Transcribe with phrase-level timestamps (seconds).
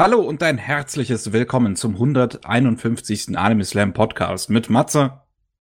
[0.00, 3.38] Hallo und ein herzliches Willkommen zum 151.
[3.38, 5.20] Anime Slam Podcast mit Matze.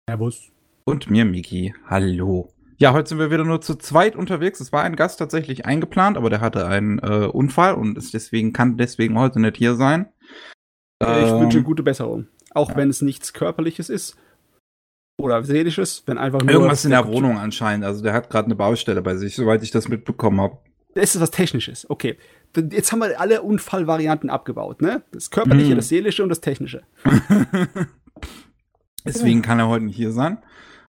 [0.08, 0.50] Servus.
[0.84, 1.74] Und mir, Miki.
[1.86, 2.50] Hallo.
[2.78, 4.58] Ja, heute sind wir wieder nur zu zweit unterwegs.
[4.60, 8.54] Es war ein Gast tatsächlich eingeplant, aber der hatte einen äh, Unfall und ist deswegen,
[8.54, 10.08] kann deswegen heute nicht hier sein.
[11.02, 12.26] Ich ähm, wünsche gute Besserung.
[12.52, 12.76] Auch ja.
[12.76, 14.16] wenn es nichts Körperliches ist
[15.20, 16.52] oder Seelisches, wenn einfach nur.
[16.52, 17.84] Irgendwas in der Wohnung anscheinend.
[17.84, 20.56] Also der hat gerade eine Baustelle bei sich, soweit ich das mitbekommen habe.
[20.94, 22.16] Es ist was Technisches, okay.
[22.56, 25.02] Jetzt haben wir alle Unfallvarianten abgebaut, ne?
[25.12, 25.76] Das Körperliche, hm.
[25.76, 26.82] das Seelische und das Technische.
[29.04, 30.38] Deswegen kann er heute nicht hier sein.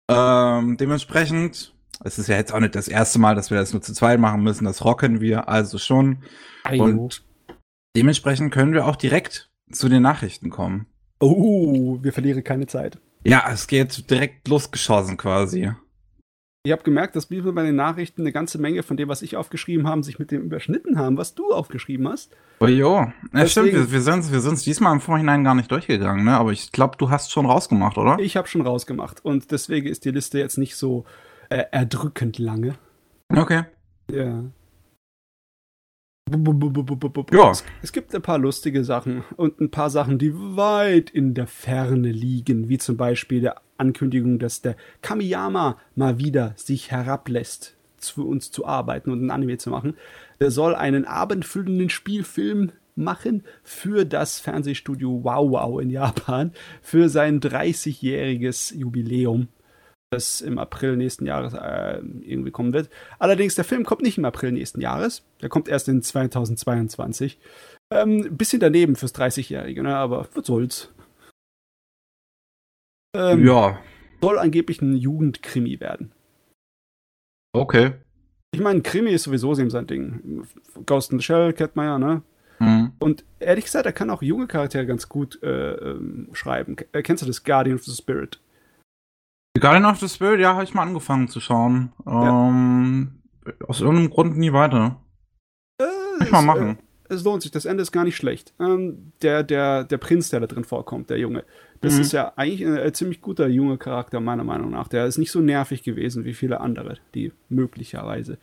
[0.10, 1.74] Ähm, dementsprechend,
[2.04, 4.20] es ist ja jetzt auch nicht das erste Mal, dass wir das nur zu zweit
[4.20, 4.66] machen müssen.
[4.66, 6.24] Das rocken wir also schon.
[6.64, 6.84] Ayo.
[6.84, 7.24] Und
[7.96, 10.88] dementsprechend können wir auch direkt zu den Nachrichten kommen.
[11.20, 13.00] Oh, wir verlieren keine Zeit.
[13.24, 15.72] Ja, es geht direkt losgeschossen quasi.
[16.64, 19.36] Ich habe gemerkt, dass wir bei den Nachrichten eine ganze Menge von dem, was ich
[19.36, 22.36] aufgeschrieben habe, sich mit dem überschnitten haben, was du aufgeschrieben hast.
[22.60, 26.24] Oh jo, ja, stimmt, wir, wir sind wir sind's diesmal im Vorhinein gar nicht durchgegangen,
[26.24, 26.38] ne?
[26.38, 28.20] Aber ich glaube, du hast schon rausgemacht, oder?
[28.20, 31.06] Ich habe schon rausgemacht und deswegen ist die Liste jetzt nicht so
[31.50, 32.76] äh, erdrückend lange.
[33.36, 33.64] Okay.
[34.12, 34.44] Ja.
[37.34, 37.52] Ja.
[37.82, 42.12] Es gibt ein paar lustige Sachen und ein paar Sachen, die weit in der Ferne
[42.12, 48.52] liegen, wie zum Beispiel der Ankündigung, dass der Kamiyama mal wieder sich herablässt, für uns
[48.52, 49.96] zu arbeiten und ein Anime zu machen.
[50.40, 57.40] Der soll einen abendfüllenden Spielfilm machen für das Fernsehstudio Wow Wow in Japan für sein
[57.40, 59.48] 30-jähriges Jubiläum
[60.12, 62.90] das im April nächsten Jahres äh, irgendwie kommen wird.
[63.18, 65.24] Allerdings, der Film kommt nicht im April nächsten Jahres.
[65.42, 67.40] Der kommt erst in 2022.
[67.92, 69.96] Ähm, bisschen daneben fürs 30-Jährige, ne?
[69.96, 70.94] aber was soll's.
[73.16, 73.80] Ähm, ja.
[74.22, 76.12] Soll angeblich ein Jugendkrimi werden.
[77.54, 77.94] Okay.
[78.54, 80.46] Ich meine, Krimi ist sowieso sein Ding.
[80.86, 82.22] Ghost in the Shell kennt man ja, ne?
[82.60, 82.92] Mhm.
[83.00, 86.76] Und ehrlich gesagt, er kann auch junge Charaktere ganz gut äh, ähm, schreiben.
[86.76, 88.40] Kennst du das Guardian of the Spirit?
[89.60, 91.92] Guardian of the Spirit, ja, habe ich mal angefangen zu schauen.
[92.06, 92.48] Ja.
[92.48, 93.22] Ähm,
[93.68, 95.02] aus irgendeinem Grund nie weiter.
[95.80, 96.78] Äh, ich mal machen.
[97.10, 98.54] Äh, es lohnt sich, das Ende ist gar nicht schlecht.
[98.60, 101.44] Ähm, der, der, der Prinz, der da drin vorkommt, der Junge,
[101.82, 102.02] das mhm.
[102.02, 104.88] ist ja eigentlich ein, ein, ziemlich guter junger Charakter, meiner Meinung nach.
[104.88, 108.38] Der ist nicht so nervig gewesen wie viele andere, die möglicherweise.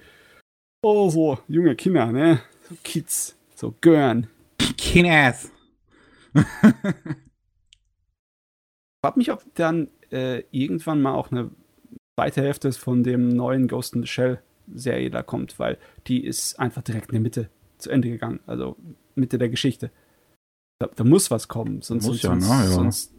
[0.82, 2.40] Oh, so, junge Kinder, ne?
[2.68, 4.26] So Kids, so Girn.
[4.76, 5.50] Kinders.
[9.04, 11.50] Hab mich auf dann äh, irgendwann mal auch eine
[12.18, 14.42] zweite Hälfte von dem neuen Ghost in the Shell
[14.74, 18.40] Serie da kommt, weil die ist einfach direkt in der Mitte zu Ende gegangen.
[18.46, 18.76] Also
[19.14, 19.90] Mitte der Geschichte.
[20.80, 22.44] Da, da muss was kommen, sonst, sonst, ja, ne?
[22.44, 22.66] ja.
[22.66, 23.12] sonst,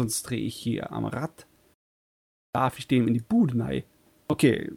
[0.00, 1.46] sonst drehe ich hier am Rad.
[2.54, 3.82] Darf ich dem in die Bude nein?
[4.28, 4.70] Okay,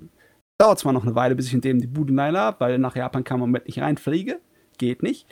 [0.59, 2.95] dauert zwar noch eine Weile, bis ich in dem die Bude nein habe, weil nach
[2.95, 4.39] Japan kann man mit nicht reinfliege.
[4.77, 5.27] Geht nicht.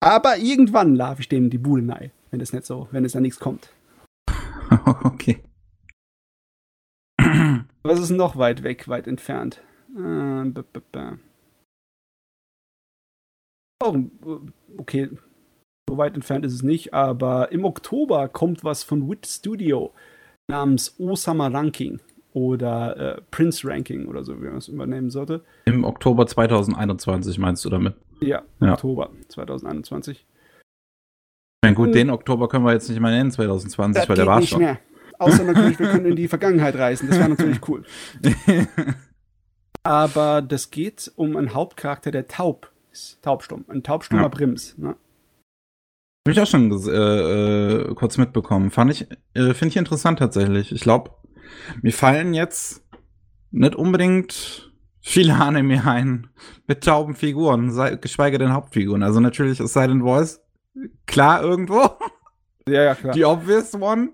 [0.00, 3.12] Aber irgendwann darf ich dem in die Bude nein, wenn es nicht so, wenn es
[3.12, 3.70] da nichts kommt.
[5.04, 5.42] okay.
[7.82, 9.60] Was ist noch weit weg, weit entfernt?
[9.96, 10.50] Äh,
[13.82, 14.04] oh,
[14.78, 15.10] okay.
[15.88, 19.92] So weit entfernt ist es nicht, aber im Oktober kommt was von Wit Studio
[20.48, 22.00] namens Osama Ranking
[22.32, 25.42] oder äh, Prince Ranking oder so, wie man es übernehmen sollte.
[25.66, 27.94] Im Oktober 2021 meinst du damit?
[28.20, 28.72] Ja, ja.
[28.72, 30.26] Oktober 2021.
[31.64, 31.92] Na gut, hm.
[31.92, 34.60] den Oktober können wir jetzt nicht mehr nennen, 2020, das weil der war nicht schon.
[34.60, 34.78] Mehr.
[35.18, 37.08] Außer natürlich, wir können in die Vergangenheit reisen.
[37.08, 37.84] Das wäre natürlich cool.
[39.82, 43.22] Aber das geht um einen Hauptcharakter, der taub ist.
[43.22, 43.64] Taubstumm.
[43.68, 44.28] Ein taubstummer ja.
[44.28, 44.76] Brims.
[44.76, 44.96] Ne?
[46.26, 48.70] Habe ich auch schon äh, äh, kurz mitbekommen.
[48.70, 50.72] Fand ich, äh, finde ich interessant tatsächlich.
[50.72, 51.10] Ich glaube,
[51.82, 52.82] mir fallen jetzt
[53.50, 56.28] nicht unbedingt viele Anime ein
[56.66, 59.02] mit tauben Figuren, sei, geschweige denn Hauptfiguren.
[59.02, 60.43] Also natürlich ist Silent Voice
[61.06, 61.80] klar irgendwo.
[62.66, 63.12] Ja, ja, klar.
[63.12, 64.12] Die obvious one.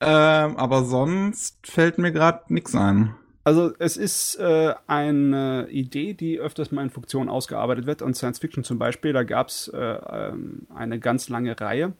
[0.00, 3.14] Ähm, aber sonst fällt mir gerade nichts ein.
[3.44, 8.00] Also es ist äh, eine Idee, die öfters mal in Funktionen ausgearbeitet wird.
[8.00, 11.92] Und Science Fiction zum Beispiel, da gab es äh, ähm, eine ganz lange Reihe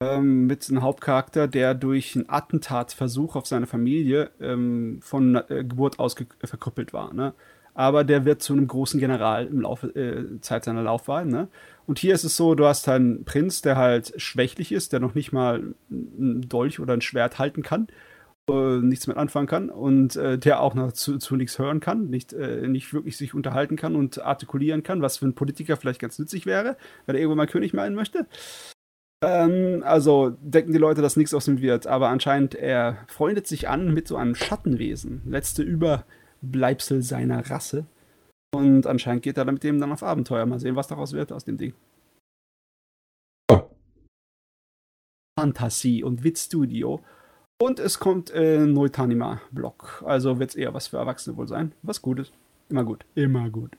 [0.00, 5.98] ähm, mit einem Hauptcharakter, der durch einen Attentatsversuch auf seine Familie ähm, von äh, Geburt
[5.98, 6.14] aus
[6.44, 7.12] verkrüppelt war.
[7.12, 7.34] Ne?
[7.74, 11.28] aber der wird zu einem großen General im Laufe äh, Zeit seiner Laufbahn.
[11.28, 11.48] Ne?
[11.86, 15.14] Und hier ist es so, du hast einen Prinz, der halt schwächlich ist, der noch
[15.14, 17.88] nicht mal ein Dolch oder ein Schwert halten kann,
[18.48, 22.10] äh, nichts mit anfangen kann und äh, der auch noch zu, zu nichts hören kann,
[22.10, 26.00] nicht, äh, nicht wirklich sich unterhalten kann und artikulieren kann, was für einen Politiker vielleicht
[26.00, 26.76] ganz nützlich wäre,
[27.06, 28.26] wenn er irgendwann mal König meinen möchte.
[29.22, 33.68] Ähm, also denken die Leute, dass nichts aus ihm wird, aber anscheinend er freundet sich
[33.68, 36.04] an mit so einem Schattenwesen, letzte über
[36.42, 37.86] Bleibsel seiner Rasse.
[38.54, 40.46] Und anscheinend geht er mit dem dann auf Abenteuer.
[40.46, 41.74] Mal sehen, was daraus wird aus dem Ding.
[45.38, 47.00] Fantasie und Wit Studio.
[47.60, 50.04] Und es kommt äh, ein Neutanima-Block.
[50.06, 51.72] Also wird es eher was für Erwachsene wohl sein.
[51.82, 52.32] Was Gutes.
[52.68, 53.04] Immer gut.
[53.14, 53.76] Immer gut.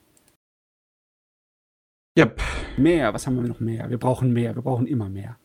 [2.18, 2.42] Yep.
[2.78, 3.90] Mehr, was haben wir noch mehr?
[3.90, 5.38] Wir brauchen mehr, wir brauchen immer mehr.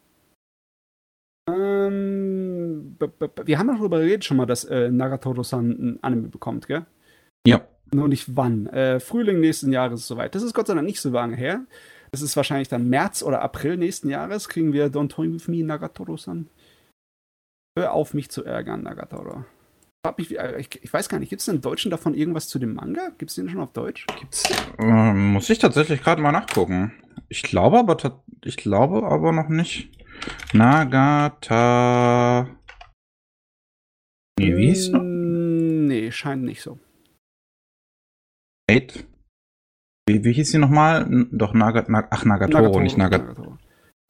[1.48, 2.96] Ähm,
[3.44, 6.86] wir haben darüber geredet schon mal, dass äh, Nagatoro-san ein Anime bekommt, gell?
[7.46, 7.66] Ja.
[7.92, 8.66] Nur nicht wann.
[8.66, 10.34] Äh, Frühling nächsten Jahres ist soweit.
[10.34, 11.66] Das ist Gott sei Dank nicht so lange her.
[12.12, 14.48] Das ist wahrscheinlich dann März oder April nächsten Jahres.
[14.48, 16.48] Kriegen wir Don't Toy With Me Nagatoro-san.
[17.78, 19.44] Hör auf, mich zu ärgern, Nagatoro.
[20.16, 23.10] Ich, ich, ich, weiß gar nicht, gibt es im Deutschen davon irgendwas zu dem Manga?
[23.18, 24.06] Gibt es den schon auf Deutsch?
[24.18, 24.44] Gibt's,
[24.78, 26.92] äh, muss ich tatsächlich gerade mal nachgucken.
[27.28, 29.90] Ich glaube aber, ich glaube aber noch nicht.
[30.52, 32.48] Nagata.
[34.38, 35.02] Nee, wie hieß noch?
[35.02, 36.78] Nee, scheint nicht so.
[38.70, 39.04] Wait.
[40.06, 41.06] Wie, wie hieß sie nochmal?
[41.32, 43.58] Doch, Naga, Nag, ach, Nagatoro, Nagatoro nicht Nagatoro.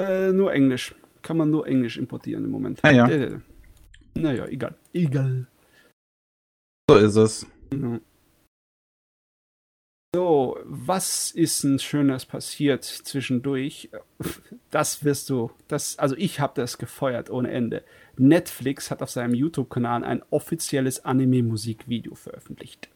[0.00, 0.94] Äh, nur Englisch.
[1.22, 2.80] Kann man nur Englisch importieren im Moment.
[2.82, 3.08] Ah, ja.
[3.08, 3.38] Äh,
[4.14, 4.76] naja, egal.
[4.92, 5.46] Egal.
[6.88, 7.46] So ist es.
[7.72, 8.00] Ja.
[10.14, 13.90] So, was ist ein Schönes passiert zwischendurch?
[14.70, 17.82] Das wirst du, das, also ich habe das gefeuert ohne Ende.
[18.16, 22.88] Netflix hat auf seinem YouTube-Kanal ein offizielles Anime-Musikvideo veröffentlicht.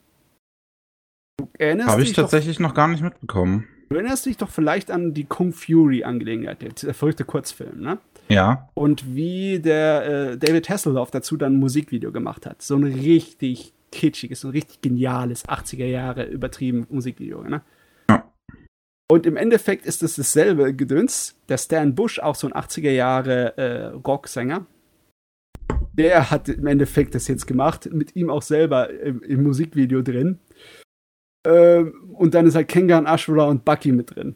[1.59, 3.67] Habe ich tatsächlich noch gar nicht mitbekommen.
[3.89, 7.99] Du erinnerst dich doch vielleicht an die Kung Fury-Angelegenheit, der verrückte Kurzfilm, ne?
[8.29, 8.69] Ja.
[8.73, 12.61] Und wie der äh, David Hasselhoff dazu dann ein Musikvideo gemacht hat.
[12.63, 17.61] So ein richtig kitschiges, so ein richtig geniales 80er Jahre übertrieben Musikvideo, ne?
[18.09, 18.31] Ja.
[19.07, 21.35] Und im Endeffekt ist es dasselbe Gedöns.
[21.47, 24.65] Der Stan Bush, auch so ein 80er Jahre äh, Rocksänger,
[25.93, 30.39] der hat im Endeffekt das jetzt gemacht, mit ihm auch selber im, im Musikvideo drin.
[31.45, 34.35] Ähm, und dann ist halt Kengan, Ashura und Bucky mit drin.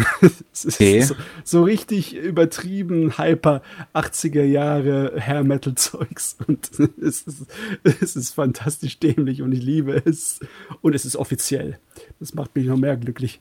[0.66, 1.02] okay.
[1.02, 1.14] so,
[1.44, 3.62] so, richtig übertrieben, hyper
[3.94, 7.46] 80er Jahre Hair Metal Zeugs und es ist,
[7.82, 10.40] es ist fantastisch dämlich und ich liebe es
[10.80, 11.78] und es ist offiziell.
[12.18, 13.40] Das macht mich noch mehr glücklich.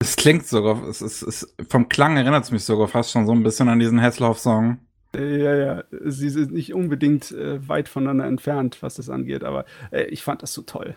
[0.00, 3.32] Es klingt sogar, es ist, es, vom Klang erinnert es mich sogar fast schon so
[3.32, 4.78] ein bisschen an diesen Hasselhoff-Song.
[5.14, 10.04] Ja, ja, sie sind nicht unbedingt äh, weit voneinander entfernt, was das angeht, aber äh,
[10.04, 10.96] ich fand das so toll.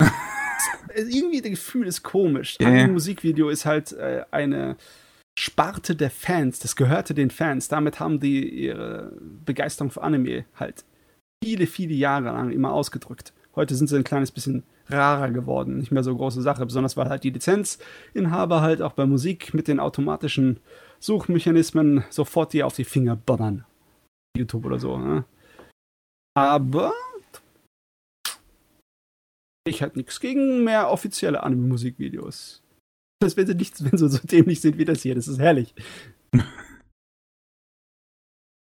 [0.94, 2.56] irgendwie das Gefühl ist komisch.
[2.60, 2.70] Yeah.
[2.70, 4.76] Ein Musikvideo ist halt äh, eine
[5.38, 7.68] Sparte der Fans, das gehörte den Fans.
[7.68, 9.12] Damit haben die ihre
[9.44, 10.84] Begeisterung für Anime halt
[11.42, 13.32] viele, viele Jahre lang immer ausgedrückt.
[13.56, 17.08] Heute sind sie ein kleines bisschen rarer geworden, nicht mehr so große Sache, besonders weil
[17.08, 20.60] halt die Lizenzinhaber halt auch bei Musik mit den automatischen
[21.00, 23.64] Suchmechanismen sofort dir auf die Finger bonnern.
[24.36, 24.98] YouTube oder so.
[24.98, 25.24] Ne?
[26.36, 26.92] Aber
[29.66, 32.62] ich hatte nichts gegen mehr offizielle Anime-Musikvideos.
[33.20, 35.74] Das wenn sie nicht, wenn sie so dämlich sind wie das hier, das ist herrlich.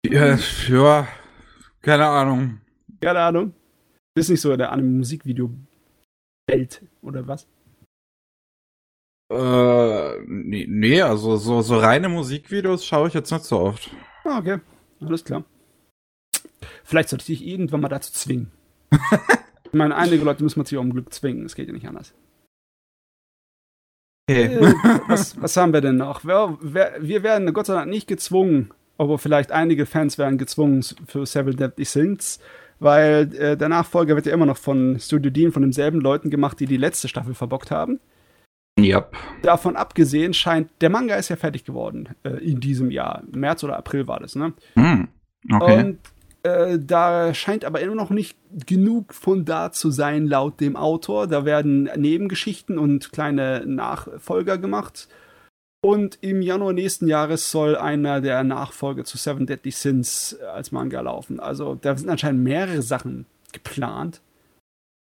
[0.05, 0.37] Ja,
[0.69, 1.09] ja
[1.81, 2.61] keine Ahnung.
[3.01, 3.55] Keine Ahnung.
[4.15, 7.47] Bist nicht so der Anime-Musikvideo-Welt, oder was?
[9.33, 13.91] Äh, nee, nee, also so, so reine Musikvideos schaue ich jetzt nicht so oft.
[14.25, 14.59] Ah, okay.
[15.01, 15.45] Alles klar.
[16.85, 18.53] Vielleicht sollte ich dich irgendwann mal dazu zwingen.
[18.93, 21.47] ich meine, einige Leute müssen man sich um Glück zwingen.
[21.47, 22.13] Es geht ja nicht anders.
[24.29, 24.55] Okay.
[24.55, 24.75] Äh,
[25.09, 26.25] was, was, haben wir denn noch?
[26.25, 26.59] Wir,
[27.01, 31.57] wir, werden Gott sei Dank nicht gezwungen, aber vielleicht einige Fans werden gezwungen für Seven
[31.57, 32.39] Deadly Sins,
[32.81, 36.61] weil äh, der Nachfolger wird ja immer noch von Studio Dean, von denselben Leuten gemacht,
[36.61, 37.99] die die letzte Staffel verbockt haben.
[38.81, 39.15] Yep.
[39.43, 43.23] Davon abgesehen scheint, der Manga ist ja fertig geworden äh, in diesem Jahr.
[43.31, 44.55] März oder April war das, ne?
[44.75, 45.05] Mm,
[45.53, 45.85] okay.
[45.85, 45.99] Und
[46.43, 48.37] äh, da scheint aber immer noch nicht
[48.67, 51.27] genug von da zu sein, laut dem Autor.
[51.27, 55.09] Da werden Nebengeschichten und kleine Nachfolger gemacht.
[55.85, 60.73] Und im Januar nächsten Jahres soll einer der Nachfolger zu Seven Deadly Sins äh, als
[60.73, 61.41] Manga laufen.
[61.41, 64.23] Also da sind anscheinend mehrere Sachen geplant.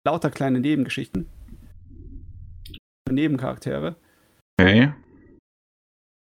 [0.04, 1.26] Lauter kleine Nebengeschichten.
[3.10, 3.96] Nebencharaktere.
[4.60, 4.92] Okay.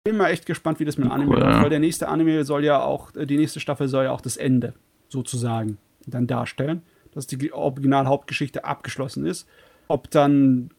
[0.03, 2.63] Bin mal echt gespannt, wie das mit Anime cool, wird, weil der nächste Anime soll
[2.63, 4.73] ja auch, äh, die nächste Staffel soll ja auch das Ende
[5.09, 9.47] sozusagen dann darstellen, dass die Original-Hauptgeschichte abgeschlossen ist.
[9.87, 10.69] Ob dann,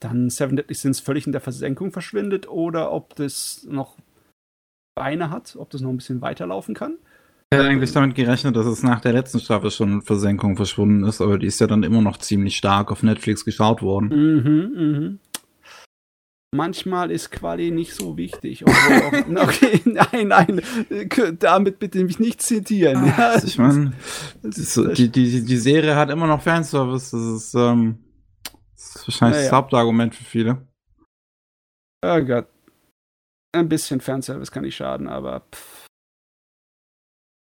[0.00, 3.96] dann Seven Deadly Sins völlig in der Versenkung verschwindet oder ob das noch
[4.94, 6.98] Beine hat, ob das noch ein bisschen weiterlaufen kann.
[7.50, 11.04] Ich hätte eigentlich damit gerechnet, dass es nach der letzten Staffel schon in Versenkung verschwunden
[11.04, 14.08] ist, aber die ist ja dann immer noch ziemlich stark auf Netflix geschaut worden.
[14.08, 15.18] Mhm, mhm.
[16.54, 18.66] Manchmal ist Quali nicht so wichtig.
[18.66, 18.70] Auch,
[19.36, 20.62] okay, nein, nein,
[21.38, 23.06] damit bitte mich nicht zitieren.
[23.06, 23.94] Ja, also ich meine,
[24.42, 27.10] die, die, die Serie hat immer noch Fanservice.
[27.10, 27.98] Das ist, ähm,
[28.74, 30.66] das ist wahrscheinlich ja, das Hauptargument für viele.
[32.04, 32.46] Oh Gott.
[33.52, 35.77] Ein bisschen Fanservice kann nicht schaden, aber pff.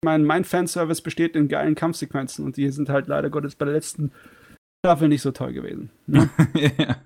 [0.05, 3.65] Ich meine, mein Fanservice besteht in geilen Kampfsequenzen und die sind halt leider Gottes bei
[3.65, 4.13] der letzten
[4.85, 5.89] Staffel nicht so toll gewesen.
[6.07, 6.29] Ne?
[6.79, 6.97] ja.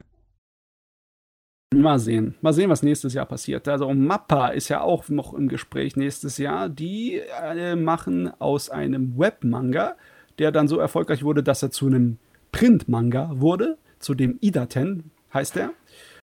[1.73, 2.35] Mal sehen.
[2.41, 3.69] Mal sehen, was nächstes Jahr passiert.
[3.69, 6.69] Also Mappa ist ja auch noch im Gespräch nächstes Jahr.
[6.69, 9.95] Die äh, machen aus einem Webmanga,
[10.41, 12.19] der dann so erfolgreich wurde, dass er zu einem
[12.51, 15.71] Printmanga wurde, zu dem Idaten heißt er.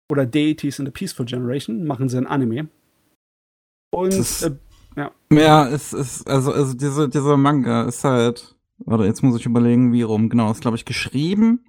[0.09, 2.69] Oder Deities in the Peaceful Generation, machen sie ein Anime.
[3.93, 4.53] Und äh,
[4.97, 5.11] ja.
[5.32, 9.92] Ja, es ist, also, also diese, dieser Manga ist halt, oder jetzt muss ich überlegen,
[9.92, 11.64] wie rum, genau, ist glaube ich geschrieben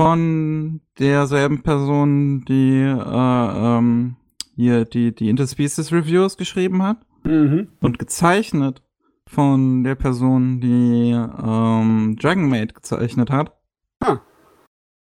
[0.00, 4.16] von derselben Person, die äh, ähm,
[4.56, 6.98] hier die, die Interspecies Reviews geschrieben hat.
[7.24, 7.68] Mhm.
[7.80, 8.82] Und gezeichnet
[9.28, 13.52] von der Person, die ähm, Dragon Maid gezeichnet hat.
[14.00, 14.20] Ah.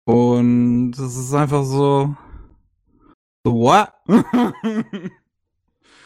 [0.04, 2.14] Und es ist einfach so.
[3.44, 3.92] So, what?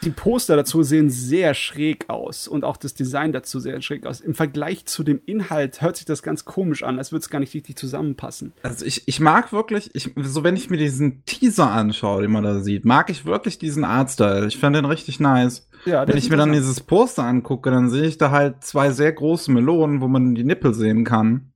[0.03, 4.21] Die Poster dazu sehen sehr schräg aus und auch das Design dazu sehr schräg aus.
[4.21, 7.39] Im Vergleich zu dem Inhalt hört sich das ganz komisch an, als würde es gar
[7.39, 8.53] nicht richtig zusammenpassen.
[8.63, 12.43] Also ich, ich mag wirklich, ich, so wenn ich mir diesen Teaser anschaue, den man
[12.43, 14.47] da sieht, mag ich wirklich diesen Artstyle.
[14.47, 15.67] Ich fand den richtig nice.
[15.85, 19.11] Ja, wenn ich mir dann dieses Poster angucke, dann sehe ich da halt zwei sehr
[19.11, 21.51] große Melonen, wo man die Nippel sehen kann.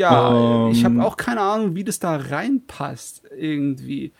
[0.00, 4.12] Ja, ähm, ich habe auch keine Ahnung, wie das da reinpasst irgendwie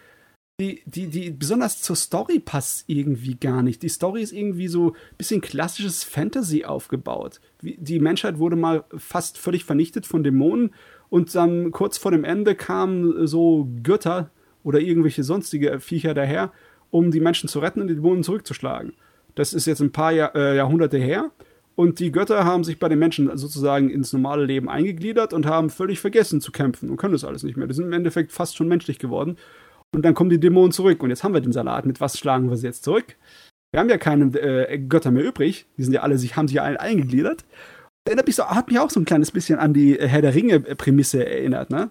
[0.60, 3.82] die, die, die, besonders zur Story passt irgendwie gar nicht.
[3.82, 7.40] Die Story ist irgendwie so ein bisschen klassisches Fantasy aufgebaut.
[7.62, 10.74] Die Menschheit wurde mal fast völlig vernichtet von Dämonen
[11.08, 14.30] und dann kurz vor dem Ende kamen so Götter
[14.62, 16.52] oder irgendwelche sonstige Viecher daher,
[16.90, 18.92] um die Menschen zu retten und die Dämonen zurückzuschlagen.
[19.34, 21.30] Das ist jetzt ein paar Jahr, äh, Jahrhunderte her.
[21.74, 25.70] Und die Götter haben sich bei den Menschen sozusagen ins normale Leben eingegliedert und haben
[25.70, 27.66] völlig vergessen zu kämpfen und können das alles nicht mehr.
[27.66, 29.38] Die sind im Endeffekt fast schon menschlich geworden.
[29.92, 31.02] Und dann kommen die Dämonen zurück.
[31.02, 31.86] Und jetzt haben wir den Salat.
[31.86, 33.16] Mit was schlagen wir sie jetzt zurück?
[33.72, 35.66] Wir haben ja keine äh, Götter mehr übrig.
[35.76, 37.44] Die sind ja alle, sich, haben sich ja alle eingegliedert.
[38.04, 40.34] Erinnert mich so, hat mich auch so ein kleines bisschen an die äh, Herr der
[40.34, 41.90] Ringe-Prämisse erinnert, ne?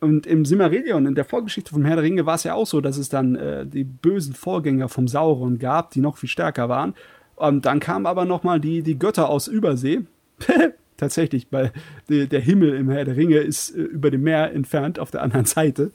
[0.00, 2.80] Und im Simmerillion, in der Vorgeschichte vom Herr der Ringe, war es ja auch so,
[2.80, 6.94] dass es dann äh, die bösen Vorgänger vom Sauron gab, die noch viel stärker waren.
[7.36, 10.02] Und dann kamen aber nochmal die, die Götter aus Übersee.
[10.96, 11.72] Tatsächlich, weil
[12.08, 15.22] die, der Himmel im Herr der Ringe ist äh, über dem Meer entfernt auf der
[15.22, 15.92] anderen Seite.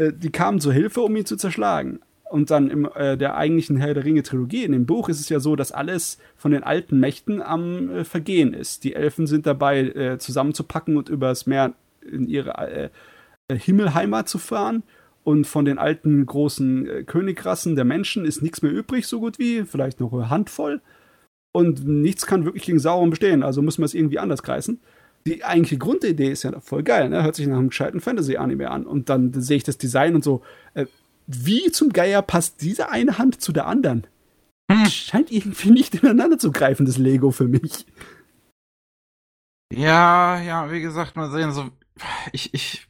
[0.00, 2.00] Äh, die kamen zur Hilfe, um ihn zu zerschlagen.
[2.30, 5.28] Und dann in äh, der eigentlichen Herr der Ringe Trilogie, in dem Buch, ist es
[5.28, 8.84] ja so, dass alles von den alten Mächten am äh, Vergehen ist.
[8.84, 11.74] Die Elfen sind dabei, äh, zusammenzupacken und übers Meer
[12.08, 12.90] in ihre äh,
[13.52, 14.84] Himmelheimat zu fahren.
[15.22, 19.64] Und von den alten großen Königrassen der Menschen ist nichts mehr übrig, so gut wie,
[19.64, 20.80] vielleicht noch eine Handvoll.
[21.52, 24.80] Und nichts kann wirklich gegen Sauron bestehen, also müssen wir es irgendwie anders kreisen
[25.26, 27.22] die eigentliche Grundidee ist ja voll geil, ne?
[27.22, 28.86] Hört sich nach einem gescheiten Fantasy-Anime an.
[28.86, 30.42] Und dann sehe ich das Design und so,
[30.74, 30.86] äh,
[31.26, 34.06] wie zum Geier passt diese eine Hand zu der anderen?
[34.70, 34.86] Hm.
[34.86, 37.86] Scheint irgendwie nicht ineinander zu greifen, das Lego für mich.
[39.72, 41.70] Ja, ja, wie gesagt, mal sehen, so,
[42.32, 42.88] ich, ich,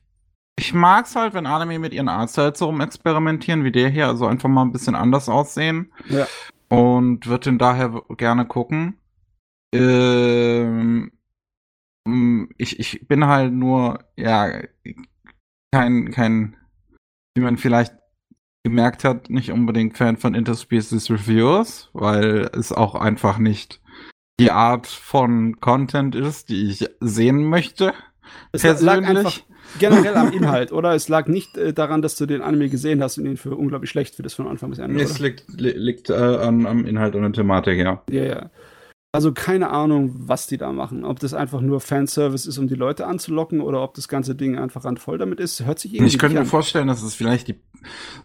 [0.58, 4.48] ich mag's halt, wenn Anime mit ihren Artstyles so rumexperimentieren, wie der hier, also einfach
[4.48, 5.92] mal ein bisschen anders aussehen.
[6.08, 6.26] Ja.
[6.68, 8.98] Und würde den daher gerne gucken.
[9.74, 11.12] Ähm,
[12.58, 14.62] ich, ich bin halt nur, ja,
[15.72, 16.56] kein, kein,
[17.34, 17.94] wie man vielleicht
[18.64, 23.80] gemerkt hat, nicht unbedingt Fan von Interspecies Reviews, weil es auch einfach nicht
[24.38, 27.92] die Art von Content ist, die ich sehen möchte.
[28.52, 28.84] Es persönlich.
[28.84, 29.40] lag einfach
[29.78, 30.94] generell am Inhalt, oder?
[30.94, 33.90] Es lag nicht äh, daran, dass du den Anime gesehen hast und ihn für unglaublich
[33.90, 35.02] schlecht findest von Anfang bis Ende.
[35.02, 38.02] Es liegt, liegt äh, am, am Inhalt und der Thematik, ja.
[38.10, 38.50] Ja, ja.
[39.12, 41.04] Also keine Ahnung, was die da machen.
[41.04, 44.56] Ob das einfach nur Fanservice ist, um die Leute anzulocken, oder ob das ganze Ding
[44.56, 47.56] einfach randvoll damit ist, hört sich irgendwie Ich könnte mir vorstellen, dass es vielleicht die,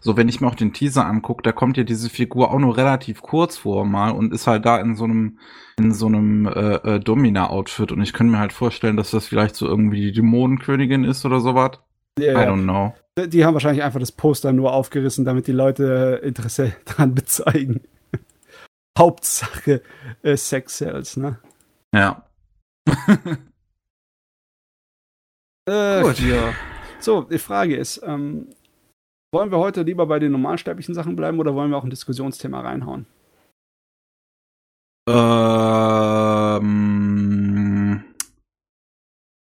[0.00, 2.76] so wenn ich mir auch den Teaser angucke, da kommt ja diese Figur auch nur
[2.76, 5.40] relativ kurz vor mal und ist halt da in so einem,
[5.76, 7.90] in so einem äh, äh, Domina-Outfit.
[7.90, 11.40] Und ich könnte mir halt vorstellen, dass das vielleicht so irgendwie die Dämonenkönigin ist oder
[11.40, 11.80] sowas.
[12.16, 12.40] Yeah.
[12.40, 12.94] I don't know.
[13.26, 17.80] Die haben wahrscheinlich einfach das Poster nur aufgerissen, damit die Leute Interesse daran bezeigen.
[18.96, 19.82] Hauptsache
[20.22, 21.38] äh, Sex Cells, ne?
[21.94, 22.24] Ja.
[25.68, 26.20] äh, Gut.
[26.20, 26.54] Ja.
[27.00, 28.48] So, die Frage ist, ähm,
[29.32, 32.60] wollen wir heute lieber bei den normalsterblichen Sachen bleiben oder wollen wir auch ein Diskussionsthema
[32.60, 33.06] reinhauen?
[35.08, 36.64] Ähm,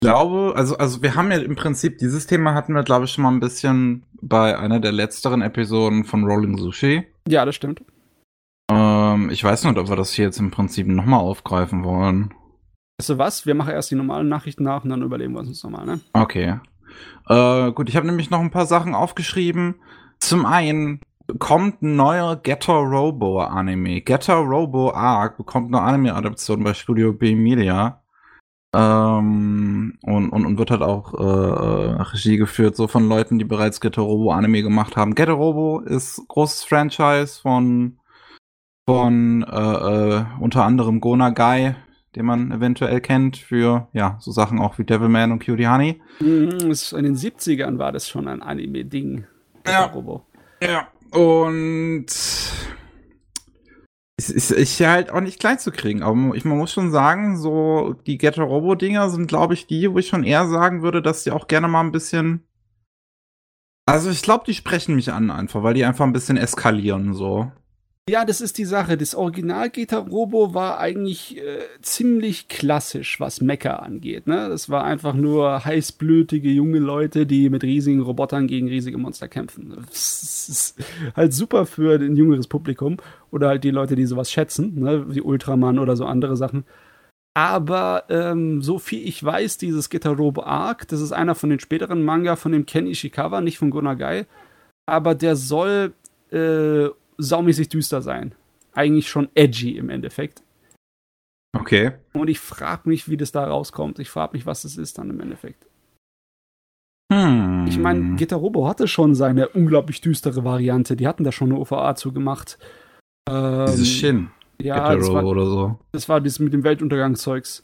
[0.02, 3.12] ich glaube, also, also wir haben ja im Prinzip, dieses Thema hatten wir, glaube ich,
[3.12, 7.06] schon mal ein bisschen bei einer der letzteren Episoden von Rolling Sushi.
[7.28, 7.82] Ja, das stimmt.
[9.14, 12.34] Ähm, ich weiß nicht, ob wir das hier jetzt im Prinzip nochmal aufgreifen wollen.
[12.98, 13.46] Weißt du was?
[13.46, 16.00] Wir machen erst die normalen Nachrichten nach und dann überlegen wir uns nochmal, ne?
[16.12, 16.60] Okay.
[17.28, 19.76] Äh, gut, ich habe nämlich noch ein paar Sachen aufgeschrieben.
[20.20, 21.00] Zum einen
[21.38, 24.00] kommt ein neuer Getter Robo Anime.
[24.00, 28.02] Getter Robo Arc bekommt eine Anime-Adaption bei Studio B Media.
[28.74, 33.80] Ähm, und, und, und wird halt auch äh, Regie geführt, so von Leuten, die bereits
[33.80, 35.14] Getter Robo Anime gemacht haben.
[35.14, 37.98] Getter Robo ist großes Franchise von,
[38.86, 41.74] von äh, äh, unter anderem Gona Guy,
[42.14, 46.00] den man eventuell kennt für ja so Sachen auch wie Devilman und Cutie Honey.
[46.20, 49.24] Mhm, in den 70ern war das schon ein Anime-Ding.
[49.66, 49.86] Ja.
[49.86, 50.26] Robo.
[50.62, 50.88] Ja.
[51.10, 52.06] Und
[54.16, 56.02] es ist, ist ja halt auch nicht klein zu kriegen.
[56.02, 59.90] Aber ich, man muss schon sagen, so die Ghetto Robo Dinger sind, glaube ich, die,
[59.92, 62.46] wo ich schon eher sagen würde, dass die auch gerne mal ein bisschen.
[63.86, 67.50] Also ich glaube, die sprechen mich an einfach, weil die einfach ein bisschen eskalieren so.
[68.08, 68.98] Ja, das ist die Sache.
[68.98, 74.26] Das Original Geta Robo war eigentlich äh, ziemlich klassisch, was Mecha angeht.
[74.26, 74.50] Ne?
[74.50, 79.74] Das war einfach nur heißblütige junge Leute, die mit riesigen Robotern gegen riesige Monster kämpfen.
[79.88, 80.84] Das ist
[81.16, 82.98] halt super für ein jüngeres Publikum
[83.30, 85.06] oder halt die Leute, die sowas schätzen, ne?
[85.08, 86.64] wie Ultraman oder so andere Sachen.
[87.32, 92.02] Aber ähm, so viel ich weiß, dieses Robo Arc, das ist einer von den späteren
[92.02, 94.26] Manga von dem Ken Ishikawa, nicht von Gonagai.
[94.86, 95.94] Aber der soll
[96.30, 98.34] äh, saumäßig düster sein.
[98.72, 100.42] Eigentlich schon edgy im Endeffekt.
[101.56, 101.92] Okay.
[102.12, 103.98] Und ich frage mich, wie das da rauskommt.
[103.98, 105.66] Ich frage mich, was das ist dann im Endeffekt.
[107.12, 107.66] Hm.
[107.68, 110.96] Ich meine, Gitter Robo hatte schon seine unglaublich düstere Variante.
[110.96, 112.58] Die hatten da schon eine OVA zugemacht.
[113.28, 114.30] Ähm, Dieses Shin.
[114.60, 115.78] Ja, das war, oder so.
[115.92, 117.62] Das war das mit dem Weltuntergangszeugs.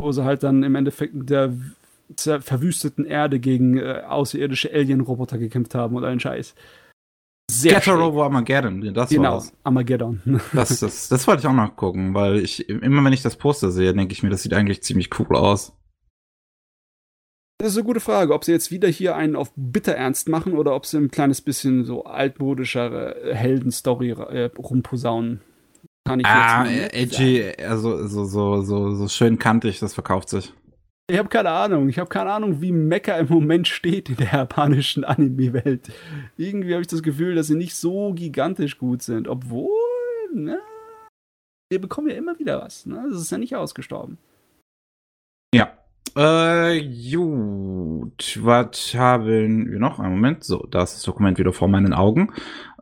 [0.00, 1.52] Wo sie halt dann im Endeffekt der
[2.16, 6.54] verwüsteten Erde gegen äh, außerirdische Alien-Roboter gekämpft haben und allen Scheiß.
[7.50, 9.52] Sehr Getter Robo Armageddon, das genau, war's.
[9.64, 10.20] Armageddon.
[10.52, 13.70] das, das, das wollte ich auch noch gucken, weil ich immer wenn ich das Poster
[13.70, 15.72] sehe, denke ich mir, das sieht eigentlich ziemlich cool aus.
[17.58, 20.54] Das ist eine gute Frage, ob sie jetzt wieder hier einen auf bitter ernst machen
[20.54, 25.42] oder ob sie ein kleines bisschen so altmodischere Heldenstory äh, rumposaunen.
[26.06, 30.54] Kann ich ah, jetzt edgy, also so, so, so, so schön kantig, das verkauft sich.
[31.10, 31.88] Ich habe keine Ahnung.
[31.88, 35.90] Ich habe keine Ahnung, wie Mecha im Moment steht in der japanischen Anime-Welt.
[36.36, 39.26] Irgendwie habe ich das Gefühl, dass sie nicht so gigantisch gut sind.
[39.26, 39.74] Obwohl,
[40.32, 40.60] ne?
[41.68, 42.86] Wir bekommen ja immer wieder was.
[42.86, 43.08] Ne?
[43.10, 44.18] Das ist ja nicht ausgestorben.
[45.52, 45.72] Ja.
[46.14, 48.38] Äh, gut.
[48.40, 49.98] Was haben wir noch?
[49.98, 50.44] Einen Moment.
[50.44, 52.32] So, da ist das Dokument wieder vor meinen Augen.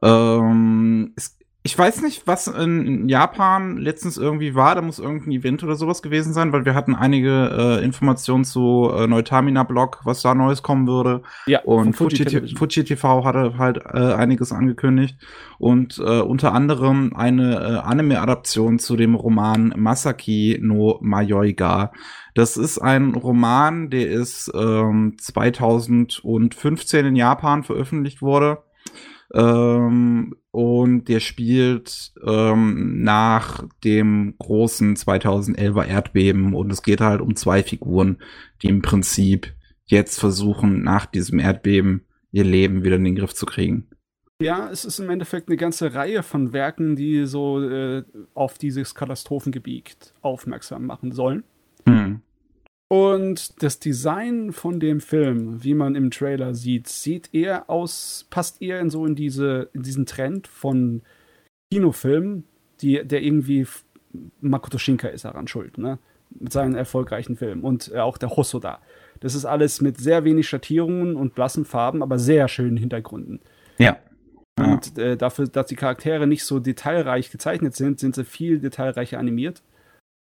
[0.02, 1.37] Ähm, es
[1.68, 4.74] ich weiß nicht, was in Japan letztens irgendwie war.
[4.74, 8.90] Da muss irgendein Event oder sowas gewesen sein, weil wir hatten einige äh, Informationen zu
[8.90, 11.20] äh, Neutamina Blog, was da Neues kommen würde.
[11.44, 15.18] Ja, und Fuji, Fuji TV hatte halt äh, einiges angekündigt.
[15.58, 21.92] Und äh, unter anderem eine äh, Anime-Adaption zu dem Roman Masaki no Mayoiga.
[22.32, 28.62] Das ist ein Roman, der ist ähm, 2015 in Japan veröffentlicht wurde
[29.34, 36.54] ähm, und der spielt ähm, nach dem großen 2011er Erdbeben.
[36.54, 38.18] Und es geht halt um zwei Figuren,
[38.62, 39.52] die im Prinzip
[39.86, 43.88] jetzt versuchen, nach diesem Erdbeben ihr Leben wieder in den Griff zu kriegen.
[44.40, 48.94] Ja, es ist im Endeffekt eine ganze Reihe von Werken, die so äh, auf dieses
[48.94, 51.42] Katastrophengebiet aufmerksam machen sollen.
[51.86, 52.22] Hm.
[52.88, 58.62] Und das Design von dem Film, wie man im Trailer sieht, sieht eher aus, passt
[58.62, 61.02] eher in so in diese, in diesen Trend von
[61.70, 62.44] Kinofilmen,
[62.80, 63.66] die, der irgendwie
[64.40, 65.98] Makoto Shinkai ist daran schuld, ne?
[66.30, 68.80] Mit seinen erfolgreichen Filmen und äh, auch der Hosoda.
[69.20, 73.40] Das ist alles mit sehr wenig Schattierungen und blassen Farben, aber sehr schönen Hintergründen.
[73.78, 73.98] Ja.
[74.58, 79.18] Und äh, dafür, dass die Charaktere nicht so detailreich gezeichnet sind, sind sie viel detailreicher
[79.18, 79.62] animiert.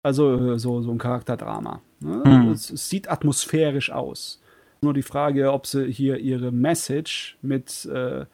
[0.03, 1.81] Also äh, so, so ein Charakterdrama.
[1.99, 2.23] Ne?
[2.25, 2.51] Mhm.
[2.51, 4.41] Es, es, sieht atmosphärisch aus.
[4.81, 8.25] Nur die Frage, ob sie hier ihre Message mit äh,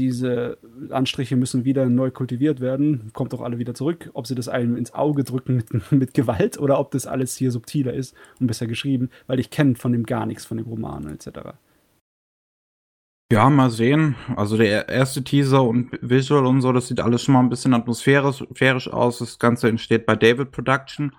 [0.00, 0.58] diese
[0.90, 4.76] Anstriche müssen wieder neu kultiviert werden, kommt doch alle wieder zurück, ob sie das einem
[4.76, 8.66] ins Auge drücken mit, mit Gewalt oder ob das alles hier subtiler ist und besser
[8.66, 11.54] geschrieben, weil ich kenne von dem gar nichts, von dem Roman etc.
[13.32, 14.14] Ja, mal sehen.
[14.36, 17.72] Also der erste Teaser und Visual und so, das sieht alles schon mal ein bisschen
[17.72, 19.20] atmosphärisch aus.
[19.20, 21.16] Das Ganze entsteht bei David Production.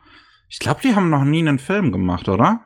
[0.47, 2.61] Ich glaube, die haben noch nie einen Film gemacht, oder?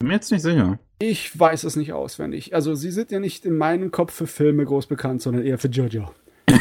[0.00, 0.80] Bin mir jetzt nicht sicher.
[0.98, 2.52] Ich weiß es nicht auswendig.
[2.52, 5.68] Also sie sind ja nicht in meinem Kopf für Filme groß bekannt, sondern eher für
[5.68, 6.10] Jojo.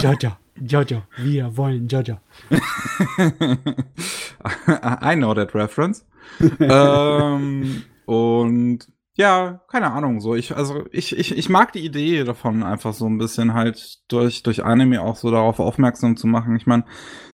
[0.00, 2.20] Jojo, Jojo, wir wollen Jojo.
[2.50, 6.06] I know that reference.
[6.58, 12.62] ähm, und ja, keine Ahnung, so ich also ich, ich ich mag die Idee davon
[12.62, 16.56] einfach so ein bisschen halt durch durch Anime auch so darauf aufmerksam zu machen.
[16.56, 16.84] Ich meine,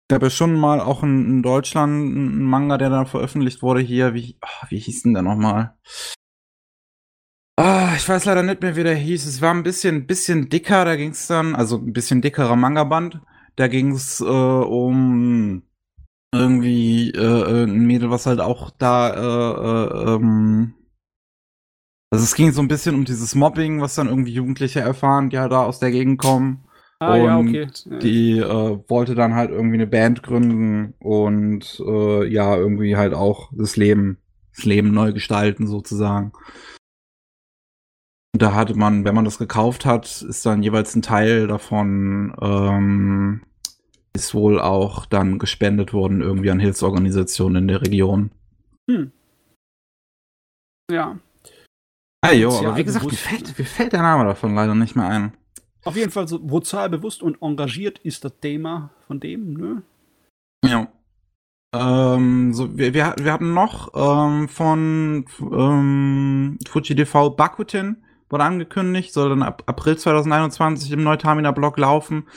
[0.09, 4.13] gab ja schon mal auch in, in Deutschland einen Manga, der da veröffentlicht wurde hier,
[4.13, 5.75] wie oh, wie hieß denn der nochmal?
[7.57, 9.25] Ah, ich weiß leider nicht mehr, wie der hieß.
[9.27, 13.21] Es war ein bisschen, bisschen dicker, da ging es dann, also ein bisschen dickerer Manga-Band.
[13.55, 15.61] Da ging es äh, um
[16.33, 20.73] irgendwie äh, ein Mädel, was halt auch da äh, äh, ähm,
[22.13, 25.39] also es ging so ein bisschen um dieses Mobbing, was dann irgendwie Jugendliche erfahren, die
[25.39, 26.63] halt da aus der Gegend kommen.
[26.99, 27.67] Ah, und ja, okay.
[28.03, 33.51] die äh, wollte dann halt irgendwie eine Band gründen und äh, ja, irgendwie halt auch
[33.55, 34.19] das Leben,
[34.55, 36.33] das Leben neu gestalten sozusagen.
[38.35, 42.35] Und da hatte man, wenn man das gekauft hat, ist dann jeweils ein Teil davon
[42.39, 43.41] ähm,
[44.15, 48.29] ist wohl auch dann gespendet worden irgendwie an Hilfsorganisationen in der Region.
[48.87, 49.11] Hm.
[50.91, 51.17] Ja.
[52.23, 54.95] Ah, jo, Sozial aber wie gesagt, mir fällt, mir fällt der Name davon leider nicht
[54.95, 55.33] mehr ein.
[55.83, 59.81] Auf jeden Fall so sozial bewusst und engagiert ist das Thema von dem, ne?
[60.63, 60.87] Ja.
[61.75, 69.11] Ähm, so, wir, wir, wir hatten noch ähm, von ähm, Fuji TV Bakuten wurde angekündigt,
[69.11, 72.27] soll dann ab April 2021 im Neutamina-Blog laufen.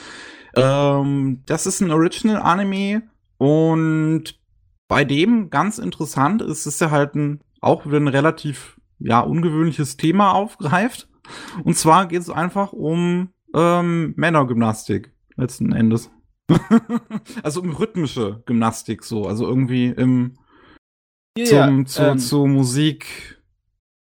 [0.53, 3.03] Ähm, das ist ein Original-Anime
[3.37, 4.37] und
[4.89, 9.97] bei dem ganz interessant ist, ist er halt ein, auch wieder ein relativ ja, ungewöhnliches
[9.97, 11.07] Thema aufgreift.
[11.63, 16.09] Und zwar geht es einfach um ähm, Männergymnastik letzten Endes.
[17.43, 20.37] also um rhythmische Gymnastik so, also irgendwie im
[21.45, 23.37] zum, zu, ähm, zu Musik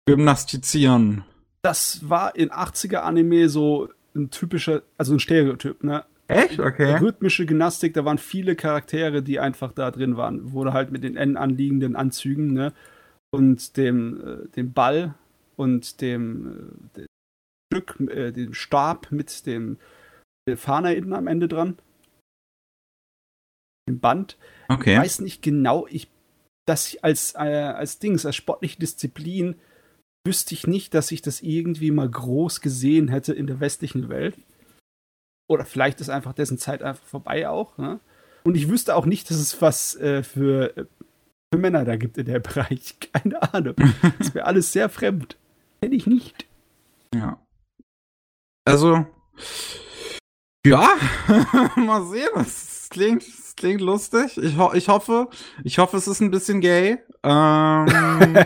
[0.07, 1.25] gymnastizieren.
[1.62, 6.05] das war in 80er Anime so ein typischer, also ein Stereotyp, ne?
[6.27, 6.59] Echt?
[6.59, 6.97] Okay.
[6.97, 10.53] Rhythmische Gymnastik, da waren viele Charaktere, die einfach da drin waren.
[10.53, 12.73] Wurde halt mit den N anliegenden Anzügen, ne?
[13.35, 15.14] Und dem, äh, dem Ball
[15.57, 17.07] und dem, äh, dem
[17.73, 19.79] Stück, äh, dem Stab mit dem
[20.47, 21.79] der Fahne hinten am Ende dran.
[23.88, 24.37] Dem Band.
[24.68, 24.99] Ich Okay.
[24.99, 26.09] weiß nicht genau, ich,
[26.66, 29.57] dass ich als, äh, als Dings, als sportliche Disziplin,
[30.27, 34.37] wüsste ich nicht, dass ich das irgendwie mal groß gesehen hätte in der westlichen Welt.
[35.51, 37.77] Oder vielleicht ist einfach dessen Zeit einfach vorbei auch.
[37.77, 38.01] Ne?
[38.44, 40.88] Und ich wüsste auch nicht, dass es was äh, für,
[41.55, 42.97] für Männer da gibt in der Bereich.
[43.12, 43.75] Keine Ahnung.
[44.19, 45.37] Das wäre alles sehr fremd.
[45.81, 46.47] Kenne ich nicht.
[47.14, 47.38] Ja.
[48.64, 49.05] Also,
[50.67, 50.88] ja,
[51.77, 52.29] mal sehen.
[52.35, 54.38] Das klingt, das klingt lustig.
[54.38, 55.29] Ich, ho ich hoffe,
[55.62, 56.99] ich hoffe, es ist ein bisschen gay.
[57.23, 57.87] Ähm,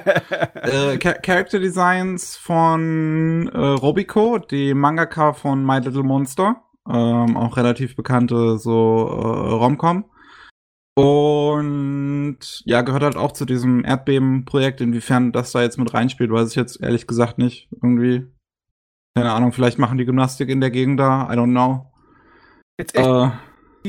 [0.54, 6.64] äh, Cha- Character Designs von äh, Robico, die Mangaka von My Little Monster.
[6.88, 10.04] Ähm, auch relativ bekannte so äh, Romcom.
[10.98, 14.80] Und ja, gehört halt auch zu diesem Erdbeben-Projekt.
[14.80, 17.68] Inwiefern das da jetzt mit reinspielt, weiß ich jetzt ehrlich gesagt nicht.
[17.72, 18.26] Irgendwie.
[19.14, 21.28] Keine Ahnung, vielleicht machen die Gymnastik in der Gegend da.
[21.32, 21.92] I don't know.
[22.78, 23.30] Jetzt echt, Äh,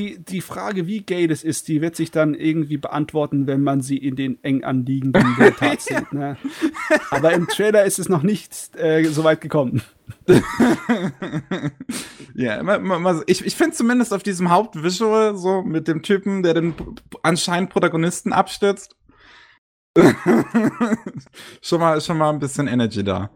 [0.00, 3.82] die, die Frage, wie gay das ist, die wird sich dann irgendwie beantworten, wenn man
[3.82, 6.10] sie in den eng anliegenden Weltart sieht.
[6.12, 6.38] Ne?
[7.10, 9.82] Aber im Trailer ist es noch nicht äh, so weit gekommen.
[12.34, 12.62] ja,
[13.26, 16.74] ich, ich finde zumindest auf diesem Hauptvisual, so mit dem Typen, der den
[17.22, 18.96] anscheinend Protagonisten abstürzt,
[21.60, 23.30] schon, mal, schon mal ein bisschen Energy da.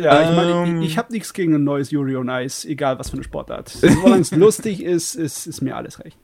[0.00, 0.82] Ja, ich meine, Ähm.
[0.82, 3.68] ich, ich habe nichts gegen ein neues Yuri on Ice, egal was für eine Sportart.
[3.70, 6.18] Solange es lustig ist, ist, ist mir alles recht.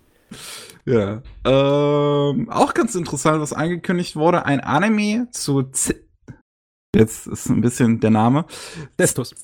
[0.84, 1.22] Ja.
[1.44, 5.96] Ähm, auch ganz interessant, was angekündigt wurde, ein Anime zu Z
[6.94, 8.44] Jetzt ist ein bisschen der Name.
[8.98, 9.34] Destus.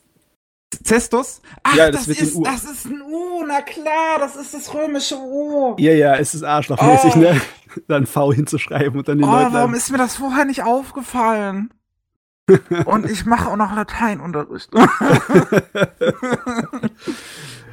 [0.85, 1.41] Zestus?
[1.63, 2.43] Ach, Ja, das das, ist, U.
[2.43, 5.75] das ist ein U, na klar, das ist das römische U.
[5.79, 7.19] Ja, ja, es ist arschlochmäßig, Oh.
[7.19, 7.41] ne?
[7.89, 9.53] Dann V hinzuschreiben und dann den Oh, Leuten.
[9.55, 11.73] warum ist mir das vorher nicht aufgefallen?
[12.85, 14.71] Und ich mache auch noch Lateinunterricht.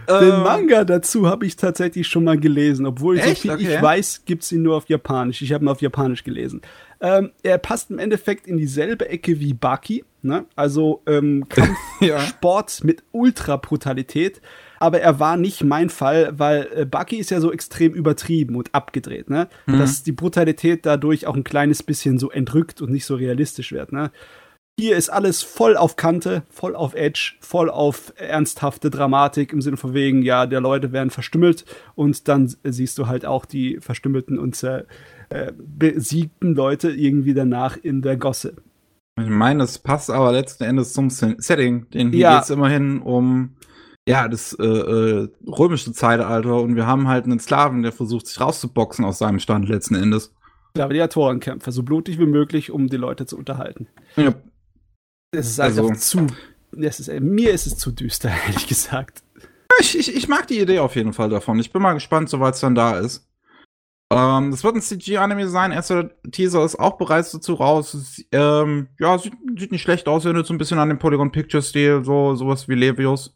[0.07, 3.27] Den Ähm, Manga dazu habe ich tatsächlich schon mal gelesen, obwohl Echt?
[3.27, 3.75] so viel Okay.
[3.75, 5.41] ich weiß, gibt es ihn nur auf Japanisch.
[5.41, 6.61] Ich habe ihn auf Japanisch gelesen.
[7.01, 10.45] Ähm, er passt im Endeffekt in dieselbe Ecke wie Baki, ne?
[10.55, 11.45] also ähm,
[12.01, 12.17] Ja.
[12.17, 14.41] Kampfsport mit Ultra-Brutalität.
[14.79, 18.75] Aber er war nicht mein Fall, weil äh, Baki ist ja so extrem übertrieben und
[18.75, 19.47] abgedreht, ne?
[19.65, 19.79] Mhm.
[19.79, 23.91] Dass die Brutalität dadurch auch ein kleines bisschen so entrückt und nicht so realistisch wird,
[23.93, 24.11] ne?
[24.77, 29.77] Hier ist alles voll auf Kante, voll auf Edge, voll auf ernsthafte Dramatik im Sinne
[29.77, 31.63] von wegen, ja, der Leute werden verstümmelt
[31.95, 34.83] und dann siehst du halt auch die verstümmelten und äh,
[35.57, 38.55] besiegten Leute irgendwie danach in der Gosse.
[39.17, 41.89] Ich meine, das passt aber letzten Endes zum Setting.
[41.91, 42.35] Denn hier Ja.
[42.35, 43.55] geht's immerhin um
[44.07, 48.41] ja, das äh, äh, römische Zeitalter und wir haben halt einen Sklaven, der versucht, sich
[48.41, 50.33] rauszuboxen aus seinem Stand letzten Endes.
[50.73, 53.87] Gladiatorenkämpfe, so blutig wie möglich, um die Leute zu unterhalten.
[54.17, 54.33] Ja.
[55.35, 56.27] Es ist Also- einfach zu.
[56.77, 59.23] Es ist, äh, mir ist es zu düster, ehrlich gesagt.
[59.79, 61.59] Ich, ich, ich mag die Idee auf jeden Fall davon.
[61.59, 63.27] Ich bin mal gespannt, soweit es dann da ist.
[64.13, 65.71] Ähm, das wird ein CG-Anime sein.
[65.71, 68.21] Erster Teaser ist auch bereits dazu raus.
[68.31, 70.25] Ähm, ja, sieht, sieht, nicht schlecht aus.
[70.25, 73.35] Erinnert so ein bisschen an den Polygon Picture-Stil, so sowas wie Levius.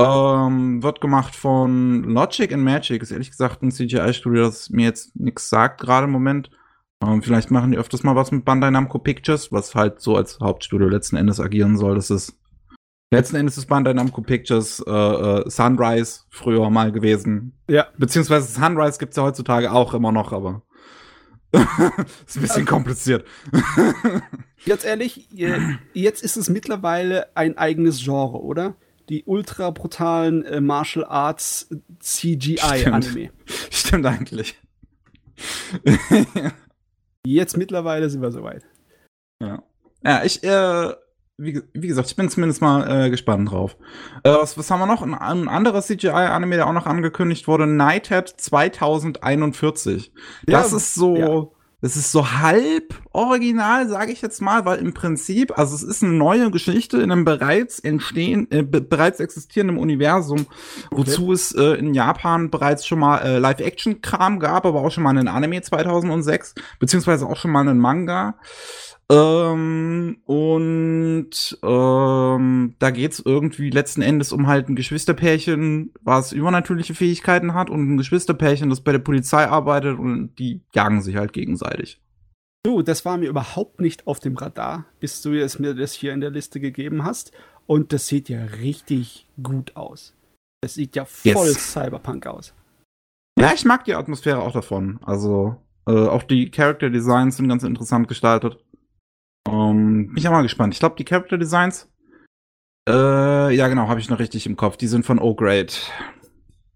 [0.00, 3.02] Ähm, wird gemacht von Logic and Magic.
[3.02, 6.50] Ist ehrlich gesagt ein CGI-Studio, das mir jetzt nichts sagt gerade im Moment.
[7.02, 10.38] Ähm, vielleicht machen die öfters mal was mit Bandai Namco Pictures, was halt so als
[10.40, 11.94] Hauptstudio letzten Endes agieren soll.
[11.94, 12.38] Das ist
[13.10, 17.58] letzten Endes ist Bandai Namco Pictures äh, äh, Sunrise früher mal gewesen.
[17.68, 17.88] Ja.
[17.96, 20.62] Beziehungsweise Sunrise gibt's ja heutzutage auch immer noch, aber
[21.52, 23.26] ist ein bisschen kompliziert.
[24.66, 25.28] Ganz ehrlich,
[25.94, 28.76] jetzt ist es mittlerweile ein eigenes Genre, oder?
[29.08, 33.02] Die ultra brutalen äh, Martial Arts CGI Anime.
[33.02, 33.32] Stimmt,
[33.70, 34.60] Stimmt eigentlich.
[37.26, 38.64] Jetzt mittlerweile sind wir soweit.
[39.42, 39.62] Ja.
[40.02, 40.94] Ja, ich, äh,
[41.36, 43.76] wie, wie gesagt, ich bin zumindest mal äh, gespannt drauf.
[44.22, 45.02] Äh, was, was haben wir noch?
[45.02, 50.12] Ein, ein anderer CGI-Anime, der auch noch angekündigt wurde, Nighthead 2041.
[50.46, 51.16] Das ja, ist so.
[51.16, 51.59] Ja.
[51.80, 56.02] Das ist so halb original, sage ich jetzt mal, weil im Prinzip, also es ist
[56.02, 60.46] eine neue Geschichte in einem bereits entstehen, äh, bereits existierenden Universum,
[60.90, 61.32] wozu okay.
[61.32, 65.28] es äh, in Japan bereits schon mal äh, Live-Action-Kram gab, aber auch schon mal einen
[65.28, 68.34] Anime 2006, beziehungsweise auch schon mal einen Manga.
[69.10, 77.52] Ähm, und ähm, da geht's irgendwie letzten Endes um halt ein Geschwisterpärchen, was übernatürliche Fähigkeiten
[77.54, 82.00] hat und ein Geschwisterpärchen, das bei der Polizei arbeitet und die jagen sich halt gegenseitig.
[82.62, 86.12] Du, das war mir überhaupt nicht auf dem Radar, bis du es mir das hier
[86.12, 87.32] in der Liste gegeben hast.
[87.66, 90.14] Und das sieht ja richtig gut aus.
[90.62, 91.72] Es sieht ja voll yes.
[91.72, 92.54] Cyberpunk aus.
[93.38, 95.00] Ja, ich mag die Atmosphäre auch davon.
[95.02, 98.58] Also, äh, auch die Character Designs sind ganz interessant gestaltet.
[99.48, 100.74] Um, bin ich auch mal gespannt.
[100.74, 101.88] Ich glaube, die Character Designs,
[102.88, 104.76] äh, ja genau, habe ich noch richtig im Kopf.
[104.76, 105.72] Die sind von O-Grade.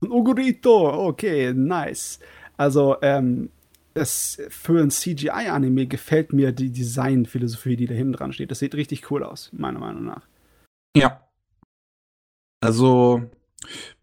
[0.00, 2.20] Ogurito, okay, nice.
[2.56, 3.50] Also, ähm,
[3.94, 8.50] das für ein CGI-Anime gefällt mir die Designphilosophie, die da hinten dran steht.
[8.50, 10.26] Das sieht richtig cool aus, meiner Meinung nach.
[10.96, 11.28] Ja.
[12.60, 13.22] Also,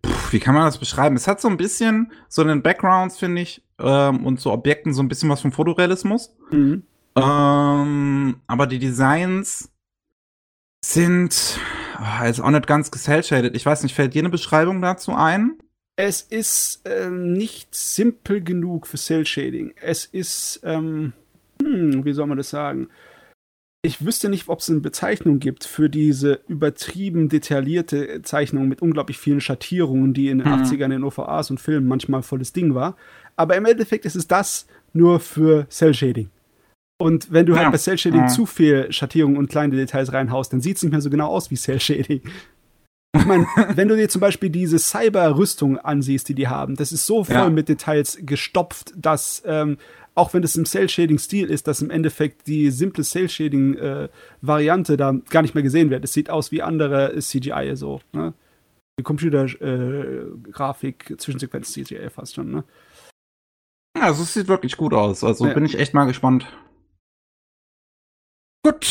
[0.06, 1.16] pff, wie kann man das beschreiben?
[1.16, 5.04] Es hat so ein bisschen so einen Backgrounds, finde ich, ähm, und so Objekten so
[5.04, 6.36] ein bisschen was vom Fotorealismus.
[6.52, 6.84] Mhm.
[7.16, 9.70] Ähm, aber die Designs
[10.84, 11.60] sind
[12.00, 13.56] oh, jetzt auch nicht ganz cel-shaded.
[13.56, 15.58] Ich weiß nicht, fällt dir eine Beschreibung dazu ein?
[15.96, 19.74] Es ist äh, nicht simpel genug für Cell-Shading.
[19.80, 21.14] Es ist, ähm,
[21.62, 22.90] hm, wie soll man das sagen?
[23.84, 29.18] Ich wüsste nicht, ob es eine Bezeichnung gibt für diese übertrieben detaillierte Zeichnung mit unglaublich
[29.18, 30.64] vielen Schattierungen, die in den mhm.
[30.64, 32.96] 80ern in OVAs und Filmen manchmal volles Ding war.
[33.36, 36.30] Aber im Endeffekt ist es das nur für Cell-Shading.
[37.02, 37.72] Und wenn du halt ja.
[37.72, 38.28] bei Cell Shading ja.
[38.28, 41.52] zu viel Schattierung und kleine Details reinhaust, dann sieht es nicht mehr so genau aus
[41.52, 42.22] wie Cell Shading.
[43.18, 47.06] Ich meine, wenn du dir zum Beispiel diese Cyber-Rüstung ansiehst, die die haben, das ist
[47.06, 47.50] so voll ja.
[47.50, 49.78] mit Details gestopft, dass ähm,
[50.14, 55.42] auch wenn es im Cell-Shading-Stil ist, dass im Endeffekt die simple Cell-Shading-Variante äh, da gar
[55.42, 56.04] nicht mehr gesehen wird.
[56.04, 58.34] Es sieht aus wie andere CGI so, ne?
[59.04, 62.64] Computergrafik, äh, Zwischensequenz CGI fast schon, ne?
[63.98, 65.24] Ja, also es sieht wirklich gut aus.
[65.24, 65.54] Also ja.
[65.54, 66.46] bin ich echt mal gespannt.
[68.64, 68.86] Gut,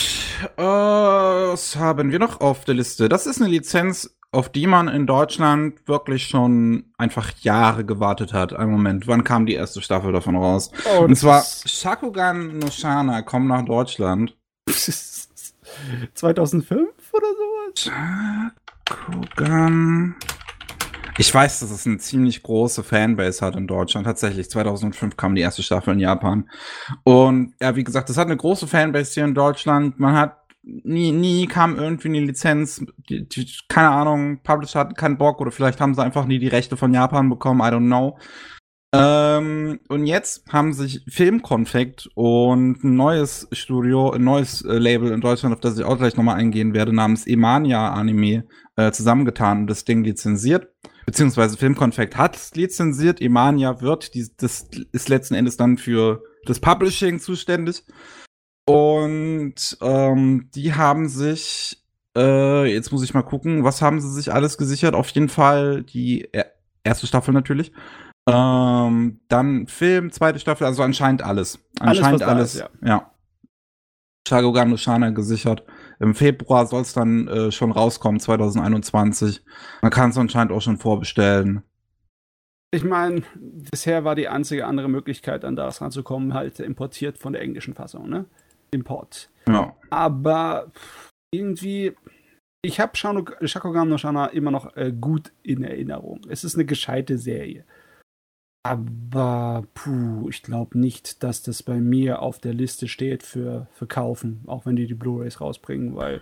[0.56, 3.08] äh, was haben wir noch auf der Liste?
[3.08, 8.52] Das ist eine Lizenz, auf die man in Deutschland wirklich schon einfach Jahre gewartet hat.
[8.52, 10.72] Ein Moment, wann kam die erste Staffel davon raus?
[10.92, 14.36] Oh, Und zwar Shakugan no Shana kommt nach Deutschland.
[16.14, 17.26] 2005 oder
[17.76, 17.92] sowas?
[18.88, 20.16] Shakugan
[21.20, 24.06] ich weiß, dass es eine ziemlich große Fanbase hat in Deutschland.
[24.06, 26.48] Tatsächlich, 2005 kam die erste Staffel in Japan.
[27.04, 30.00] Und ja, wie gesagt, es hat eine große Fanbase hier in Deutschland.
[30.00, 32.82] Man hat nie, nie kam irgendwie eine Lizenz.
[33.10, 36.48] Die, die, keine Ahnung, Publisher hatten keinen Bock oder vielleicht haben sie einfach nie die
[36.48, 37.60] Rechte von Japan bekommen.
[37.60, 38.18] I don't know.
[38.94, 45.20] Ähm, und jetzt haben sich Filmkonfekt und ein neues Studio, ein neues äh, Label in
[45.20, 48.44] Deutschland, auf das ich auch gleich nochmal eingehen werde, namens Emania Anime,
[48.76, 50.68] äh, zusammengetan und das Ding lizenziert
[51.06, 53.20] beziehungsweise Filmkonfekt hat lizenziert.
[53.20, 57.84] Emania wird, die, das ist letzten Endes dann für das Publishing zuständig.
[58.66, 61.82] Und ähm, die haben sich,
[62.16, 64.94] äh, jetzt muss ich mal gucken, was haben sie sich alles gesichert?
[64.94, 66.28] Auf jeden Fall die
[66.84, 67.72] erste Staffel natürlich.
[68.28, 71.58] Ähm, dann Film, zweite Staffel, also anscheinend alles.
[71.80, 72.88] Anscheinend alles, alles ist, ja.
[72.88, 73.10] ja.
[74.28, 75.64] Shagogan Shana gesichert.
[76.00, 79.42] Im Februar soll es dann äh, schon rauskommen, 2021.
[79.82, 81.62] Man kann es anscheinend auch schon vorbestellen.
[82.72, 87.42] Ich meine, bisher war die einzige andere Möglichkeit, an das ranzukommen, halt importiert von der
[87.42, 88.24] englischen Fassung, ne?
[88.70, 89.28] Import.
[89.46, 89.76] Ja.
[89.90, 90.72] Aber
[91.32, 91.92] irgendwie,
[92.62, 96.22] ich habe Shakogan no Shana immer noch äh, gut in Erinnerung.
[96.28, 97.64] Es ist eine gescheite Serie.
[98.62, 103.86] Aber puh, ich glaube nicht, dass das bei mir auf der Liste steht für, für
[103.86, 106.20] kaufen, auch wenn die die Blu-rays rausbringen, weil.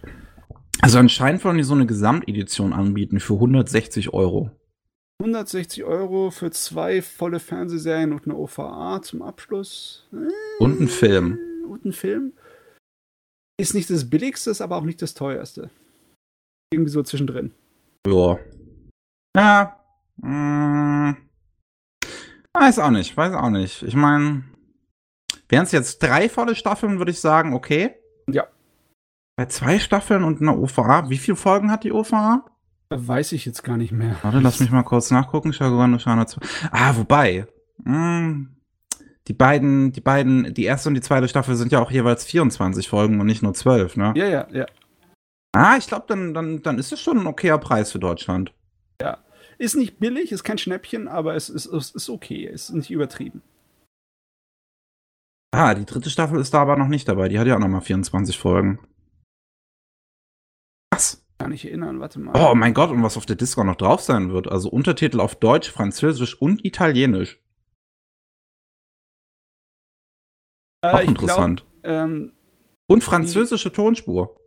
[0.81, 4.53] Also anscheinend wollen die so eine Gesamtedition anbieten für 160 Euro.
[5.21, 10.09] 160 Euro für zwei volle Fernsehserien und eine OVA zum Abschluss.
[10.61, 11.39] Und ein Film.
[11.69, 12.35] Und ein Film.
[13.61, 15.71] Ist nicht das billigste, aber auch nicht das teuerste.
[16.73, 17.53] Irgendwie so zwischendrin.
[18.07, 18.39] Ja.
[19.37, 19.85] Ja.
[20.19, 21.17] Mh,
[22.55, 23.83] weiß auch nicht, weiß auch nicht.
[23.83, 24.45] Ich meine,
[25.49, 27.95] wären es jetzt drei volle Staffeln, würde ich sagen, okay.
[28.29, 28.47] Ja.
[29.37, 32.45] Bei zwei Staffeln und einer OVA, wie viele Folgen hat die OVA?
[32.91, 34.17] Weiß ich jetzt gar nicht mehr.
[34.23, 35.53] Warte, lass mich mal kurz nachgucken.
[35.53, 36.41] Shagoran Shana 2.
[36.71, 37.47] Ah, wobei.
[37.85, 38.47] Mh,
[39.29, 42.89] die beiden, die beiden, die erste und die zweite Staffel sind ja auch jeweils 24
[42.89, 44.15] Folgen und nicht nur 12, ne?
[44.17, 44.67] Ja, ja, ja.
[45.53, 48.55] Ah, ich glaube, dann, dann, dann ist es schon ein okayer Preis für Deutschland.
[49.59, 52.47] Ist nicht billig, ist kein Schnäppchen, aber es ist, es ist okay.
[52.47, 53.43] Es ist nicht übertrieben.
[55.53, 57.29] Ah, die dritte Staffel ist da aber noch nicht dabei.
[57.29, 58.79] Die hat ja auch nochmal 24 Folgen.
[60.93, 61.27] Was?
[61.39, 62.35] Kann ich erinnern, warte mal.
[62.37, 64.49] Oh mein Gott, und was auf der Disco noch drauf sein wird.
[64.49, 67.41] Also Untertitel auf Deutsch, Französisch und Italienisch.
[70.83, 71.65] Äh, Auch interessant.
[71.83, 72.33] Glaub, ähm,
[72.89, 74.38] und französische Tonspur.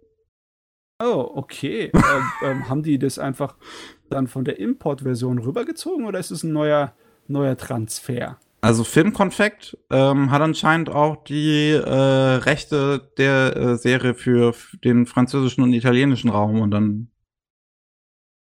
[1.01, 1.91] Oh, okay.
[1.93, 2.01] ähm,
[2.43, 3.55] ähm, haben die das einfach
[4.09, 6.93] dann von der Importversion rübergezogen oder ist es ein neuer,
[7.27, 8.37] neuer Transfer?
[8.61, 15.63] Also Filmkonfekt ähm, hat anscheinend auch die äh, Rechte der äh, Serie für den französischen
[15.63, 17.07] und italienischen Raum und dann.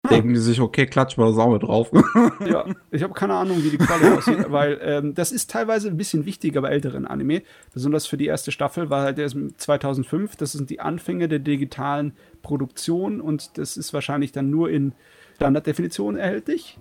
[0.10, 1.90] denken die sich, okay, klatsch mal auch mit drauf.
[2.46, 5.96] Ja, ich habe keine Ahnung, wie die Qualität aussieht, weil ähm, das ist teilweise ein
[5.96, 7.42] bisschen wichtiger bei älteren Anime.
[7.72, 10.36] Besonders für die erste Staffel war halt erst 2005.
[10.36, 14.92] Das sind die Anfänge der digitalen Produktion und das ist wahrscheinlich dann nur in
[15.36, 16.78] Standarddefinition erhältlich.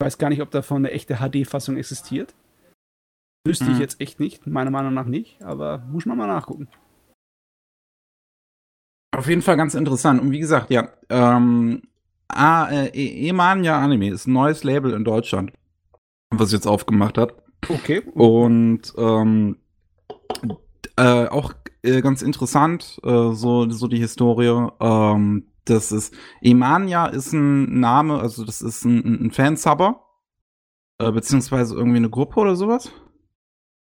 [0.00, 2.34] Ich weiß gar nicht, ob davon eine echte HD-Fassung existiert.
[3.46, 3.80] Wüsste ich Mhm.
[3.80, 6.68] jetzt echt nicht, meiner Meinung nach nicht, aber muss man mal nachgucken.
[9.16, 10.20] Auf jeden Fall ganz interessant.
[10.20, 11.82] Und wie gesagt, ja, ähm,
[12.28, 15.52] ah, äh, E- Emania Anime ist ein neues Label in Deutschland,
[16.30, 17.34] was jetzt aufgemacht hat.
[17.68, 18.02] Okay.
[18.14, 19.56] Und ähm,
[20.96, 24.68] äh, auch äh, ganz interessant, äh, so, so die Historie.
[24.80, 30.04] Ähm, das ist Emania ist ein Name, also das ist ein, ein Fansubber,
[30.98, 32.90] äh, beziehungsweise irgendwie eine Gruppe oder sowas.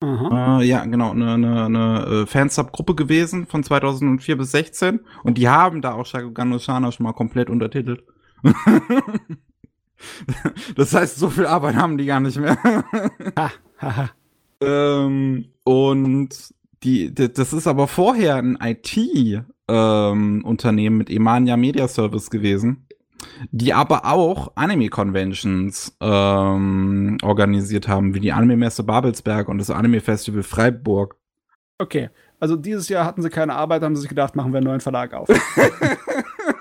[0.02, 0.60] Aha.
[0.62, 5.48] Äh, ja, genau, eine, eine, eine äh, Fansub-Gruppe gewesen von 2004 bis 16 und die
[5.48, 8.04] haben da auch Shakugan no Shana schon mal komplett untertitelt.
[10.75, 12.58] das heißt, so viel Arbeit haben die gar nicht mehr.
[14.62, 22.86] Ähm, und die, das ist aber vorher ein IT-Unternehmen mit Emania Media Service gewesen,
[23.51, 31.17] die aber auch Anime-Conventions ähm, organisiert haben, wie die Anime-Messe Babelsberg und das Anime-Festival Freiburg.
[31.77, 32.10] Okay.
[32.39, 34.82] Also dieses Jahr hatten sie keine Arbeit, haben sie sich gedacht, machen wir einen neuen
[34.82, 35.30] Verlag auf.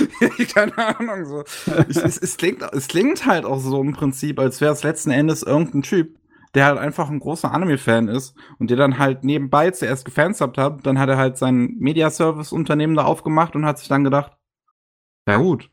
[0.54, 1.44] Keine Ahnung, so.
[1.88, 5.10] Ich, es, es, klingt, es klingt halt auch so im Prinzip, als wäre es letzten
[5.10, 6.16] Endes irgendein Typ,
[6.54, 10.86] der halt einfach ein großer Anime-Fan ist und der dann halt nebenbei zuerst gefansubt hat,
[10.86, 14.32] dann hat er halt sein Media-Service-Unternehmen da aufgemacht und hat sich dann gedacht,
[15.26, 15.70] ja gut,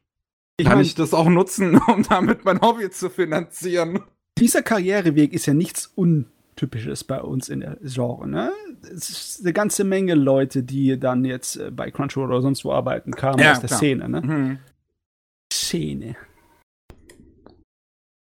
[0.57, 4.01] Ich kann mein- ich das auch nutzen, um damit mein Hobby zu finanzieren?
[4.37, 8.25] dieser Karriereweg ist ja nichts Untypisches bei uns in der Genre.
[8.25, 8.51] Ne?
[8.83, 12.71] Es ist eine ganze Menge Leute, die dann jetzt äh, bei Crunchyroll oder sonst wo
[12.71, 13.77] arbeiten, kamen Ja, aus der klar.
[13.77, 14.09] Szene.
[14.09, 14.21] Ne?
[14.21, 14.59] Mhm.
[15.51, 16.15] Szene.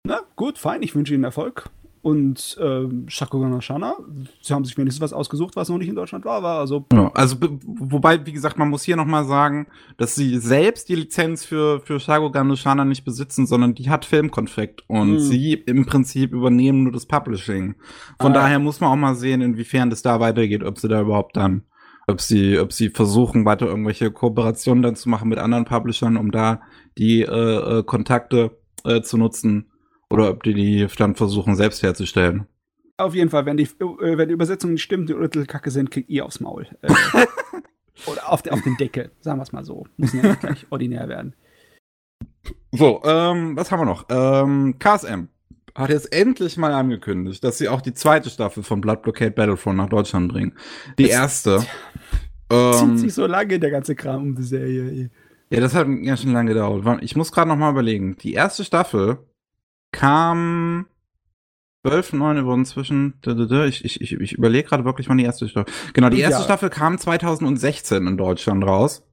[0.06, 1.69] Na gut, fein, ich wünsche Ihnen Erfolg.
[2.02, 3.96] Und ähm, Shakugan Shana,
[4.42, 7.12] Sie haben sich wenigstens was ausgesucht, was noch nicht in Deutschland war, war also Ja,
[7.14, 10.96] also be- wobei, wie gesagt, man muss hier noch mal sagen, dass sie selbst die
[10.96, 15.20] Lizenz für für Shagogan no Shana nicht besitzen, sondern die hat Filmkonfekt und Hm.
[15.20, 17.76] sie im Prinzip übernehmen nur das Publishing.
[18.22, 21.02] Von Ah, daher muss man auch mal sehen, inwiefern das da weitergeht, ob sie da
[21.02, 21.64] überhaupt dann,
[22.08, 26.32] ob sie, ob sie versuchen, weiter irgendwelche Kooperationen dann zu machen mit anderen Publishern, um
[26.32, 26.62] da
[26.98, 29.66] die äh, äh, Kontakte äh, zu nutzen,
[30.12, 32.45] oder ob die die dann versuchen selbst herzustellen.
[32.98, 35.91] auf jeden Fall, wenn die, äh, wenn die Übersetzungen nicht stimmen, die Urteil kacke sind,
[35.91, 36.68] kriegt ihr aufs Maul.
[36.82, 36.91] Äh,
[38.07, 39.86] oder auf, auf den Deckel, sagen wir es mal so.
[39.97, 41.34] Müssen ja nicht gleich ordinär werden.
[42.72, 44.05] So, ähm, was haben wir noch?
[44.10, 45.28] Ähm, KSM
[45.76, 49.78] hat jetzt endlich mal angekündigt, dass sie auch die zweite Staffel von Blood Blockade Battlefront
[49.78, 50.53] nach Deutschland bringen.
[50.97, 51.60] Die Es- erste.
[51.60, 51.70] Zieht
[52.51, 55.10] Ähm, sich so lange, der ganze Kram um die Serie.
[55.51, 56.84] ja, das hat ganz schön lange gedauert.
[57.03, 58.18] Ich muss gerade noch mal überlegen.
[58.18, 59.20] Die erste Staffel
[59.92, 60.88] kam
[61.86, 63.16] 12, 9 wurden zwischen.
[63.26, 65.74] Ich, ich, ich, ich überlege gerade wirklich, wann die erste Staffel.
[65.94, 66.44] Genau, die erste Ja.
[66.44, 69.04] Staffel kam 2016 in Deutschland raus.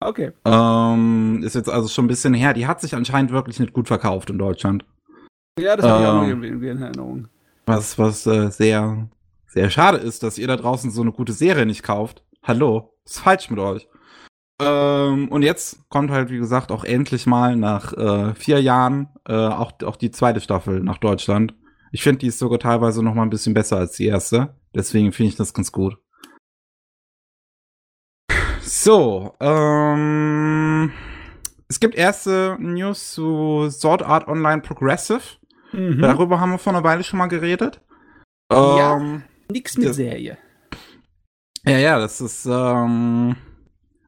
[0.00, 0.32] Okay.
[0.44, 2.54] Ähm, ist jetzt also schon ein bisschen her.
[2.54, 4.84] Die hat sich anscheinend wirklich nicht gut verkauft in Deutschland.
[5.58, 7.28] Ja, das habe ich auch noch irgendwie in Erinnerung.
[7.66, 9.08] Was, was äh, sehr,
[9.46, 12.22] sehr schade ist, dass ihr da draußen so eine gute Serie nicht kauft.
[12.42, 13.88] Hallo, ist falsch mit euch.
[14.58, 19.34] Ähm, und jetzt kommt halt, wie gesagt, auch endlich mal nach äh, vier Jahren äh,
[19.34, 21.54] auch, auch die zweite Staffel nach Deutschland.
[21.92, 24.54] Ich finde, die ist sogar teilweise noch mal ein bisschen besser als die erste.
[24.74, 25.98] Deswegen finde ich das ganz gut.
[28.60, 30.92] So, ähm,
[31.68, 35.22] es gibt erste News zu Sword Art Online Progressive.
[35.72, 36.00] Mhm.
[36.00, 37.80] Darüber haben wir vor einer Weile schon mal geredet.
[38.50, 40.38] Ja, ähm, nix mit Serie.
[41.64, 43.36] Ja, ja, das ist ähm,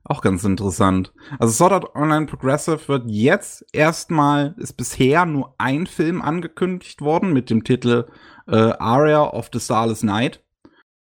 [0.08, 1.12] auch ganz interessant.
[1.38, 7.32] Also Sword Art Online Progressive wird jetzt erstmal, ist bisher nur ein Film angekündigt worden
[7.32, 8.06] mit dem Titel
[8.46, 10.42] äh, Aria of the Starless Night.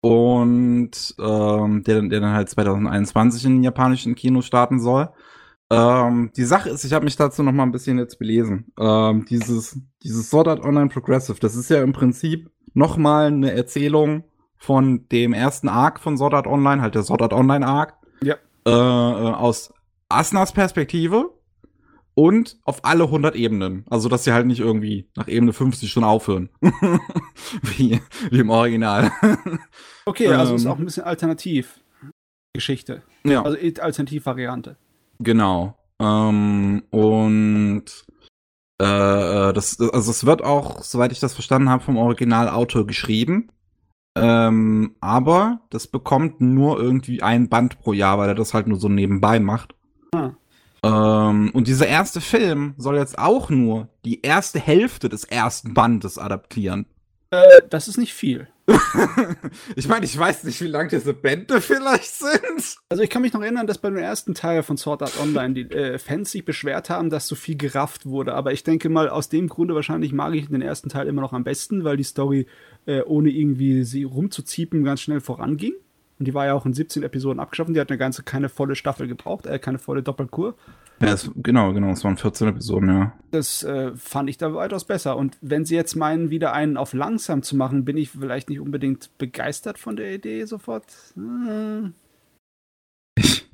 [0.03, 5.11] Und ähm, der, der dann halt 2021 in den japanischen Kino starten soll.
[5.71, 8.73] Ähm, die Sache ist, ich habe mich dazu noch mal ein bisschen jetzt belesen.
[8.79, 13.53] Ähm, dieses, dieses Sword Art Online Progressive, das ist ja im Prinzip noch mal eine
[13.53, 14.25] Erzählung
[14.57, 17.95] von dem ersten Arc von Sword Art Online, halt der Sword Art Online Arc.
[18.67, 19.73] Äh, äh aus
[20.09, 21.31] Asnas Perspektive
[22.15, 23.85] und auf alle 100 Ebenen.
[23.89, 26.51] Also, dass sie halt nicht irgendwie nach Ebene 50 schon aufhören.
[26.61, 28.01] wie,
[28.31, 29.11] wie im Original.
[30.07, 31.81] okay, also ähm, ist auch ein bisschen alternativ.
[32.53, 33.03] Geschichte.
[33.25, 33.43] Ja.
[33.43, 34.77] Also Alternativvariante.
[35.21, 35.77] Genau.
[36.01, 37.85] Ähm, und
[38.81, 43.51] äh, äh, das, also es wird auch, soweit ich das verstanden habe, vom Originalautor geschrieben.
[44.21, 48.79] Ähm, aber das bekommt nur irgendwie ein Band pro Jahr, weil er das halt nur
[48.79, 49.75] so nebenbei macht.
[50.13, 50.33] Ah.
[50.83, 56.19] Ähm, und dieser erste Film soll jetzt auch nur die erste Hälfte des ersten Bandes
[56.19, 56.87] adaptieren.
[57.31, 58.49] Äh, das ist nicht viel.
[59.77, 62.77] ich meine, ich weiß nicht, wie lang diese Bände vielleicht sind.
[62.89, 65.55] Also ich kann mich noch erinnern, dass bei dem ersten Teil von Sword Art Online
[65.55, 68.35] die äh, Fans sich beschwert haben, dass so viel gerafft wurde.
[68.35, 71.33] Aber ich denke mal, aus dem Grunde wahrscheinlich mag ich den ersten Teil immer noch
[71.33, 72.47] am besten, weil die Story
[72.87, 75.75] äh, ohne irgendwie sie rumzuziepen ganz schnell voranging.
[76.21, 77.73] Und die war ja auch in 17 Episoden abgeschaffen.
[77.73, 80.55] Die hat eine ganze, keine volle Staffel gebraucht, äh, keine volle Doppelkur.
[81.01, 83.13] Ja, es, genau, genau, es waren 14 Episoden, ja.
[83.31, 85.17] Das äh, fand ich da weitaus besser.
[85.17, 88.61] Und wenn sie jetzt meinen, wieder einen auf langsam zu machen, bin ich vielleicht nicht
[88.61, 90.85] unbedingt begeistert von der Idee sofort.
[91.15, 91.95] Hm.
[93.17, 93.47] Ich,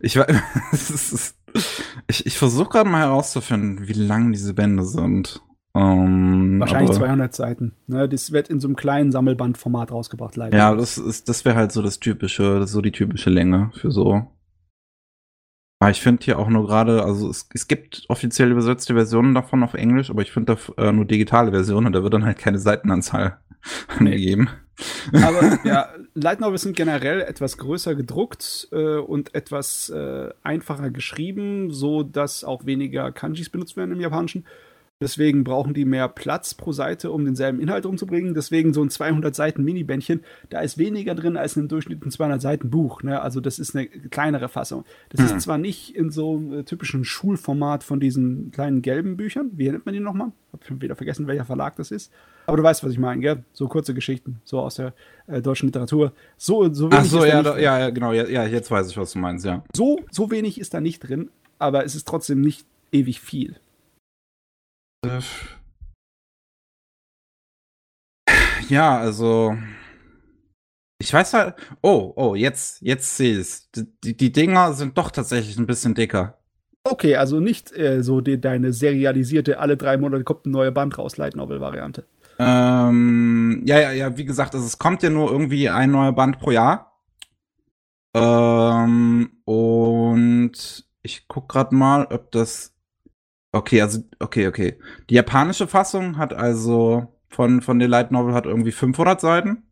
[0.00, 0.16] ich,
[2.06, 5.40] ich, ich versuche gerade mal herauszufinden, wie lang diese Bände sind.
[5.76, 7.72] Um, Wahrscheinlich 200 Seiten.
[7.88, 10.56] Ne, das wird in so einem kleinen Sammelbandformat rausgebracht, leider.
[10.56, 13.90] Ja, das ist, das wäre halt so das typische, das so die typische Länge für
[13.90, 14.30] so.
[15.80, 19.64] Aber ich finde hier auch nur gerade, also es, es gibt offiziell übersetzte Versionen davon
[19.64, 22.38] auf Englisch, aber ich finde da äh, nur digitale Versionen und da wird dann halt
[22.38, 23.38] keine Seitenanzahl
[23.98, 24.12] nee.
[24.12, 24.48] angegeben.
[25.12, 31.72] Aber ja, Light Novels sind generell etwas größer gedruckt äh, und etwas äh, einfacher geschrieben,
[31.72, 34.46] so dass auch weniger Kanjis benutzt werden im Japanischen.
[35.00, 38.32] Deswegen brauchen die mehr Platz pro Seite, um denselben Inhalt umzubringen.
[38.32, 40.20] Deswegen so ein 200 Seiten Mini-Bändchen,
[40.50, 43.02] da ist weniger drin als in einem Durchschnitt ein 200 Seiten Buch.
[43.02, 43.20] Ne?
[43.20, 44.84] Also das ist eine kleinere Fassung.
[45.10, 45.36] Das mhm.
[45.36, 49.50] ist zwar nicht in so einem äh, typischen Schulformat von diesen kleinen gelben Büchern.
[49.54, 50.30] Wie nennt man die nochmal?
[50.52, 52.12] Hab schon wieder vergessen, welcher Verlag das ist.
[52.46, 53.44] Aber du weißt, was ich meine, gell?
[53.52, 54.94] So kurze Geschichten, so aus der
[55.26, 56.12] äh, deutschen Literatur.
[56.36, 58.12] So, so wenig Ach so, ja, da, ja, ja, genau.
[58.12, 59.64] Ja, ja, jetzt weiß ich, was du meinst, ja.
[59.74, 63.56] So, so wenig ist da nicht drin, aber es ist trotzdem nicht ewig viel.
[68.68, 69.56] Ja, also.
[70.98, 71.56] Ich weiß halt.
[71.82, 73.70] Oh, oh, jetzt, jetzt sehe ich es.
[74.02, 76.38] Die, die Dinger sind doch tatsächlich ein bisschen dicker.
[76.84, 80.98] Okay, also nicht äh, so die, deine serialisierte, alle drei Monate kommt ein neuer Band
[80.98, 82.06] raus, Light Novel-Variante.
[82.38, 86.38] Ähm, ja, ja, ja, wie gesagt, also es kommt ja nur irgendwie ein neuer Band
[86.38, 87.00] pro Jahr.
[88.14, 92.73] Ähm, und ich guck grad mal, ob das
[93.54, 94.76] Okay, also, okay, okay.
[95.08, 99.62] Die japanische Fassung hat also von, von der Light Novel hat irgendwie 500 Seiten.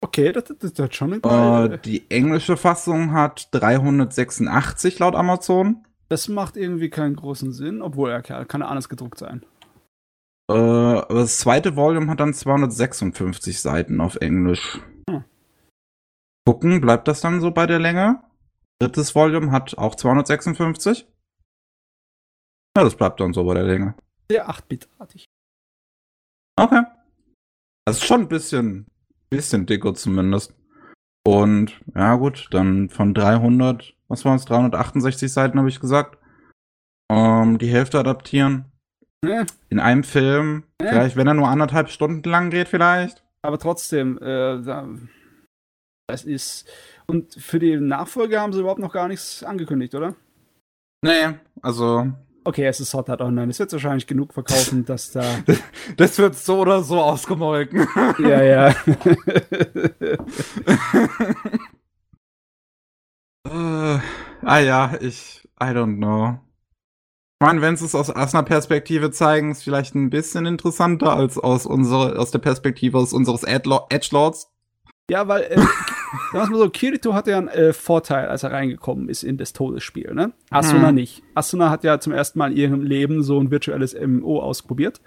[0.00, 5.84] Okay, das, das, das ist schon eine uh, Die englische Fassung hat 386 laut Amazon.
[6.08, 9.44] Das macht irgendwie keinen großen Sinn, obwohl er ja, kann ja anders gedruckt sein.
[10.48, 14.78] Uh, das zweite Volume hat dann 256 Seiten auf Englisch.
[15.10, 15.24] Hm.
[16.46, 18.20] Gucken, bleibt das dann so bei der Länge?
[18.78, 21.08] Drittes Volume hat auch 256.
[22.76, 23.94] Ja, das bleibt dann so bei der Länge.
[24.30, 25.26] Sehr 8-Bit-artig.
[26.56, 26.82] Okay.
[27.84, 28.86] Das ist schon ein bisschen,
[29.30, 30.54] bisschen dicker zumindest.
[31.26, 36.18] Und, ja gut, dann von 300, was waren es, 368 Seiten habe ich gesagt.
[37.10, 38.66] Ähm, die Hälfte adaptieren.
[39.24, 39.46] Äh.
[39.68, 40.64] In einem Film.
[40.78, 40.88] Äh.
[40.88, 43.22] Vielleicht, wenn er nur anderthalb Stunden lang geht, vielleicht.
[43.42, 44.62] Aber trotzdem, äh,
[46.06, 46.68] das ist.
[47.06, 50.14] Und für die Nachfolge haben sie überhaupt noch gar nichts angekündigt, oder?
[51.02, 52.12] Nee, also
[52.46, 53.50] Okay, es ist Sword Art Online.
[53.50, 55.24] Es wird wahrscheinlich genug verkaufen, dass da.
[55.96, 57.88] Das wird so oder so ausgemolken.
[58.18, 58.68] ja, ja.
[63.48, 63.98] äh,
[64.42, 65.40] ah ja, ich.
[65.62, 66.40] I don't know.
[67.40, 71.64] Ich meine, wenn sie es aus Asner-Perspektive zeigen, ist vielleicht ein bisschen interessanter als aus,
[71.64, 74.53] unsere, aus der Perspektive aus unseres Edgelords.
[75.10, 75.68] Ja, weil, äh, sagen
[76.32, 79.52] wir mal so, Kirito hatte ja einen äh, Vorteil, als er reingekommen ist in das
[79.52, 80.32] Todesspiel, ne?
[80.50, 80.94] Asuna hm.
[80.94, 81.22] nicht.
[81.34, 85.00] Asuna hat ja zum ersten Mal in ihrem Leben so ein virtuelles MMO ausprobiert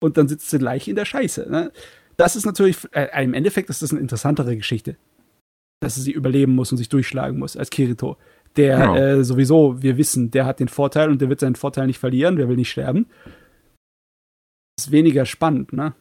[0.00, 1.72] und dann sitzt sie gleich in der Scheiße, ne?
[2.16, 4.96] Das ist natürlich, äh, im Endeffekt ist das eine interessantere Geschichte.
[5.80, 8.16] Dass sie überleben muss und sich durchschlagen muss als Kirito.
[8.56, 8.96] Der ja.
[8.96, 12.36] äh, sowieso, wir wissen, der hat den Vorteil und der wird seinen Vorteil nicht verlieren,
[12.36, 13.06] der will nicht sterben.
[14.76, 15.94] Das ist weniger spannend, ne?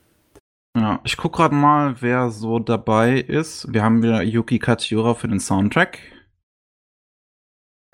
[0.75, 3.71] Ja, ich guck gerade mal, wer so dabei ist.
[3.71, 5.99] Wir haben wieder Yuki Katsura für den Soundtrack.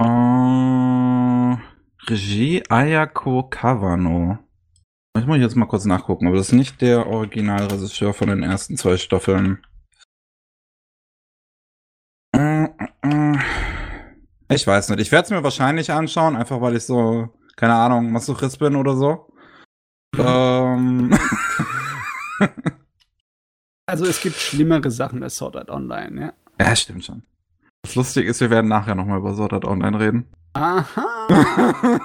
[0.02, 1.58] Uh,
[2.08, 4.40] Regie Ayako Kawano.
[5.18, 8.78] Ich muss jetzt mal kurz nachgucken, aber das ist nicht der Originalregisseur von den ersten
[8.78, 9.62] zwei Staffeln.
[14.52, 15.02] Ich weiß nicht.
[15.02, 18.96] Ich werde es mir wahrscheinlich anschauen, einfach weil ich so, keine Ahnung, Masochist bin oder
[18.96, 19.28] so.
[20.18, 21.18] ähm.
[23.86, 26.34] also es gibt schlimmere Sachen als Sword Art Online, ja.
[26.66, 27.24] Ja, stimmt schon.
[27.84, 30.28] Das Lustige ist, wir werden nachher nochmal über Sword Art Online reden.
[30.54, 31.30] Aha.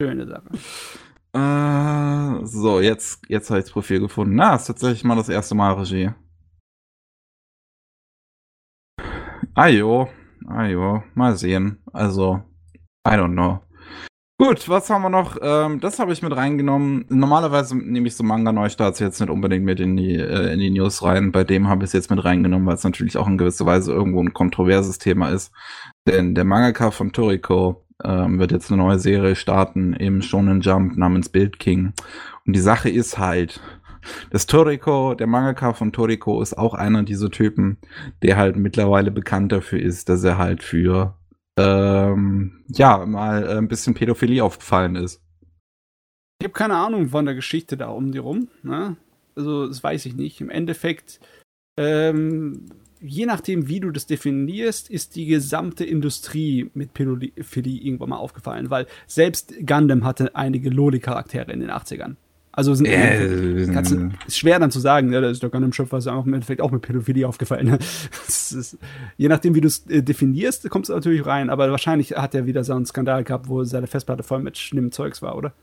[0.00, 0.48] Schöne Sache.
[1.34, 4.34] Äh, so, jetzt, jetzt habe ich das Profil gefunden.
[4.34, 6.10] Na, ist tatsächlich mal das erste Mal Regie.
[9.54, 10.08] Ajo.
[10.46, 11.82] Ah jo, mal sehen.
[11.92, 12.42] Also,
[13.06, 13.60] I don't know.
[14.44, 15.36] Gut, was haben wir noch?
[15.40, 17.04] Ähm, das habe ich mit reingenommen.
[17.08, 21.04] Normalerweise nehme ich so Manga-Neustarts jetzt nicht unbedingt mit in die, äh, in die News
[21.04, 21.30] rein.
[21.30, 23.92] Bei dem habe ich es jetzt mit reingenommen, weil es natürlich auch in gewisser Weise
[23.92, 25.52] irgendwo ein kontroverses Thema ist.
[26.08, 30.96] Denn der Mangaka von Toriko ähm, wird jetzt eine neue Serie starten im Shonen Jump
[30.96, 31.92] namens Bild King.
[32.44, 33.60] Und die Sache ist halt,
[34.30, 37.78] das Toriko, der Mangaka von Toriko ist auch einer dieser Typen,
[38.22, 41.14] der halt mittlerweile bekannt dafür ist, dass er halt für
[41.58, 45.20] ähm, ja, mal äh, ein bisschen Pädophilie aufgefallen ist.
[46.40, 48.48] Ich habe keine Ahnung von der Geschichte da um die rum.
[48.62, 48.96] Ne?
[49.36, 50.40] Also, das weiß ich nicht.
[50.40, 51.20] Im Endeffekt,
[51.78, 52.66] ähm,
[53.00, 58.70] je nachdem, wie du das definierst, ist die gesamte Industrie mit Pädophilie irgendwann mal aufgefallen,
[58.70, 62.16] weil selbst Gundam hatte einige Loli-Charaktere in den 80ern.
[62.54, 63.96] Also sind äh, kannst,
[64.26, 65.22] ist schwer dann zu sagen, ne?
[65.22, 67.66] da ist doch gar nicht Schöpfer ist auch im Endeffekt auch mit Pädophilie aufgefallen.
[67.66, 67.78] Ne?
[68.28, 68.76] Ist,
[69.16, 72.44] je nachdem, wie du es äh, definierst, kommst du natürlich rein, aber wahrscheinlich hat er
[72.44, 75.54] wieder so einen Skandal gehabt, wo seine Festplatte voll mit schlimmem Zeugs war, oder?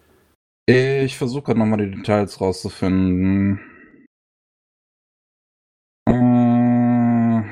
[0.66, 3.60] Ich versuche gerade nochmal die Details rauszufinden.
[6.10, 7.44] Uh,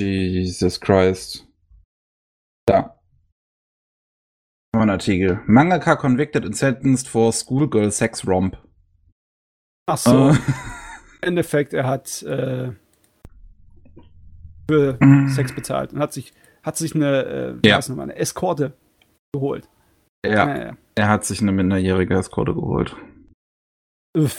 [0.00, 1.46] Jesus Christ.
[2.66, 2.93] Da
[4.90, 5.40] Artikel.
[5.46, 8.56] Mangaka convicted and sentenced for schoolgirl sex romp.
[9.86, 10.30] Ach so.
[10.30, 10.32] Äh.
[11.22, 12.72] Im Endeffekt, er hat äh,
[14.68, 15.28] für mm.
[15.28, 16.32] Sex bezahlt und hat sich,
[16.62, 17.76] hat sich eine, äh, ja.
[17.76, 18.74] weiß noch mal, eine Eskorte
[19.32, 19.68] geholt.
[20.24, 22.96] Ja, ja, ja, er hat sich eine minderjährige Eskorte geholt.
[24.16, 24.32] Ich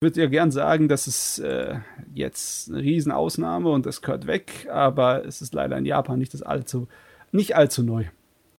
[0.00, 1.80] würde ja gern sagen, das ist äh,
[2.14, 6.42] jetzt eine Riesenausnahme und das gehört weg, aber es ist leider in Japan nicht das
[6.42, 6.88] allzu,
[7.32, 8.06] nicht allzu neu.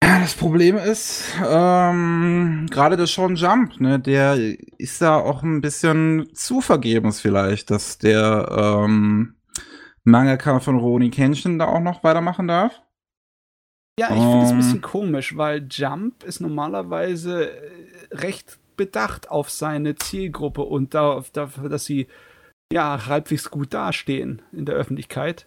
[0.00, 4.36] Das Problem ist, ähm, gerade der Sean Jump, ne, der
[4.78, 8.48] ist da auch ein bisschen zu vergebens vielleicht, dass der
[8.84, 9.36] ähm,
[10.04, 12.82] Mangaka von Roni Kenshin da auch noch weitermachen darf.
[13.98, 17.70] Ja, ich finde es ein bisschen komisch, weil Jump ist normalerweise äh,
[18.12, 22.06] recht bedacht auf seine Zielgruppe und darauf, dafür, dass sie
[22.70, 25.46] ja halbwegs gut dastehen in der Öffentlichkeit.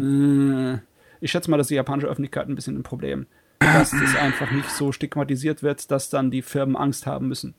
[0.00, 0.78] Äh,
[1.20, 3.26] ich schätze mal, dass die japanische Öffentlichkeit ein bisschen ein Problem.
[3.58, 7.54] Dass das einfach nicht so stigmatisiert wird, dass dann die Firmen Angst haben müssen.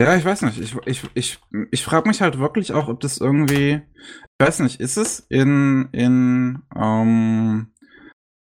[0.00, 0.60] Ja, ich weiß nicht.
[0.60, 1.40] Ich, ich, ich,
[1.70, 3.82] ich frage mich halt wirklich auch, ob das irgendwie.
[3.94, 7.68] Ich weiß nicht, ist es in, in ähm,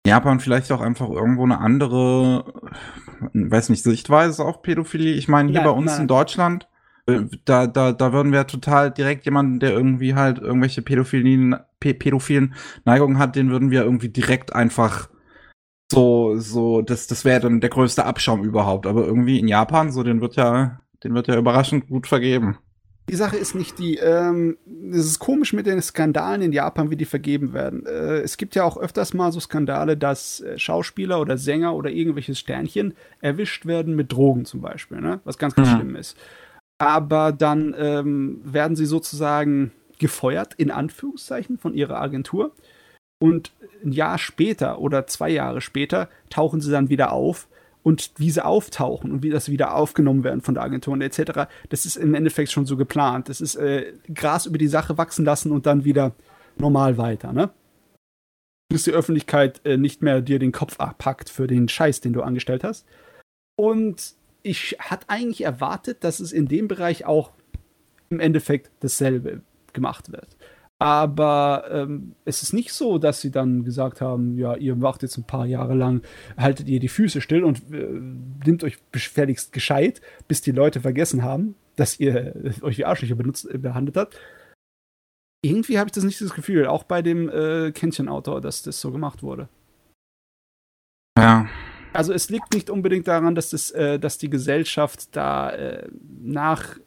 [0.06, 2.44] Japan vielleicht auch einfach irgendwo eine andere,
[3.34, 5.14] weiß nicht, Sichtweise auf Pädophilie?
[5.14, 6.02] Ich meine, hier ja, bei uns nein.
[6.02, 6.66] in Deutschland
[7.06, 12.54] äh, da, da, da würden wir total direkt jemanden, der irgendwie halt irgendwelche pädophilen, pädophilen
[12.84, 15.08] Neigungen hat, den würden wir irgendwie direkt einfach
[15.90, 18.86] so, so, das, das wäre dann der größte Abschaum überhaupt.
[18.86, 22.58] Aber irgendwie in Japan, so, den wird ja, den wird ja überraschend gut vergeben.
[23.08, 24.56] Die Sache ist nicht die, ähm,
[24.92, 27.84] es ist komisch mit den Skandalen in Japan, wie die vergeben werden.
[27.84, 31.90] Äh, es gibt ja auch öfters mal so Skandale, dass äh, Schauspieler oder Sänger oder
[31.90, 35.20] irgendwelches Sternchen erwischt werden mit Drogen zum Beispiel, ne?
[35.24, 35.76] was ganz, ganz mhm.
[35.76, 36.16] schlimm ist
[36.80, 39.70] aber dann ähm, werden sie sozusagen
[40.00, 42.52] gefeuert, in Anführungszeichen, von ihrer Agentur.
[43.22, 43.52] und
[43.84, 47.48] ein Jahr später oder zwei Jahre später tauchen sie dann wieder auf
[47.82, 51.48] und wie sie auftauchen und wie das wieder aufgenommen werden von der Agentur und etc.,
[51.68, 53.28] das ist im Endeffekt schon so geplant.
[53.28, 56.12] Das ist äh, Gras über die Sache wachsen lassen und dann wieder
[56.56, 57.50] normal weiter, ne?
[58.70, 62.22] Bis die Öffentlichkeit äh, nicht mehr dir den Kopf abpackt für den Scheiß, den du
[62.22, 62.86] angestellt hast.
[63.56, 67.32] Und ich hatte eigentlich erwartet, dass es in dem Bereich auch
[68.10, 69.42] im Endeffekt dasselbe
[69.72, 70.36] gemacht wird.
[70.80, 75.18] Aber ähm, es ist nicht so, dass sie dann gesagt haben, ja, ihr macht jetzt
[75.18, 76.02] ein paar Jahre lang,
[76.38, 78.00] haltet ihr die Füße still und äh,
[78.46, 83.14] nimmt euch gefährlichst gescheit, bis die Leute vergessen haben, dass ihr äh, euch wie Arschlöcher
[83.14, 84.18] benutzt, äh, behandelt habt.
[85.42, 88.90] Irgendwie habe ich das nicht das Gefühl, auch bei dem äh, Kännchen-Autor, dass das so
[88.90, 89.50] gemacht wurde.
[91.18, 91.46] Ja.
[91.92, 95.88] Also es liegt nicht unbedingt daran, dass, das, äh, dass die Gesellschaft da äh,
[96.22, 96.78] nach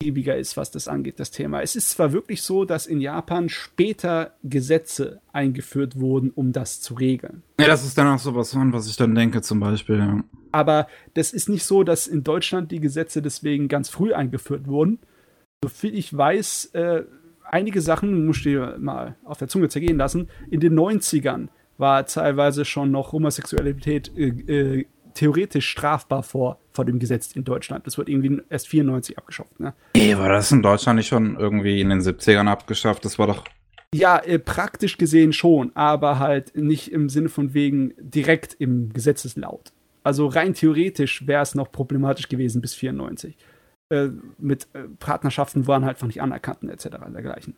[0.00, 1.62] lebenslebiger ist, was das angeht, das Thema.
[1.62, 6.94] Es ist zwar wirklich so, dass in Japan später Gesetze eingeführt wurden, um das zu
[6.94, 7.42] regeln.
[7.60, 10.24] Ja, das ist dann auch so was, was ich dann denke, zum Beispiel, ja.
[10.52, 14.98] Aber das ist nicht so, dass in Deutschland die Gesetze deswegen ganz früh eingeführt wurden.
[15.62, 17.04] Soviel ich weiß, äh,
[17.44, 21.48] einige Sachen, muss ich dir mal auf der Zunge zergehen lassen, in den 90ern
[21.78, 27.86] war teilweise schon noch Homosexualität äh, äh, theoretisch strafbar vor, vor dem Gesetz in Deutschland.
[27.86, 29.60] Das wird irgendwie erst 94 abgeschafft.
[29.60, 29.74] Ne?
[29.96, 33.04] Nee, war das in Deutschland nicht schon irgendwie in den 70ern abgeschafft?
[33.04, 33.44] Das war doch.
[33.94, 39.72] Ja, äh, praktisch gesehen schon, aber halt nicht im Sinne von wegen direkt im Gesetzeslaut.
[40.02, 43.36] Also rein theoretisch wäre es noch problematisch gewesen bis 94.
[43.92, 46.88] Äh, mit äh, Partnerschaften waren halt einfach nicht anerkannt etc.
[47.12, 47.56] dergleichen.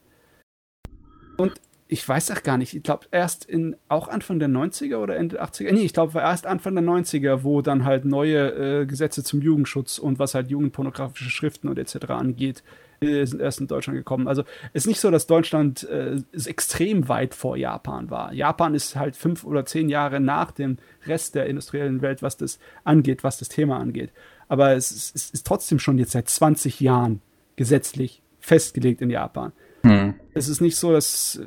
[1.36, 1.52] Und
[1.92, 5.42] ich weiß auch gar nicht, ich glaube erst in auch Anfang der 90er oder Ende
[5.42, 9.42] 80er, nee, ich glaube erst Anfang der 90er, wo dann halt neue äh, Gesetze zum
[9.42, 12.08] Jugendschutz und was halt jugendpornografische Schriften und etc.
[12.08, 12.62] angeht,
[13.02, 14.26] äh, sind erst in Deutschland gekommen.
[14.26, 18.32] Also es ist nicht so, dass Deutschland äh, extrem weit vor Japan war.
[18.32, 22.58] Japan ist halt fünf oder zehn Jahre nach dem Rest der industriellen Welt, was das
[22.84, 24.12] angeht, was das Thema angeht.
[24.48, 27.20] Aber es ist, es ist trotzdem schon jetzt seit 20 Jahren
[27.56, 29.52] gesetzlich festgelegt in Japan.
[29.82, 30.14] Hm.
[30.34, 31.40] Es ist nicht so, dass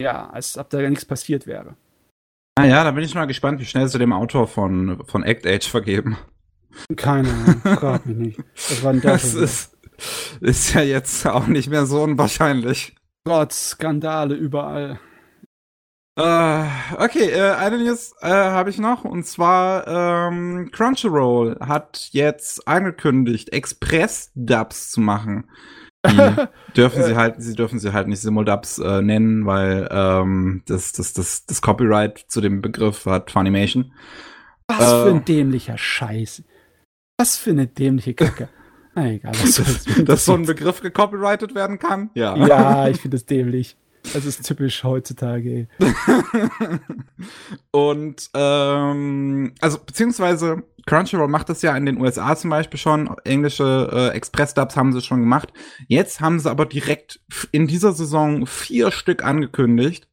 [0.00, 1.76] ja, als ob da nichts passiert wäre.
[2.58, 5.46] Ah ja, da bin ich mal gespannt, wie schnell sie dem Autor von, von Act
[5.46, 6.16] Age vergeben.
[6.96, 8.38] Keine Ahnung, frag mich nicht.
[8.54, 9.34] Was war das?
[9.34, 9.76] Das ist,
[10.40, 12.94] ist ja jetzt auch nicht mehr so unwahrscheinlich.
[13.24, 15.00] Gott, Skandale überall.
[16.18, 16.64] Uh,
[16.96, 23.52] okay, äh, eine News äh, habe ich noch und zwar ähm, Crunchyroll hat jetzt angekündigt,
[23.52, 25.50] Express-Dubs zu machen.
[26.06, 30.92] Die dürfen sie halt, sie dürfen sie halt nicht Simuldubs äh, nennen, weil ähm, das,
[30.92, 33.92] das, das, das Copyright zu dem Begriff hat Funimation.
[34.68, 36.42] Was äh, für ein dämlicher Scheiß.
[37.18, 38.48] Was für eine dämliche Kacke.
[38.94, 42.10] Na egal, was das, dass so ein Begriff gecopyrightet werden kann?
[42.14, 42.36] Ja.
[42.46, 43.76] Ja, ich finde das dämlich.
[44.12, 45.68] Das ist typisch heutzutage.
[47.70, 53.10] und ähm, also beziehungsweise Crunchyroll macht das ja in den USA zum Beispiel schon.
[53.24, 55.52] Englische äh, Express-Dubs haben sie schon gemacht.
[55.88, 60.08] Jetzt haben sie aber direkt in dieser Saison vier Stück angekündigt.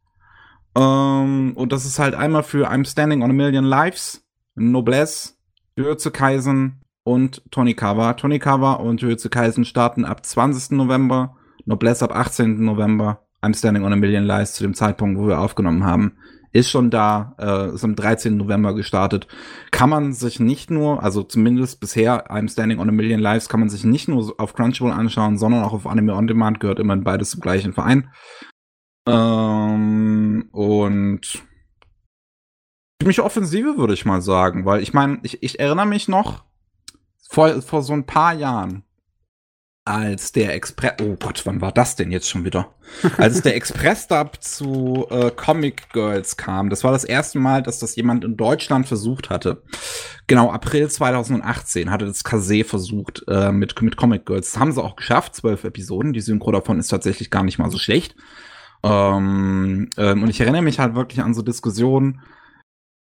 [0.75, 4.25] Ähm, und das ist halt einmal für I'm Standing on a Million Lives,
[4.55, 5.33] Noblesse,
[5.75, 8.13] Jujutsu Kaisen und Tonikawa.
[8.13, 10.71] Tonikawa und Jujutsu Kaisen starten ab 20.
[10.71, 12.63] November, Noblesse ab 18.
[12.63, 16.17] November I'm Standing on a Million Lies zu dem Zeitpunkt, wo wir aufgenommen haben,
[16.53, 18.37] ist schon da, äh, ist am 13.
[18.37, 19.27] November gestartet.
[19.71, 23.59] Kann man sich nicht nur, also zumindest bisher I'm Standing on a Million Lives, kann
[23.59, 27.03] man sich nicht nur auf Crunchyroll anschauen, sondern auch auf Anime On Demand, gehört immerhin
[27.03, 28.09] beides zum gleichen Verein.
[29.07, 31.43] Ähm, und
[33.01, 36.45] ziemlich offensive, würde ich mal sagen, weil ich meine, ich, ich erinnere mich noch
[37.29, 38.83] vor, vor so ein paar Jahren,
[39.85, 42.73] als der Express, oh Gott, wann war das denn jetzt schon wieder?
[43.17, 47.95] Als der Express-Dub zu äh, Comic Girls kam, das war das erste Mal, dass das
[47.97, 49.61] jemand in Deutschland versucht hatte.
[50.27, 54.51] Genau, April 2018 hatte das Kase versucht äh, mit, mit Comic Girls.
[54.53, 56.13] Das haben sie auch geschafft, zwölf Episoden.
[56.13, 58.15] Die Synchro davon ist tatsächlich gar nicht mal so schlecht.
[58.83, 62.21] Ähm, ähm, und ich erinnere mich halt wirklich an so Diskussionen,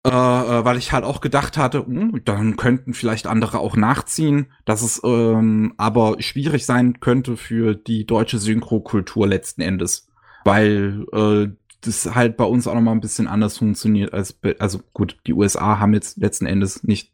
[0.05, 3.75] äh, äh, weil ich halt auch gedacht hatte, mh, hm, dann könnten vielleicht andere auch
[3.75, 10.07] nachziehen, dass es ähm, aber schwierig sein könnte für die deutsche Synchrokultur letzten Endes,
[10.43, 11.47] weil äh,
[11.81, 15.33] das halt bei uns auch noch mal ein bisschen anders funktioniert als also gut, die
[15.33, 17.11] USA haben jetzt letzten Endes nicht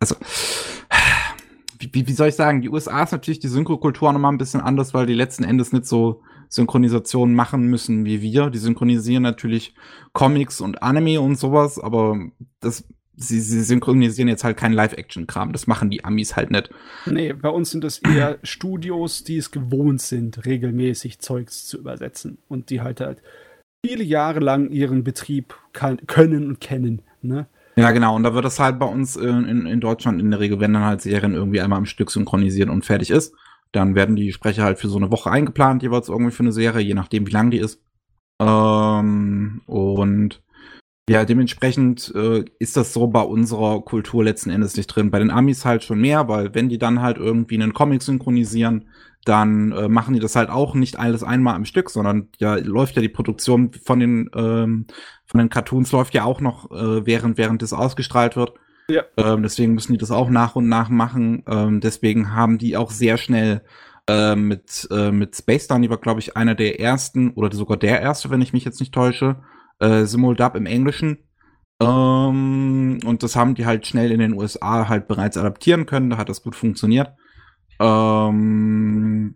[0.00, 0.16] also
[1.78, 4.60] wie, wie soll ich sagen, die USA ist natürlich die Synchrokultur noch mal ein bisschen
[4.60, 8.50] anders, weil die letzten Endes nicht so Synchronisationen machen müssen wie wir.
[8.50, 9.74] Die synchronisieren natürlich
[10.12, 12.18] Comics und Anime und sowas, aber
[12.60, 12.84] das,
[13.16, 15.52] sie, sie synchronisieren jetzt halt keinen Live-Action-Kram.
[15.52, 16.70] Das machen die Amis halt nicht.
[17.06, 22.38] Nee, bei uns sind das eher Studios, die es gewohnt sind, regelmäßig Zeugs zu übersetzen
[22.48, 23.22] und die halt halt
[23.84, 27.02] viele Jahre lang ihren Betrieb kann, können und kennen.
[27.22, 27.46] Ne?
[27.76, 28.16] Ja, genau.
[28.16, 30.72] Und da wird das halt bei uns in, in, in Deutschland in der Regel, wenn
[30.72, 33.34] dann halt Serien irgendwie einmal am Stück synchronisiert und fertig ist,
[33.72, 36.84] dann werden die Sprecher halt für so eine Woche eingeplant, jeweils irgendwie für eine Serie,
[36.84, 37.82] je nachdem, wie lang die ist.
[38.40, 40.42] Ähm, und
[41.08, 45.12] ja, dementsprechend äh, ist das so bei unserer Kultur letzten Endes nicht drin.
[45.12, 48.88] Bei den Amis halt schon mehr, weil wenn die dann halt irgendwie einen Comic synchronisieren,
[49.24, 52.96] dann äh, machen die das halt auch nicht alles einmal am Stück, sondern ja läuft
[52.96, 54.86] ja die Produktion von den ähm,
[55.26, 58.54] von den Cartoons läuft ja auch noch äh, während während das ausgestrahlt wird.
[58.88, 59.04] Ja.
[59.16, 61.42] Ähm, deswegen müssen die das auch nach und nach machen.
[61.48, 63.62] Ähm, deswegen haben die auch sehr schnell
[64.08, 68.00] äh, mit äh, mit Space die war glaube ich einer der ersten oder sogar der
[68.00, 69.42] erste, wenn ich mich jetzt nicht täusche
[69.80, 71.18] äh, Simuldub im Englischen.
[71.80, 76.10] Ähm, und das haben die halt schnell in den USA halt bereits adaptieren können.
[76.10, 77.12] Da hat das gut funktioniert.
[77.80, 79.34] Ähm,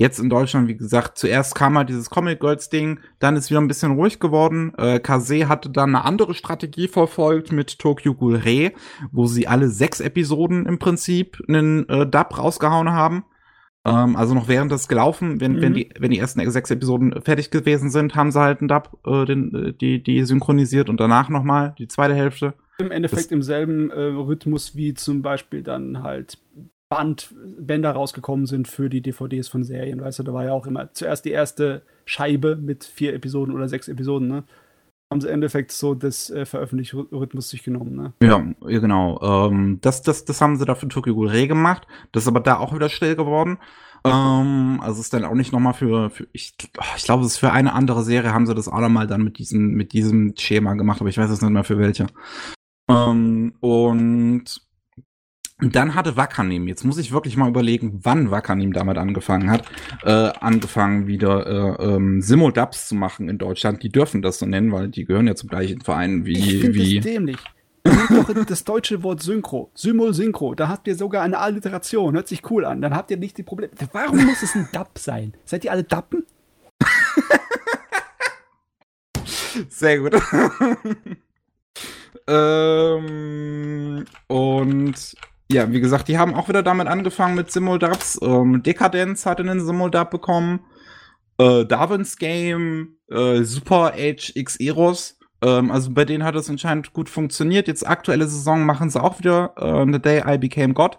[0.00, 3.60] jetzt in Deutschland, wie gesagt, zuerst kam halt dieses Comic Girls Ding, dann ist wieder
[3.60, 4.72] ein bisschen ruhig geworden.
[4.78, 8.72] Äh, Kase hatte dann eine andere Strategie verfolgt mit Tokyo Ghoul Re,
[9.12, 13.24] wo sie alle sechs Episoden im Prinzip einen äh, Dub rausgehauen haben.
[13.84, 15.60] Ähm, also noch während das gelaufen, wenn, mhm.
[15.60, 18.98] wenn, die, wenn die ersten sechs Episoden fertig gewesen sind, haben sie halt einen Dub,
[19.06, 22.54] äh, den, äh, die, die synchronisiert und danach nochmal die zweite Hälfte.
[22.78, 26.38] Im Endeffekt das, im selben äh, Rhythmus wie zum Beispiel dann halt
[26.90, 30.00] Band, Bänder rausgekommen sind für die DVDs von Serien.
[30.00, 33.68] Weißt du, da war ja auch immer zuerst die erste Scheibe mit vier Episoden oder
[33.68, 34.44] sechs Episoden, ne?
[35.10, 38.12] haben sie im Endeffekt so das äh, Veröffentlichungsrhythmus sich genommen, ne?
[38.22, 39.18] Ja, genau.
[39.20, 41.86] Ähm, das, das, das haben sie da für Tokyo Ghoul gemacht.
[42.12, 43.58] Das ist aber da auch wieder still geworden.
[44.04, 46.54] Ähm, also ist dann auch nicht nochmal für, für ich,
[46.96, 49.38] ich glaube, es ist für eine andere Serie haben sie das auch nochmal dann mit
[49.38, 52.06] diesem, mit diesem Schema gemacht, aber ich weiß es nicht mehr für welche.
[52.88, 54.44] Ähm, und
[55.62, 59.64] dann hatte Wakanim, jetzt muss ich wirklich mal überlegen, wann Wakanim damit angefangen hat,
[60.02, 63.82] äh, angefangen wieder äh, ähm, Simodubs zu machen in Deutschland.
[63.82, 66.38] Die dürfen das so nennen, weil die gehören ja zum gleichen Verein wie.
[66.38, 67.38] Ich wie das dämlich.
[67.82, 72.48] Doch das deutsche Wort Synchro, Symol Synchro, da habt ihr sogar eine Alliteration, hört sich
[72.50, 72.82] cool an.
[72.82, 73.72] Dann habt ihr nicht die Probleme.
[73.92, 75.34] Warum muss es ein Dub sein?
[75.44, 76.26] Seid ihr alle Dappen?
[79.68, 80.14] Sehr gut.
[82.26, 85.16] ähm, und
[85.52, 88.18] ja, wie gesagt, die haben auch wieder damit angefangen mit Simuldubs.
[88.22, 90.60] Ähm, Dekadenz hatte einen Simuldub bekommen.
[91.38, 95.18] Äh, Darwin's Game, äh, Super Age X Eros.
[95.42, 97.66] Ähm, also bei denen hat es anscheinend gut funktioniert.
[97.66, 100.98] Jetzt aktuelle Saison machen sie auch wieder äh, The Day I Became God.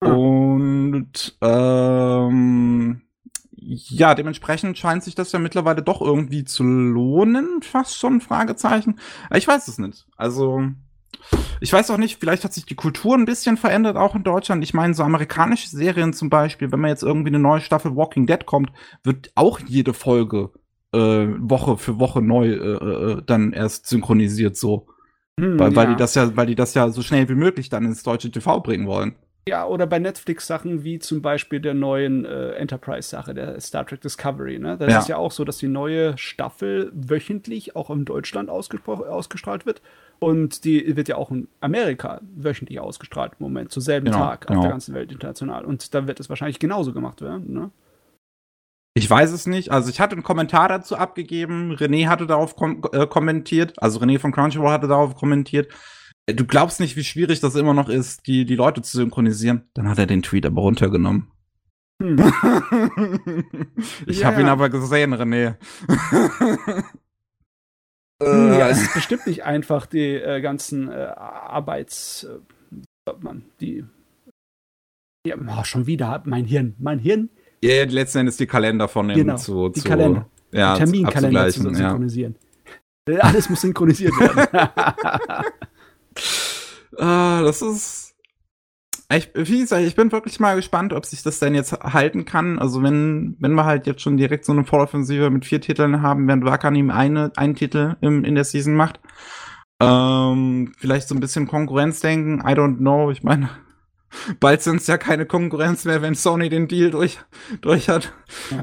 [0.00, 0.10] Ah.
[0.10, 3.02] Und ähm,
[3.52, 7.62] ja, dementsprechend scheint sich das ja mittlerweile doch irgendwie zu lohnen.
[7.62, 8.98] Fast schon Fragezeichen.
[9.34, 10.06] Ich weiß es nicht.
[10.16, 10.62] Also
[11.60, 14.62] ich weiß auch nicht, vielleicht hat sich die Kultur ein bisschen verändert, auch in Deutschland.
[14.62, 18.26] Ich meine, so amerikanische Serien zum Beispiel, wenn man jetzt irgendwie eine neue Staffel Walking
[18.26, 18.70] Dead kommt,
[19.02, 20.50] wird auch jede Folge
[20.92, 20.98] äh,
[21.38, 24.88] Woche für Woche neu äh, äh, dann erst synchronisiert so.
[25.38, 25.90] Hm, weil, weil ja.
[25.92, 28.60] die das ja, weil die das ja so schnell wie möglich dann ins deutsche TV
[28.60, 29.14] bringen wollen.
[29.48, 34.58] Ja, oder bei Netflix-Sachen wie zum Beispiel der neuen äh, Enterprise-Sache, der Star Trek Discovery.
[34.58, 34.76] Ne?
[34.76, 34.98] Da ja.
[34.98, 39.82] ist ja auch so, dass die neue Staffel wöchentlich auch in Deutschland ausgestrahlt wird.
[40.18, 44.46] Und die wird ja auch in Amerika wöchentlich ausgestrahlt im Moment, zur selben genau, Tag
[44.46, 44.60] genau.
[44.60, 45.64] auf der ganzen Welt international.
[45.64, 47.52] Und da wird es wahrscheinlich genauso gemacht werden.
[47.52, 47.70] Ne?
[48.94, 49.70] Ich weiß es nicht.
[49.70, 51.72] Also ich hatte einen Kommentar dazu abgegeben.
[51.74, 53.74] René hatte darauf kom äh, kommentiert.
[53.76, 55.70] Also René von Crunchyroll hatte darauf kommentiert.
[56.24, 59.68] Äh, du glaubst nicht, wie schwierig das immer noch ist, die, die Leute zu synchronisieren.
[59.74, 61.30] Dann hat er den Tweet aber runtergenommen.
[62.00, 62.18] Hm.
[64.06, 64.28] ich yeah.
[64.28, 65.56] habe ihn aber gesehen, René.
[68.22, 72.24] Hm, ja, es ist bestimmt nicht einfach, die äh, ganzen äh, Arbeits...
[72.24, 73.84] Äh, man, die...
[75.26, 77.30] Ja, oh, schon wieder, mein Hirn, mein Hirn.
[77.62, 80.28] Ja, letzten Endes die Kalender von dem genau, zu, die zu, Kalender.
[80.52, 82.36] Ja, die Terminkalender zu synchronisieren.
[83.08, 83.20] Ja.
[83.20, 84.48] Alles muss synchronisiert werden.
[86.98, 88.05] ah, das ist
[89.12, 92.58] ich, wie gesagt, ich bin wirklich mal gespannt, ob sich das denn jetzt halten kann.
[92.58, 96.26] Also wenn, wenn wir halt jetzt schon direkt so eine Volloffensive mit vier Titeln haben,
[96.26, 99.00] während Wakanim eine, einen Titel im, in der Season macht.
[99.80, 103.10] Ähm, vielleicht so ein bisschen Konkurrenz denken, I don't know.
[103.10, 103.50] Ich meine,
[104.40, 107.18] bald sind es ja keine Konkurrenz mehr, wenn Sony den Deal durch,
[107.60, 108.12] durch hat.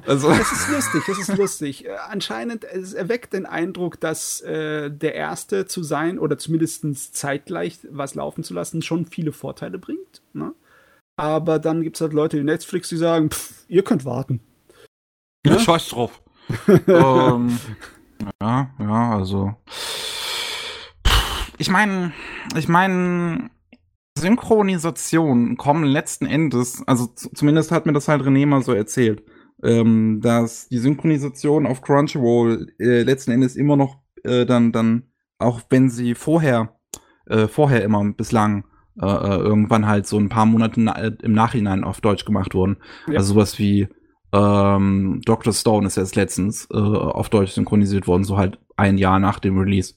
[0.05, 0.29] Also.
[0.29, 1.85] Das ist lustig, das ist lustig.
[1.85, 7.79] Äh, anscheinend, es erweckt den Eindruck, dass äh, der Erste zu sein oder zumindest zeitgleich
[7.89, 10.21] was laufen zu lassen schon viele Vorteile bringt.
[10.33, 10.53] Ne?
[11.15, 14.41] Aber dann gibt es halt Leute wie Netflix, die sagen, pff, ihr könnt warten.
[15.45, 16.21] Ja, scheiß drauf.
[16.87, 17.59] ähm,
[18.41, 19.55] ja, ja, also.
[21.57, 22.13] Ich meine,
[22.55, 23.49] ich meine,
[24.17, 29.23] Synchronisationen kommen letzten Endes, also zumindest hat mir das halt René mal so erzählt,
[29.63, 35.03] ähm, dass die Synchronisation auf Crunchyroll äh, letzten Endes immer noch äh, dann, dann,
[35.39, 36.75] auch wenn sie vorher,
[37.25, 38.65] äh, vorher immer bislang
[39.01, 42.77] äh, äh irgendwann halt so ein paar Monate na im Nachhinein auf Deutsch gemacht wurden.
[43.07, 43.17] Ja.
[43.17, 43.87] Also sowas wie
[44.33, 45.53] ähm, Dr.
[45.53, 49.57] Stone ist jetzt letztens äh, auf Deutsch synchronisiert worden, so halt ein Jahr nach dem
[49.57, 49.95] Release.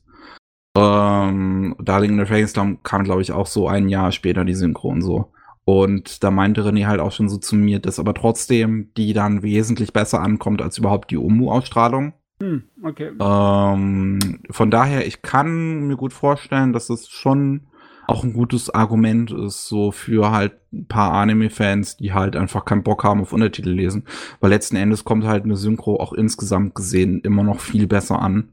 [0.77, 5.01] Ähm, Darling in the Frankenstein kam, glaube ich, auch so ein Jahr später die Synchron
[5.01, 5.33] so.
[5.65, 9.43] Und da meinte René halt auch schon so zu mir, dass aber trotzdem die dann
[9.43, 12.13] wesentlich besser ankommt als überhaupt die Umu-Ausstrahlung.
[12.41, 13.11] Hm, okay.
[13.19, 17.63] Ähm, von daher, ich kann mir gut vorstellen, dass es schon
[18.07, 22.85] auch ein gutes Argument ist, so für halt ein paar Anime-Fans, die halt einfach keinen
[22.85, 24.05] Bock haben auf Untertitel lesen.
[24.41, 28.51] Weil letzten Endes kommt halt eine Synchro auch insgesamt gesehen immer noch viel besser an,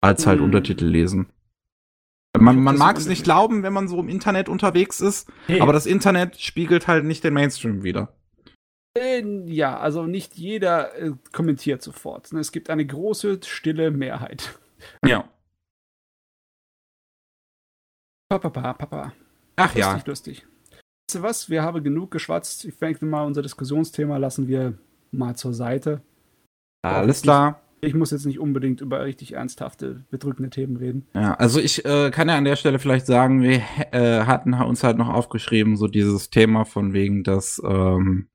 [0.00, 0.46] als halt mhm.
[0.46, 1.26] Untertitel lesen.
[2.38, 5.60] Man, man mag es nicht glauben, wenn man so im Internet unterwegs ist, hey.
[5.60, 8.12] aber das Internet spiegelt halt nicht den Mainstream wieder.
[9.46, 12.32] Ja, also nicht jeder äh, kommentiert sofort.
[12.32, 14.58] Es gibt eine große, stille Mehrheit.
[15.06, 15.26] Ja.
[18.28, 19.12] Papa, Papa, Papa.
[19.56, 20.02] Ach lustig, ja.
[20.04, 20.46] Lustig.
[20.70, 21.48] Weißt du was?
[21.48, 22.66] Wir haben genug geschwatzt.
[22.66, 24.76] Ich denke mal, unser Diskussionsthema lassen wir
[25.10, 26.02] mal zur Seite.
[26.82, 27.62] Alles klar.
[27.86, 31.06] Ich, muss jetzt nicht unbedingt über richtig ernsthafte, bedrückende Themen reden.
[31.14, 33.62] Ja, also ich äh, kann ja an der Stelle vielleicht sagen, wir
[33.92, 38.28] äh, hatten uns halt noch aufgeschrieben, so dieses Thema von wegen, dass ähm,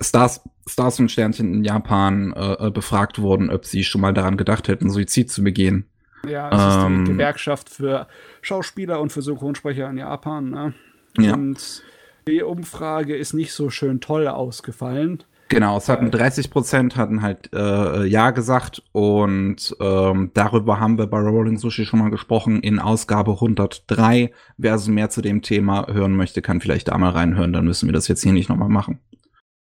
[0.00, 4.36] Stars, Stars und Sternchen in Japan äh, äh befragt wurden, ob sie schon mal daran
[4.36, 5.86] gedacht hätten, Suizid zu begehen.
[6.28, 8.08] Ja, es ähm, ist die Gewerkschaft für
[8.42, 10.50] Schauspieler und für Synchronsprecher in Japan.
[10.50, 10.74] Ne?
[11.18, 11.34] Ja.
[11.34, 11.82] Und
[12.26, 15.24] die Umfrage ist nicht so schön toll ausgefallen.
[15.48, 21.06] Genau, es hatten 30 Prozent hatten halt äh, Ja gesagt und ähm, darüber haben wir
[21.06, 24.30] bei Rolling Sushi schon mal gesprochen in Ausgabe 103.
[24.58, 27.88] Wer also mehr zu dem Thema hören möchte, kann vielleicht da mal reinhören, dann müssen
[27.88, 28.98] wir das jetzt hier nicht nochmal machen.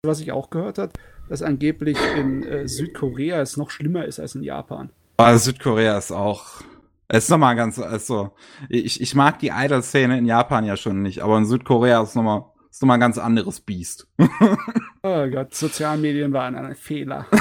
[0.04, 0.92] Was ich auch gehört habe,
[1.30, 4.90] dass angeblich in äh, Südkorea es noch schlimmer ist als in Japan.
[5.18, 6.62] Aber Südkorea ist auch.
[7.08, 8.32] Es ist nochmal ganz, also,
[8.68, 12.44] ich, ich mag die Idol-Szene in Japan ja schon nicht, aber in Südkorea ist nochmal,
[12.70, 14.08] ist nochmal ein ganz anderes Biest.
[15.04, 17.28] oh Gott, Sozialmedien waren ein Fehler.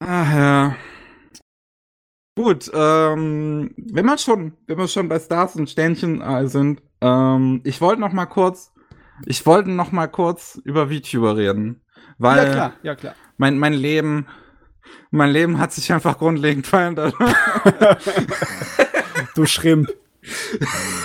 [0.00, 0.76] Ach ja.
[2.36, 7.60] Gut, ähm, wenn wir schon, wenn wir schon bei Stars und Sternchen äh, sind, ähm,
[7.64, 8.72] ich wollte noch mal kurz,
[9.26, 11.82] ich wollte noch mal kurz über VTuber reden,
[12.18, 13.14] weil ja klar, ja klar.
[13.38, 14.26] Mein mein Leben
[15.10, 17.14] mein Leben hat sich einfach grundlegend verändert.
[19.34, 19.88] du Schrimp.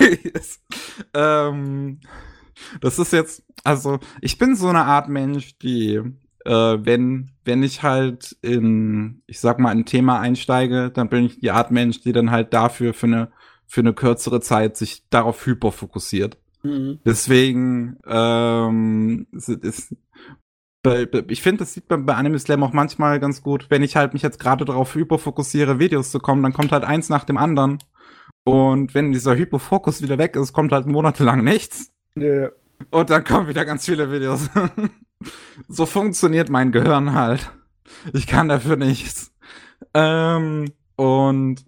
[0.24, 0.60] yes.
[1.14, 2.00] ähm,
[2.80, 6.00] das ist jetzt, also ich bin so eine Art Mensch, die,
[6.44, 11.40] äh, wenn, wenn ich halt in, ich sag mal, ein Thema einsteige, dann bin ich
[11.40, 13.32] die Art Mensch, die dann halt dafür für eine,
[13.66, 16.38] für eine kürzere Zeit sich darauf hyperfokussiert.
[16.62, 17.00] Mhm.
[17.04, 19.96] Deswegen ähm, ist, ist,
[21.28, 23.66] ich finde, das sieht man bei Anime Slam auch manchmal ganz gut.
[23.70, 27.08] Wenn ich halt mich jetzt gerade darauf hyperfokussiere, Videos zu kommen, dann kommt halt eins
[27.08, 27.78] nach dem anderen.
[28.44, 31.90] Und wenn dieser Hyperfokus wieder weg ist, kommt halt monatelang nichts.
[32.16, 32.52] Yeah.
[32.90, 34.50] Und dann kommen wieder ganz viele Videos.
[35.68, 37.50] so funktioniert mein Gehirn halt.
[38.12, 39.32] Ich kann dafür nichts.
[39.94, 41.64] Ähm, und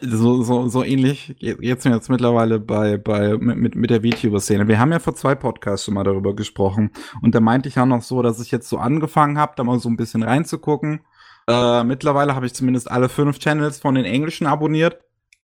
[0.00, 4.66] so, so, so ähnlich geht's mir jetzt mittlerweile bei, bei, mit, mit der VTuber-Szene.
[4.68, 6.90] Wir haben ja vor zwei Podcasts schon mal darüber gesprochen.
[7.22, 9.78] Und da meinte ich auch noch so, dass ich jetzt so angefangen habe, da mal
[9.78, 11.00] so ein bisschen reinzugucken.
[11.48, 15.05] Äh, mittlerweile habe ich zumindest alle fünf Channels von den Englischen abonniert.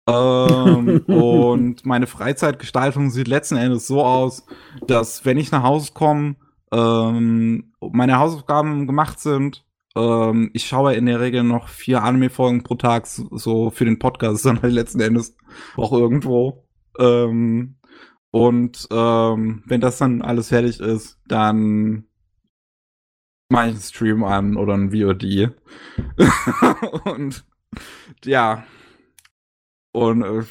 [0.07, 4.47] Ähm, und meine Freizeitgestaltung sieht letzten Endes so aus,
[4.87, 6.37] dass wenn ich nach Hause komme,
[6.73, 9.65] ähm, meine Hausaufgaben gemacht sind,
[9.97, 14.45] ähm, ich schaue in der Regel noch vier Anime-Folgen pro Tag, so für den Podcast
[14.45, 15.37] dann halt letzten Endes
[15.77, 16.65] auch irgendwo.
[16.99, 17.77] Ähm,
[18.31, 22.05] und ähm, wenn das dann alles fertig ist, dann
[23.49, 25.55] mache ich einen Stream an oder ein VOD.
[27.05, 27.47] und
[28.25, 28.65] ja.
[29.97, 30.43] Und äh,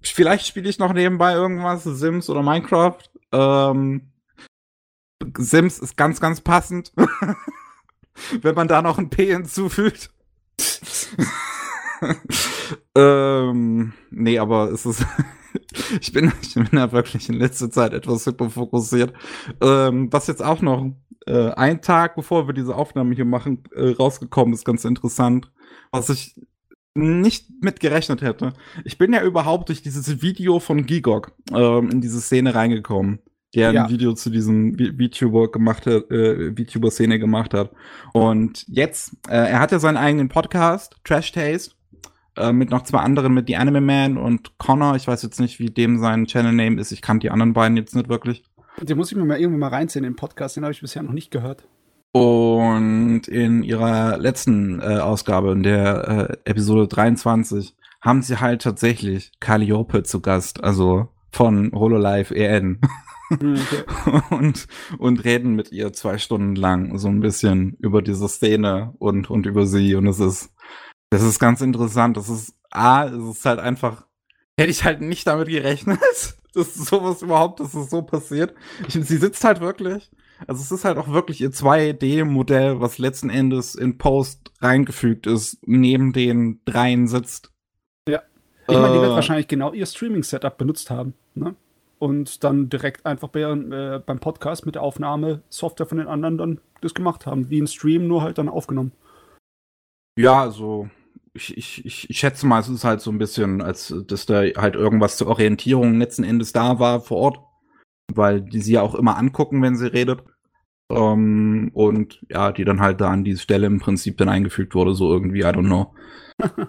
[0.00, 2.96] vielleicht spiele ich noch nebenbei irgendwas, Sims oder Minecraft.
[3.30, 4.10] Ähm,
[5.36, 6.90] Sims ist ganz, ganz passend.
[8.40, 10.10] wenn man da noch ein P hinzufügt.
[12.94, 15.04] ähm, nee, aber es ist.
[16.00, 19.12] ich, bin, ich bin da wirklich in letzter Zeit etwas super fokussiert.
[19.60, 20.90] Ähm, was jetzt auch noch
[21.26, 25.52] äh, ein Tag, bevor wir diese Aufnahme hier machen, äh, rausgekommen ist, ganz interessant.
[25.90, 26.34] Was ich
[26.94, 28.52] nicht mit gerechnet hätte.
[28.84, 33.20] Ich bin ja überhaupt durch dieses Video von Gigok ähm, in diese Szene reingekommen
[33.54, 33.84] der ja.
[33.84, 37.72] ein Video zu diesem VTuber gemacht hat, äh, VTuber-Szene gemacht hat.
[38.12, 41.72] Und jetzt, äh, er hat ja seinen eigenen Podcast, Trash Taste,
[42.36, 44.94] äh, mit noch zwei anderen, mit The Anime Man und Connor.
[44.96, 46.92] Ich weiß jetzt nicht, wie dem sein Channel-Name ist.
[46.92, 48.44] Ich kannte die anderen beiden jetzt nicht wirklich.
[48.80, 51.12] Den muss ich mir mal irgendwann mal reinziehen, den Podcast, den habe ich bisher noch
[51.12, 51.66] nicht gehört.
[52.12, 59.30] Und in ihrer letzten äh, Ausgabe, in der äh, Episode 23, haben sie halt tatsächlich
[59.40, 62.80] Calliope zu Gast, also von HoloLive EN.
[63.32, 63.84] Okay.
[64.30, 64.66] und,
[64.98, 69.46] und reden mit ihr zwei Stunden lang so ein bisschen über diese Szene und, und
[69.46, 69.94] über sie.
[69.94, 70.52] Und es ist,
[71.10, 72.16] das ist ganz interessant.
[72.16, 74.06] Das ist, A, es ist halt einfach,
[74.58, 76.00] hätte ich halt nicht damit gerechnet,
[76.54, 78.52] dass sowas überhaupt, dass es so passiert.
[78.88, 80.10] Ich, sie sitzt halt wirklich
[80.46, 85.58] also es ist halt auch wirklich ihr 2D-Modell, was letzten Endes in Post reingefügt ist,
[85.66, 87.52] neben den dreien sitzt.
[88.08, 88.22] Ja.
[88.68, 89.14] Ich meine, die wird äh.
[89.14, 91.54] wahrscheinlich genau ihr Streaming-Setup benutzt haben, ne?
[91.98, 96.38] Und dann direkt einfach bei, äh, beim Podcast mit der Aufnahme Software von den anderen
[96.38, 98.92] dann das gemacht haben, wie ein Stream, nur halt dann aufgenommen.
[100.16, 100.88] Ja, also
[101.34, 104.40] ich, ich, ich, ich schätze mal, es ist halt so ein bisschen, als dass da
[104.56, 107.38] halt irgendwas zur Orientierung letzten Endes da war vor Ort
[108.16, 110.22] weil die sie ja auch immer angucken, wenn sie redet.
[110.90, 114.94] Ähm, und ja, die dann halt da an diese Stelle im Prinzip dann eingefügt wurde,
[114.94, 115.94] so irgendwie, I don't know.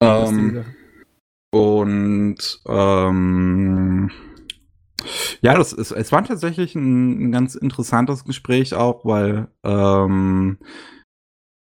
[0.00, 0.64] ähm,
[1.50, 4.10] und ähm,
[5.40, 10.58] ja, das ist, es war tatsächlich ein, ein ganz interessantes Gespräch auch, weil ähm,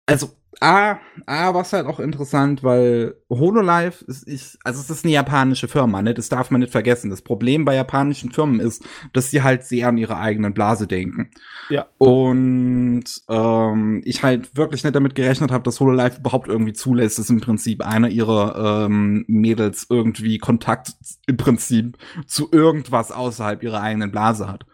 [0.07, 5.13] also A, A, was halt auch interessant, weil Hololive ist, ich, also es ist eine
[5.13, 6.13] japanische Firma, ne?
[6.13, 7.11] Das darf man nicht vergessen.
[7.11, 8.83] Das Problem bei japanischen Firmen ist,
[9.13, 11.29] dass sie halt sehr an ihre eigenen Blase denken.
[11.69, 11.85] Ja.
[11.99, 17.29] Und ähm, ich halt wirklich nicht damit gerechnet habe, dass Hololive überhaupt irgendwie zulässt, dass
[17.29, 20.93] im Prinzip einer ihrer ähm, Mädels irgendwie Kontakt
[21.27, 24.65] im Prinzip zu irgendwas außerhalb ihrer eigenen Blase hat.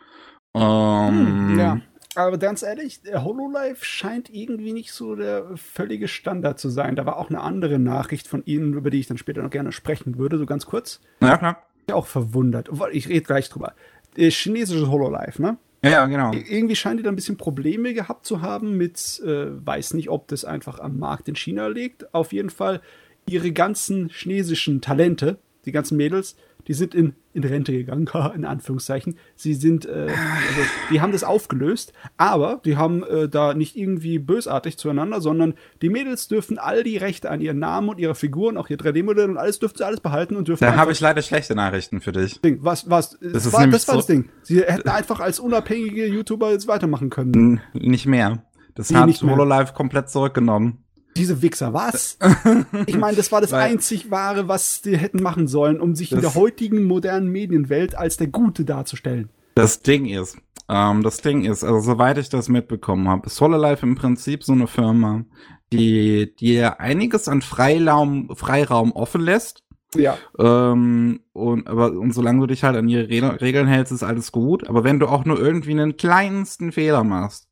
[0.55, 1.81] Ähm, hm, ja.
[2.15, 6.95] Aber ganz ehrlich, der HoloLive scheint irgendwie nicht so der völlige Standard zu sein.
[6.95, 9.71] Da war auch eine andere Nachricht von Ihnen, über die ich dann später noch gerne
[9.71, 11.01] sprechen würde, so ganz kurz.
[11.21, 11.63] Ja, klar.
[11.79, 12.69] Ich bin auch verwundert.
[12.91, 13.73] Ich rede gleich drüber.
[14.15, 15.57] Der chinesische HoloLive, ne?
[15.83, 16.31] Ja, genau.
[16.31, 20.27] Irgendwie scheint die da ein bisschen Probleme gehabt zu haben mit, äh, weiß nicht, ob
[20.29, 22.13] das einfach am Markt in China liegt.
[22.13, 22.79] Auf jeden Fall
[23.27, 26.37] ihre ganzen chinesischen Talente, die ganzen Mädels,
[26.67, 29.17] die sind in, in Rente gegangen, in Anführungszeichen.
[29.35, 30.61] Sie sind, äh, also,
[30.91, 35.89] die haben das aufgelöst, aber die haben äh, da nicht irgendwie bösartig zueinander, sondern die
[35.89, 39.37] Mädels dürfen all die Rechte an ihren Namen und ihre Figuren, auch ihr 3D-Modell und
[39.37, 40.63] alles dürfen sie alles behalten und dürfen.
[40.63, 42.41] Da habe ich leider schlechte Nachrichten für dich.
[42.41, 42.59] Ding.
[42.61, 44.29] Was, was, das, war, das war so das Ding.
[44.43, 47.61] Sie hätten einfach als unabhängige YouTuber jetzt weitermachen können.
[47.73, 48.43] Nicht mehr.
[48.75, 50.83] Das nee, hat HoloLive komplett zurückgenommen.
[51.15, 52.17] Diese Wichser, was?
[52.85, 56.11] ich meine, das war das Weil, einzig Wahre, was die hätten machen sollen, um sich
[56.11, 59.29] in der heutigen modernen Medienwelt als der Gute darzustellen.
[59.55, 60.37] Das Ding ist,
[60.69, 64.53] ähm, das Ding ist, also soweit ich das mitbekommen habe, ist Hololive im Prinzip so
[64.53, 65.25] eine Firma,
[65.71, 69.63] die dir einiges an Freiraum, Freiraum offen lässt.
[69.95, 70.17] Ja.
[70.39, 74.31] Ähm, und, aber, und solange du dich halt an ihre Re Regeln hältst, ist alles
[74.31, 74.67] gut.
[74.67, 77.47] Aber wenn du auch nur irgendwie einen kleinsten Fehler machst,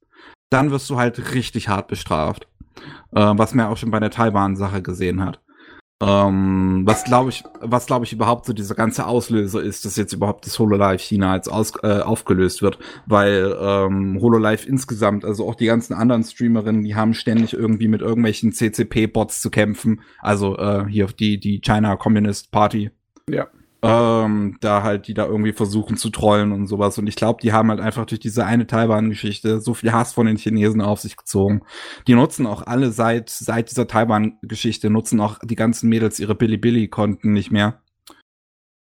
[0.50, 2.48] dann wirst du halt richtig hart bestraft
[3.12, 5.42] äh, was man ja auch schon bei der Taiwan-Sache gesehen hat.
[6.02, 10.14] Ähm, was glaube ich, was glaube ich überhaupt so dieser ganze Auslöser ist, dass jetzt
[10.14, 15.54] überhaupt das HoloLive China jetzt aus, äh, aufgelöst wird, weil ähm, HoloLive insgesamt, also auch
[15.54, 20.02] die ganzen anderen Streamerinnen, die haben ständig irgendwie mit irgendwelchen CCP-Bots zu kämpfen.
[20.20, 22.90] Also äh, hier die die China Communist Party.
[23.30, 23.48] Ja
[23.84, 26.98] ähm, da halt, die da irgendwie versuchen zu trollen und sowas.
[26.98, 30.28] Und ich glaube, die haben halt einfach durch diese eine Taiwan-Geschichte so viel Hass von
[30.28, 31.62] den Chinesen auf sich gezogen.
[32.08, 37.34] Die nutzen auch alle seit, seit dieser Taiwan-Geschichte, nutzen auch die ganzen Mädels ihre Bilibili-Konten
[37.34, 37.82] nicht mehr.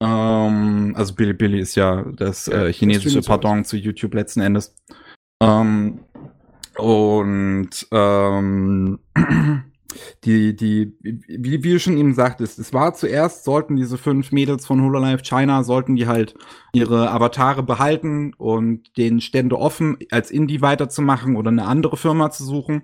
[0.02, 4.76] Ähm, also Bilibili ist ja das äh, chinesische Pardon zu YouTube letzten Endes.
[5.42, 6.02] Ähm,
[6.78, 9.00] und ähm,
[10.24, 14.66] die, die, wie, wie du schon eben sagtest, es war zuerst, sollten diese fünf Mädels
[14.66, 16.36] von Hololive China, sollten die halt
[16.74, 22.44] ihre Avatare behalten und den Stände offen als Indie weiterzumachen oder eine andere Firma zu
[22.44, 22.84] suchen.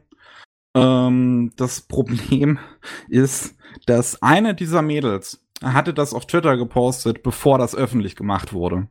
[0.75, 2.59] Ähm, das Problem
[3.07, 8.87] ist, dass eine dieser Mädels hatte das auf Twitter gepostet, bevor das öffentlich gemacht wurde.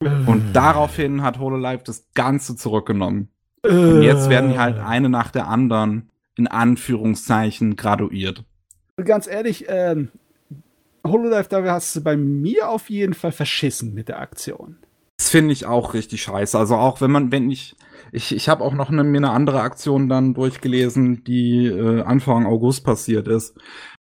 [0.00, 0.52] Und äh.
[0.52, 3.28] daraufhin hat Hololive das Ganze zurückgenommen.
[3.64, 8.44] Und jetzt werden die halt eine nach der anderen in Anführungszeichen graduiert.
[8.96, 10.08] Ganz ehrlich, ähm,
[11.04, 14.76] Hololive, da hast du bei mir auf jeden Fall verschissen mit der Aktion.
[15.16, 16.58] Das finde ich auch richtig scheiße.
[16.58, 17.76] Also auch wenn man, wenn ich,
[18.12, 22.46] ich, ich habe auch noch eine, mir eine andere Aktion dann durchgelesen, die äh, Anfang
[22.46, 23.56] August passiert ist.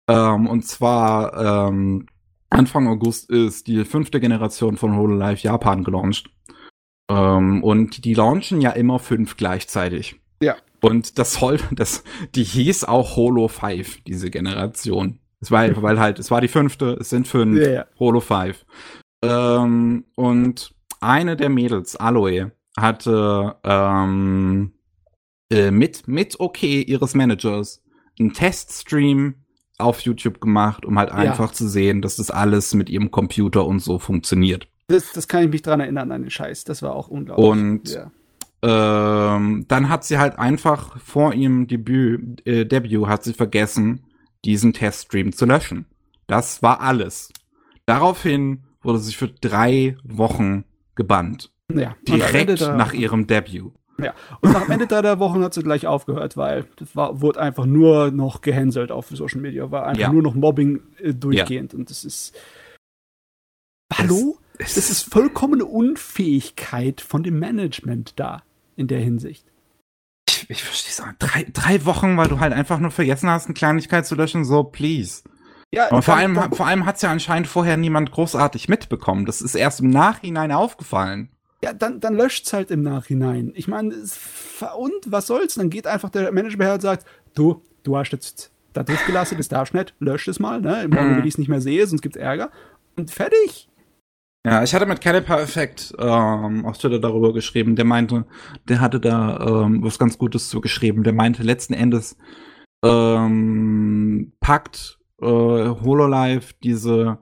[0.09, 2.07] Ähm, und zwar ähm,
[2.49, 6.29] Anfang August ist die fünfte Generation von Hololive Japan gelauncht.
[7.09, 10.19] Ähm, und die launchen ja immer fünf gleichzeitig.
[10.81, 12.03] Und das soll, das,
[12.35, 15.19] die hieß auch Holo 5, diese Generation.
[15.39, 17.85] Es war, weil halt, es war die fünfte, es sind fünf, yeah.
[17.99, 18.65] Holo 5.
[19.23, 24.73] Ähm, und eine der Mädels, Aloe, hatte ähm,
[25.51, 27.83] äh, mit, mit okay ihres Managers
[28.19, 29.35] einen Teststream
[29.77, 31.53] auf YouTube gemacht, um halt einfach ja.
[31.53, 34.67] zu sehen, dass das alles mit ihrem Computer und so funktioniert.
[34.87, 36.63] Das, das kann ich mich dran erinnern an den Scheiß.
[36.63, 37.47] Das war auch unglaublich.
[37.47, 38.11] Und ja.
[38.61, 44.03] Ähm, dann hat sie halt einfach vor ihrem Debüt, äh, Debut hat sie vergessen,
[44.45, 45.85] diesen Teststream zu löschen.
[46.25, 47.31] Das war alles.
[47.85, 51.51] Daraufhin wurde sie für drei Wochen gebannt.
[51.73, 53.73] Ja, direkt nach ihrem Debüt.
[53.99, 57.65] Ja, und nach Ende der Wochen hat sie gleich aufgehört, weil das war, wurde einfach
[57.65, 60.11] nur noch gehänselt auf Social Media, war einfach ja.
[60.11, 61.73] nur noch Mobbing äh, durchgehend.
[61.73, 61.79] Ja.
[61.79, 62.35] Und das ist.
[63.91, 64.37] Hallo?
[64.59, 68.43] Es, das ist vollkommene Unfähigkeit von dem Management da
[68.77, 69.45] in der Hinsicht.
[70.29, 71.13] Ich, ich verstehe es auch.
[71.19, 74.63] Drei, drei Wochen, weil du halt einfach nur vergessen hast, eine Kleinigkeit zu löschen, so
[74.63, 75.23] please.
[75.71, 79.25] Ja, Aber vor allem, vor allem hat es ja anscheinend vorher niemand großartig mitbekommen.
[79.25, 81.29] Das ist erst im Nachhinein aufgefallen.
[81.63, 83.51] Ja, dann, dann löscht's halt im Nachhinein.
[83.55, 85.55] Ich meine, und was soll's?
[85.55, 89.37] Dann geht einfach der Manager her und sagt, du, du hast jetzt da drauf gelassen,
[89.37, 90.87] das darfst nicht, löscht es mal, ne?
[90.87, 92.51] Morgen will ich es nicht mehr sehe, sonst gibt's Ärger.
[92.95, 93.66] Und fertig.
[94.47, 97.75] Ja, ich hatte mit Caliper Effect ähm, auf Twitter darüber geschrieben.
[97.75, 98.25] Der meinte,
[98.69, 101.03] der hatte da ähm, was ganz Gutes zu geschrieben.
[101.03, 102.17] Der meinte letzten Endes
[102.83, 107.17] ähm, packt äh, Hololive diese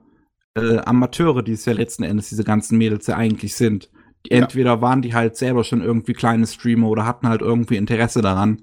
[0.54, 3.90] äh, Amateure, die es ja letzten Endes diese ganzen Mädels ja eigentlich sind,
[4.30, 8.62] Entweder waren die halt selber schon irgendwie kleine Streamer oder hatten halt irgendwie Interesse daran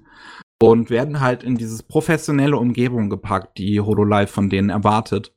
[0.62, 5.33] und werden halt in dieses professionelle Umgebung gepackt, die HoloLive von denen erwartet.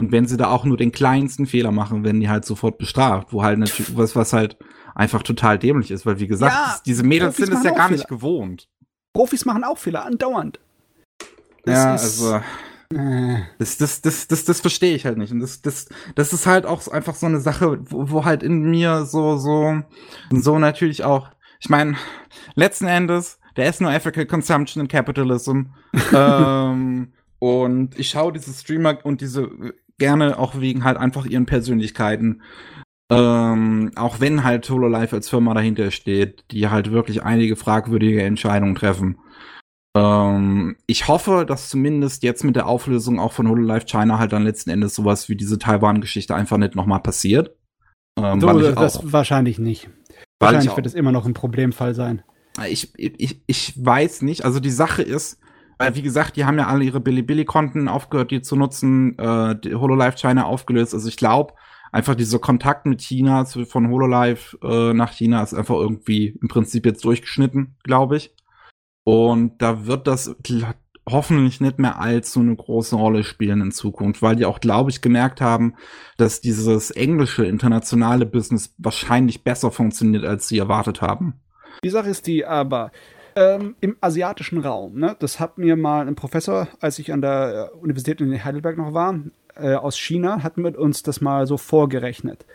[0.00, 3.32] Und wenn sie da auch nur den kleinsten Fehler machen, werden die halt sofort bestraft,
[3.32, 4.56] wo halt natürlich was, was halt
[4.94, 7.70] einfach total dämlich ist, weil wie gesagt, ja, das, diese Mädels Profis sind es ja
[7.72, 7.98] gar Fehler.
[7.98, 8.68] nicht gewohnt.
[9.12, 10.60] Profis machen auch Fehler, andauernd.
[11.64, 12.40] Das ja, also
[13.58, 15.32] das, das, das, das, das verstehe ich halt nicht.
[15.32, 18.62] Und das, das, das ist halt auch einfach so eine Sache, wo, wo halt in
[18.70, 19.82] mir so, so,
[20.30, 21.30] so natürlich auch,
[21.60, 21.96] ich meine,
[22.54, 25.62] letzten Endes, der ist nur Ethical Consumption and Capitalism.
[26.14, 29.50] ähm, und ich schaue diese Streamer und diese
[29.98, 32.42] gerne auch wegen halt einfach ihren Persönlichkeiten.
[33.10, 38.74] Ähm, auch wenn halt HoloLive als Firma dahinter steht, die halt wirklich einige fragwürdige Entscheidungen
[38.74, 39.18] treffen.
[39.96, 44.44] Ähm, ich hoffe, dass zumindest jetzt mit der Auflösung auch von HoloLive China halt dann
[44.44, 47.56] letzten Endes sowas wie diese Taiwan-Geschichte einfach nicht nochmal passiert.
[48.18, 49.88] Ähm, so, das auch, wahrscheinlich nicht.
[50.38, 52.22] Wahrscheinlich wird es immer noch ein Problemfall sein.
[52.68, 54.44] Ich, ich, ich weiß nicht.
[54.44, 55.40] Also die Sache ist,
[55.78, 60.16] weil wie gesagt, die haben ja alle ihre Billy-Billy-Konten aufgehört, die zu nutzen, äh, HoloLive
[60.16, 60.92] China aufgelöst.
[60.92, 61.54] Also ich glaube,
[61.92, 66.84] einfach dieser Kontakt mit China von HoloLive äh, nach China ist einfach irgendwie im Prinzip
[66.84, 68.34] jetzt durchgeschnitten, glaube ich.
[69.04, 70.36] Und da wird das
[71.08, 75.00] hoffentlich nicht mehr allzu eine große Rolle spielen in Zukunft, weil die auch, glaube ich,
[75.00, 75.74] gemerkt haben,
[76.16, 81.40] dass dieses englische internationale Business wahrscheinlich besser funktioniert, als sie erwartet haben.
[81.84, 82.90] Die Sache ist die aber,
[83.36, 87.70] ähm, im asiatischen Raum, ne, das hat mir mal ein Professor, als ich an der
[87.72, 89.18] äh, Universität in Heidelberg noch war,
[89.56, 92.46] äh, aus China, hat mit uns das mal so vorgerechnet.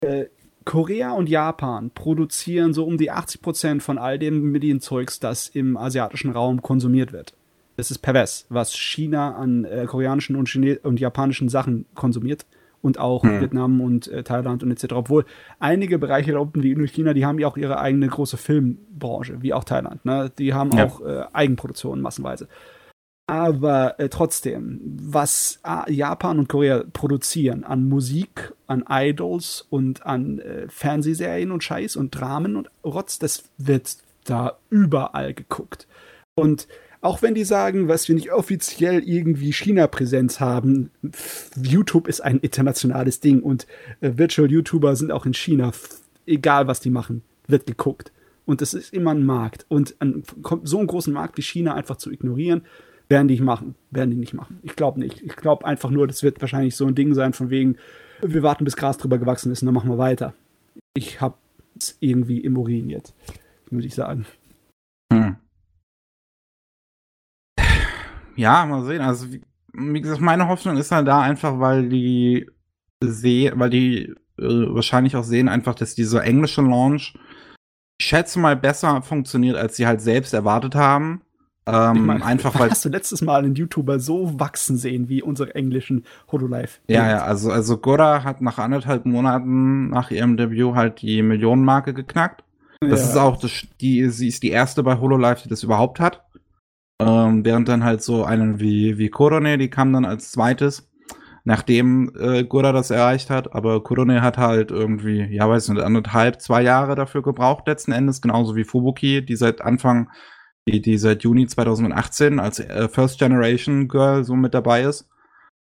[0.00, 0.26] Äh,
[0.64, 6.30] Korea und Japan produzieren so um die 80% von all dem Medienzeugs, das im asiatischen
[6.30, 7.34] Raum konsumiert wird.
[7.76, 10.54] Das ist pervers, was China an äh, koreanischen und,
[10.84, 12.46] und japanischen Sachen konsumiert
[12.82, 13.40] und auch hm.
[13.40, 14.92] Vietnam und äh, Thailand und etc.
[14.94, 15.24] Obwohl
[15.58, 19.40] einige Bereiche da unten wie in China, die haben ja auch ihre eigene große Filmbranche,
[19.40, 20.04] wie auch Thailand.
[20.04, 20.30] Ne?
[20.38, 20.86] Die haben ja.
[20.86, 22.48] auch äh, Eigenproduktionen massenweise.
[23.26, 30.40] Aber äh, trotzdem, was äh, Japan und Korea produzieren an Musik, an Idols und an
[30.40, 35.86] äh, Fernsehserien und Scheiß und Dramen und Rotz, das wird da überall geguckt.
[36.34, 36.66] Und
[37.02, 40.90] auch wenn die sagen, was wir nicht offiziell irgendwie China-Präsenz haben,
[41.60, 43.66] YouTube ist ein internationales Ding und
[44.00, 45.72] äh, Virtual YouTuber sind auch in China,
[46.26, 48.12] egal was die machen, wird geguckt.
[48.46, 49.66] Und das ist immer ein Markt.
[49.68, 50.22] Und an,
[50.62, 52.62] so einen großen Markt wie China einfach zu ignorieren,
[53.08, 53.74] werden die nicht machen.
[53.90, 54.60] Werden die nicht machen.
[54.62, 55.22] Ich glaube nicht.
[55.22, 57.76] Ich glaube einfach nur, das wird wahrscheinlich so ein Ding sein, von wegen,
[58.22, 60.34] wir warten, bis Gras drüber gewachsen ist und dann machen wir weiter.
[60.94, 61.34] Ich habe
[61.76, 63.12] es irgendwie im Urin jetzt,
[63.70, 64.24] würde ich sagen.
[65.12, 65.36] Hm.
[68.36, 69.00] Ja, mal sehen.
[69.00, 69.26] Also,
[69.72, 72.48] wie, gesagt, meine Hoffnung ist halt da einfach, weil die
[73.00, 77.14] sehen, weil die äh, wahrscheinlich auch sehen einfach, dass dieser englische Launch,
[77.98, 81.22] ich schätze mal, besser funktioniert, als sie halt selbst erwartet haben.
[81.66, 85.22] Ähm, ich mein, einfach weil hast du letztes Mal einen YouTuber so wachsen sehen wie
[85.22, 86.70] unsere englischen Hololive.
[86.88, 91.94] Ja, ja, also also Gora hat nach anderthalb Monaten nach ihrem Debüt halt die Millionenmarke
[91.94, 92.42] geknackt.
[92.80, 93.10] Das ja.
[93.10, 96.24] ist auch das, die sie ist die erste bei Hololive, die das überhaupt hat.
[97.02, 100.88] Ähm, während dann halt so einen wie wie Korone, die kam dann als zweites.
[101.44, 103.54] nachdem äh, Gura das erreicht hat.
[103.54, 108.20] Aber Kurone hat halt irgendwie, ja, weiß nicht, anderthalb, zwei Jahre dafür gebraucht letzten Endes,
[108.20, 110.10] genauso wie Fubuki, die seit Anfang,
[110.68, 115.08] die, die seit Juni 2018 als äh, First Generation Girl so mit dabei ist.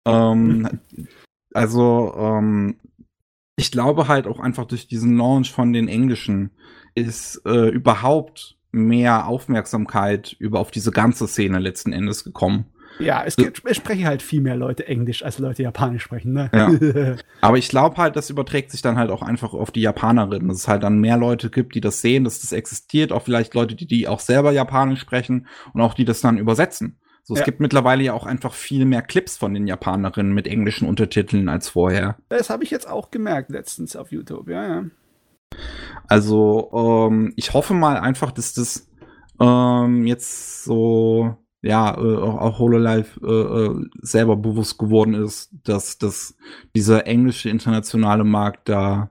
[0.07, 0.81] Ähm,
[1.55, 2.77] also, ähm,
[3.57, 6.53] ich glaube halt auch einfach durch diesen Launch von den Englischen
[6.95, 12.67] ist äh, überhaupt mehr Aufmerksamkeit über auf diese ganze Szene letzten Endes gekommen.
[12.99, 16.51] Ja, es, gibt, es sprechen halt viel mehr Leute Englisch, als Leute Japanisch sprechen, ne?
[16.53, 17.17] Ja.
[17.41, 20.59] Aber ich glaube halt, das überträgt sich dann halt auch einfach auf die Japanerinnen, dass
[20.59, 23.77] es halt dann mehr Leute gibt, die das sehen, dass das existiert, auch vielleicht Leute,
[23.77, 26.99] die, die auch selber Japanisch sprechen und auch die das dann übersetzen.
[27.23, 27.45] So, es ja.
[27.45, 31.69] gibt mittlerweile ja auch einfach viel mehr Clips von den Japanerinnen mit englischen Untertiteln als
[31.69, 32.17] vorher.
[32.31, 34.85] Das habe ich jetzt auch gemerkt letztens auf YouTube, ja, ja.
[36.07, 36.71] Also,
[37.11, 38.89] ähm, ich hoffe mal einfach, dass das
[39.41, 46.37] ähm, jetzt so ja, äh, auch HoloLive äh, äh, selber bewusst geworden ist, dass, dass
[46.77, 49.11] dieser englische internationale Markt da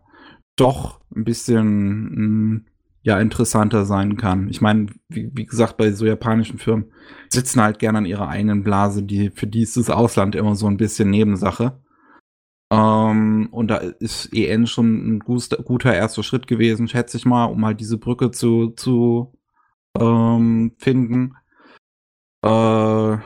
[0.56, 2.66] doch ein bisschen mh, hm,
[3.04, 4.50] ja interessanter sein kann.
[4.50, 6.92] Ich meine, wie, wie gesagt, bei so japanischen Firmen
[7.30, 10.68] sitzen halt gerne an ihrer eigenen Blase, die für die ist das Ausland immer so
[10.68, 11.80] ein bisschen Nebensache.
[12.70, 17.46] Ähm, und da ist EN schon ein guter, guter erster Schritt gewesen, schätze ich mal,
[17.46, 19.34] um halt diese Brücke zu, zu
[19.98, 21.36] ähm, finden.
[22.44, 23.18] Äh,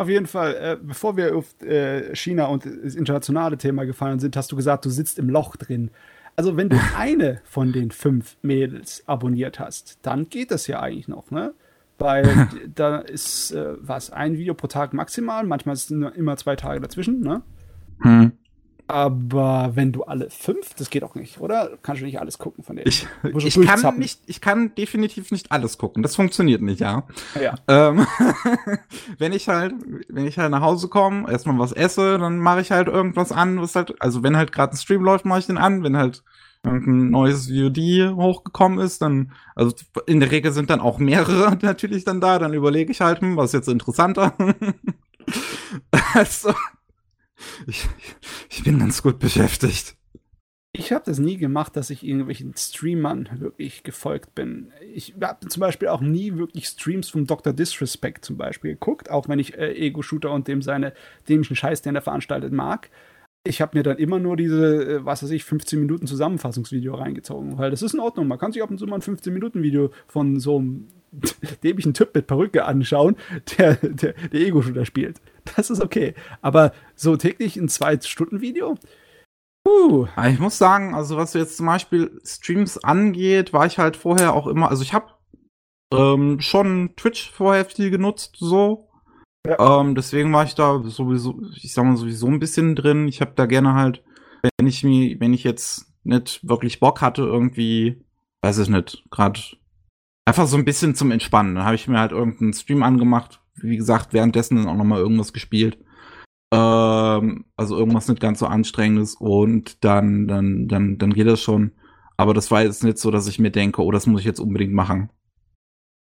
[0.00, 4.34] auf jeden Fall, äh, bevor wir auf äh, China und das internationale Thema gefallen sind,
[4.34, 5.90] hast du gesagt, du sitzt im Loch drin.
[6.36, 11.06] Also, wenn du eine von den fünf Mädels abonniert hast, dann geht das ja eigentlich
[11.06, 11.52] noch, ne?
[11.98, 16.80] Weil da ist äh, was, ein Video pro Tag maximal, manchmal sind immer zwei Tage
[16.80, 17.42] dazwischen, ne?
[18.00, 18.32] Hm.
[18.92, 21.78] Aber wenn du alle fünf, das geht auch nicht, oder?
[21.80, 22.88] Kannst du nicht alles gucken von denen?
[22.88, 26.02] Ich, ich kann nicht, ich kann definitiv nicht alles gucken.
[26.02, 27.04] Das funktioniert nicht, ja.
[27.40, 27.54] Ja.
[27.68, 28.04] Ähm,
[29.18, 29.74] wenn ich halt,
[30.08, 33.60] wenn ich halt nach Hause komme, erstmal was esse, dann mache ich halt irgendwas an,
[33.60, 35.84] was halt, also wenn halt gerade ein Stream läuft, mache ich den an.
[35.84, 36.24] Wenn halt
[36.64, 39.72] irgendein neues VOD hochgekommen ist, dann, also
[40.06, 43.36] in der Regel sind dann auch mehrere natürlich dann da, dann überlege ich halt, hm,
[43.36, 44.34] was ist jetzt interessanter.
[46.14, 46.52] also,
[47.66, 47.88] ich,
[48.50, 49.96] ich bin ganz gut beschäftigt.
[50.72, 54.70] Ich habe das nie gemacht, dass ich irgendwelchen Streamern wirklich gefolgt bin.
[54.94, 57.52] Ich habe zum Beispiel auch nie wirklich Streams vom Dr.
[57.52, 60.92] Disrespect zum Beispiel geguckt, auch wenn ich äh, Ego-Shooter und dem seine
[61.28, 62.88] dämlichen Scheiß, den er veranstaltet, mag.
[63.42, 67.58] Ich habe mir dann immer nur diese, äh, was weiß ich, 15 Minuten Zusammenfassungsvideo reingezogen,
[67.58, 68.28] weil das ist in Ordnung.
[68.28, 70.86] Man kann sich ab und zu mal ein 15 Minuten Video von so einem
[71.64, 73.16] dämlichen Typ mit Perücke anschauen,
[73.58, 75.20] der, der, der Ego-Shooter spielt.
[75.56, 76.14] Das ist okay.
[76.42, 78.76] Aber so täglich ein Zwei-Stunden-Video?
[79.66, 80.06] Uh.
[80.28, 84.46] Ich muss sagen, also was jetzt zum Beispiel Streams angeht, war ich halt vorher auch
[84.46, 85.12] immer, also ich habe
[85.92, 88.88] ähm, schon Twitch vorher viel genutzt, so.
[89.46, 89.80] Ja.
[89.80, 93.08] Ähm, deswegen war ich da sowieso, ich sag mal sowieso ein bisschen drin.
[93.08, 94.02] Ich habe da gerne halt,
[94.58, 98.04] wenn ich mir, wenn ich jetzt nicht wirklich Bock hatte, irgendwie,
[98.42, 99.40] weiß ich nicht, gerade
[100.26, 101.54] einfach so ein bisschen zum Entspannen.
[101.54, 105.32] Dann habe ich mir halt irgendeinen Stream angemacht, wie gesagt, währenddessen dann auch nochmal irgendwas
[105.32, 105.78] gespielt.
[106.52, 111.72] Ähm, also irgendwas nicht ganz so anstrengendes und dann, dann, dann, dann geht das schon.
[112.16, 114.40] Aber das war jetzt nicht so, dass ich mir denke, oh, das muss ich jetzt
[114.40, 115.10] unbedingt machen.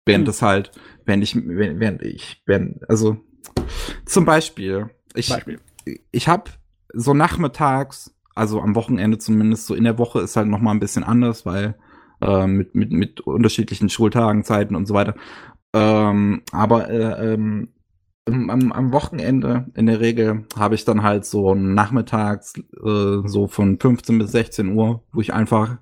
[0.06, 0.26] Während hm.
[0.26, 0.72] das halt,
[1.06, 3.18] wenn ich, während ich, wenn, also
[4.06, 5.60] zum Beispiel, ich, Beispiel.
[6.12, 6.52] ich habe
[6.94, 10.80] so nachmittags, also am Wochenende zumindest, so in der Woche ist halt noch mal ein
[10.80, 11.76] bisschen anders, weil
[12.22, 15.16] äh, mit, mit, mit unterschiedlichen Schultagen, Zeiten und so weiter.
[15.74, 17.70] Ähm, aber äh, ähm,
[18.26, 23.80] am, am Wochenende in der Regel habe ich dann halt so nachmittags äh, so von
[23.80, 25.78] 15 bis 16 Uhr, wo ich einfach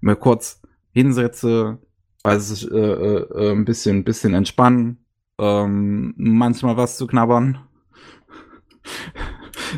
[0.00, 0.62] mir kurz
[0.92, 1.78] hinsetze,
[2.22, 5.04] also äh, äh, ein bisschen, bisschen entspannen,
[5.38, 7.58] ähm, manchmal was zu knabbern.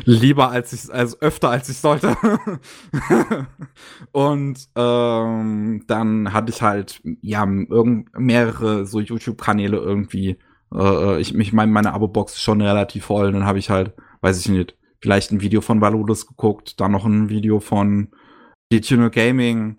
[0.05, 2.15] Lieber als ich, also öfter als ich sollte.
[4.11, 10.37] und ähm, dann hatte ich halt ja irgend mehrere so YouTube-Kanäle irgendwie.
[10.73, 13.31] Äh, ich mich meine meine Abo-Box ist schon relativ voll.
[13.31, 17.05] Dann habe ich halt, weiß ich nicht, vielleicht ein Video von Valodus geguckt, dann noch
[17.05, 18.09] ein Video von
[18.71, 19.77] Detuner Gaming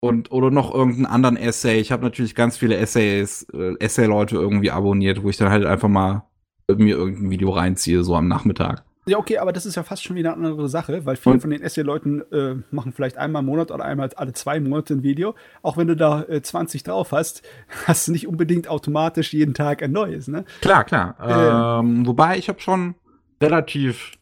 [0.00, 1.78] und oder noch irgendeinen anderen Essay.
[1.78, 5.88] Ich habe natürlich ganz viele Essays, äh, Essay-Leute irgendwie abonniert, wo ich dann halt einfach
[5.88, 6.24] mal
[6.68, 8.84] mir irgendein Video reinziehe, so am Nachmittag.
[9.06, 11.40] Ja, okay, aber das ist ja fast schon wieder eine andere Sache, weil viele und?
[11.40, 15.02] von den Essay-Leuten äh, machen vielleicht einmal im Monat oder einmal alle zwei Monate ein
[15.02, 15.34] Video.
[15.62, 17.42] Auch wenn du da äh, 20 drauf hast,
[17.86, 20.44] hast du nicht unbedingt automatisch jeden Tag ein neues, ne?
[20.60, 21.16] Klar, klar.
[21.20, 22.94] Ähm, ähm, wobei ich habe schon
[23.42, 24.12] relativ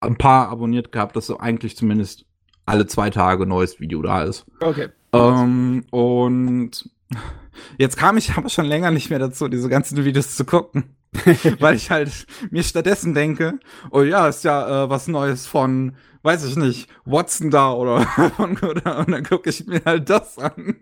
[0.00, 2.26] ein paar abonniert gehabt, dass so eigentlich zumindest
[2.66, 4.44] alle zwei Tage ein neues Video da ist.
[4.60, 4.88] Okay.
[5.14, 6.90] Ähm, und
[7.78, 10.96] jetzt kam ich aber schon länger nicht mehr dazu, diese ganzen Videos zu gucken.
[11.60, 13.58] Weil ich halt mir stattdessen denke,
[13.90, 18.02] oh ja, ist ja äh, was Neues von, weiß ich nicht, Watson da oder
[18.36, 20.76] von oder und dann gucke ich mir halt das an.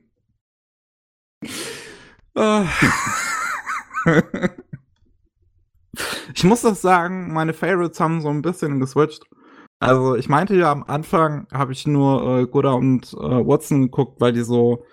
[6.34, 9.24] Ich muss doch sagen, meine Favorites haben so ein bisschen geswitcht.
[9.80, 14.20] Also ich meinte ja am Anfang habe ich nur äh, Goda und äh, Watson geguckt,
[14.20, 14.84] weil die so,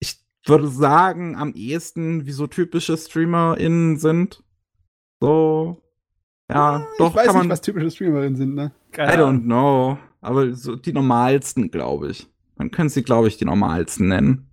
[0.00, 4.42] ich würde sagen, am ehesten wie so typische StreamerInnen sind.
[5.24, 5.82] So,
[6.50, 7.42] ja, Ah, doch ich weiß kann man.
[7.46, 8.72] nicht, was typische Streamerinnen sind, ne?
[8.96, 9.98] I don't know.
[10.20, 12.26] Aber so die normalsten, glaube ich.
[12.56, 14.48] Man könnte sie, glaube ich, die normalsten nennen.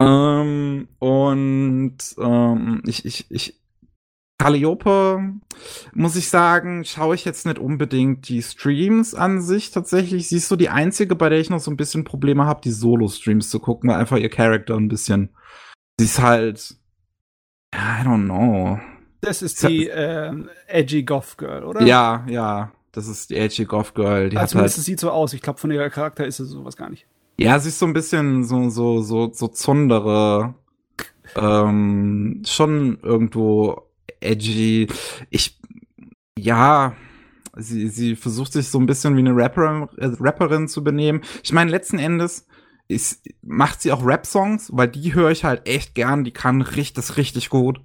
[0.00, 3.60] Ähm, und ähm, ich, ich, ich,
[4.38, 5.32] Calliope,
[5.94, 10.28] muss ich sagen, schaue ich jetzt nicht unbedingt die Streams an sich tatsächlich.
[10.28, 12.70] Sie ist so die einzige, bei der ich noch so ein bisschen Probleme habe, die
[12.70, 15.30] Solo-Streams zu gucken, weil einfach ihr Charakter ein bisschen.
[15.98, 16.76] Sie ist halt.
[17.74, 18.78] I don't know.
[19.20, 21.82] Das ist die ähm, edgy Goth Girl, oder?
[21.82, 22.72] Ja, ja.
[22.92, 24.30] Das ist die edgy Goth Girl.
[24.30, 25.32] Die Also hat zumindest halt, sieht so aus.
[25.32, 27.06] Ich glaube, von ihrer Charakter ist sie sowas gar nicht.
[27.38, 30.54] ja, sie ist so ein bisschen so, so, so, so zundere,
[31.34, 33.82] ähm, schon irgendwo
[34.20, 34.88] edgy.
[35.30, 35.58] Ich,
[36.38, 36.94] ja,
[37.56, 41.22] sie, sie versucht sich so ein bisschen wie eine Rapper, äh, Rapperin zu benehmen.
[41.42, 42.46] Ich meine, letzten Endes
[42.88, 46.24] ist, macht sie auch Rap-Songs, weil die höre ich halt echt gern.
[46.24, 47.80] Die kann richtig, das richtig gut.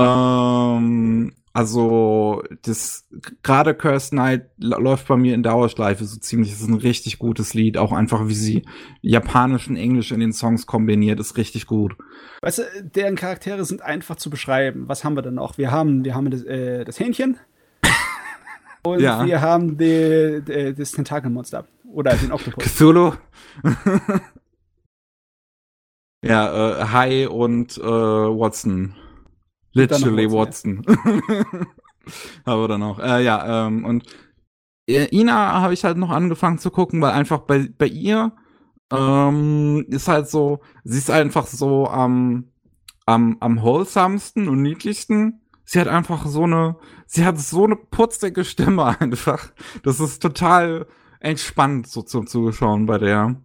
[0.00, 3.06] Ähm, also, das,
[3.44, 6.50] gerade Cursed Night läuft bei mir in Dauerschleife so ziemlich.
[6.50, 7.78] Das ist ein richtig gutes Lied.
[7.78, 8.64] Auch einfach, wie sie
[9.02, 11.96] Japanisch und Englisch in den Songs kombiniert, ist richtig gut.
[12.42, 14.88] Weißt du, deren Charaktere sind einfach zu beschreiben.
[14.88, 15.56] Was haben wir denn noch?
[15.56, 17.38] Wir haben, wir haben das, äh, das Hähnchen.
[18.82, 19.24] Und Ja.
[19.24, 21.66] wir haben die, die, das Tentakelmonster.
[21.84, 22.64] Oder den Oktopus.
[22.64, 23.12] Cthulhu.
[26.24, 28.96] ja, äh, Hi und äh, Watson.
[29.74, 30.82] Literally Watson.
[32.44, 32.98] Aber dann auch.
[32.98, 34.04] Äh, ja, ähm, und
[34.86, 38.32] äh, Ina habe ich halt noch angefangen zu gucken, weil einfach bei, bei ihr
[38.92, 42.50] ähm, ist halt so, sie ist einfach so am,
[43.06, 45.40] am, am wholesomesten und niedlichsten.
[45.64, 46.76] Sie hat einfach so eine,
[47.06, 49.52] sie hat so eine putzige Stimme einfach.
[49.82, 50.86] Das ist total
[51.20, 53.36] entspannt so zum Zuschauen bei der.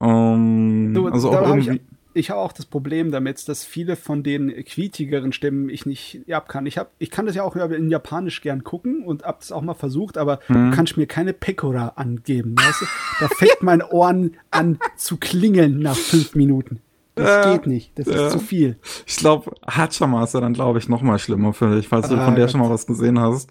[0.00, 1.80] Ähm, Du, also auch irgendwie.
[2.16, 6.48] Ich habe auch das Problem damit, dass viele von den quietigeren Stimmen ich nicht ab
[6.48, 6.64] kann.
[6.66, 9.60] Ich, hab, ich kann das ja auch in Japanisch gern gucken und hab das auch
[9.62, 10.70] mal versucht, aber Hm.
[10.70, 12.54] du kannst mir keine Pekora angeben.
[12.58, 12.86] Weißt du?
[13.20, 16.80] Da fängt mein Ohren an zu klingeln nach fünf Minuten.
[17.16, 17.98] Das Ja, geht nicht.
[17.98, 18.26] Das ja.
[18.26, 18.76] ist zu viel.
[19.06, 22.14] Ich glaube, Hachama ist ja dann, glaube ich, noch mal schlimmer für dich, falls du
[22.16, 22.52] Ah, von der Gott.
[22.52, 23.50] schon mal was gesehen hast.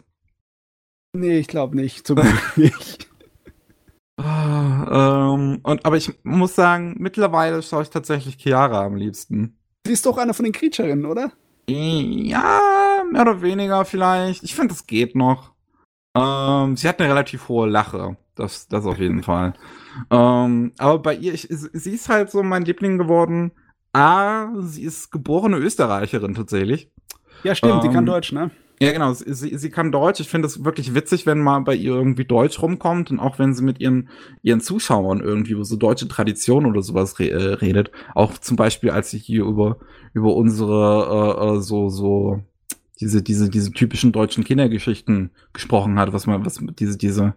[1.13, 2.05] Nee, ich glaube nicht.
[2.05, 3.07] Zum Glück nicht.
[4.17, 9.57] Ah, ähm, und, aber ich muss sagen, mittlerweile schaue ich tatsächlich Chiara am liebsten.
[9.85, 11.31] Sie ist doch einer von den Creaturerinnen, oder?
[11.67, 14.43] Ja, mehr oder weniger vielleicht.
[14.43, 15.51] Ich finde, es geht noch.
[16.15, 18.17] Ähm, sie hat eine relativ hohe Lache.
[18.35, 19.53] Das, das auf jeden Fall.
[20.09, 23.51] Ähm, aber bei ihr, ich, sie ist halt so mein Liebling geworden.
[23.93, 26.91] A, sie ist geborene Österreicherin tatsächlich.
[27.43, 28.51] Ja, stimmt, die kann Ähm, Deutsch, ne?
[28.81, 29.13] Ja, genau.
[29.13, 30.19] Sie, sie, kann Deutsch.
[30.19, 33.53] Ich finde es wirklich witzig, wenn mal bei ihr irgendwie Deutsch rumkommt und auch wenn
[33.53, 34.09] sie mit ihren,
[34.41, 37.91] ihren Zuschauern irgendwie über so deutsche Tradition oder sowas re äh, redet.
[38.15, 39.77] Auch zum Beispiel, als sie hier über,
[40.13, 42.41] über unsere äh, äh, so, so
[42.99, 47.35] diese, diese, diese typischen deutschen Kindergeschichten gesprochen hat, was man, was diese, diese.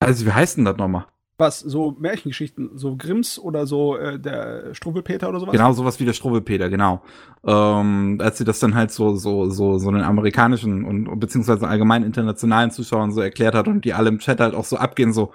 [0.00, 1.06] Also, wie heißt denn das nochmal?
[1.42, 5.50] Was, so Märchengeschichten, so Grimms oder so äh, der Struwwelpeter oder sowas?
[5.50, 7.02] Genau, sowas wie der Struwwelpeter, genau.
[7.44, 12.04] Ähm, als sie das dann halt so, so, so, so den amerikanischen und beziehungsweise allgemein
[12.04, 15.32] internationalen Zuschauern so erklärt hat und die alle im Chat halt auch so abgehen, so,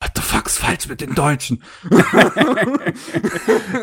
[0.00, 1.62] what the fuck's falsch mit den Deutschen?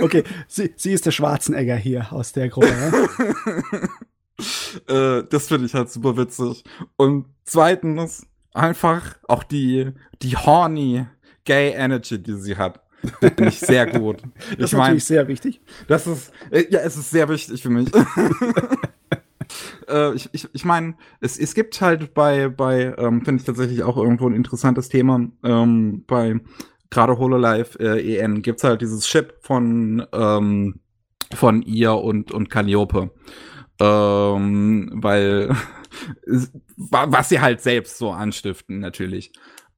[0.01, 2.67] Okay, sie, sie ist der Schwarzenegger hier aus der Gruppe.
[4.87, 5.19] Ja?
[5.19, 6.65] äh, das finde ich halt super witzig.
[6.97, 9.91] Und zweitens, einfach auch die,
[10.21, 11.05] die horny
[11.45, 12.81] gay Energy, die sie hat.
[13.19, 14.21] Finde ich sehr gut.
[14.51, 15.61] Das ich ist natürlich sehr wichtig.
[15.87, 17.89] Das ist, äh, ja, es ist sehr wichtig für mich.
[19.89, 23.83] äh, ich ich, ich meine, es, es gibt halt bei, bei ähm, finde ich tatsächlich
[23.83, 26.39] auch irgendwo ein interessantes Thema, ähm, bei
[26.89, 30.79] gerade HoloLive äh, EN gibt's halt dieses Chip von, ähm,
[31.33, 33.11] von ihr und, und Calliope.
[33.79, 35.55] Ähm, weil,
[36.27, 39.31] es- wa- was sie halt selbst so anstiften, natürlich.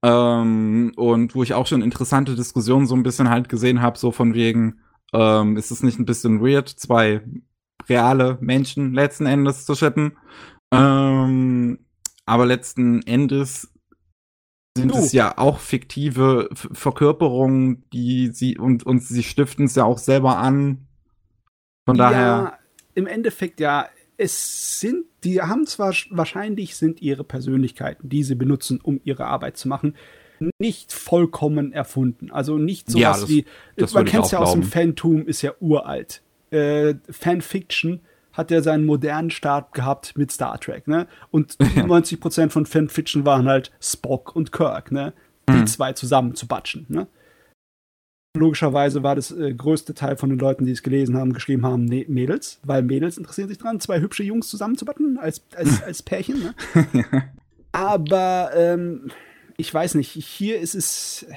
[0.04, 4.12] Ähm, und wo ich auch schon interessante Diskussionen so ein bisschen halt gesehen habe, so
[4.12, 4.82] von wegen,
[5.14, 7.22] ähm, ist es nicht ein bisschen weird, zwei
[7.90, 10.18] reale Menschen letzten Endes zu shippen?
[10.74, 11.86] Ähm,
[12.26, 13.72] aber letzten Endes
[14.78, 14.98] sind Du.
[14.98, 20.38] es ja auch fiktive Verkörperungen, die sie und, und sie stiften es ja auch selber
[20.38, 20.88] an.
[21.88, 22.60] Von daher, Ja,
[22.96, 23.88] im Endeffekt ja,
[24.18, 29.58] es sind, die haben zwar wahrscheinlich sind ihre Persönlichkeiten, die sie benutzen, um ihre Arbeit
[29.58, 29.96] zu machen,
[30.60, 32.32] nicht vollkommen erfunden.
[32.32, 33.46] Also nicht sowas ja, das, wie,
[33.76, 36.22] das man kennt es ja aus dem Fantum, ist ja uralt.
[36.52, 38.02] Äh, Fanfiction
[38.34, 41.08] hat ja seinen modernen Start gehabt mit Star Trek, ne?
[41.32, 41.84] Und ja.
[41.84, 45.14] 90% von Fanfiction waren halt Spock und Kirk, ne?
[45.48, 45.68] Die mhm.
[45.68, 47.08] zwei zusammen zu batschen, ne?
[48.36, 51.86] Logischerweise war das äh, größte Teil von den Leuten, die es gelesen haben, geschrieben haben,
[51.86, 55.84] nee, Mädels, weil Mädels interessieren sich dran, zwei hübsche Jungs zusammen zu batten als, als,
[55.84, 56.42] als Pärchen.
[56.42, 56.56] Ne?
[56.94, 57.24] ja.
[57.72, 59.12] Aber ähm,
[59.58, 61.28] ich weiß nicht, hier ist es,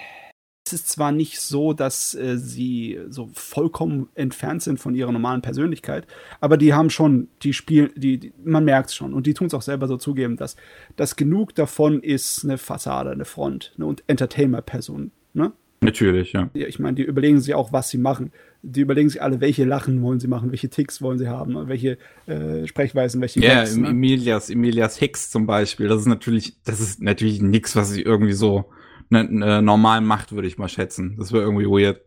[0.67, 5.43] es ist zwar nicht so, dass äh, sie so vollkommen entfernt sind von ihrer normalen
[5.43, 6.07] Persönlichkeit,
[6.41, 9.47] aber die haben schon, die spielen, die, die man merkt es schon und die tun
[9.47, 10.57] es auch selber so zugeben, dass,
[10.97, 15.11] dass genug davon ist eine Fassade, eine Front, eine Entertainer-Person.
[15.35, 15.53] Ne?
[15.81, 16.51] Natürlich, ja.
[16.55, 18.33] ich meine, die überlegen sich auch, was sie machen.
[18.63, 21.99] Die überlegen sich alle, welche Lachen wollen sie machen, welche Ticks wollen sie haben, welche
[22.27, 23.89] äh, Sprechweisen, welche Ja, Gags, ne?
[23.89, 28.33] Emilias, Emilias Hicks zum Beispiel, das ist natürlich, das ist natürlich nichts, was sie irgendwie
[28.33, 28.65] so
[29.11, 31.17] ne, ne, normal macht, würde ich mal schätzen.
[31.19, 32.01] Das wäre irgendwie weird.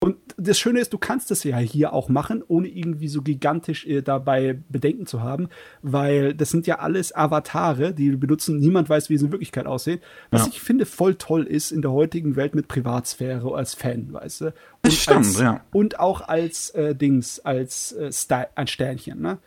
[0.00, 3.84] Und das Schöne ist, du kannst das ja hier auch machen, ohne irgendwie so gigantisch
[3.84, 5.48] äh, dabei Bedenken zu haben,
[5.82, 8.58] weil das sind ja alles Avatare, die benutzen.
[8.58, 10.00] Niemand weiß, wie sie in Wirklichkeit aussehen.
[10.30, 10.52] Was ja.
[10.52, 14.44] ich finde voll toll ist in der heutigen Welt mit Privatsphäre als Fan, weißt du?
[14.46, 15.64] Und das stimmt, als, ja.
[15.72, 18.10] Und auch als äh, Dings, als äh,
[18.54, 19.38] ein Sternchen, ne?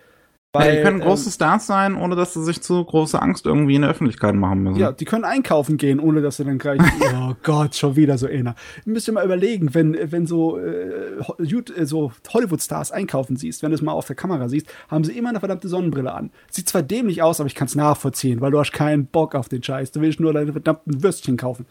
[0.54, 3.46] Weil, ja, die können große ähm, Stars sein, ohne dass sie sich zu große Angst
[3.46, 4.80] irgendwie in der Öffentlichkeit machen müssen.
[4.80, 6.82] Ja, die können einkaufen gehen, ohne dass sie dann gleich,
[7.16, 8.56] oh Gott, schon wieder so einer.
[8.84, 13.76] Müsst ihr mal überlegen, wenn, wenn so, äh, äh, so Hollywood-Stars einkaufen siehst, wenn du
[13.76, 16.32] es mal auf der Kamera siehst, haben sie immer eine verdammte Sonnenbrille an.
[16.50, 19.48] Sieht zwar dämlich aus, aber ich kann es nachvollziehen, weil du hast keinen Bock auf
[19.48, 19.92] den Scheiß.
[19.92, 21.66] Du willst nur deine verdammten Würstchen kaufen.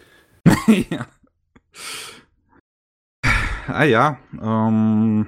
[0.91, 1.07] ja.
[3.69, 5.27] Ah ja, ähm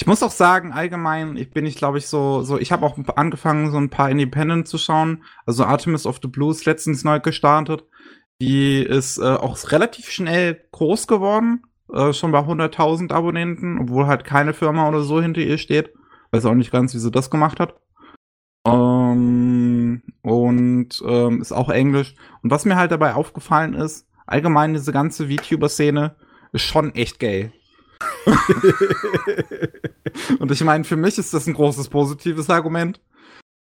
[0.00, 2.96] ich muss auch sagen, allgemein, ich bin ich glaube ich so, so, ich habe auch
[3.16, 5.24] angefangen, so ein paar Independent zu schauen.
[5.44, 7.84] Also Artemis of the Blues letztens neu gestartet.
[8.40, 14.24] Die ist äh, auch relativ schnell groß geworden, äh, schon bei 100.000 Abonnenten, obwohl halt
[14.24, 15.92] keine Firma oder so hinter ihr steht.
[16.30, 17.74] Weiß auch nicht ganz, wie sie das gemacht hat.
[18.66, 22.14] Ähm, und ähm, ist auch Englisch.
[22.42, 26.16] Und was mir halt dabei aufgefallen ist, allgemein diese ganze VTuber-Szene
[26.52, 27.52] ist schon echt gay.
[30.38, 33.00] und ich meine, für mich ist das ein großes positives Argument.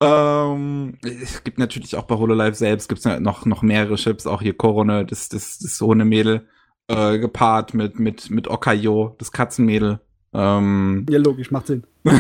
[0.02, 4.56] Ähm, es gibt natürlich auch bei HoloLive selbst gibt's noch, noch mehrere Chips, auch hier
[4.56, 6.48] Corona, das, das, das Mädel,
[6.88, 10.02] äh, gepaart mit, mit, mit Okayo, das Katzenmädel.
[10.34, 11.88] Ähm, ja, logisch, macht Sinn.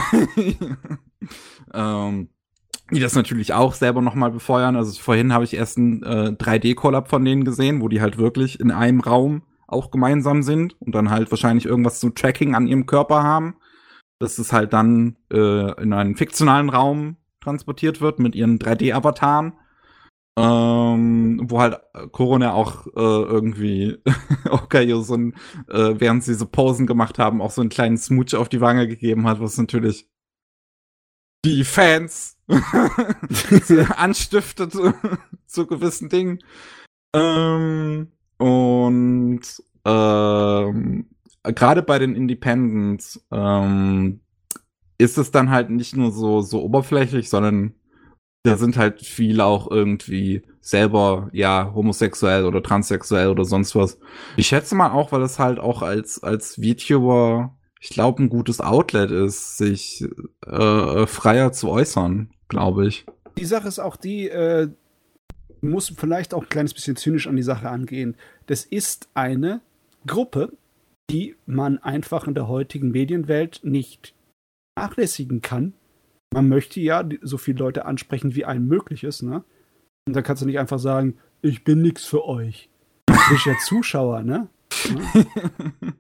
[1.73, 2.29] ähm,
[2.91, 4.75] die das natürlich auch selber nochmal befeuern.
[4.75, 8.59] Also vorhin habe ich erst einen äh, 3D-Collab von denen gesehen, wo die halt wirklich
[8.59, 12.85] in einem Raum auch gemeinsam sind und dann halt wahrscheinlich irgendwas zum Tracking an ihrem
[12.85, 13.55] Körper haben.
[14.19, 19.53] Dass es halt dann äh, in einen fiktionalen Raum transportiert wird mit ihren 3D-Avataren.
[20.37, 21.79] Ähm, wo halt
[22.11, 23.97] Corona auch äh, irgendwie
[24.49, 25.33] okay, so ein,
[25.69, 28.85] äh, während sie so Posen gemacht haben, auch so einen kleinen Smooch auf die Wange
[28.89, 30.09] gegeben hat, was natürlich
[31.45, 32.37] die Fans
[33.95, 34.73] anstiftet
[35.45, 36.43] zu gewissen Dingen.
[37.15, 38.11] Ähm,
[38.45, 39.41] und
[39.85, 41.07] ähm,
[41.41, 44.19] gerade bei den Independents ähm,
[44.99, 47.73] ist es dann halt nicht nur so, so oberflächlich, sondern
[48.43, 53.97] da sind halt viele auch irgendwie selber, ja, homosexuell oder transsexuell oder sonst was.
[54.37, 58.61] Ich schätze mal auch, weil es halt auch als, als VTuber, ich glaube, ein gutes
[58.61, 60.05] Outlet ist, sich
[60.45, 63.07] äh, freier zu äußern, glaube ich.
[63.39, 64.69] Die Sache ist auch die, äh,
[65.69, 68.15] muss vielleicht auch ein kleines bisschen zynisch an die Sache angehen.
[68.47, 69.61] Das ist eine
[70.07, 70.53] Gruppe,
[71.09, 74.13] die man einfach in der heutigen Medienwelt nicht
[74.77, 75.73] nachlässigen kann.
[76.33, 79.43] Man möchte ja so viele Leute ansprechen, wie einem möglich ist, ne?
[80.07, 82.69] Und dann kannst du nicht einfach sagen, ich bin nix für euch.
[83.07, 84.49] Du bist ja Zuschauer, ne?
[85.83, 85.93] Ja?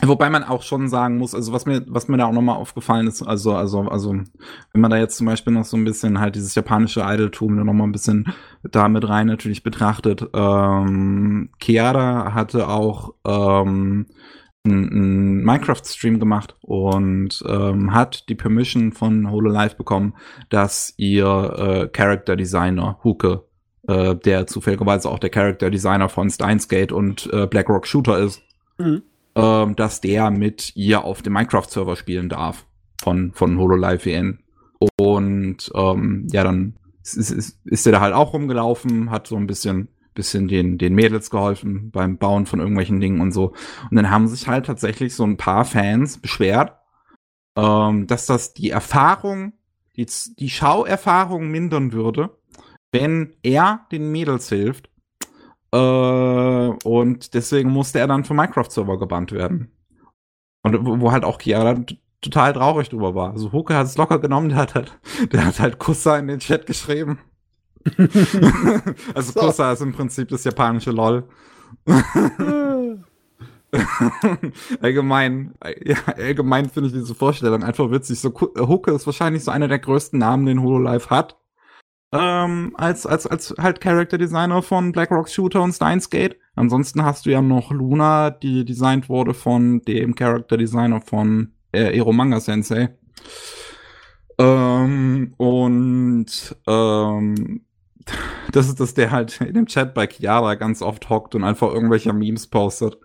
[0.00, 3.08] Wobei man auch schon sagen muss, also was mir, was mir da auch nochmal aufgefallen
[3.08, 6.36] ist, also, also, also, wenn man da jetzt zum Beispiel noch so ein bisschen halt
[6.36, 12.68] dieses japanische Idoltum noch mal ein bisschen da mit rein natürlich betrachtet, ähm, Chiara hatte
[12.68, 14.06] auch ähm,
[14.64, 20.14] einen Minecraft-Stream gemacht und ähm, hat die Permission von HoloLive bekommen,
[20.48, 23.44] dass ihr äh, Character Designer Huke,
[23.88, 28.42] äh, der zufälligerweise auch der Character Designer von Steins Gate und äh, Blackrock Shooter ist,
[28.78, 29.02] mhm
[29.38, 32.66] ähm, dass der mit ihr auf dem Minecraft-Server spielen darf
[33.00, 34.40] von, von HoloLive WN.
[34.98, 39.46] Und ähm, ja, dann ist, ist, ist er da halt auch rumgelaufen, hat so ein
[39.46, 43.54] bisschen, bisschen den, den Mädels geholfen beim Bauen von irgendwelchen Dingen und so.
[43.90, 46.76] Und dann haben sich halt tatsächlich so ein paar Fans beschwert,
[47.56, 49.52] ähm, dass das die Erfahrung,
[49.96, 50.06] die,
[50.36, 52.36] die Schauerfahrung mindern würde,
[52.90, 54.87] wenn er den Mädels hilft.
[55.72, 59.70] Äh, und deswegen musste er dann vom Minecraft-Server gebannt werden.
[60.62, 61.76] Und wo, halt auch Chiara
[62.20, 63.32] total traurig drüber war.
[63.32, 64.98] Also Huke hat es locker genommen, der hat halt,
[65.32, 67.18] der hat halt Kussa in den Chat geschrieben.
[69.14, 69.40] also so.
[69.40, 71.28] Kussa ist im Prinzip das japanische LOL.
[74.80, 75.54] allgemein,
[75.84, 78.18] ja, allgemein finde ich diese Vorstellung einfach witzig.
[78.20, 81.36] So, Huke ist wahrscheinlich so einer der größten Namen, den HoloLive hat.
[82.10, 86.38] Ähm, als, als, als halt Character Designer von BlackRock Shooter und Steins Gate.
[86.54, 91.96] Ansonsten hast du ja noch Luna, die designt wurde von dem Character Designer von äh,
[91.96, 92.96] Ero Manga Sensei.
[94.38, 97.60] Ähm, und ähm,
[98.52, 101.68] das ist das, der halt in dem Chat bei Chiara ganz oft hockt und einfach
[101.68, 102.98] irgendwelche Memes postet.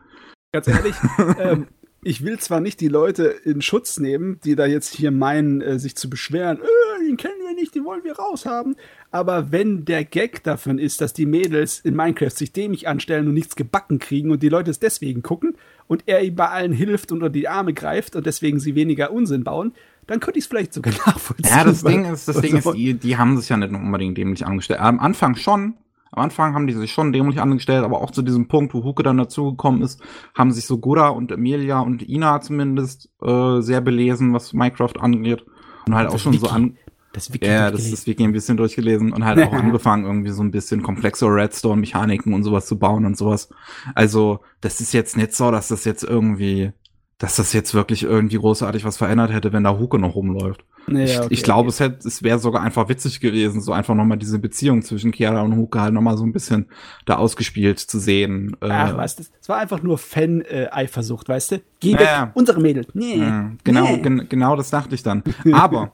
[0.54, 0.96] Ganz ehrlich,
[1.40, 1.68] ähm,
[2.06, 5.80] ich will zwar nicht die Leute in Schutz nehmen, die da jetzt hier meinen, äh,
[5.80, 8.76] sich zu beschweren, äh, den kennen wir nicht, die wollen wir raushaben.
[9.12, 13.34] Aber wenn der Gag davon ist, dass die Mädels in Minecraft sich dämlich anstellen und
[13.34, 15.56] nichts gebacken kriegen und die Leute es deswegen gucken
[15.88, 19.12] und er ihm bei allen hilft und unter die Arme greift und deswegen sie weniger
[19.12, 19.74] Unsinn bauen,
[20.08, 21.56] dann könnte ich es vielleicht sogar nachvollziehen.
[21.56, 24.46] Ja, das Ding ist, das Ding ist, die, die haben sich ja nicht unbedingt dämlich
[24.46, 24.80] angestellt.
[24.80, 25.76] Am Anfang schon,
[26.15, 29.02] am Anfang haben die sich schon dämlich angestellt, aber auch zu diesem Punkt, wo Huke
[29.02, 29.99] dann dazugekommen ist,
[30.35, 35.44] haben sich so Gura und Emilia und Ina zumindest äh, sehr belesen, was Minecraft angeht.
[35.88, 36.45] Und halt auch schon Wiki.
[36.45, 36.77] so an.
[37.14, 40.44] Das Wiki ja, das ist Wiki ein bisschen durchgelesen und halt auch angefangen, irgendwie so
[40.44, 43.49] ein bisschen komplexere Redstone-Mechaniken und sowas zu bauen und sowas.
[43.95, 46.73] Also, das ist jetzt nicht so, dass das jetzt irgendwie
[47.18, 50.65] dass das jetzt wirklich irgendwie großartig was verändert hätte, wenn da Huke noch rumläuft.
[50.88, 51.69] Ja, ich, okay, ich glaube, okay.
[51.69, 55.41] es, hätte, es wäre sogar einfach witzig gewesen, so einfach nochmal diese Beziehung zwischen Chiara
[55.41, 56.68] und Huke halt nochmal so ein bisschen
[57.06, 58.57] da ausgespielt zu sehen.
[58.61, 58.69] Äh.
[58.69, 61.61] Ach, weißt du, es war einfach nur Fan-Eifersucht, weißt du?
[61.80, 62.85] Geh weg, unsere Mädel.
[62.94, 63.18] Nee.
[63.18, 63.99] Ja, genau, nee.
[63.99, 65.23] Gen genau das dachte ich dann.
[65.53, 65.94] Aber,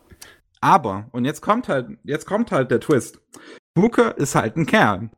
[0.61, 3.21] aber, und jetzt kommt halt, jetzt kommt halt der Twist.
[3.77, 5.09] Huke ist halt ein Kerl.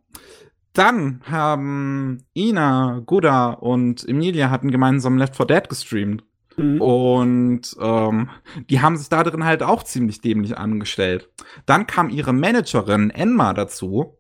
[0.74, 6.24] Dann haben Ina, Guda und Emilia hatten gemeinsam Left 4 Dead gestreamt.
[6.58, 6.82] Mhm.
[6.82, 8.30] Und ähm,
[8.70, 11.30] die haben sich da drin halt auch ziemlich dämlich angestellt.
[11.66, 14.18] Dann kam ihre Managerin Enma dazu.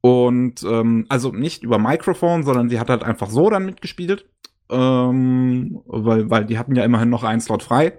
[0.00, 4.26] Und ähm, also nicht über Mikrofon, sondern sie hat halt einfach so dann mitgespielt.
[4.70, 7.98] Ähm, weil, weil die hatten ja immerhin noch einen Slot frei.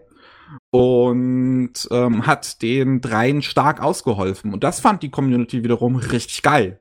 [0.71, 4.53] Und ähm, hat den dreien stark ausgeholfen.
[4.53, 6.79] Und das fand die Community wiederum richtig geil.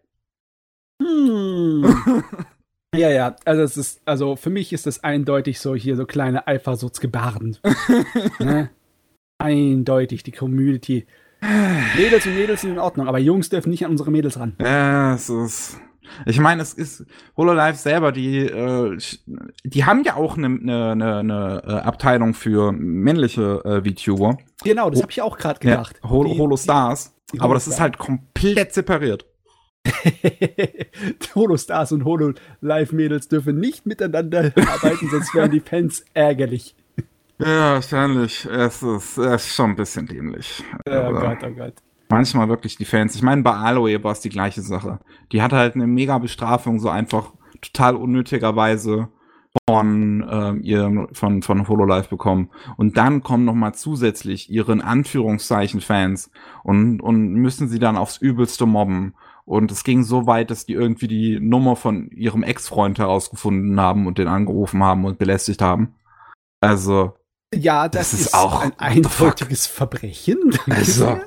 [1.03, 1.85] Hm.
[2.95, 6.47] ja, ja, also es ist, also für mich ist das eindeutig so hier so kleine
[6.47, 7.59] Eifersuchtsgebaren.
[8.39, 8.71] ne?
[9.39, 11.07] Eindeutig die Community.
[11.97, 14.55] Mädels und Mädels sind in Ordnung, aber Jungs dürfen nicht an unsere Mädels ran.
[14.61, 15.81] Ja, es ist.
[16.27, 17.07] Ich meine, es ist
[17.37, 18.99] HoloLive selber, die, äh,
[19.65, 24.37] die haben ja auch eine ne, ne, ne äh, Abteilung für männliche äh, VTuber.
[24.63, 26.01] Genau, das habe ich auch gerade gedacht.
[26.03, 27.15] Ja, Holo, Holo Stars.
[27.39, 29.25] aber das ist halt komplett separiert.
[31.35, 36.75] Holo-Stars und Holo-Live-Mädels dürfen nicht miteinander arbeiten, sonst wären die Fans ärgerlich.
[37.39, 38.47] Ja, wahrscheinlich.
[38.47, 40.63] Es ist, es ist schon ein bisschen dämlich.
[40.89, 41.75] Oh Gott, oh Gott.
[42.09, 43.15] Manchmal wirklich die Fans.
[43.15, 45.01] Ich meine, bei Aloe war es die gleiche Sache.
[45.33, 49.09] Die hat halt eine mega Bestrafung, so einfach total unnötigerweise
[49.69, 55.81] von ähm, ihr von von Hololive bekommen und dann kommen noch mal zusätzlich ihren Anführungszeichen
[55.81, 56.31] Fans
[56.65, 59.15] und und müssen sie dann aufs übelste mobben
[59.47, 64.07] und es ging so weit, dass die irgendwie die Nummer von ihrem Ex-Freund herausgefunden haben
[64.07, 65.95] und den angerufen haben und belästigt haben.
[66.61, 67.15] Also.
[67.55, 70.59] Ja, das, das ist, ist, auch ein eindeutiges Verbrechen.
[70.69, 71.21] Also.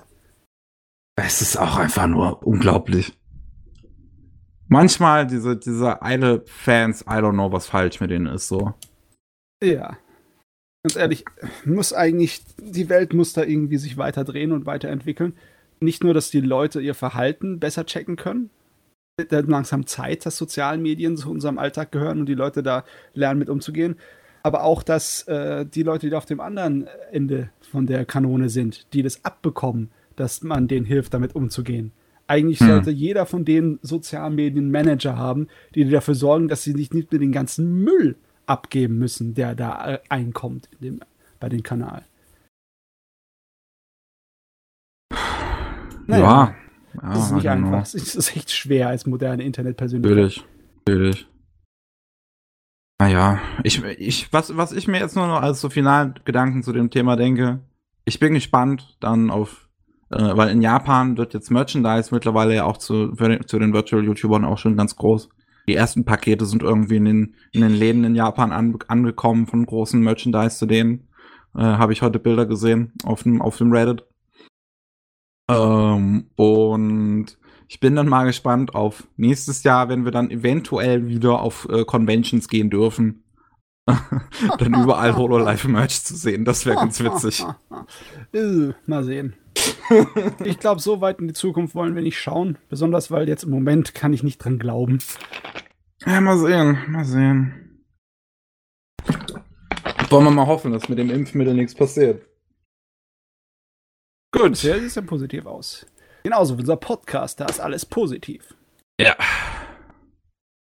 [1.15, 3.17] Es ist auch einfach nur unglaublich.
[4.67, 8.73] Manchmal diese, diese eine Fans, I don't know, was falsch mit denen ist, so.
[9.63, 9.97] Ja.
[10.83, 11.25] Ganz ehrlich,
[11.65, 15.35] muss eigentlich, die Welt muss da irgendwie sich weiter drehen und weiterentwickeln
[15.79, 18.49] nicht nur, dass die Leute ihr Verhalten besser checken können,
[19.29, 22.83] dann langsam Zeit, dass sozialen Medien zu unserem Alltag gehören und die Leute da
[23.13, 23.95] lernen, mit umzugehen.
[24.43, 28.93] Aber auch, dass äh, die Leute, die auf dem anderen Ende von der Kanone sind,
[28.93, 31.91] die das abbekommen, dass man denen hilft, damit umzugehen.
[32.27, 32.67] Eigentlich hm.
[32.67, 37.11] sollte jeder von den sozialen Medien Manager haben, die dafür sorgen, dass sie nicht, nicht
[37.11, 40.99] mehr den ganzen Müll abgeben müssen, der da äh, einkommt dem,
[41.39, 42.03] bei dem Kanal.
[46.07, 46.55] Naja, ja.
[47.01, 47.09] ja.
[47.09, 47.81] Das ist nicht einfach.
[47.81, 50.15] Es ist echt schwer als moderne Internetpersönlichkeit.
[50.15, 50.45] Natürlich.
[50.87, 51.27] Natürlich.
[52.99, 56.73] Naja, ich, ich, was, was ich mir jetzt nur noch als so finalen Gedanken zu
[56.73, 57.59] dem Thema denke,
[58.05, 59.69] ich bin gespannt dann auf,
[60.09, 63.11] äh, weil in Japan wird jetzt Merchandise mittlerweile ja auch zu,
[63.45, 65.29] zu den Virtual YouTubern auch schon ganz groß.
[65.67, 69.65] Die ersten Pakete sind irgendwie in den, in den Läden in Japan an, angekommen von
[69.65, 71.09] großen Merchandise zu denen.
[71.55, 74.06] Äh, Habe ich heute Bilder gesehen auf dem, auf dem Reddit.
[75.49, 77.37] Ähm, und
[77.67, 81.83] ich bin dann mal gespannt auf nächstes Jahr, wenn wir dann eventuell wieder auf äh,
[81.85, 83.23] Conventions gehen dürfen.
[84.57, 86.45] dann überall Hololive-Merch zu sehen.
[86.45, 87.45] Das wäre ganz witzig.
[88.33, 89.35] Äh, mal sehen.
[90.43, 92.57] ich glaube, so weit in die Zukunft wollen wir nicht schauen.
[92.67, 94.99] Besonders, weil jetzt im Moment kann ich nicht dran glauben.
[96.05, 97.85] Ja, mal sehen, mal sehen.
[100.09, 102.26] Wollen wir mal hoffen, dass mit dem Impfmittel nichts passiert.
[104.37, 104.57] Gut.
[104.57, 105.85] Sehr sieht ja positiv aus.
[106.23, 108.53] Genauso wie unser Podcast, da ist alles positiv.
[108.99, 109.15] Ja.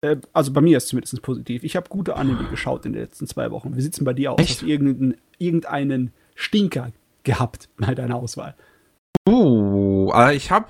[0.02, 1.64] Äh, also bei mir ist es zumindest positiv.
[1.64, 3.76] Ich habe gute Anime geschaut in den letzten zwei Wochen.
[3.76, 4.40] Wie sieht es denn bei dir aus?
[4.40, 4.49] Echt?
[4.52, 6.91] Hast du irgendeinen, irgendeinen Stinker
[7.23, 8.56] gehabt bei deiner Auswahl?
[9.27, 10.68] Uh, aber ich habe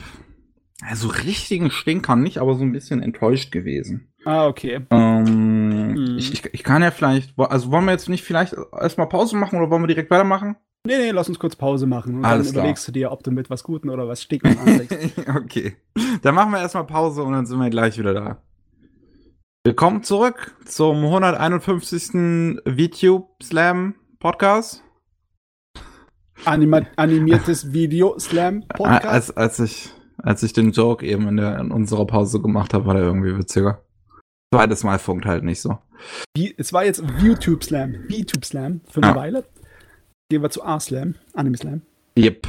[0.82, 4.08] also richtigen Stinker nicht, aber so ein bisschen enttäuscht gewesen.
[4.26, 4.82] Ah, okay.
[4.90, 6.18] Ähm, Hm.
[6.18, 9.60] ich, ich, ich kann ja vielleicht, also wollen wir jetzt nicht vielleicht erstmal Pause machen
[9.60, 10.56] oder wollen wir direkt weitermachen?
[10.88, 12.16] Nee, nee, lass uns kurz Pause machen.
[12.16, 12.64] Und Alles dann klar.
[12.64, 15.18] überlegst du dir, ob du mit was Guten oder was Stinken anfängst.
[15.36, 15.76] okay.
[16.22, 18.42] Dann machen wir erstmal Pause und dann sind wir gleich wieder da.
[19.66, 22.62] Willkommen zurück zum 151.
[22.66, 24.84] VTube Slam Podcast.
[26.46, 29.06] Anima animiertes Video-Slam-Podcast.
[29.06, 32.86] Als, als, ich, als ich den Joke eben in, der, in unserer Pause gemacht habe,
[32.86, 33.84] war der irgendwie witziger.
[34.56, 35.78] Zweites Mal funkt halt nicht so.
[36.58, 39.16] Es war jetzt YouTube Slam, YouTube Slam für eine Ja.
[39.18, 39.44] Weile.
[40.30, 41.82] Gehen wir zu A-Slam, Anime Slam.
[42.16, 42.46] Yep.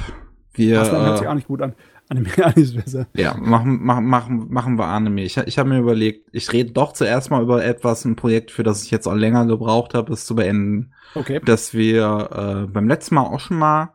[0.52, 1.74] Wir, A-Slam hört sich äh, auch nicht gut an.
[2.10, 3.06] Anime Anime ist besser.
[3.16, 5.22] ja, machen, machen, machen, machen wir Anime.
[5.22, 8.64] Ich, ich habe mir überlegt, ich rede doch zuerst mal über etwas, ein Projekt, für
[8.64, 10.92] das ich jetzt auch länger gebraucht habe, es zu beenden.
[11.14, 11.40] Okay.
[11.42, 13.94] dass wir äh, beim letzten Mal auch schon mal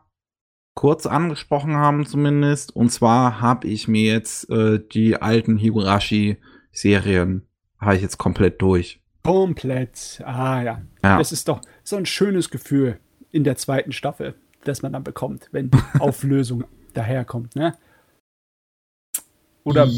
[0.74, 2.74] kurz angesprochen haben zumindest.
[2.74, 7.46] Und zwar habe ich mir jetzt äh, die alten Higurashi-Serien
[7.80, 9.00] habe ich jetzt komplett durch.
[9.22, 10.20] Komplett.
[10.24, 10.82] Ah ja.
[11.04, 11.18] Ja.
[11.18, 12.98] Das ist doch so ein schönes Gefühl
[13.36, 14.34] in der zweiten Staffel,
[14.64, 16.64] das man dann bekommt, wenn die Auflösung
[16.94, 17.76] daherkommt, ne?
[19.62, 19.92] Oder, oder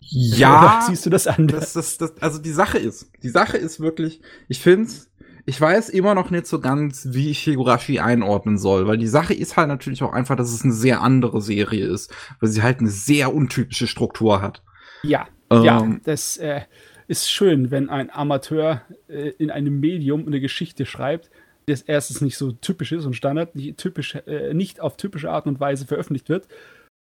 [0.00, 1.72] ja, siehst du das anders?
[1.72, 5.10] das, das, das, also die Sache ist, die Sache ist wirklich, ich find's,
[5.46, 9.32] ich weiß immer noch nicht so ganz, wie ich Higurashi einordnen soll, weil die Sache
[9.32, 12.80] ist halt natürlich auch einfach, dass es eine sehr andere Serie ist, weil sie halt
[12.80, 14.62] eine sehr untypische Struktur hat.
[15.02, 16.62] Ja, ja, Ähm, das äh,
[17.06, 21.30] ist schön, wenn ein Amateur äh, in einem Medium eine Geschichte schreibt,
[21.66, 25.46] das erstens nicht so typisch ist und Standard, nicht, typisch, äh, nicht auf typische Art
[25.46, 26.46] und Weise veröffentlicht wird.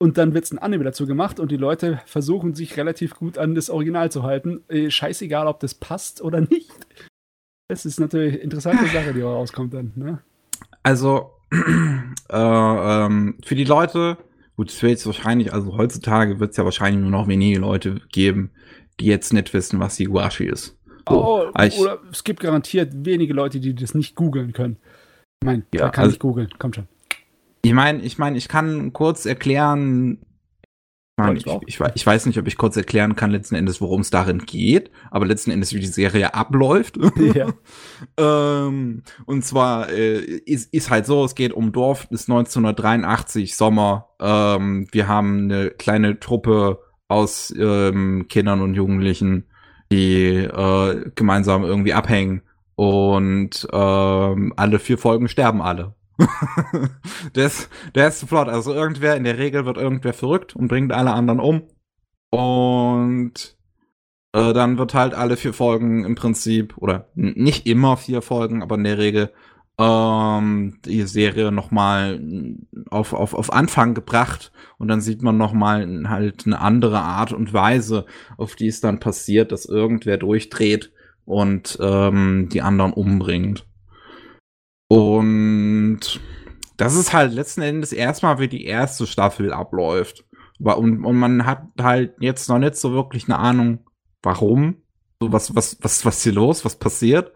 [0.01, 3.37] Und dann wird es ein Anime dazu gemacht und die Leute versuchen sich relativ gut
[3.37, 4.63] an das Original zu halten.
[4.67, 6.71] Äh, scheißegal, ob das passt oder nicht.
[7.69, 9.93] Das ist natürlich eine interessante Sache, die rauskommt dann.
[9.95, 10.19] Ne?
[10.83, 14.17] Also, äh, ähm, für die Leute,
[14.57, 18.01] gut, es wird jetzt wahrscheinlich, also heutzutage wird es ja wahrscheinlich nur noch wenige Leute
[18.11, 18.49] geben,
[18.99, 20.77] die jetzt nicht wissen, was Higurashi ist.
[21.09, 24.77] Oh, Ah, ich- oder es gibt garantiert wenige Leute, die das nicht googeln können.
[25.41, 26.87] Ich meine, Ja, kann also- nicht googeln, kommt schon.
[27.63, 30.17] Ich meine, ich meine, ich kann kurz erklären,
[30.63, 33.81] ich, mein, ich, ich ich, ich weiß nicht, ob ich kurz erklären kann letzten Endes,
[33.81, 36.97] worum es darin geht, aber letzten Endes, wie die Serie abläuft.
[37.35, 37.53] Ja.
[38.17, 44.09] ähm, und zwar äh, ist, ist halt so, es geht um Dorf bis 1983, Sommer.
[44.19, 49.45] Ähm, wir haben eine kleine Truppe aus ähm, Kindern und Jugendlichen,
[49.91, 52.41] die äh, gemeinsam irgendwie abhängen.
[52.75, 55.93] Und ähm, alle vier Folgen sterben alle.
[57.35, 58.47] der, ist, der ist flott.
[58.47, 61.63] Also irgendwer, in der Regel wird irgendwer verrückt und bringt alle anderen um.
[62.31, 63.57] Und
[64.33, 68.75] äh, dann wird halt alle vier Folgen im Prinzip, oder nicht immer vier Folgen, aber
[68.75, 69.31] in der Regel
[69.81, 72.21] ähm, die Serie nochmal
[72.89, 77.53] auf, auf, auf Anfang gebracht und dann sieht man nochmal halt eine andere Art und
[77.53, 78.05] Weise,
[78.37, 80.91] auf die es dann passiert, dass irgendwer durchdreht
[81.25, 83.65] und ähm, die anderen umbringt.
[84.87, 86.19] Und
[86.77, 90.25] das ist halt letzten Endes erstmal, wie die erste Staffel abläuft.
[90.59, 93.85] Und, und man hat halt jetzt noch nicht so wirklich eine Ahnung,
[94.21, 94.77] warum.
[95.19, 97.31] Was, was, was, was hier los, was passiert.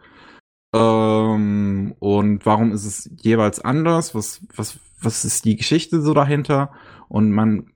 [0.75, 4.13] Ähm, und warum ist es jeweils anders?
[4.13, 6.73] Was, was, was ist die Geschichte so dahinter?
[7.07, 7.71] Und man,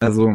[0.00, 0.34] also,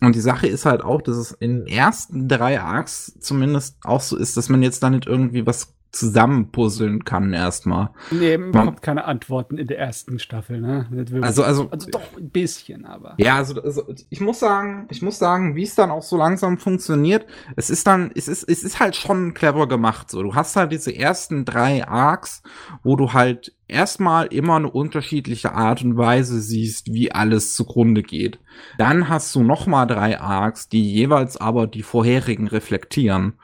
[0.00, 4.00] und die Sache ist halt auch, dass es in den ersten drei Arcs zumindest auch
[4.00, 7.90] so ist, dass man jetzt da nicht irgendwie was zusammenpuzzeln kann erstmal.
[8.10, 10.86] Nee, man bekommt keine Antworten in der ersten Staffel, ne?
[11.20, 13.14] Also, also, also doch ein bisschen, aber.
[13.18, 16.56] Ja, also, also ich muss sagen, ich muss sagen, wie es dann auch so langsam
[16.56, 20.10] funktioniert, es ist dann, es ist, es ist halt schon clever gemacht.
[20.10, 22.42] So, du hast halt diese ersten drei Arcs,
[22.82, 28.38] wo du halt erstmal immer eine unterschiedliche Art und Weise siehst, wie alles zugrunde geht.
[28.78, 33.34] Dann hast du noch mal drei Arcs, die jeweils aber die vorherigen reflektieren.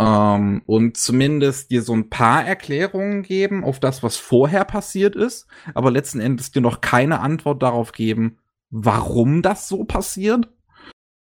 [0.00, 5.46] Ähm, und zumindest dir so ein paar Erklärungen geben auf das, was vorher passiert ist,
[5.74, 8.38] aber letzten Endes dir noch keine Antwort darauf geben,
[8.70, 10.48] warum das so passiert.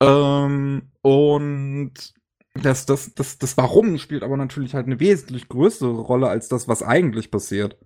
[0.03, 1.93] Ähm, und
[2.55, 6.67] das, das, das, das Warum spielt aber natürlich halt eine wesentlich größere Rolle als das,
[6.67, 7.77] was eigentlich passiert.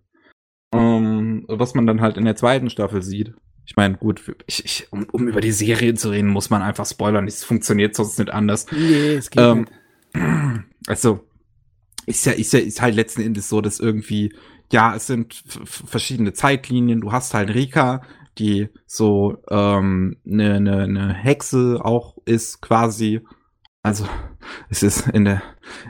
[0.72, 3.34] Ähm, was man dann halt in der zweiten Staffel sieht.
[3.64, 6.86] Ich meine, gut, ich, ich, um, um, über die Serie zu reden, muss man einfach
[6.86, 7.26] spoilern.
[7.26, 8.66] Es funktioniert sonst nicht anders.
[8.70, 9.72] Nee, es geht ähm, nicht.
[10.86, 11.28] Also,
[12.06, 14.32] ist ja, ist ja, ist halt letzten Endes so, dass irgendwie,
[14.72, 17.02] ja, es sind verschiedene Zeitlinien.
[17.02, 18.02] Du hast halt Rika,
[18.38, 23.20] die so ähm, eine ne, ne Hexe auch ist quasi.
[23.82, 24.06] Also
[24.70, 25.42] es ist in der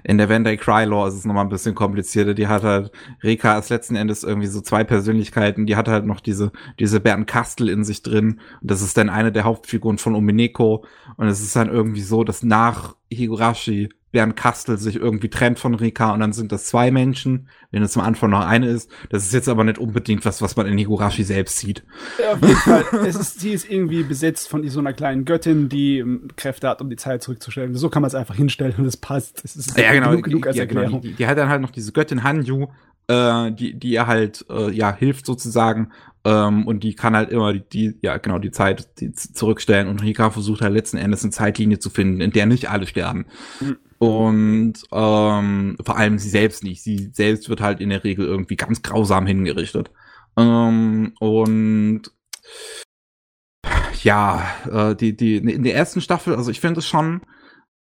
[0.05, 2.35] in der Van Cry Law ist es nochmal ein bisschen komplizierter.
[2.35, 2.91] Die hat halt
[3.23, 5.67] Rika ist letzten Endes irgendwie so zwei Persönlichkeiten.
[5.67, 8.41] Die hat halt noch diese diese Bernd Kastel in sich drin.
[8.61, 10.85] Und das ist dann eine der Hauptfiguren von Umineko.
[11.17, 15.75] Und es ist dann irgendwie so, dass nach Higurashi während Kastel sich irgendwie trennt von
[15.75, 18.91] Rika und dann sind das zwei Menschen, wenn es am Anfang noch eine ist.
[19.11, 21.85] Das ist jetzt aber nicht unbedingt was, was man in Higurashi selbst sieht.
[22.21, 22.85] Ja, auf jeden Fall.
[23.07, 26.81] es ist, sie ist irgendwie besetzt von so einer kleinen Göttin, die ähm, Kräfte hat,
[26.81, 27.75] um die Zeit zurückzustellen.
[27.75, 29.43] So kann man es einfach hinstellen und es passt.
[29.45, 30.63] Es ist ja, genau, genug, genug als ja.
[30.63, 30.89] Erklärung.
[30.89, 31.03] Genau.
[31.03, 32.69] Die, die, hat dann halt noch diese Göttin Hanju,
[33.09, 35.93] äh, die, die ihr halt, äh, ja, hilft sozusagen.
[36.25, 39.89] Ähm, und die kann halt immer die, die, ja, genau, die Zeit die zurückstellen.
[39.89, 43.27] Und Rika versucht halt letzten Endes eine Zeitlinie zu finden, in der nicht alle sterben.
[43.61, 43.77] Mhm.
[43.99, 46.83] Und ähm, vor allem sie selbst nicht.
[46.83, 49.91] Sie selbst wird halt in der Regel irgendwie ganz grausam hingerichtet.
[50.37, 52.03] Ähm, und
[54.03, 57.23] ja, äh, die, die, in der ersten Staffel, also ich finde es schon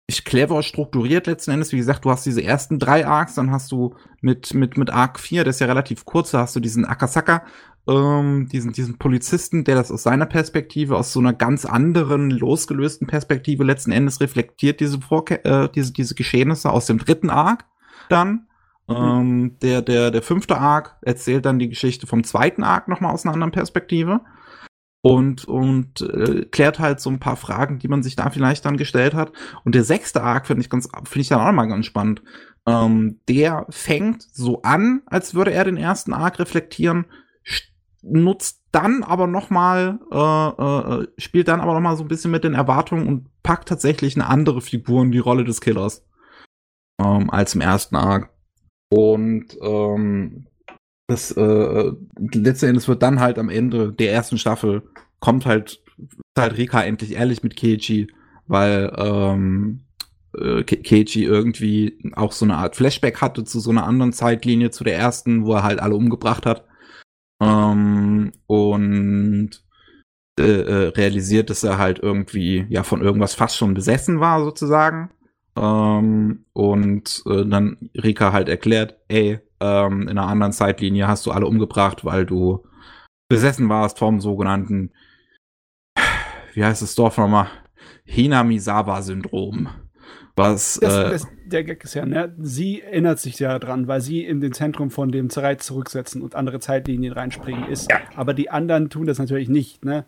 [0.10, 1.72] ich clever strukturiert letzten Endes.
[1.72, 5.19] Wie gesagt, du hast diese ersten drei Arcs, dann hast du mit, mit, mit Arc
[5.19, 7.45] 4, der ist ja relativ kurz, da hast du diesen Akasaka,
[7.90, 13.07] ähm, diesen, diesen Polizisten, der das aus seiner Perspektive, aus so einer ganz anderen, losgelösten
[13.07, 17.66] Perspektive letzten Endes reflektiert, diese, Vorke äh, diese, diese Geschehnisse aus dem dritten Arc
[18.07, 18.48] dann.
[18.88, 18.95] Mhm.
[18.95, 23.26] Ähm, der, der, der fünfte Arc erzählt dann die Geschichte vom zweiten Arc nochmal aus
[23.26, 24.22] einer anderen Perspektive
[25.02, 28.78] und, und äh, klärt halt so ein paar Fragen, die man sich da vielleicht dann
[28.78, 29.32] gestellt hat.
[29.64, 32.22] Und der sechste Arc finde ich ganz, finde ich dann auch mal ganz spannend.
[32.68, 37.06] Ähm, der fängt so an, als würde er den ersten Arc reflektieren,
[38.02, 42.32] nutzt dann aber noch mal, äh, äh, spielt dann aber noch mal so ein bisschen
[42.32, 46.06] mit den Erwartungen und packt tatsächlich eine andere Figur in die Rolle des Killers
[47.02, 48.30] ähm, als im ersten Arc.
[48.92, 50.48] Und ähm,
[51.08, 51.92] das äh,
[52.32, 54.84] letzten Endes wird dann halt am Ende der ersten Staffel
[55.20, 55.84] kommt halt
[56.38, 58.08] halt Rika endlich ehrlich mit Keiichi,
[58.48, 59.82] weil ähm,
[60.38, 64.98] äh, irgendwie auch so eine Art Flashback hatte zu so einer anderen Zeitlinie zu der
[64.98, 66.64] ersten, wo er halt alle umgebracht hat.
[67.41, 69.52] Ähm, und
[70.40, 75.11] äh, äh, realisiert, dass er halt irgendwie ja von irgendwas fast schon besessen war sozusagen.
[75.57, 81.32] Ähm, und äh, dann Rika halt erklärt, ey, ähm, in einer anderen Zeitlinie hast du
[81.32, 82.66] alle umgebracht, weil du
[83.28, 84.91] besessen warst vom sogenannten,
[86.53, 87.48] wie heißt das Dorf nochmal?
[88.06, 89.70] Hinamisawa-Syndrom.
[90.36, 92.34] Was, das, äh, das, der Gag ist ja, ne?
[92.40, 96.36] Sie erinnert sich ja dran, weil sie in den Zentrum von dem Zeit zurücksetzen und
[96.36, 97.92] andere Zeitlinien reinspringen ist.
[97.92, 98.00] Ja.
[98.16, 100.06] Aber die anderen tun das natürlich nicht, ne?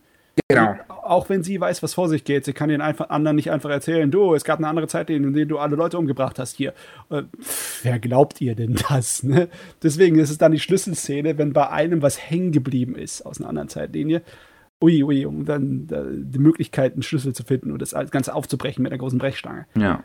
[0.47, 0.75] Genau.
[0.87, 3.69] auch wenn sie weiß, was vor sich geht, sie kann den einfach, anderen nicht einfach
[3.69, 6.73] erzählen, du, es gab eine andere Zeitlinie, in der du alle Leute umgebracht hast hier.
[7.09, 7.23] Äh,
[7.83, 9.23] wer glaubt ihr denn das?
[9.23, 9.49] Ne?
[9.83, 13.49] Deswegen ist es dann die Schlüsselszene, wenn bei einem was hängen geblieben ist aus einer
[13.49, 14.21] anderen Zeitlinie.
[14.81, 18.81] Ui, ui, um dann da, die Möglichkeit, einen Schlüssel zu finden und das Ganze aufzubrechen
[18.81, 19.67] mit einer großen Brechstange.
[19.75, 20.03] Ja.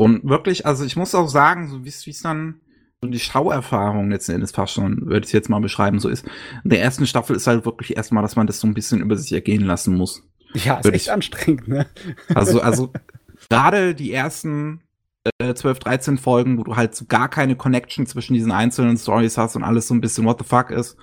[0.00, 2.60] Und wirklich, also ich muss auch sagen, so wie es dann
[3.02, 6.26] so die Schauerfahrung letzten Endes fast schon, würde ich jetzt mal beschreiben, so ist.
[6.64, 9.16] In der ersten Staffel ist halt wirklich erstmal, dass man das so ein bisschen über
[9.16, 10.22] sich ergehen lassen muss.
[10.54, 11.86] Ja, ist echt ich, anstrengend, ne?
[12.34, 12.92] Also, also
[13.48, 14.82] gerade die ersten
[15.24, 19.36] äh, 12, 13 Folgen, wo du halt so gar keine Connection zwischen diesen einzelnen Stories
[19.36, 20.96] hast und alles so ein bisschen what the fuck ist,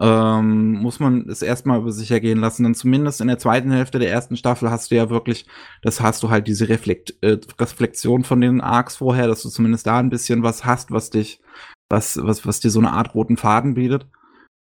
[0.00, 2.64] ähm, muss man es erstmal über sich ergehen lassen.
[2.64, 5.46] Denn zumindest in der zweiten Hälfte der ersten Staffel hast du ja wirklich,
[5.82, 9.86] das hast du halt diese Reflekt, äh, Reflexion von den Arcs vorher, dass du zumindest
[9.86, 11.40] da ein bisschen was hast, was dich,
[11.88, 14.08] was, was, was dir so eine Art roten Faden bietet.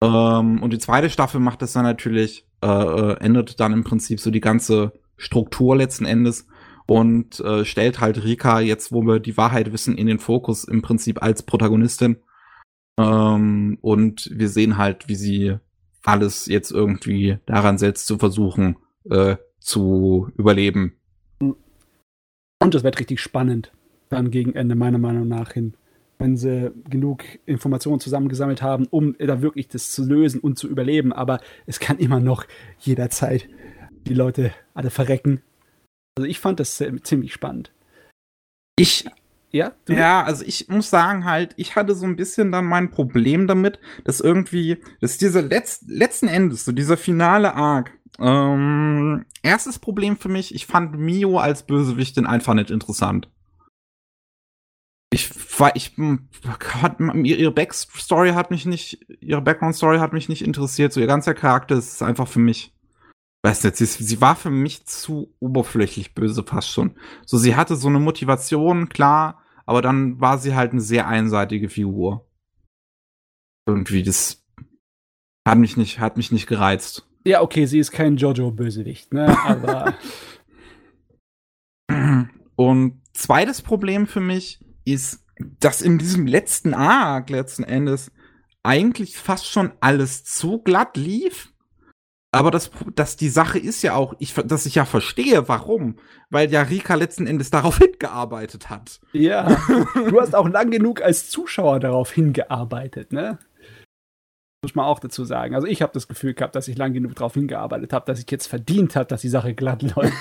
[0.03, 4.21] Ähm, und die zweite Staffel macht das dann natürlich, äh, äh ändert dann im Prinzip
[4.21, 6.47] so die ganze Struktur letzten Endes
[6.87, 10.83] und äh, stellt halt Rika jetzt, wo wir die Wahrheit wissen, in den Fokus im
[10.83, 12.17] Prinzip als Protagonistin.
[12.99, 15.57] Ähm, und wir sehen halt, wie sie
[16.03, 18.77] alles jetzt irgendwie daran setzt, zu versuchen,
[19.11, 20.95] äh, zu überleben.
[21.39, 23.73] Und das wird richtig spannend
[24.11, 25.75] dann gegen Ende, meiner Meinung nach hin.
[26.19, 31.13] Wenn sie genug Informationen zusammengesammelt haben, um da wirklich das zu lösen und zu überleben.
[31.13, 32.45] Aber es kann immer noch
[32.79, 33.49] jederzeit
[34.07, 35.43] die Leute alle verrecken.
[36.17, 37.73] Also ich fand das ziemlich spannend.
[38.77, 39.07] Ich
[39.55, 39.73] Ja?
[39.89, 43.79] Ja, also ich muss sagen halt, ich hatte so ein bisschen dann mein Problem damit,
[44.03, 50.29] dass irgendwie, dass dieser Letz letzten Endes, so dieser finale Arc, ähm, erstes Problem für
[50.29, 53.31] mich, ich fand Mio als Bösewichtin einfach nicht interessant.
[55.13, 55.31] Ich
[55.61, 55.97] war, ich,
[56.83, 61.35] hat, ihre Backstory hat mich nicht, ihre Background-Story hat mich nicht interessiert, so ihr ganzer
[61.35, 62.74] Charakter ist einfach für mich,
[63.45, 66.97] weiß nicht, sie, sie war für mich zu oberflächlich böse fast schon.
[67.27, 71.69] So, sie hatte so eine Motivation, klar, aber dann war sie halt eine sehr einseitige
[71.69, 72.27] Figur.
[73.67, 74.43] Irgendwie, das
[75.47, 77.07] hat mich nicht, hat mich nicht gereizt.
[77.25, 79.37] Ja, okay, sie ist kein Jojo-Bösewicht, ne?
[79.45, 79.95] Aber.
[82.57, 88.13] Und zweites Problem für mich ist, dass in diesem letzten Arc letzten Endes
[88.63, 91.54] eigentlich fast schon alles zu glatt lief.
[92.35, 95.97] Aber das, das, die Sache ist ja auch, ich, dass ich ja verstehe, warum.
[96.31, 99.01] Weil ja Rika letzten Endes darauf hingearbeitet hat.
[99.13, 99.57] Ja.
[99.95, 103.39] Du hast auch lang genug als Zuschauer darauf hingearbeitet, ne?
[104.63, 105.55] Muss man auch dazu sagen.
[105.55, 108.31] Also ich habe das Gefühl gehabt, dass ich lang genug darauf hingearbeitet habe, dass ich
[108.31, 110.13] jetzt verdient habe, dass die Sache glatt läuft.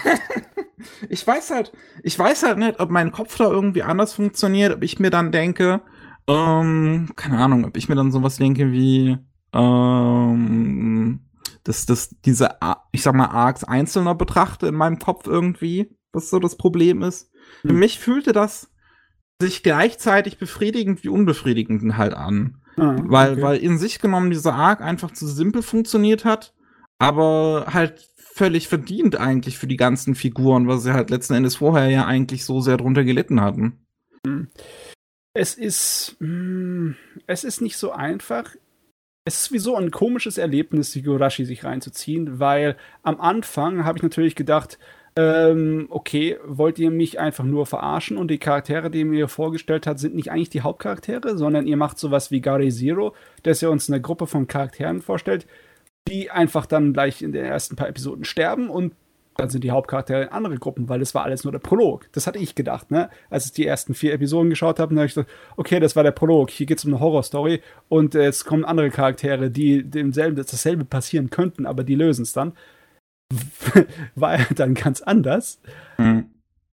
[1.09, 1.71] ich weiß halt,
[2.03, 5.31] ich weiß halt nicht, ob mein Kopf da irgendwie anders funktioniert, ob ich mir dann
[5.31, 5.81] denke,
[6.27, 9.17] ähm, keine Ahnung, ob ich mir dann sowas denke wie,
[9.53, 10.92] ähm,
[11.63, 12.57] dass das diese,
[12.91, 17.31] ich sag mal, Arcs einzelner betrachte in meinem Kopf irgendwie, was so das Problem ist.
[17.61, 17.71] Hm.
[17.71, 18.69] Für mich fühlte das
[19.41, 22.61] sich gleichzeitig befriedigend wie unbefriedigend halt an.
[22.77, 23.41] Ah, weil, okay.
[23.41, 26.53] weil in sich genommen dieser Arc einfach zu simpel funktioniert hat,
[26.97, 31.89] aber halt völlig verdient eigentlich für die ganzen Figuren, weil sie halt letzten Endes vorher
[31.89, 33.85] ja eigentlich so sehr drunter gelitten hatten.
[34.25, 34.47] Hm.
[35.35, 36.95] Es ist, hm,
[37.27, 38.55] es ist nicht so einfach.
[39.25, 44.35] Es ist sowieso ein komisches Erlebnis, Higurashi sich reinzuziehen, weil am Anfang habe ich natürlich
[44.35, 44.77] gedacht,
[45.15, 48.17] ähm, okay, wollt ihr mich einfach nur verarschen?
[48.17, 51.77] Und die Charaktere, die ihr mir vorgestellt habt, sind nicht eigentlich die Hauptcharaktere, sondern ihr
[51.77, 55.47] macht sowas wie Gary Zero, dass ihr uns eine Gruppe von Charakteren vorstellt,
[56.09, 58.93] die einfach dann gleich in den ersten paar Episoden sterben und
[59.35, 62.07] dann sind die Hauptcharaktere in andere Gruppen, weil das war alles nur der Prolog.
[62.11, 63.09] Das hatte ich gedacht, ne?
[63.29, 66.11] Als ich die ersten vier Episoden geschaut habe, habe ich gedacht, okay, das war der
[66.11, 66.49] Prolog.
[66.49, 70.85] Hier geht es um eine Horrorstory und äh, es kommen andere Charaktere, die demselben, dasselbe
[70.85, 72.53] passieren könnten, aber die lösen es dann.
[74.15, 75.59] war er dann ganz anders.
[75.97, 76.29] Mhm.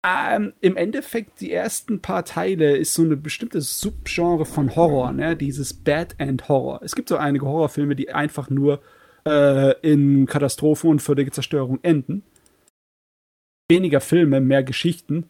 [0.06, 5.36] Ähm, Im Endeffekt, die ersten paar Teile ist so eine bestimmte Subgenre von Horror, ne?
[5.36, 6.80] dieses Bad End Horror.
[6.82, 8.80] Es gibt so einige Horrorfilme, die einfach nur
[9.26, 12.22] äh, in Katastrophe und völlige Zerstörung enden.
[13.68, 15.26] Weniger Filme, mehr Geschichten.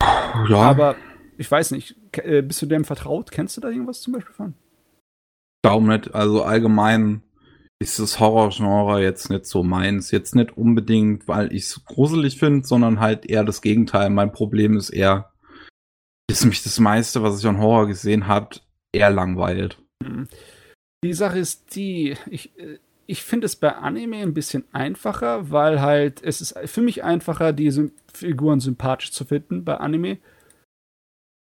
[0.48, 0.56] Ja.
[0.58, 0.96] Aber
[1.38, 3.30] ich weiß nicht, äh, bist du dem vertraut?
[3.30, 4.54] Kennst du da irgendwas zum Beispiel von?
[5.62, 6.14] Darum nicht.
[6.14, 7.22] Also allgemein
[7.78, 10.10] ist das Horrorgenre jetzt nicht so meins.
[10.10, 14.10] Jetzt nicht unbedingt, weil ich es gruselig finde, sondern halt eher das Gegenteil.
[14.10, 15.32] Mein Problem ist eher,
[16.28, 18.56] dass mich das meiste, was ich an Horror gesehen habe,
[18.92, 19.78] eher langweilt.
[20.02, 20.28] Mhm.
[21.04, 25.80] Die Sache ist die, ich, äh, ich finde es bei Anime ein bisschen einfacher, weil
[25.80, 30.18] halt es ist für mich einfacher, diese Figuren sympathisch zu finden bei Anime.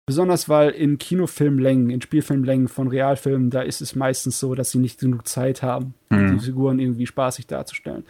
[0.06, 4.78] Besonders weil in Kinofilmlängen, in Spielfilmlängen von Realfilmen, da ist es meistens so, dass sie
[4.78, 6.38] nicht genug Zeit haben, mhm.
[6.38, 8.04] die Figuren irgendwie spaßig darzustellen.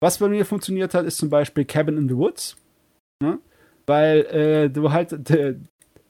[0.00, 2.56] Was bei mir funktioniert hat, ist zum Beispiel Cabin in the Woods.
[3.20, 3.38] Ne?
[3.86, 5.56] Weil äh, du halt äh,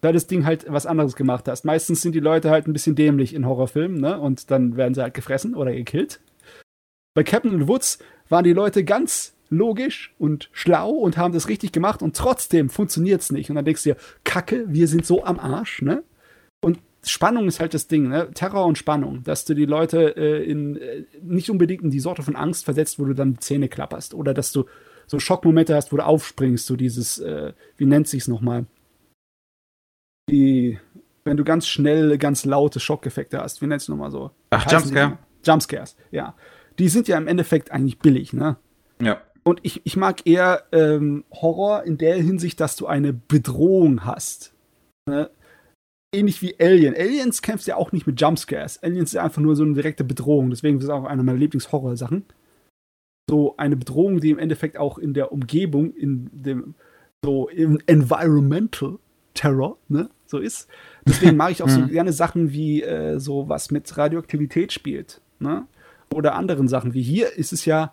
[0.03, 1.65] da das Ding halt was anderes gemacht hast.
[1.65, 4.21] Meistens sind die Leute halt ein bisschen dämlich in Horrorfilmen, ne?
[4.21, 6.21] Und dann werden sie halt gefressen oder gekillt.
[7.15, 11.49] Bei Cabin in the Woods waren die Leute ganz logisch und schlau und haben das
[11.49, 13.51] richtig gemacht und trotzdem funktioniert es nicht.
[13.51, 16.03] Und dann denkst du dir, Kacke, wir sind so am Arsch, ne?
[16.61, 18.31] Und Spannung ist halt das Ding, ne?
[18.35, 22.23] Terror und Spannung, dass du die Leute äh, in äh, nicht unbedingt in die Sorte
[22.23, 24.65] von Angst versetzt, wo du dann Zähne klapperst oder dass du
[25.07, 28.67] so Schockmomente hast, wo du aufspringst, so dieses, äh, wie nennt sich's nochmal?
[30.31, 30.79] Die,
[31.25, 34.31] wenn du ganz schnell, ganz laute Schockeffekte hast, wie nennt es nochmal so?
[34.51, 35.19] Ach, Jumpscare.
[35.45, 36.35] Jumpscares, ja.
[36.79, 38.57] Die sind ja im Endeffekt eigentlich billig, ne?
[39.01, 39.21] Ja.
[39.45, 44.55] Und ich, ich mag eher ähm, Horror in der Hinsicht, dass du eine Bedrohung hast.
[45.07, 45.31] Ne?
[46.15, 46.95] Ähnlich wie Alien.
[46.95, 48.83] Aliens kämpfst ja auch nicht mit Jumpscares.
[48.83, 50.49] Aliens ist einfach nur so eine direkte Bedrohung.
[50.49, 52.25] Deswegen ist es auch eine meiner Lieblingshorror-Sachen.
[53.29, 56.75] So eine Bedrohung, die im Endeffekt auch in der Umgebung, in dem
[57.23, 58.99] so im Environmental
[59.35, 60.69] Terror, ne, so ist.
[61.07, 61.89] Deswegen mag ich auch so mhm.
[61.91, 65.67] gerne Sachen wie äh, so was mit Radioaktivität spielt, ne?
[66.13, 66.95] Oder anderen Sachen.
[66.95, 67.93] Wie hier ist es ja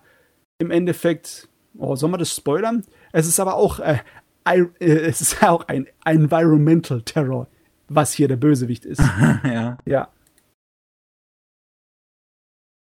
[0.58, 2.84] im Endeffekt, oh, soll man das spoilern?
[3.12, 3.98] Es ist aber auch, äh,
[4.44, 7.48] äh, es ist auch ein Environmental Terror,
[7.88, 9.02] was hier der Bösewicht ist.
[9.44, 9.78] ja.
[9.84, 10.08] Ja.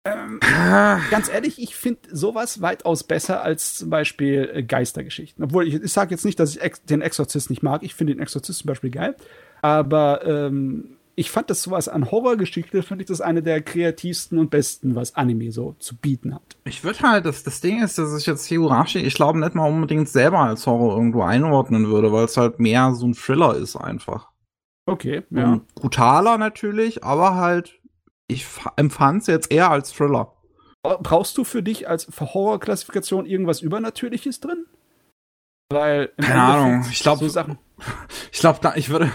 [0.07, 1.01] Ähm, ah.
[1.11, 5.43] ganz ehrlich, ich finde sowas weitaus besser als zum Beispiel äh, Geistergeschichten.
[5.43, 7.83] Obwohl ich, ich sage jetzt nicht, dass ich den Exorzist nicht mag.
[7.83, 9.17] Ich finde den Exorzist zum Beispiel geil.
[9.63, 14.51] Aber ähm, ich fand das sowas an Horrorgeschichte, finde ich das eine der kreativsten und
[14.51, 16.59] besten, was Anime so zu bieten hat.
[16.65, 19.67] Ich würde halt, das, das Ding ist, dass ich jetzt Higurashi, ich glaube nicht mal
[19.67, 23.77] unbedingt selber als Horror irgendwo einordnen würde, weil es halt mehr so ein Thriller ist
[23.77, 24.29] einfach.
[24.85, 25.55] Okay, ja.
[25.55, 27.81] Und brutaler natürlich, aber halt,
[28.29, 30.35] ich empfand es jetzt eher als Thriller.
[30.83, 34.67] Brauchst du für dich als Horror-Klassifikation irgendwas Übernatürliches drin?
[35.71, 37.59] Weil keine Ahnung, ich glaube so Sachen.
[38.33, 39.11] Ich glaube, da ich würde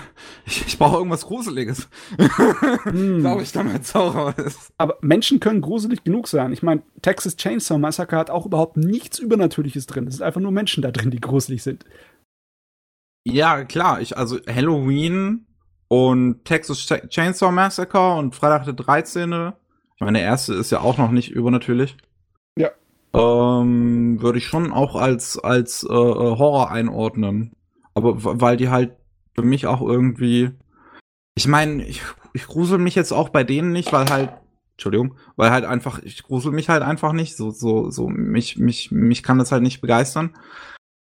[0.46, 1.90] ich, ich brauche irgendwas gruseliges.
[2.84, 3.20] hm.
[3.20, 4.72] glaube ich, damit Horror ist.
[4.78, 6.54] Aber Menschen können gruselig genug sein.
[6.54, 10.08] Ich meine, Texas Chainsaw Massacre hat auch überhaupt nichts übernatürliches drin.
[10.08, 11.86] Es sind einfach nur Menschen da drin, die gruselig sind.
[13.24, 15.46] Ja, klar, ich also Halloween
[15.88, 16.80] und Texas
[17.10, 19.54] Chainsaw Massacre und Freitag der 13.
[19.96, 21.98] Ich meine, der erste ist ja auch noch nicht übernatürlich.
[22.58, 22.72] Ja
[23.14, 27.54] ähm, würde ich schon auch als, als äh, äh Horror einordnen.
[27.94, 28.96] Aber weil die halt
[29.36, 30.52] für mich auch irgendwie.
[31.36, 32.02] Ich meine, ich,
[32.34, 34.30] ich grusel mich jetzt auch bei denen nicht, weil halt.
[34.74, 37.36] Entschuldigung, weil halt einfach, ich grusel mich halt einfach nicht.
[37.36, 40.36] So, so, so, mich, mich, mich kann das halt nicht begeistern.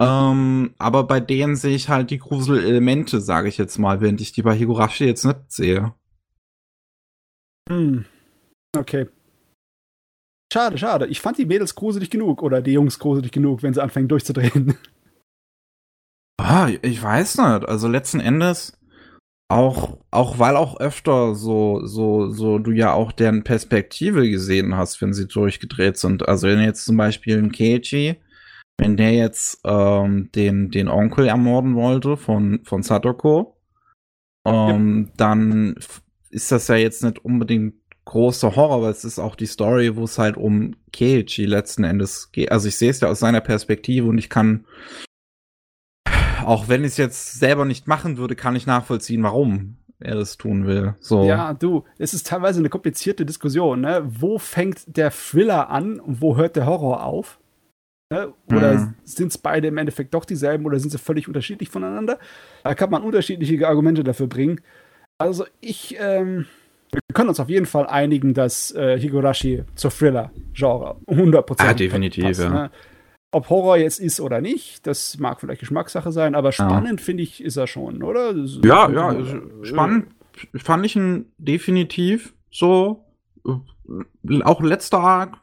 [0.02, 4.32] Ähm, aber bei denen sehe ich halt die Gruselelemente, sage ich jetzt mal, während ich
[4.32, 5.94] die bei Higurashi jetzt nicht sehe.
[7.70, 8.06] Hm.
[8.78, 9.08] Okay.
[10.52, 11.08] Schade, schade.
[11.08, 14.78] Ich fand die Mädels gruselig genug oder die Jungs gruselig genug, wenn sie anfangen durchzudrehen.
[16.38, 17.68] Ah, ich weiß nicht.
[17.68, 18.78] Also letzten Endes
[19.48, 25.02] auch, auch weil auch öfter so, so, so du ja auch deren Perspektive gesehen hast,
[25.02, 26.28] wenn sie durchgedreht sind.
[26.28, 28.16] Also wenn jetzt zum Beispiel ein Keiji,
[28.78, 33.56] wenn der jetzt ähm, den, den Onkel ermorden wollte von, von Satoko,
[34.46, 35.14] ähm, ja.
[35.18, 35.76] dann
[36.30, 37.76] ist das ja jetzt nicht unbedingt
[38.06, 42.32] großer Horror, aber es ist auch die Story, wo es halt um Keiichi letzten Endes
[42.32, 42.52] geht.
[42.52, 44.66] Also ich sehe es ja aus seiner Perspektive und ich kann,
[46.46, 50.38] auch wenn ich es jetzt selber nicht machen würde, kann ich nachvollziehen, warum er das
[50.38, 50.96] tun will.
[51.00, 51.26] So.
[51.26, 53.82] Ja, du, es ist teilweise eine komplizierte Diskussion.
[53.82, 54.04] Ne?
[54.06, 57.40] Wo fängt der Thriller an und wo hört der Horror auf?
[58.12, 58.34] Ne?
[58.48, 58.94] Oder mhm.
[59.04, 62.20] sind es beide im Endeffekt doch dieselben oder sind sie völlig unterschiedlich voneinander?
[62.64, 64.62] Da kann man unterschiedliche Argumente dafür bringen.
[65.18, 66.46] Also ich, ähm,
[66.92, 72.26] wir können uns auf jeden Fall einigen, dass äh, Higurashi zur Thriller-Genre 100% ah, definitiv,
[72.26, 72.50] passt, ja.
[72.50, 72.72] Ne?
[73.36, 77.06] Ob Horror jetzt ist oder nicht, das mag vielleicht Geschmackssache sein, aber spannend ja.
[77.06, 78.34] finde ich, ist er schon, oder?
[78.64, 80.08] Ja, ja, also, spannend
[80.56, 83.04] fand ich ihn definitiv so.
[83.46, 85.38] Äh, auch letzter Arc.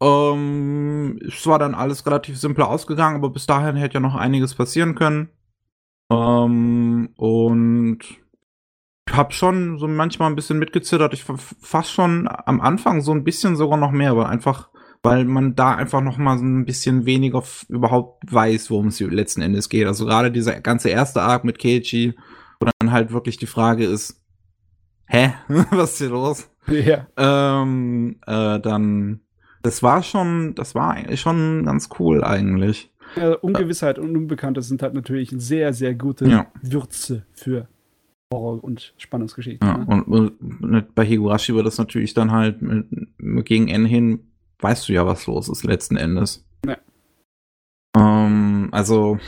[0.00, 4.54] Ähm, es war dann alles relativ simpel ausgegangen, aber bis dahin hätte ja noch einiges
[4.54, 5.30] passieren können.
[6.12, 7.98] Ähm, und
[9.08, 11.12] ich habe schon so manchmal ein bisschen mitgezittert.
[11.12, 14.68] Ich fast schon am Anfang so ein bisschen sogar noch mehr, aber einfach,
[15.04, 19.42] weil man da einfach noch mal so ein bisschen weniger überhaupt weiß, worum es letzten
[19.42, 19.86] Endes geht.
[19.86, 22.14] Also gerade dieser ganze erste Arc mit Keiichi,
[22.58, 24.18] wo dann halt wirklich die Frage ist,
[25.06, 25.34] hä,
[25.70, 26.50] was ist hier los?
[26.68, 27.06] Ja.
[27.18, 29.20] Ähm, äh, dann,
[29.62, 32.90] das war schon, das war eigentlich schon ganz cool eigentlich.
[33.16, 36.46] Ja, Ungewissheit und Unbekannte sind halt natürlich sehr, sehr gute ja.
[36.62, 37.68] Würze für
[38.32, 39.68] Horror- und Spannungsgeschichten.
[39.68, 40.04] Ja, ne?
[40.04, 42.86] und, und, bei Higurashi wird das natürlich dann halt mit,
[43.18, 44.20] mit gegen Ende hin,
[44.64, 46.44] weißt du ja, was los ist letzten Endes.
[46.66, 46.78] Ja.
[47.96, 49.18] Ähm, also,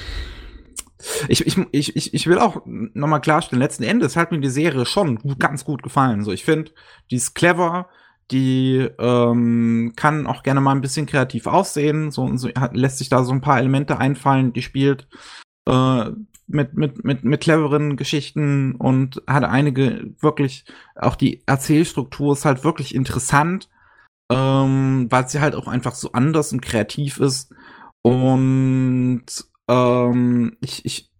[1.29, 5.19] ich, ich, ich, ich will auch nochmal klarstellen, letzten Endes hat mir die Serie schon
[5.39, 6.25] ganz gut gefallen.
[6.25, 6.73] So, ich finde,
[7.11, 7.89] die ist clever,
[8.31, 13.11] die ähm, kann auch gerne mal ein bisschen kreativ aussehen, so, so hat, lässt sich
[13.11, 15.07] da so ein paar Elemente einfallen, die spielt
[15.69, 16.11] äh,
[16.49, 20.65] mit, mit, mit, mit cleveren Geschichten und hat einige wirklich,
[20.95, 23.69] auch die Erzählstruktur ist halt wirklich interessant,
[24.31, 27.53] ähm, weil sie halt auch einfach so anders und kreativ ist.
[28.03, 29.24] Und
[29.69, 31.11] ähm, ich, ich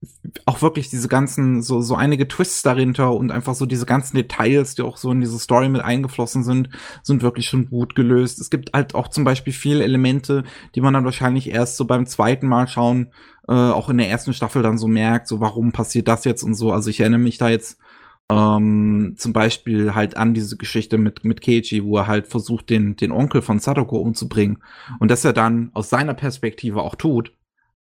[0.45, 4.75] auch wirklich diese ganzen, so, so einige Twists dahinter und einfach so diese ganzen Details,
[4.75, 6.69] die auch so in diese Story mit eingeflossen sind,
[7.03, 8.41] sind wirklich schon gut gelöst.
[8.41, 12.07] Es gibt halt auch zum Beispiel viele Elemente, die man dann wahrscheinlich erst so beim
[12.07, 13.11] zweiten Mal schauen
[13.49, 16.55] äh, auch in der ersten Staffel dann so merkt, so warum passiert das jetzt und
[16.55, 16.73] so.
[16.73, 17.79] Also ich erinnere mich da jetzt
[18.31, 22.97] ähm, zum Beispiel halt an diese Geschichte mit, mit Keiji, wo er halt versucht, den,
[22.97, 24.59] den Onkel von Sadoko umzubringen.
[24.99, 27.33] Und dass er dann aus seiner Perspektive auch tut,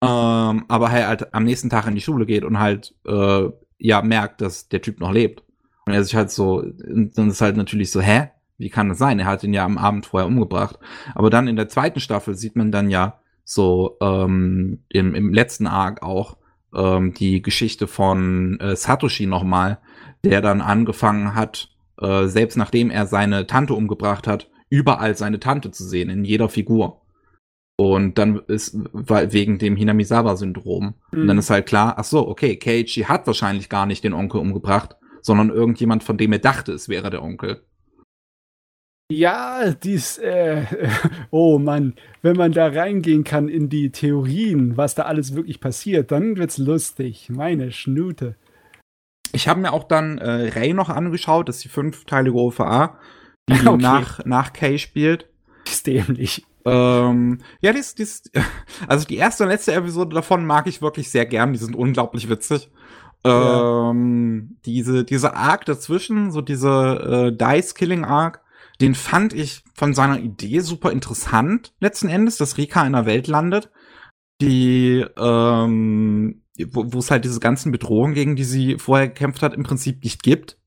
[0.00, 3.48] ähm, aber halt am nächsten Tag in die Schule geht und halt äh,
[3.78, 5.42] ja merkt, dass der Typ noch lebt.
[5.86, 8.30] Und er sich halt so, dann ist halt natürlich so, hä?
[8.58, 9.20] Wie kann das sein?
[9.20, 10.78] Er hat ihn ja am Abend vorher umgebracht.
[11.14, 15.66] Aber dann in der zweiten Staffel sieht man dann ja, so ähm, im, im letzten
[15.66, 16.36] Arc auch
[16.74, 19.78] ähm, die Geschichte von äh, Satoshi nochmal,
[20.24, 21.68] der dann angefangen hat,
[22.00, 26.48] äh, selbst nachdem er seine Tante umgebracht hat, überall seine Tante zu sehen, in jeder
[26.48, 27.02] Figur.
[27.76, 30.94] Und dann ist, weil wegen dem Hinamizawa-Syndrom.
[31.12, 31.20] Mhm.
[31.20, 34.40] Und dann ist halt klar, ach so, okay, Keiichi hat wahrscheinlich gar nicht den Onkel
[34.40, 37.62] umgebracht, sondern irgendjemand, von dem er dachte, es wäre der Onkel.
[39.10, 40.66] Ja, dies, äh,
[41.30, 46.10] oh Mann, wenn man da reingehen kann in die Theorien, was da alles wirklich passiert,
[46.10, 47.30] dann wird's lustig.
[47.30, 48.34] Meine Schnute.
[49.38, 52.98] Ich habe mir auch dann äh, Ray noch angeschaut, das ist die fünfteilige OVA,
[53.48, 53.80] die okay.
[53.80, 55.28] nach, nach Kay spielt.
[55.64, 56.44] Ist dämlich.
[56.64, 58.24] Ähm, ja, dies, dies,
[58.88, 62.28] also die erste und letzte Episode davon mag ich wirklich sehr gern, die sind unglaublich
[62.28, 62.68] witzig.
[63.24, 63.90] Ja.
[63.90, 68.40] Ähm, diese, diese Arc dazwischen, so diese äh, Dice-Killing-Arc,
[68.80, 73.28] den fand ich von seiner Idee super interessant, letzten Endes, dass Rika in einer Welt
[73.28, 73.70] landet,
[74.40, 76.42] die, ähm,
[76.72, 80.22] wo es halt diese ganzen Bedrohungen, gegen die sie vorher gekämpft hat, im Prinzip nicht
[80.22, 80.58] gibt.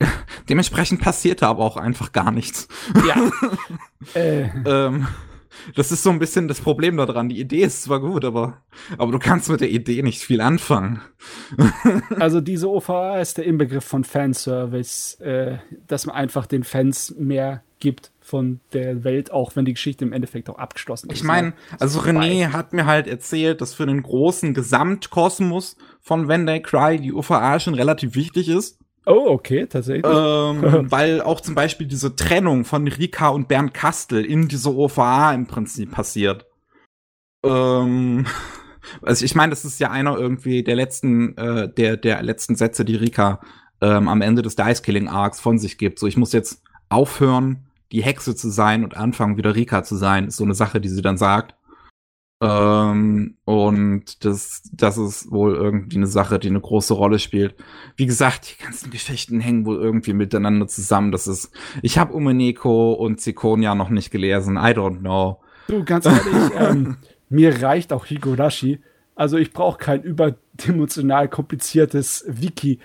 [0.48, 2.68] Dementsprechend passierte aber auch einfach gar nichts.
[3.06, 3.30] Ja.
[4.14, 4.48] äh.
[4.66, 5.06] ähm,
[5.74, 7.28] das ist so ein bisschen das Problem daran.
[7.28, 8.62] Die Idee ist zwar gut, aber,
[8.98, 11.00] aber du kannst mit der Idee nicht viel anfangen.
[12.18, 17.62] also diese OVA ist der Inbegriff von Fanservice, äh, dass man einfach den Fans mehr
[17.82, 21.18] gibt von der Welt, auch wenn die Geschichte im Endeffekt auch abgeschlossen ist.
[21.18, 21.54] Ich meine, ne?
[21.80, 26.98] also René hat mir halt erzählt, dass für den großen Gesamtkosmos von When They Cry
[26.98, 28.78] die OVA schon relativ wichtig ist.
[29.04, 30.06] Oh, okay, tatsächlich.
[30.06, 35.34] Ähm, weil auch zum Beispiel diese Trennung von Rika und Bernd Kastel in dieser OVA
[35.34, 36.46] im Prinzip passiert.
[37.42, 38.26] Ähm,
[39.02, 42.84] also ich meine, das ist ja einer irgendwie der letzten, äh, der, der letzten Sätze,
[42.84, 43.40] die Rika
[43.80, 45.98] ähm, am Ende des Dice Killing Arcs von sich gibt.
[45.98, 50.26] So, ich muss jetzt aufhören, die Hexe zu sein und anfangen, wieder Rika zu sein,
[50.26, 51.54] ist so eine Sache, die sie dann sagt.
[52.42, 57.54] Ähm, und das, das ist wohl irgendwie eine Sache, die eine große Rolle spielt.
[57.96, 61.12] Wie gesagt, die ganzen Geschichten hängen wohl irgendwie miteinander zusammen.
[61.12, 61.52] Das ist,
[61.82, 64.56] ich habe Umeneko und Zikonia noch nicht gelesen.
[64.56, 65.40] I don't know.
[65.68, 66.24] Du, ganz ehrlich,
[66.58, 66.96] ähm,
[67.28, 68.80] mir reicht auch Higurashi.
[69.14, 72.80] Also ich brauche kein überdimensional kompliziertes Wiki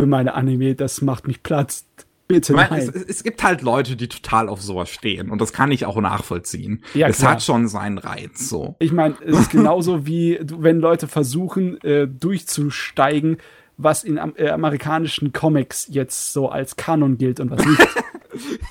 [0.00, 0.76] für meine Anime.
[0.76, 1.84] Das macht mich Platz.
[2.28, 2.72] Bitte nein.
[2.72, 6.00] Es, es, gibt halt Leute, die total auf sowas stehen und das kann ich auch
[6.00, 6.82] nachvollziehen.
[6.94, 7.32] Ja, es klar.
[7.32, 8.76] hat schon seinen Reiz so.
[8.78, 13.38] Ich meine, es ist genauso wie wenn Leute versuchen äh, durchzusteigen,
[13.76, 17.88] was in äh, amerikanischen Comics jetzt so als Kanon gilt und was nicht.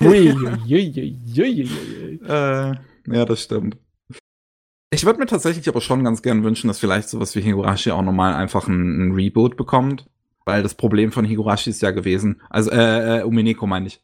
[0.00, 1.70] ui, ui, ui,
[2.26, 2.74] äh,
[3.06, 3.76] ja, das stimmt.
[4.90, 8.02] Ich würde mir tatsächlich aber schon ganz gern wünschen, dass vielleicht sowas wie Higurashi auch
[8.02, 10.06] nochmal einfach ein, ein Reboot bekommt.
[10.44, 14.00] Weil das Problem von Higurashi ist ja gewesen, also äh, äh Umineko meine ich.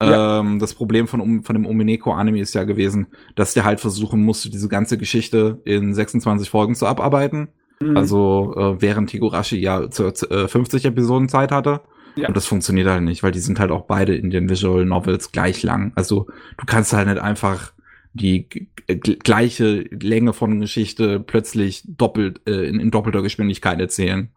[0.00, 0.40] Ja.
[0.40, 4.48] Ähm, das Problem von, von dem Umineko-Anime ist ja gewesen, dass der halt versuchen musste,
[4.48, 7.48] diese ganze Geschichte in 26 Folgen zu abarbeiten.
[7.80, 7.96] Mhm.
[7.96, 11.80] Also äh, während Higurashi ja zu, äh, 50 Episoden Zeit hatte.
[12.14, 12.28] Ja.
[12.28, 15.32] Und das funktioniert halt nicht, weil die sind halt auch beide in den Visual Novels
[15.32, 15.92] gleich lang.
[15.94, 17.72] Also du kannst halt nicht einfach
[18.12, 18.48] die
[18.88, 24.30] gleiche Länge von Geschichte plötzlich doppelt äh, in, in doppelter Geschwindigkeit erzählen.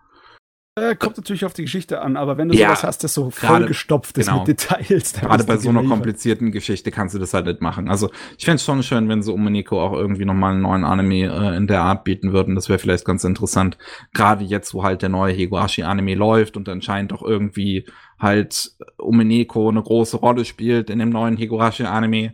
[0.79, 3.29] Äh, kommt natürlich auf die Geschichte an, aber wenn du ja, sowas hast, das so
[3.29, 4.39] vollgestopft ist genau.
[4.39, 5.11] mit Details.
[5.11, 7.89] Gerade bei so einer komplizierten Geschichte kannst du das halt nicht machen.
[7.89, 11.25] Also ich fände es schon schön, wenn so Umeniko auch irgendwie nochmal einen neuen Anime
[11.25, 12.55] äh, in der Art bieten würden.
[12.55, 13.77] Das wäre vielleicht ganz interessant.
[14.13, 17.85] Gerade jetzt, wo halt der neue Higurashi-Anime läuft und anscheinend auch irgendwie
[18.17, 22.33] halt Umeneko eine große Rolle spielt in dem neuen Higurashi-Anime.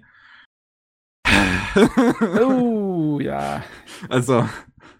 [2.47, 3.63] oh, ja.
[4.09, 4.47] Also.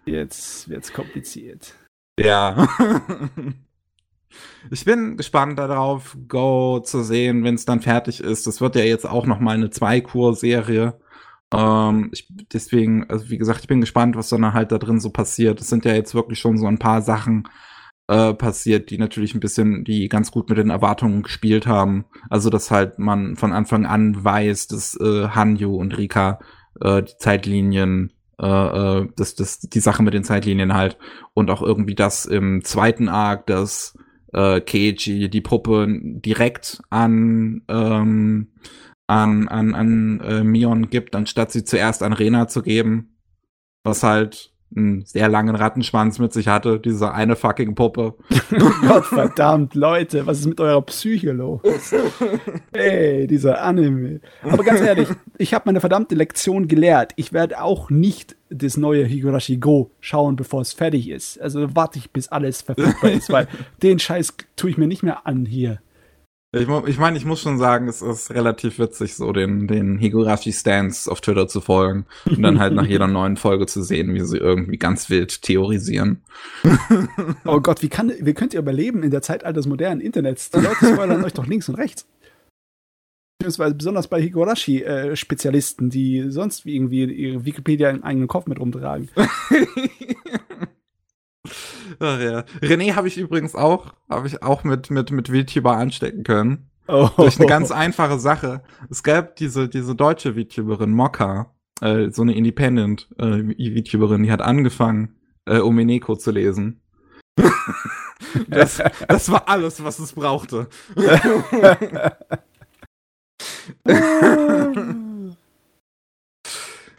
[0.06, 1.74] Jetzt wird's kompliziert.
[2.18, 2.68] Ja.
[4.70, 8.46] ich bin gespannt darauf, Go zu sehen, wenn es dann fertig ist.
[8.46, 10.98] Das wird ja jetzt auch noch mal eine Zwei-Kur-Serie.
[11.52, 15.10] Ähm, ich, deswegen, also wie gesagt, ich bin gespannt, was dann halt da drin so
[15.10, 15.60] passiert.
[15.60, 17.48] Es sind ja jetzt wirklich schon so ein paar Sachen
[18.08, 22.06] äh, passiert, die natürlich ein bisschen, die ganz gut mit den Erwartungen gespielt haben.
[22.28, 26.38] Also, dass halt man von Anfang an weiß, dass äh, Hanyu und Rika
[26.80, 28.46] äh, die Zeitlinien äh,
[29.00, 30.98] äh, das, das, die Sache mit den Zeitlinien halt.
[31.34, 33.96] Und auch irgendwie das im zweiten Arc, dass
[34.32, 38.48] äh, Keiji die Puppe direkt an, ähm,
[39.06, 43.16] an, an, an äh, Mion gibt, anstatt sie zuerst an Rena zu geben.
[43.84, 48.14] Was halt einen sehr langen Rattenschwanz mit sich hatte, diese eine fucking Puppe.
[48.86, 51.60] Gott verdammt, Leute, was ist mit eurer Psyche los?
[52.72, 54.20] Ey, dieser Anime.
[54.42, 55.08] Aber ganz ehrlich,
[55.38, 57.12] ich habe meine verdammte Lektion gelehrt.
[57.16, 61.40] Ich werde auch nicht das neue Higurashi Go schauen, bevor es fertig ist.
[61.40, 63.48] Also warte ich, bis alles verfügbar ist, weil
[63.82, 65.80] den Scheiß tue ich mir nicht mehr an hier.
[66.50, 71.10] Ich, ich meine, ich muss schon sagen, es ist relativ witzig, so den, den Higurashi-Stance
[71.10, 74.38] auf Twitter zu folgen und dann halt nach jeder neuen Folge zu sehen, wie sie
[74.38, 76.22] irgendwie ganz wild theorisieren.
[77.44, 80.50] oh Gott, wie, kann, wie könnt ihr überleben in der Zeitalter des modernen Internets?
[80.50, 82.06] Die Leute spoilern euch doch links und rechts.
[83.38, 89.10] beziehungsweise besonders bei Higurashi-Spezialisten, die sonst wie irgendwie ihre Wikipedia im eigenen Kopf mit rumtragen.
[92.00, 92.44] Ach ja.
[92.62, 96.70] René habe ich übrigens auch, habe ich auch mit, mit, mit VTuber anstecken können.
[96.86, 97.10] Oh.
[97.16, 98.62] Durch eine ganz einfache Sache.
[98.88, 104.40] Es gab diese, diese deutsche VTuberin, Mokka, äh, so eine Independent äh, VTuberin, die hat
[104.40, 106.80] angefangen, äh, Omineko zu lesen.
[108.48, 110.68] das, das war alles, was es brauchte.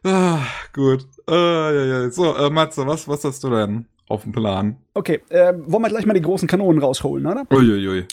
[0.04, 0.44] ah,
[0.74, 1.08] gut.
[1.26, 2.12] Ah, ja, ja.
[2.12, 4.76] So, äh, Matze, was, was hast du denn auf dem Plan?
[4.94, 7.45] Okay, äh, wollen wir gleich mal die großen Kanonen rausholen, oder?
[7.52, 8.06] Uiuiui.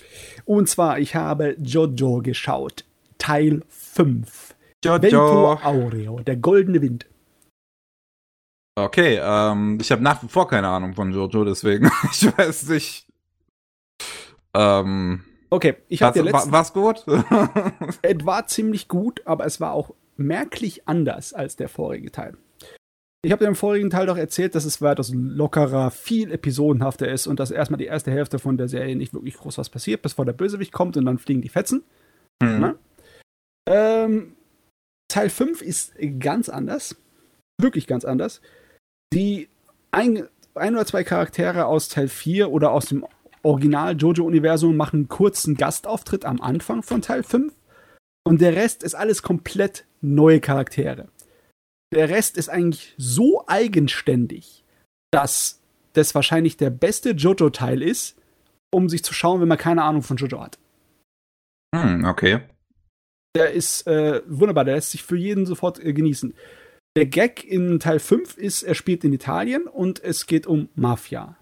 [0.44, 2.84] Und zwar, ich habe Jojo geschaut.
[3.18, 4.54] Teil 5.
[4.84, 5.02] Jojo.
[5.02, 7.06] Vento Aureo, der goldene Wind.
[8.78, 13.06] Okay, ähm, ich habe nach wie vor keine Ahnung von Jojo, deswegen ich weiß nicht.
[14.54, 17.04] Ähm, Okay, ich habe was, dir letzten, wa- war's gut?
[18.02, 22.36] es war ziemlich gut, aber es war auch merklich anders als der vorige Teil.
[23.26, 27.26] Ich habe dir im vorigen Teil doch erzählt, dass es weitaus lockerer, viel episodenhafter ist
[27.26, 30.12] und dass erstmal die erste Hälfte von der Serie nicht wirklich groß was passiert, bis
[30.12, 31.82] vor der Bösewicht kommt und dann fliegen die Fetzen.
[32.40, 32.60] Hm.
[32.60, 32.78] Ne?
[33.68, 34.36] Ähm,
[35.08, 36.94] Teil 5 ist ganz anders.
[37.60, 38.42] Wirklich ganz anders.
[39.12, 39.48] Die
[39.90, 43.04] ein, ein oder zwei Charaktere aus Teil 4 oder aus dem
[43.42, 47.52] Original-Jojo-Universum machen einen kurzen Gastauftritt am Anfang von Teil 5.
[48.24, 51.08] Und der Rest ist alles komplett neue Charaktere.
[51.92, 54.64] Der Rest ist eigentlich so eigenständig,
[55.12, 55.60] dass
[55.92, 58.20] das wahrscheinlich der beste Jojo-Teil ist,
[58.72, 60.58] um sich zu schauen, wenn man keine Ahnung von Jojo hat.
[61.74, 62.40] Hm, okay.
[63.34, 66.34] Der ist äh, wunderbar, der lässt sich für jeden sofort äh, genießen.
[66.96, 71.36] Der Gag in Teil 5 ist, er spielt in Italien und es geht um Mafia.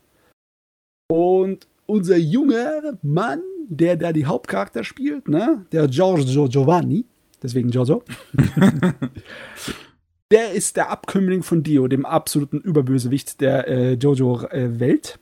[1.09, 7.05] Und unser junger Mann, der da die Hauptcharakter spielt, ne, der Giorgio Giovanni,
[7.41, 8.03] deswegen Giorgio,
[10.35, 15.21] der ist der Abkömmling von Dio, dem absoluten Überbösewicht der äh, Jojo-Welt.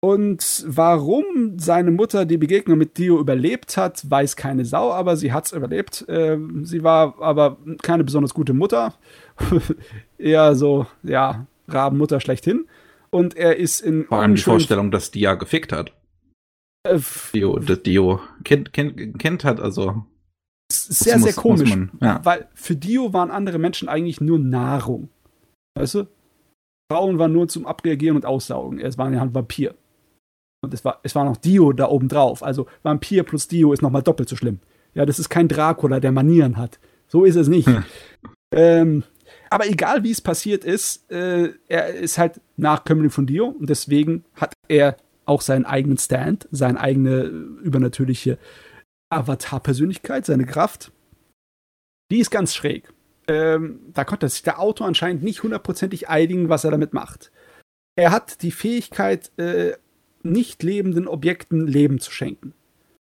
[0.00, 5.32] Und warum seine Mutter die Begegnung mit Dio überlebt hat, weiß keine Sau, aber sie
[5.32, 6.04] hat's überlebt.
[6.08, 8.94] Ähm, sie war aber keine besonders gute Mutter.
[10.18, 12.66] Eher so, ja, Rabenmutter schlechthin.
[13.10, 15.92] Und er ist in Vor allem die Vorstellung, dass Dia gefickt hat.
[16.84, 17.00] äh,
[17.34, 20.06] Dio, das Dio Kind, kind, kind hat, also.
[20.72, 21.70] Sehr, muss- sehr komisch.
[21.70, 22.20] man, ja.
[22.24, 25.08] Weil für Dio waren andere Menschen eigentlich nur Nahrung.
[25.76, 26.06] Weißt du?
[26.90, 28.78] Frauen waren nur zum Abreagieren und Aussaugen.
[28.78, 29.74] Es war ja ein Vampir.
[30.62, 32.42] Und es war, es war noch Dio da oben drauf.
[32.42, 34.60] Also Vampir plus Dio ist nochmal doppelt so schlimm.
[34.94, 36.78] Ja, das ist kein Dracula, der Manieren hat.
[37.08, 37.66] So ist es nicht.
[37.66, 37.84] Hm.
[38.54, 39.02] ähm,
[39.50, 44.24] aber egal wie es passiert ist, äh, er ist halt Nachkömmling von Dio und deswegen
[44.34, 48.38] hat er auch seinen eigenen Stand, seine eigene übernatürliche
[49.10, 50.92] Avatar-Persönlichkeit, seine Kraft.
[52.10, 52.92] Die ist ganz schräg.
[53.28, 57.32] Ähm, da konnte sich der Autor anscheinend nicht hundertprozentig einigen, was er damit macht.
[57.96, 59.76] Er hat die Fähigkeit, äh,
[60.22, 62.52] nicht lebenden Objekten Leben zu schenken.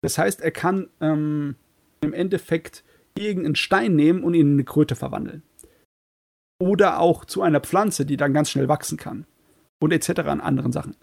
[0.02, 1.56] Das heißt, er kann ähm,
[2.02, 2.84] im Endeffekt
[3.18, 5.44] irgendeinen Stein nehmen und ihn in eine Kröte verwandeln.
[6.60, 9.26] Oder auch zu einer Pflanze, die dann ganz schnell wachsen kann.
[9.80, 10.22] Und etc.
[10.22, 10.96] an anderen Sachen.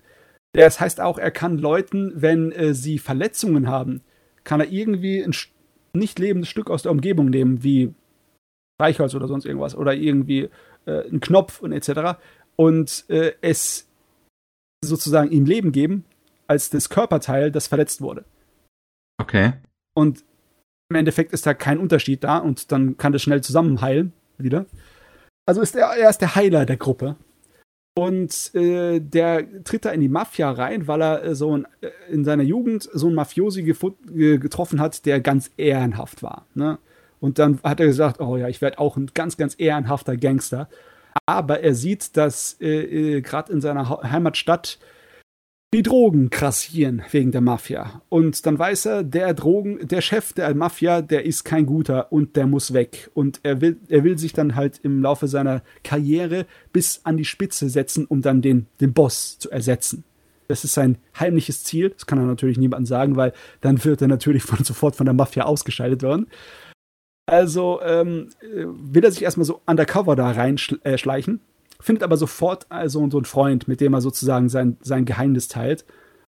[0.53, 4.03] Das heißt auch, er kann Leuten, wenn äh, sie Verletzungen haben,
[4.45, 5.35] kann er irgendwie ein
[5.93, 7.95] nicht lebendes Stück aus der Umgebung nehmen, wie
[8.81, 10.49] Reichholz oder sonst irgendwas, oder irgendwie
[10.87, 12.19] äh, einen Knopf und etc.
[12.57, 13.89] Und äh, es
[14.85, 16.05] sozusagen ihm Leben geben,
[16.47, 18.25] als das Körperteil, das verletzt wurde.
[19.21, 19.53] Okay.
[19.95, 20.25] Und
[20.89, 24.67] im Endeffekt ist da kein Unterschied da und dann kann das schnell zusammenheilen wieder.
[25.47, 27.17] Also ist er, er ist der Heiler der Gruppe.
[28.01, 31.91] Und äh, der tritt da in die Mafia rein, weil er äh, so ein, äh,
[32.11, 36.47] in seiner Jugend so einen Mafiosi getroffen hat, der ganz ehrenhaft war.
[36.55, 36.79] Ne?
[37.21, 40.71] Und dann hat er gesagt, oh ja, ich werde auch ein ganz, ganz ehrenhafter Gangster.
[41.27, 42.69] Aber er sieht, dass äh,
[43.17, 44.79] äh, gerade in seiner Ha- Heimatstadt
[45.73, 48.03] die Drogen krassieren wegen der Mafia.
[48.09, 52.35] Und dann weiß er, der Drogen, der Chef der Mafia, der ist kein guter und
[52.35, 53.11] der muss weg.
[53.15, 57.25] Und er will, er will sich dann halt im Laufe seiner Karriere bis an die
[57.25, 60.03] Spitze setzen, um dann den, den Boss zu ersetzen.
[60.49, 61.91] Das ist sein heimliches Ziel.
[61.91, 65.15] Das kann er natürlich niemandem sagen, weil dann wird er natürlich von, sofort von der
[65.15, 66.27] Mafia ausgeschaltet werden.
[67.27, 71.41] Also ähm, äh, will er sich erstmal so undercover da reinschleichen, äh,
[71.81, 75.85] findet aber sofort also so einen Freund, mit dem er sozusagen sein, sein Geheimnis teilt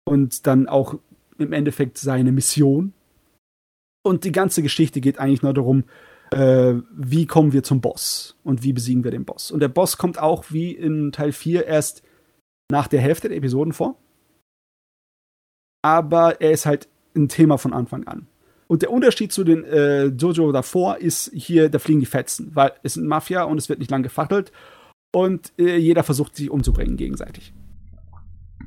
[0.05, 0.99] und dann auch
[1.39, 2.93] im Endeffekt seine Mission.
[4.03, 5.85] Und die ganze Geschichte geht eigentlich nur darum,
[6.31, 9.51] äh, wie kommen wir zum Boss und wie besiegen wir den Boss.
[9.51, 12.03] Und der Boss kommt auch wie in Teil 4 erst
[12.71, 13.97] nach der Hälfte der Episoden vor.
[15.83, 18.27] Aber er ist halt ein Thema von Anfang an.
[18.67, 22.73] Und der Unterschied zu den äh, Jojo davor ist hier, da fliegen die Fetzen, weil
[22.83, 24.53] es sind Mafia und es wird nicht lang gefachtelt
[25.15, 27.55] und äh, jeder versucht sich umzubringen gegenseitig.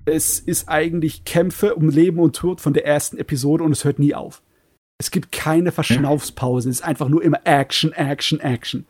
[0.05, 3.99] Es ist eigentlich Kämpfe um Leben und Tod von der ersten Episode und es hört
[3.99, 4.41] nie auf.
[4.97, 8.85] Es gibt keine Verschnaufspause, es ist einfach nur immer Action, Action, Action.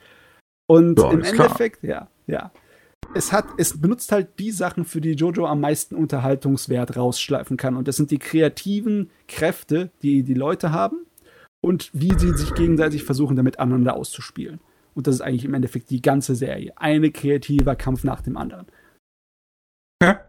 [0.67, 2.09] Und ja, im Endeffekt, klar.
[2.27, 2.51] ja, ja.
[3.15, 7.75] Es hat, es benutzt halt die Sachen, für die Jojo am meisten Unterhaltungswert rausschleifen kann.
[7.75, 11.05] Und das sind die kreativen Kräfte, die die Leute haben
[11.61, 14.59] und wie sie sich gegenseitig versuchen, damit aneinander auszuspielen.
[14.97, 16.73] Und das ist eigentlich im Endeffekt die ganze Serie.
[16.75, 18.65] Eine kreativer Kampf nach dem anderen.
[20.01, 20.21] Ja.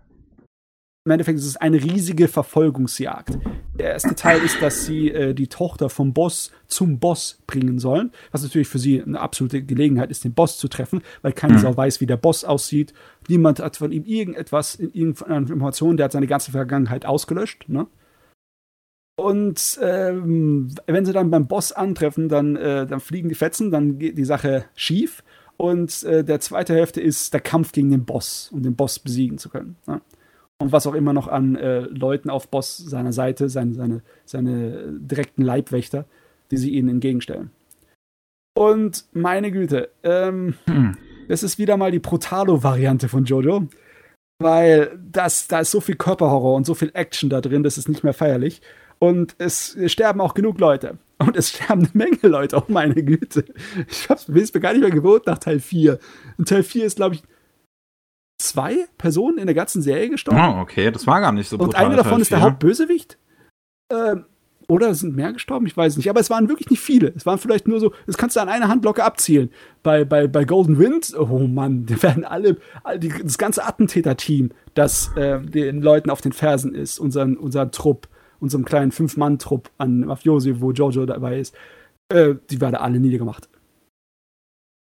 [1.07, 3.39] Im Endeffekt ist es eine riesige Verfolgungsjagd.
[3.79, 8.13] Der erste Teil ist, dass sie äh, die Tochter vom Boss zum Boss bringen sollen,
[8.31, 11.61] was natürlich für sie eine absolute Gelegenheit ist, den Boss zu treffen, weil keiner mhm.
[11.61, 12.93] Sau weiß, wie der Boss aussieht.
[13.27, 17.71] Niemand hat von ihm irgendetwas, irgendeine Information, der hat seine ganze Vergangenheit ausgelöscht.
[17.71, 17.87] Ne?
[19.19, 23.99] Und ähm, wenn sie dann beim Boss antreffen, dann, äh, dann fliegen die Fetzen, dann
[23.99, 25.25] geht die Sache schief.
[25.57, 29.39] Und äh, der zweite Hälfte ist der Kampf gegen den Boss, um den Boss besiegen
[29.39, 29.77] zu können.
[29.87, 30.01] Ne?
[30.59, 34.93] und was auch immer noch an äh, Leuten auf Boss seiner Seite, seine, seine, seine
[34.99, 36.05] direkten Leibwächter,
[36.51, 37.51] die sie ihnen entgegenstellen.
[38.55, 40.97] Und meine Güte, ähm, hm.
[41.29, 43.69] das ist wieder mal die Brutalo-Variante von Jojo,
[44.41, 47.89] weil das, da ist so viel Körperhorror und so viel Action da drin, das ist
[47.89, 48.61] nicht mehr feierlich.
[48.99, 50.99] Und es sterben auch genug Leute.
[51.19, 53.45] Und es sterben eine Menge Leute, oh meine Güte.
[53.89, 55.99] Ich hab's, mir gar nicht mehr gewohnt nach Teil 4.
[56.37, 57.23] Und Teil 4 ist, glaube ich,
[58.41, 60.41] zwei Personen in der ganzen Serie gestorben.
[60.41, 61.85] Oh, okay, das war gar nicht so brutal.
[61.85, 63.19] Und eine davon ist der Hauptbösewicht.
[63.91, 64.27] Ähm,
[64.69, 65.67] oder sind mehr gestorben?
[65.67, 66.11] Ich weiß nicht.
[66.11, 67.13] Aber es waren wirklich nicht viele.
[67.17, 69.51] Es waren vielleicht nur so, das kannst du an einer Hand locker abzielen.
[69.83, 74.51] Bei, bei, bei Golden Wind, oh Mann, da werden alle, all die, das ganze Attentäter-Team,
[74.75, 78.09] das äh, den Leuten auf den Fersen ist, unseren, unser Trupp,
[78.41, 81.57] unserem kleinen Fünf-Mann-Trupp an Mafiosi, wo Jojo dabei ist,
[82.09, 83.49] äh, die werden alle niedergemacht.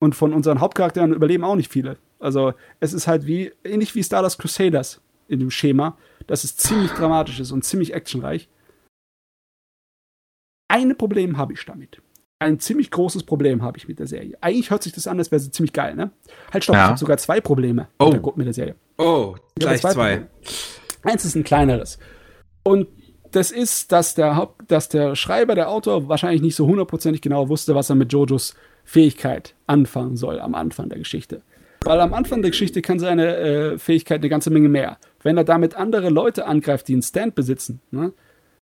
[0.01, 1.97] Und von unseren Hauptcharakteren überleben auch nicht viele.
[2.19, 5.97] Also es ist halt wie, ähnlich wie Stardust Crusaders in dem Schema,
[6.27, 8.49] dass es ziemlich dramatisch ist und ziemlich actionreich.
[10.69, 12.01] Ein Problem habe ich damit.
[12.41, 14.38] Ein ziemlich großes Problem habe ich mit der Serie.
[14.39, 16.11] Eigentlich hört sich das an, als wäre sie ziemlich geil, ne?
[16.53, 16.84] Halt, stopp, ja.
[16.84, 18.11] ich habe sogar zwei Probleme oh.
[18.11, 18.76] mit, der, mit der Serie.
[18.97, 19.93] Oh, gleich zwei.
[19.93, 20.27] zwei.
[21.03, 21.99] Eins ist ein kleineres.
[22.63, 22.88] Und
[23.31, 27.49] das ist, dass der, Haupt, dass der Schreiber, der Autor wahrscheinlich nicht so hundertprozentig genau
[27.49, 31.41] wusste, was er mit Jojos Fähigkeit anfangen soll am Anfang der Geschichte.
[31.85, 34.97] Weil am Anfang der Geschichte kann seine äh, Fähigkeit eine ganze Menge mehr.
[35.22, 38.14] Wenn er damit andere Leute angreift, die einen Stand besitzen, ne,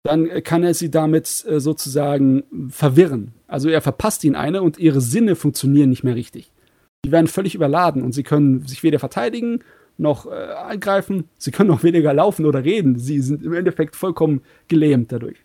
[0.05, 3.33] dann kann er sie damit äh, sozusagen verwirren.
[3.47, 6.53] Also er verpasst ihnen eine und ihre Sinne funktionieren nicht mehr richtig.
[7.05, 9.61] Die werden völlig überladen und sie können sich weder verteidigen
[9.97, 11.29] noch äh, angreifen.
[11.39, 12.99] Sie können auch weniger laufen oder reden.
[12.99, 15.39] Sie sind im Endeffekt vollkommen gelähmt dadurch.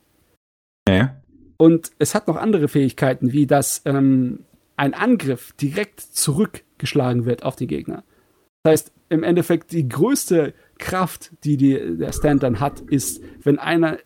[0.88, 1.22] Ja.
[1.58, 4.46] Und es hat noch andere Fähigkeiten, wie dass ähm,
[4.78, 8.04] ein Angriff direkt zurück geschlagen wird auf die Gegner.
[8.64, 13.60] Das heißt, im Endeffekt die größte Kraft, die, die der Stand dann hat, ist, wenn
[13.60, 13.98] einer,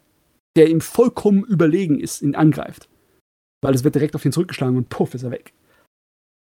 [0.56, 2.90] der ihm vollkommen überlegen ist, ihn angreift.
[3.62, 5.54] Weil es wird direkt auf ihn zurückgeschlagen und puff, ist er weg.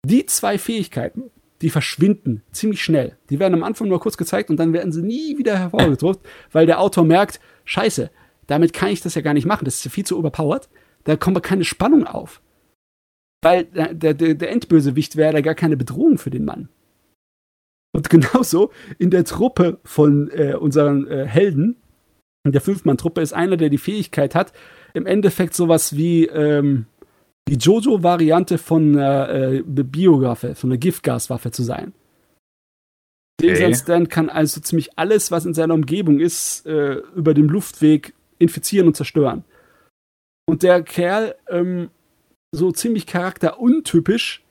[0.05, 1.31] Die zwei Fähigkeiten,
[1.63, 3.17] die verschwinden ziemlich schnell.
[3.31, 6.67] Die werden am Anfang nur kurz gezeigt und dann werden sie nie wieder hervorgedruckt, weil
[6.67, 8.11] der Autor merkt, scheiße,
[8.47, 10.69] damit kann ich das ja gar nicht machen, das ist ja viel zu überpowered.
[11.05, 12.41] Da kommt keine Spannung auf.
[13.43, 16.69] Weil der, der, der Endbösewicht wäre da gar keine Bedrohung für den Mann.
[17.93, 21.77] Und genauso in der Truppe von äh, unseren äh, Helden,
[22.45, 24.53] in der Fünfmann-Truppe, ist einer, der die Fähigkeit hat,
[24.95, 26.87] im Endeffekt sowas wie ähm,
[27.49, 31.93] die Jojo-Variante von einer äh, Biowaffe, von einer Giftgaswaffe zu sein.
[33.41, 33.75] Okay.
[33.75, 38.89] Stand kann also ziemlich alles, was in seiner Umgebung ist, äh, über den Luftweg infizieren
[38.89, 39.45] und zerstören.
[40.47, 41.91] Und der Kerl ähm,
[42.53, 44.43] so ziemlich charakteruntypisch.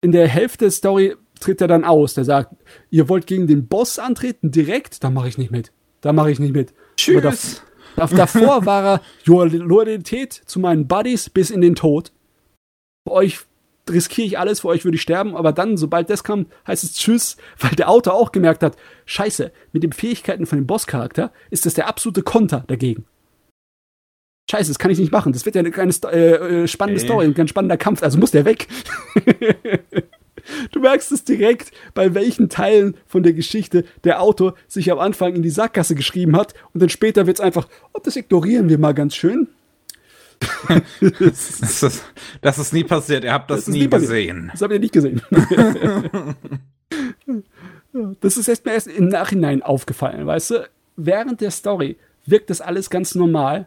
[0.00, 2.14] In der Hälfte der Story tritt er dann aus.
[2.14, 2.54] Der sagt,
[2.90, 5.02] ihr wollt gegen den Boss antreten direkt?
[5.02, 5.72] Da mache ich nicht mit.
[6.00, 6.72] Da mache ich nicht mit.
[6.96, 7.62] Tschüss.
[7.96, 12.12] Da, davor war er Loyalität zu meinen Buddies bis in den Tod.
[13.06, 13.40] Für euch
[13.88, 16.94] riskiere ich alles, für euch würde ich sterben, aber dann, sobald das kam, heißt es
[16.94, 21.66] Tschüss, weil der Autor auch gemerkt hat, scheiße, mit den Fähigkeiten von dem Bosscharakter ist
[21.66, 23.04] das der absolute Konter dagegen.
[24.50, 25.34] Scheiße, das kann ich nicht machen.
[25.34, 27.06] Das wird ja eine kleine äh, äh, spannende okay.
[27.06, 28.02] Story, ein ganz spannender Kampf.
[28.02, 28.66] Also muss der weg.
[30.72, 35.34] du merkst es direkt, bei welchen Teilen von der Geschichte der Autor sich am Anfang
[35.34, 38.78] in die Sackgasse geschrieben hat und dann später wird es einfach, oh, das ignorieren wir
[38.78, 39.48] mal ganz schön.
[41.00, 42.04] das, ist,
[42.40, 44.50] das, ist, nie passiert, ihr habt das, das nie, nie gesehen.
[44.52, 45.20] Das habt ihr nicht gesehen.
[48.20, 50.68] das ist erst mir erst im Nachhinein aufgefallen, weißt du?
[50.96, 53.66] Während der Story wirkt das alles ganz normal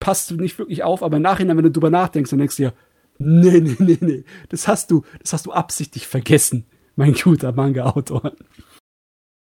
[0.00, 2.62] passt du nicht wirklich auf, aber im Nachhinein, wenn du drüber nachdenkst, dann denkst du
[2.64, 2.72] dir,
[3.20, 6.64] nee, nee, nee, nee, das hast du, das hast du absichtlich vergessen,
[6.96, 8.32] mein guter Manga-Autor.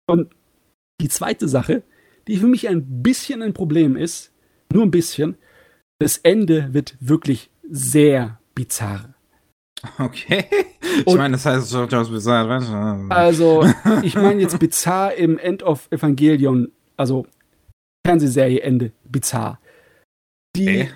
[0.09, 0.34] Und
[1.01, 1.82] die zweite Sache,
[2.28, 4.32] die für mich ein bisschen ein Problem ist,
[4.72, 5.36] nur ein bisschen,
[5.98, 9.14] das Ende wird wirklich sehr bizarr.
[9.98, 10.44] Okay.
[10.98, 13.06] Ich Und- meine, das heißt JoJo's Bizarre Adventure.
[13.10, 13.64] Also,
[14.02, 17.26] ich meine jetzt bizarr im End of Evangelion, also
[18.06, 19.60] Fernsehserie Ende, bizarr.
[20.56, 20.90] Die, Okay.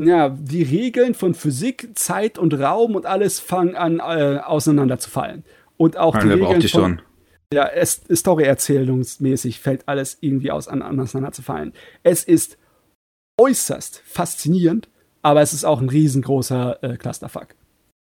[0.00, 5.44] Ja, die Regeln von Physik, Zeit und Raum und alles fangen an äh, auseinanderzufallen.
[5.76, 7.02] Und auch die Wer braucht Regeln die von,
[7.52, 11.72] ja, es, Story-erzählungsmäßig fällt alles irgendwie aus, an, auseinanderzufallen.
[12.02, 12.58] Es ist
[13.40, 14.88] äußerst faszinierend,
[15.22, 17.54] aber es ist auch ein riesengroßer äh, Clusterfuck.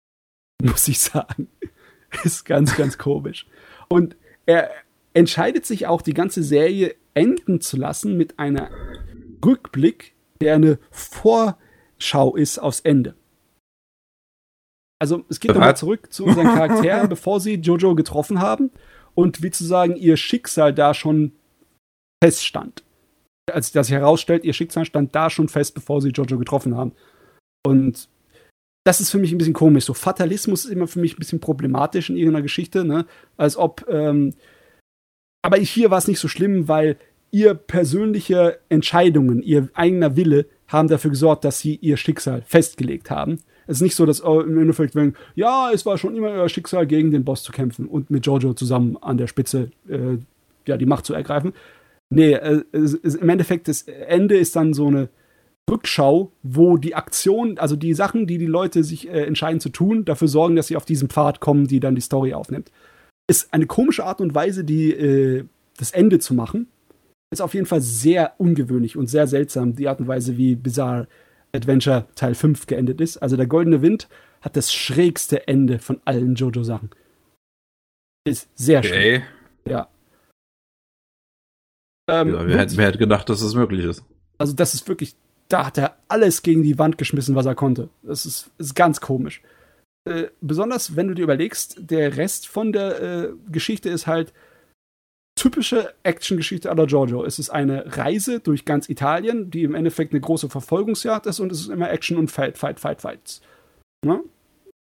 [0.62, 1.48] Muss ich sagen.
[2.24, 3.46] ist ganz, ganz komisch.
[3.88, 4.16] Und
[4.46, 4.70] er
[5.14, 8.70] entscheidet sich auch, die ganze Serie enden zu lassen mit einer
[9.44, 10.78] Rückblick, der eine
[12.00, 13.14] Vorschau ist aufs Ende.
[15.00, 18.70] Also es geht nochmal zurück zu unseren Charakteren, bevor sie Jojo getroffen haben
[19.14, 21.32] und wie zu sagen, ihr Schicksal da schon
[22.22, 22.82] feststand.
[23.50, 26.92] Als das sich herausstellt, ihr Schicksal stand da schon fest, bevor sie Jojo getroffen haben.
[27.66, 28.08] Und
[28.84, 29.84] das ist für mich ein bisschen komisch.
[29.84, 33.06] So Fatalismus ist immer für mich ein bisschen problematisch in irgendeiner Geschichte, ne?
[33.36, 34.34] Als ob, ähm,
[35.42, 36.98] aber hier war es nicht so schlimm, weil
[37.30, 43.40] ihr persönliche Entscheidungen, ihr eigener Wille haben dafür gesorgt, dass sie ihr Schicksal festgelegt haben.
[43.66, 46.48] Es ist nicht so, dass oh, im Endeffekt, wenn, ja, es war schon immer euer
[46.48, 50.18] Schicksal, gegen den Boss zu kämpfen und mit Jojo zusammen an der Spitze äh,
[50.66, 51.52] ja, die Macht zu ergreifen.
[52.08, 55.08] Nee, äh, es, es, im Endeffekt, das Ende ist dann so eine
[55.70, 60.04] Rückschau, wo die Aktion, also die Sachen, die die Leute sich äh, entscheiden zu tun,
[60.04, 62.72] dafür sorgen, dass sie auf diesen Pfad kommen, die dann die Story aufnimmt.
[63.28, 65.44] Ist eine komische Art und Weise, die, äh,
[65.76, 66.66] das Ende zu machen.
[67.30, 71.06] Ist auf jeden Fall sehr ungewöhnlich und sehr seltsam, die Art und Weise, wie Bizarre
[71.52, 73.18] Adventure Teil 5 geendet ist.
[73.18, 74.08] Also der Goldene Wind
[74.40, 76.90] hat das schrägste Ende von allen Jojo-Sachen.
[78.24, 79.22] Ist sehr schräg.
[79.22, 79.72] Okay.
[79.72, 79.88] Ja.
[82.08, 84.04] Ähm, Ja, wer, hätte, wer hätte gedacht, dass das möglich ist?
[84.40, 85.14] also das ist wirklich,
[85.48, 87.90] da hat er alles gegen die Wand geschmissen, was er konnte.
[88.02, 89.42] Das ist, ist ganz komisch.
[90.08, 94.32] Äh, besonders wenn du dir überlegst, der Rest von der äh, Geschichte ist halt
[95.40, 97.24] typische Actiongeschichte aller Giorgio.
[97.24, 101.50] Es ist eine Reise durch ganz Italien, die im Endeffekt eine große Verfolgungsjagd ist und
[101.50, 103.40] es ist immer Action und Fight, Fight, Fight, Fights.
[104.04, 104.20] Ne?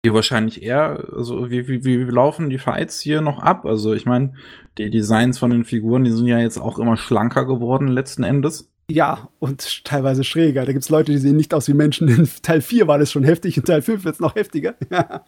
[0.04, 3.68] Hier wahrscheinlich eher, also wie, wie, wie laufen die Fights hier noch ab?
[3.68, 4.34] Also ich meine,
[4.80, 8.68] die Designs von den Figuren, die sind ja jetzt auch immer schlanker geworden letzten Endes.
[8.90, 10.66] Ja, und teilweise schräger.
[10.66, 12.08] Da gibt es Leute, die sehen nicht aus wie Menschen.
[12.08, 14.74] In Teil 4 war das schon heftig, in Teil 5 wird es noch heftiger.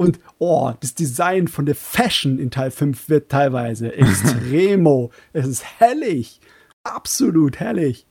[0.00, 5.10] und oh, das Design von der Fashion in Teil 5 wird teilweise extremo.
[5.34, 6.40] es ist hellig.
[6.84, 8.06] Absolut hellig.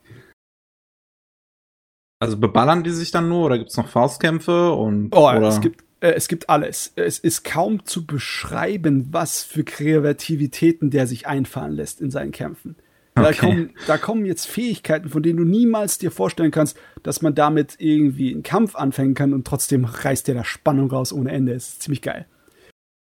[2.20, 5.48] Also beballern die sich dann nur oder gibt's noch Faustkämpfe und Oh, oder?
[5.48, 6.92] es gibt, äh, es gibt alles.
[6.94, 12.76] Es ist kaum zu beschreiben, was für Kreativitäten der sich einfallen lässt in seinen Kämpfen.
[13.14, 13.34] Da, Okay.
[13.38, 17.76] kommen, da kommen jetzt Fähigkeiten, von denen du niemals dir vorstellen kannst, dass man damit
[17.78, 21.52] irgendwie einen Kampf anfangen kann und trotzdem reißt dir da Spannung raus ohne Ende.
[21.54, 22.26] Das ist ziemlich geil.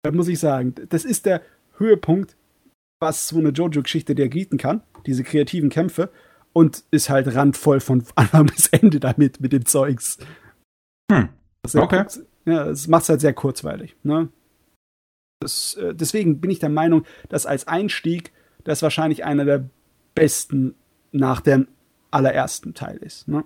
[0.03, 0.75] Das muss ich sagen.
[0.89, 1.41] Das ist der
[1.77, 2.35] Höhepunkt,
[3.01, 4.81] was so eine Jojo-Geschichte dir bieten kann.
[5.05, 6.09] Diese kreativen Kämpfe.
[6.53, 10.17] Und ist halt randvoll von Anfang bis Ende damit, mit dem Zeugs.
[11.11, 11.29] Hm.
[11.75, 11.97] Okay.
[12.03, 13.95] kurz- Ja, es macht es halt sehr kurzweilig.
[14.03, 14.29] Ne?
[15.39, 18.31] Das, äh, deswegen bin ich der Meinung, dass als Einstieg
[18.63, 19.69] das wahrscheinlich einer der
[20.17, 20.75] besten
[21.11, 21.67] nach dem
[22.11, 23.27] allerersten Teil ist.
[23.27, 23.43] Ne?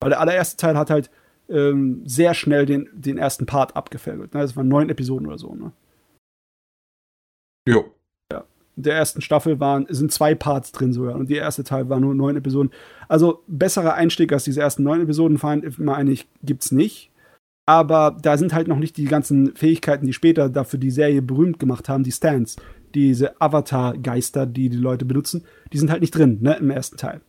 [0.00, 1.10] Weil der allererste Teil hat halt
[1.48, 4.18] ähm, sehr schnell den, den ersten Part abgefällt.
[4.34, 4.40] Ne?
[4.40, 5.54] Das waren neun Episoden oder so.
[5.54, 5.72] Ne?
[7.68, 7.94] Jo.
[8.76, 12.00] In der ersten Staffel waren, sind zwei Parts drin sogar und der erste Teil war
[12.00, 12.72] nur neun Episoden.
[13.08, 15.38] Also besserer Einstieg als diese ersten neun Episoden,
[15.78, 17.12] meine ich, gibt's nicht.
[17.66, 21.60] Aber da sind halt noch nicht die ganzen Fähigkeiten, die später dafür die Serie berühmt
[21.60, 22.56] gemacht haben, die Stands,
[22.94, 27.20] diese Avatar-Geister, die die Leute benutzen, die sind halt nicht drin, ne, im ersten Teil.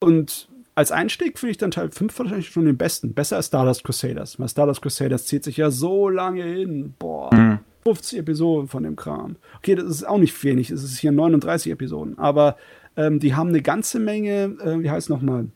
[0.00, 3.12] Und als Einstieg finde ich dann Teil 5 wahrscheinlich schon den besten.
[3.12, 4.38] Besser als Stardust Crusaders.
[4.38, 6.94] Weil Stardust Crusaders zieht sich ja so lange hin.
[7.00, 7.32] Boah.
[7.32, 7.58] Hm.
[7.82, 9.36] 50 Episoden von dem Kram.
[9.56, 10.70] Okay, das ist auch nicht wenig.
[10.70, 12.16] Es ist hier 39 Episoden.
[12.18, 12.56] Aber
[12.96, 15.48] ähm, die haben eine ganze Menge, äh, wie heißt nochmal,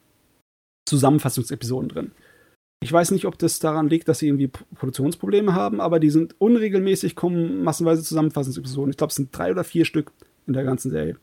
[0.89, 2.11] Zusammenfassungsepisoden drin.
[2.83, 6.35] Ich weiß nicht, ob das daran liegt, dass sie irgendwie Produktionsprobleme haben, aber die sind
[6.39, 8.91] unregelmäßig, kommen massenweise Zusammenfassungsepisoden.
[8.91, 10.13] Ich glaube, es sind drei oder vier Stück
[10.47, 11.17] in der ganzen Serie.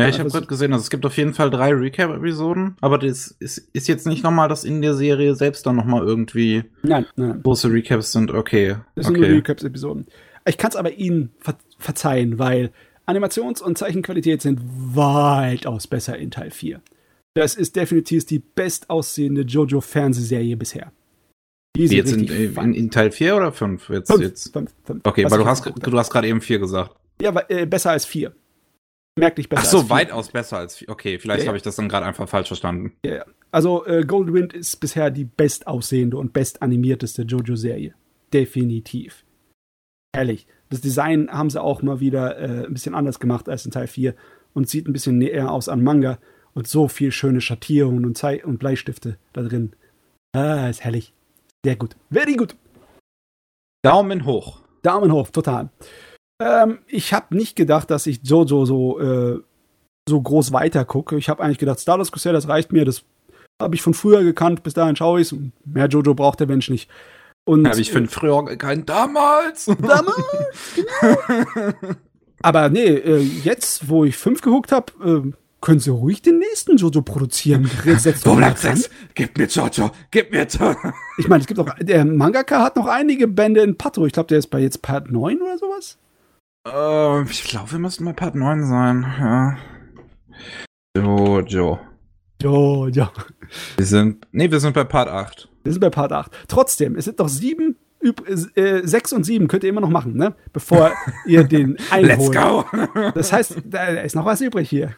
[0.00, 2.98] Ja, ich habe das- gerade gesehen, also es gibt auf jeden Fall drei Recap-Episoden, aber
[2.98, 7.04] das ist, ist jetzt nicht nochmal, dass in der Serie selbst dann nochmal irgendwie Nein,
[7.16, 7.42] nein, nein.
[7.42, 8.30] große Recaps sind.
[8.30, 8.76] Okay.
[8.94, 9.34] Das sind nur okay.
[9.34, 10.06] Recaps-Episoden.
[10.46, 12.70] Ich kann es aber ihnen ver verzeihen, weil
[13.06, 16.80] Animations- und Zeichenqualität sind weitaus besser in Teil 4.
[17.38, 20.90] Das ist definitiv die bestaussehende JoJo-Fernsehserie bisher.
[21.76, 23.90] Die jetzt in, in, in, Teil 4 oder 5?
[23.90, 24.52] Jetzt, fünf, jetzt.
[24.52, 25.00] Fünf, fünf.
[25.04, 26.96] Okay, weil du hast, du hast gerade eben 4 gesagt.
[27.22, 28.34] Ja, aber, äh, besser als 4.
[29.16, 29.62] Merklich besser.
[29.64, 30.88] Ach so, weitaus besser als 4.
[30.88, 32.94] Okay, vielleicht ja, habe ich das dann gerade einfach falsch verstanden.
[33.04, 33.24] Ja, ja.
[33.52, 37.94] Also, äh, Golden Wind ist bisher die bestaussehende und bestanimierteste JoJo-Serie.
[38.32, 39.24] Definitiv.
[40.12, 40.48] Ehrlich.
[40.70, 43.86] Das Design haben sie auch mal wieder äh, ein bisschen anders gemacht als in Teil
[43.86, 44.16] 4
[44.54, 46.18] und sieht ein bisschen näher aus an Manga
[46.54, 49.72] und so viel schöne Schattierungen und, Zei und Bleistifte da drin.
[50.34, 51.12] Ah, ist herrlich.
[51.64, 51.96] Sehr gut.
[52.10, 52.56] Very gut.
[53.82, 54.60] Daumen hoch.
[54.82, 55.70] Daumen hoch, total.
[56.40, 59.40] Ähm, ich habe nicht gedacht, dass ich Jojo so, äh,
[60.08, 61.16] so groß weiter gucke.
[61.16, 62.84] Ich habe eigentlich gedacht, Stardust Crusader, das reicht mir.
[62.84, 63.02] Das
[63.60, 64.62] habe ich von früher gekannt.
[64.62, 65.38] Bis dahin schaue ich es.
[65.64, 66.90] Mehr Jojo braucht der Mensch nicht.
[67.48, 68.88] Habe ich von früher gekannt.
[68.88, 69.66] Damals.
[69.66, 70.14] Damals.
[70.74, 71.72] genau.
[72.42, 76.76] Aber nee, äh, jetzt, wo ich fünf gehuckt habe, äh, können sie ruhig den nächsten
[76.76, 77.70] Jojo produzieren.
[78.24, 80.92] Doblax 6, gib mir Jojo, gib mir Jojo.
[81.18, 84.06] Ich meine, es gibt auch, der Mangaka hat noch einige Bände in Patro.
[84.06, 85.98] Ich glaube, der ist bei jetzt Part 9 oder sowas.
[86.66, 89.56] Äh, ich glaube, wir müssten bei Part 9 sein, ja.
[90.96, 91.80] Jojo.
[92.40, 93.08] Jojo.
[93.76, 95.48] Wir sind, nee, wir sind bei Part 8.
[95.64, 96.32] Wir sind bei Part 8.
[96.46, 97.76] Trotzdem, es sind noch sieben
[98.54, 100.34] äh, 6 und 7 könnt ihr immer noch machen, ne?
[100.52, 100.92] Bevor
[101.26, 102.32] ihr den einholt.
[102.32, 102.64] Let's go!
[103.14, 104.94] das heißt, da ist noch was übrig hier.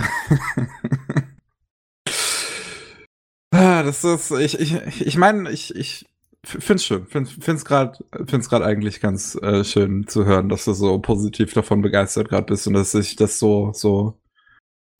[3.52, 6.06] ah, das ist, ich, ich, ich meine, ich, ich
[6.44, 10.72] find's schön, find, find's gerade, find's gerade eigentlich ganz äh, schön zu hören, dass du
[10.72, 14.18] so positiv davon begeistert gerade bist und dass sich das so, so,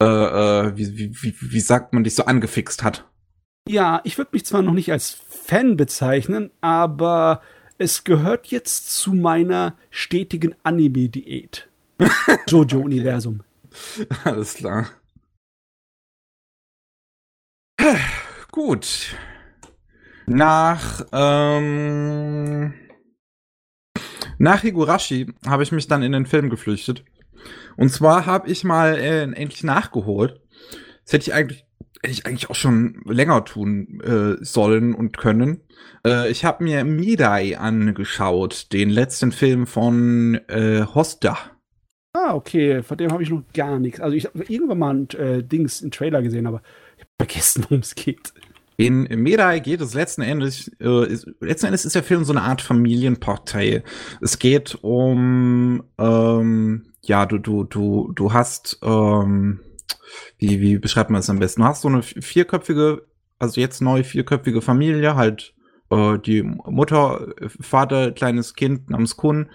[0.02, 3.06] äh, äh, wie, wie, wie, wie sagt man, dich so angefixt hat.
[3.68, 7.40] Ja, ich würde mich zwar noch nicht als Fan bezeichnen, aber
[7.78, 11.68] es gehört jetzt zu meiner stetigen Anime-Diät.
[12.48, 13.42] Jojo-Universum.
[14.24, 14.90] Alles klar.
[18.50, 19.16] Gut.
[20.26, 22.74] Nach, ähm,
[24.38, 27.04] nach Higurashi habe ich mich dann in den Film geflüchtet.
[27.76, 30.40] Und zwar habe ich mal äh, endlich nachgeholt.
[31.04, 31.66] Das hätte ich eigentlich,
[32.02, 35.62] hätte ich eigentlich auch schon länger tun äh, sollen und können.
[36.04, 41.38] Äh, ich habe mir Midai angeschaut, den letzten Film von äh, Hosta.
[42.34, 44.00] Okay, von dem habe ich noch gar nichts.
[44.00, 46.62] Also ich habe irgendwann mal ein äh, Dings, einen Trailer gesehen, aber
[46.96, 48.32] ich habe vergessen, worum es geht.
[48.76, 52.40] In Medai geht es letzten Endes, äh, ist, letzten Endes ist der Film so eine
[52.40, 53.82] Art Familienporträt.
[54.22, 59.60] Es geht um, ähm, ja, du, du, du, du hast, ähm,
[60.38, 61.60] wie, wie beschreibt man es am besten?
[61.60, 63.02] Du hast so eine vierköpfige,
[63.38, 65.52] also jetzt neu vierköpfige Familie, halt
[65.90, 69.50] äh, die Mutter, Vater, kleines Kind namens Kun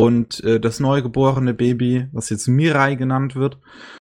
[0.00, 3.58] und äh, das neugeborene Baby, was jetzt Mirai genannt wird.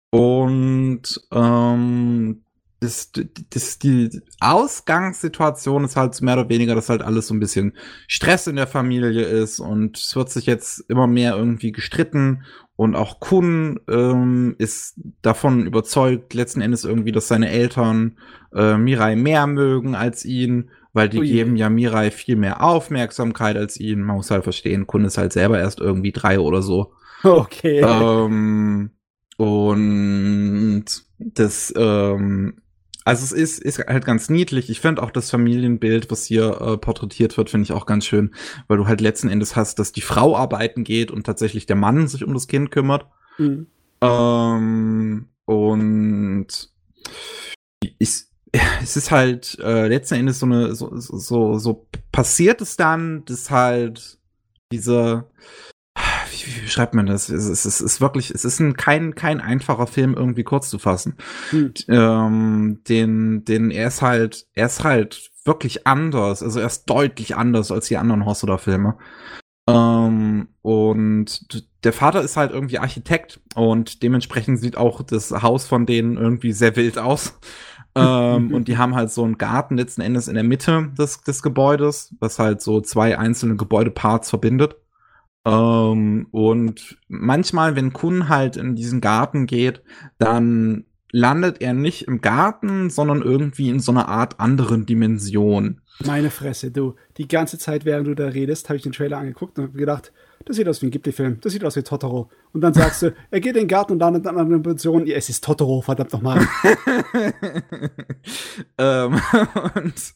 [0.09, 2.41] Und ähm,
[2.79, 3.11] das,
[3.51, 7.73] das, die Ausgangssituation ist halt mehr oder weniger, dass halt alles so ein bisschen
[8.07, 9.59] Stress in der Familie ist.
[9.59, 12.43] Und es wird sich jetzt immer mehr irgendwie gestritten.
[12.75, 18.17] Und auch Kun ähm, ist davon überzeugt, letzten Endes irgendwie, dass seine Eltern
[18.55, 21.27] äh, Mirai mehr mögen als ihn weil die Ui.
[21.27, 24.01] geben ja Mirai viel mehr Aufmerksamkeit als ihn.
[24.01, 26.93] Man muss halt verstehen, Kun ist halt selber erst irgendwie drei oder so.
[27.23, 27.81] Okay.
[27.81, 28.91] Ähm,
[29.37, 30.85] und
[31.17, 32.61] das, ähm,
[33.03, 34.69] also es ist, ist halt ganz niedlich.
[34.69, 38.33] Ich finde auch das Familienbild, was hier äh, porträtiert wird, finde ich auch ganz schön,
[38.67, 42.07] weil du halt letzten Endes hast, dass die Frau arbeiten geht und tatsächlich der Mann
[42.07, 43.07] sich um das Kind kümmert.
[43.37, 43.67] Mhm.
[44.01, 46.47] Ähm, und
[47.97, 48.25] ich,
[48.81, 53.49] es ist halt äh, letzten Endes so eine, so, so, so passiert es dann, dass
[53.49, 54.17] halt
[54.71, 55.25] diese,
[56.31, 57.29] wie, wie schreibt man das?
[57.29, 60.79] Es ist, es ist wirklich, es ist ein, kein, kein einfacher Film irgendwie kurz zu
[60.79, 61.15] fassen.
[61.49, 61.73] Hm.
[61.87, 67.35] Ähm, den, den, er ist halt, er ist halt wirklich anders, also er ist deutlich
[67.35, 68.97] anders als die anderen Hosoda-Filme.
[69.67, 75.85] Ähm, und der Vater ist halt irgendwie Architekt und dementsprechend sieht auch das Haus von
[75.85, 77.39] denen irgendwie sehr wild aus
[77.95, 81.41] ähm, und die haben halt so einen Garten letzten Endes in der Mitte des, des
[81.41, 84.75] Gebäudes, was halt so zwei einzelne Gebäudeparts verbindet.
[85.45, 89.81] Ähm, und manchmal, wenn Kun halt in diesen Garten geht,
[90.17, 95.81] dann landet er nicht im Garten, sondern irgendwie in so einer Art anderen Dimension.
[96.05, 96.95] Meine Fresse, du.
[97.17, 100.11] Die ganze Zeit, während du da redest, habe ich den Trailer angeguckt und habe gedacht,
[100.45, 102.29] das sieht aus wie ein Ghibli-Film, das sieht aus wie Totoro.
[102.53, 105.15] Und dann sagst du, er geht in den Garten und dann in einer Position, ja,
[105.15, 106.39] es ist Totoro, verdammt nochmal.
[108.77, 109.19] ähm,
[109.75, 110.13] und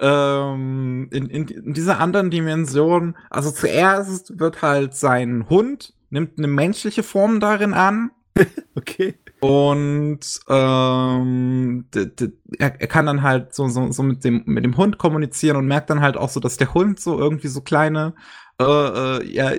[0.00, 6.46] ähm, in, in, in dieser anderen Dimension, also zuerst wird halt sein Hund, nimmt eine
[6.46, 8.10] menschliche Form darin an.
[8.74, 9.14] okay.
[9.40, 11.84] Und ähm,
[12.58, 15.66] er, er kann dann halt so, so, so mit, dem, mit dem Hund kommunizieren und
[15.66, 18.14] merkt dann halt auch so, dass der Hund so irgendwie so kleine,
[18.60, 19.52] äh, ja,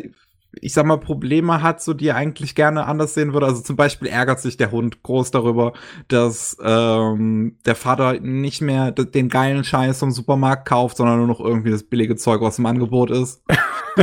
[0.62, 3.46] ich sag mal, Probleme hat, so die er eigentlich gerne anders sehen würde.
[3.46, 5.74] Also zum Beispiel ärgert sich der Hund groß darüber,
[6.08, 11.40] dass ähm, der Vater nicht mehr den geilen Scheiß vom Supermarkt kauft, sondern nur noch
[11.40, 13.44] irgendwie das billige Zeug was im Angebot ist.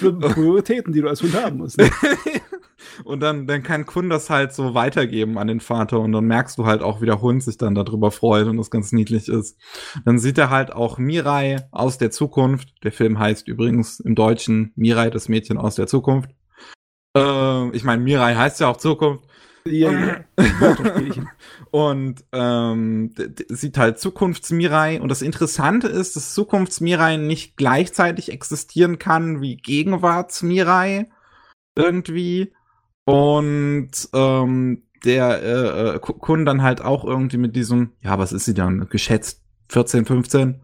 [0.00, 1.78] Prioritäten, die du als Hund haben musst.
[1.78, 1.90] Ne?
[3.04, 6.58] und dann, dann kann Kun das halt so weitergeben an den Vater und dann merkst
[6.58, 9.58] du halt auch, wie der Hund sich dann darüber freut und das ganz niedlich ist.
[10.04, 12.68] Dann sieht er halt auch Mirai aus der Zukunft.
[12.84, 16.30] Der Film heißt übrigens im Deutschen Mirai, das Mädchen aus der Zukunft.
[17.16, 19.24] Äh, ich meine, Mirai heißt ja auch Zukunft.
[19.66, 20.24] Ja, ja.
[21.70, 23.14] und ähm,
[23.48, 25.00] sieht halt Zukunftsmirai.
[25.00, 31.08] Und das Interessante ist, dass Zukunftsmirai nicht gleichzeitig existieren kann wie Gegenwartsmirai
[31.74, 32.52] irgendwie.
[33.06, 38.44] Und ähm, der äh, äh Kunde dann halt auch irgendwie mit diesem, ja, was ist
[38.44, 40.60] sie dann, geschätzt 14, 15,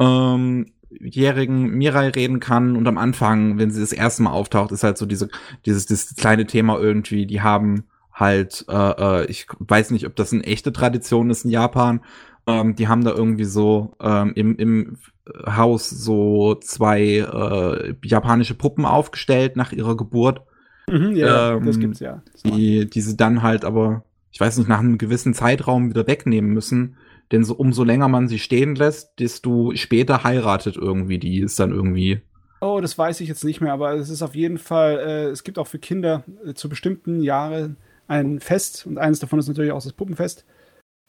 [0.00, 0.66] ähm,
[1.00, 4.98] jährigen Mirai reden kann und am Anfang, wenn sie das erste Mal auftaucht, ist halt
[4.98, 5.28] so diese,
[5.64, 10.32] dieses, dieses kleine Thema irgendwie, die haben halt, äh, äh, ich weiß nicht, ob das
[10.32, 12.00] eine echte Tradition ist in Japan,
[12.46, 14.98] ähm, die haben da irgendwie so ähm, im, im
[15.46, 20.42] Haus so zwei äh, japanische Puppen aufgestellt nach ihrer Geburt.
[20.88, 22.22] Mhm, ja, ähm, das gibt's ja.
[22.32, 26.06] Das die, die sie dann halt aber, ich weiß nicht, nach einem gewissen Zeitraum wieder
[26.06, 26.96] wegnehmen müssen.
[27.32, 31.40] Denn so umso länger man sie stehen lässt, desto später heiratet irgendwie die.
[31.40, 32.20] Ist dann irgendwie.
[32.60, 35.44] Oh, das weiß ich jetzt nicht mehr, aber es ist auf jeden Fall, äh, es
[35.44, 37.76] gibt auch für Kinder äh, zu bestimmten Jahren
[38.08, 40.44] ein Fest und eines davon ist natürlich auch das Puppenfest.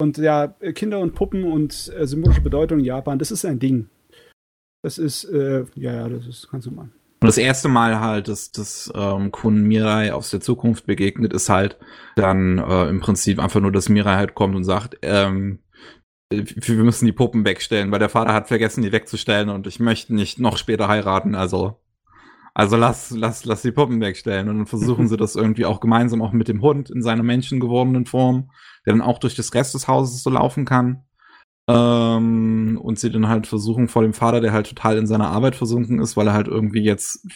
[0.00, 3.88] Und ja, Kinder und Puppen und äh, symbolische Bedeutung in Japan, das ist ein Ding.
[4.82, 6.90] Das ist, äh, ja, ja, das ist ganz normal.
[7.20, 11.48] Und das erste Mal halt, dass das ähm, Kun Mirai aus der Zukunft begegnet, ist
[11.48, 11.76] halt
[12.14, 15.58] dann äh, im Prinzip einfach nur, dass Mirai halt kommt und sagt, ähm,
[16.30, 20.14] wir müssen die Puppen wegstellen, weil der Vater hat vergessen, die wegzustellen und ich möchte
[20.14, 21.80] nicht noch später heiraten, also
[22.58, 24.48] also lass, lass, lass die Puppen wegstellen.
[24.48, 28.04] Und dann versuchen sie das irgendwie auch gemeinsam auch mit dem Hund in seiner menschengewordenen
[28.04, 28.50] Form,
[28.84, 31.04] der dann auch durch das Rest des Hauses so laufen kann.
[31.68, 35.54] Ähm, und sie dann halt versuchen vor dem Vater, der halt total in seiner Arbeit
[35.54, 37.26] versunken ist, weil er halt irgendwie jetzt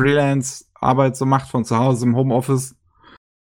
[0.00, 2.76] Freelance-Arbeit so macht von zu Hause im Homeoffice,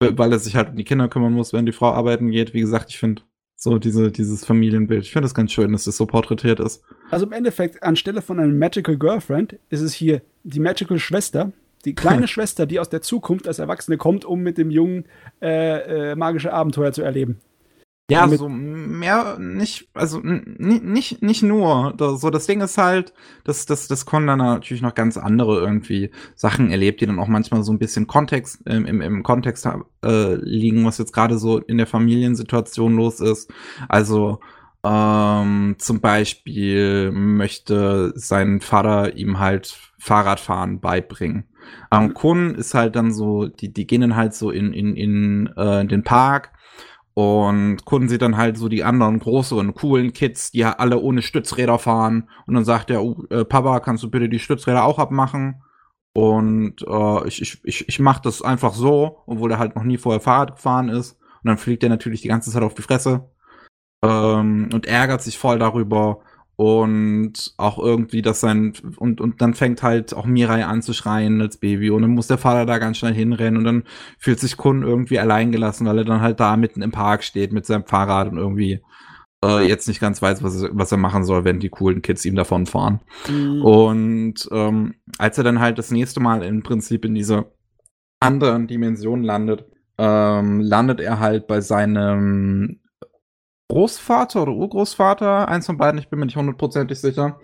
[0.00, 2.54] weil er sich halt um die Kinder kümmern muss, wenn die Frau arbeiten geht.
[2.54, 3.22] Wie gesagt, ich finde
[3.54, 5.04] so diese, dieses Familienbild.
[5.04, 6.82] Ich finde es ganz schön, dass das so porträtiert ist.
[7.10, 11.52] Also im Endeffekt, anstelle von einem Magical Girlfriend, ist es hier die Magical Schwester,
[11.84, 15.04] die kleine Schwester, die aus der Zukunft als Erwachsene kommt, um mit dem Jungen
[15.42, 17.40] äh, äh, magische Abenteuer zu erleben.
[18.10, 21.94] Ja, so mehr nicht, also nicht, nicht nur.
[21.98, 26.10] So, das Ding ist halt, dass das, das Con dann natürlich noch ganz andere irgendwie
[26.34, 29.66] Sachen erlebt, die dann auch manchmal so ein bisschen Kontext, ähm, im, im Kontext
[30.04, 33.50] äh, liegen, was jetzt gerade so in der Familiensituation los ist.
[33.88, 34.38] Also,
[34.84, 41.44] ähm, zum Beispiel möchte sein Vater ihm halt Fahrradfahren beibringen.
[41.90, 45.46] Ähm, Kun ist halt dann so, die, die gehen dann halt so in, in, in
[45.56, 46.50] äh, den Park
[47.14, 51.22] und Kunden sieht dann halt so die anderen größeren, coolen Kids, die ja alle ohne
[51.22, 52.28] Stützräder fahren.
[52.46, 55.62] Und dann sagt er, oh, äh, Papa, kannst du bitte die Stützräder auch abmachen?
[56.12, 59.96] Und äh, ich, ich, ich, ich mach das einfach so, obwohl er halt noch nie
[59.96, 61.12] vorher Fahrrad gefahren ist.
[61.42, 63.30] Und dann fliegt er natürlich die ganze Zeit auf die Fresse
[64.02, 66.20] ähm, und ärgert sich voll darüber
[66.56, 71.40] und auch irgendwie, dass sein und und dann fängt halt auch Mirai an zu schreien
[71.40, 73.82] als Baby und dann muss der Vater da ganz schnell hinrennen und dann
[74.18, 77.66] fühlt sich Kun irgendwie alleingelassen, weil er dann halt da mitten im Park steht mit
[77.66, 78.80] seinem Fahrrad und irgendwie
[79.44, 82.36] äh, jetzt nicht ganz weiß, was, was er machen soll, wenn die coolen Kids ihm
[82.36, 83.00] davon fahren.
[83.28, 83.62] Mhm.
[83.62, 87.46] Und ähm, als er dann halt das nächste Mal im Prinzip in dieser
[88.20, 89.66] anderen Dimension landet,
[89.98, 92.80] ähm, landet er halt bei seinem
[93.68, 97.38] Großvater oder Urgroßvater, eins von beiden, ich bin mir nicht hundertprozentig sicher.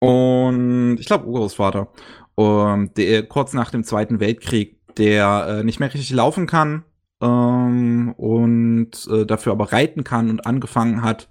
[0.00, 1.88] Und ich glaube Urgroßvater.
[2.34, 6.84] Und der kurz nach dem Zweiten Weltkrieg, der äh, nicht mehr richtig laufen kann
[7.20, 11.28] ähm, und äh, dafür aber reiten kann und angefangen hat,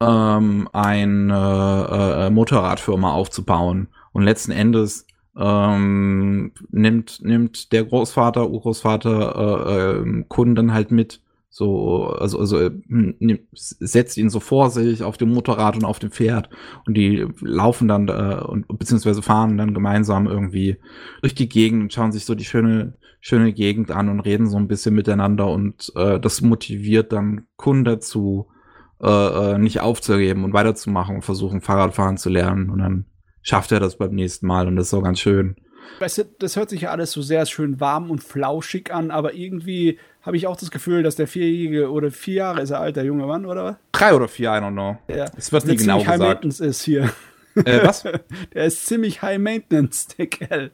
[0.00, 3.88] ähm, eine äh, Motorradfirma aufzubauen.
[4.12, 11.20] Und letzten Endes ähm, nimmt, nimmt der Großvater, Urgroßvater äh, äh, Kunden halt mit
[11.58, 12.70] so, also, also äh,
[13.52, 16.50] setzt ihn so vor sich auf dem Motorrad und auf dem Pferd
[16.86, 20.76] und die laufen dann äh, und beziehungsweise fahren dann gemeinsam irgendwie
[21.20, 24.56] durch die Gegend und schauen sich so die schöne, schöne Gegend an und reden so
[24.56, 28.46] ein bisschen miteinander und äh, das motiviert dann Kunden dazu,
[29.02, 29.08] äh,
[29.54, 33.06] äh, nicht aufzugeben und weiterzumachen und versuchen, Fahrradfahren zu lernen und dann
[33.42, 35.56] schafft er das beim nächsten Mal und das ist so ganz schön.
[35.98, 39.34] Weißt du, das hört sich ja alles so sehr schön warm und flauschig an, aber
[39.34, 39.98] irgendwie
[40.28, 43.04] habe ich auch das Gefühl, dass der Vierjährige oder vier Jahre ist er alt, der
[43.04, 43.78] junge Mann, oder?
[43.92, 44.98] Drei oder vier, I don't know.
[45.08, 45.24] Ja.
[45.38, 46.20] Es wird nie genau High gesagt.
[46.20, 47.10] Maintenance ist hier.
[47.54, 48.02] Äh, was?
[48.54, 50.70] Der ist ziemlich High Maintenance, der Kerl.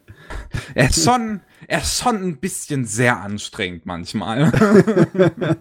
[0.74, 4.52] Er ist schon, er ist schon ein bisschen sehr anstrengend manchmal.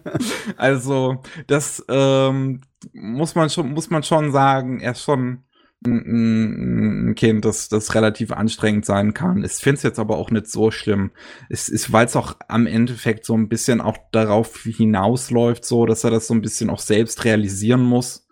[0.56, 5.44] also, das ähm, muss man schon, muss man schon sagen, er ist schon
[5.86, 9.44] ein, Kind, das, das relativ anstrengend sein kann.
[9.44, 11.10] Ich finde es jetzt aber auch nicht so schlimm.
[11.48, 16.04] Es ist, weil es auch am Endeffekt so ein bisschen auch darauf hinausläuft, so, dass
[16.04, 18.24] er das so ein bisschen auch selbst realisieren muss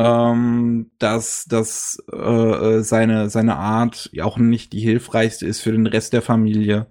[0.00, 5.86] ähm, dass, dass äh, äh, seine, seine Art auch nicht die hilfreichste ist für den
[5.86, 6.86] Rest der Familie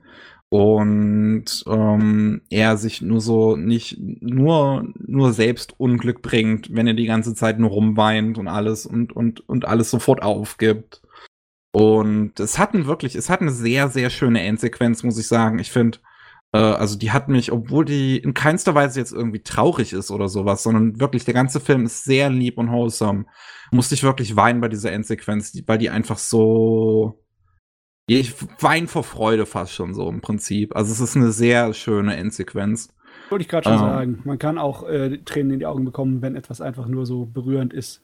[0.50, 7.06] und ähm, er sich nur so nicht nur nur selbst Unglück bringt, wenn er die
[7.06, 11.02] ganze Zeit nur rumweint und alles und und und alles sofort aufgibt.
[11.72, 15.60] Und es hatten wirklich, es hat eine sehr sehr schöne Endsequenz, muss ich sagen.
[15.60, 16.00] Ich finde
[16.54, 20.30] äh, also die hat mich, obwohl die in keinster Weise jetzt irgendwie traurig ist oder
[20.30, 23.26] sowas, sondern wirklich der ganze Film ist sehr lieb und wholesome,
[23.72, 27.24] musste ich wirklich weinen bei dieser Endsequenz, weil die einfach so
[28.18, 30.76] ich weine vor Freude fast schon so im Prinzip.
[30.76, 32.94] Also es ist eine sehr schöne Endsequenz.
[33.30, 33.80] Wollte ich gerade schon Ähm.
[33.80, 34.22] sagen.
[34.24, 37.74] Man kann auch äh, Tränen in die Augen bekommen, wenn etwas einfach nur so berührend
[37.74, 38.02] ist.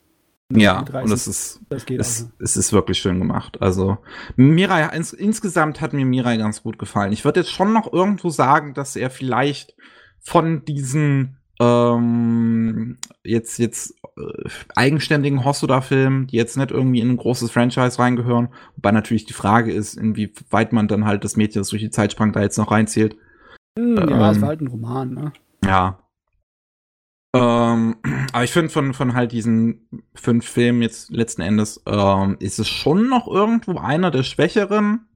[0.53, 1.05] Ja, Mit 30.
[1.05, 2.31] und es ist Das geht es, also.
[2.39, 3.61] es ist wirklich schön gemacht.
[3.61, 3.97] Also
[4.35, 7.11] Mirai, ins, insgesamt hat mir Mirai ganz gut gefallen.
[7.13, 9.75] Ich würde jetzt schon noch irgendwo sagen, dass er vielleicht
[10.19, 17.51] von diesen ähm, jetzt jetzt äh, eigenständigen Hosoda-Filmen, die jetzt nicht irgendwie in ein großes
[17.51, 21.81] Franchise reingehören, wobei natürlich die Frage ist, inwieweit man dann halt das Mädchen, das durch
[21.81, 23.15] die Zeit sprang, da jetzt noch reinzählt.
[23.77, 25.33] Hm, ja, es ähm, war halt ein Roman, ne?
[25.63, 25.99] Ja.
[27.35, 27.97] Ähm,
[28.31, 32.67] aber ich finde von, von halt diesen fünf Filmen jetzt letzten Endes, ähm, ist es
[32.69, 35.07] schon noch irgendwo einer der schwächeren.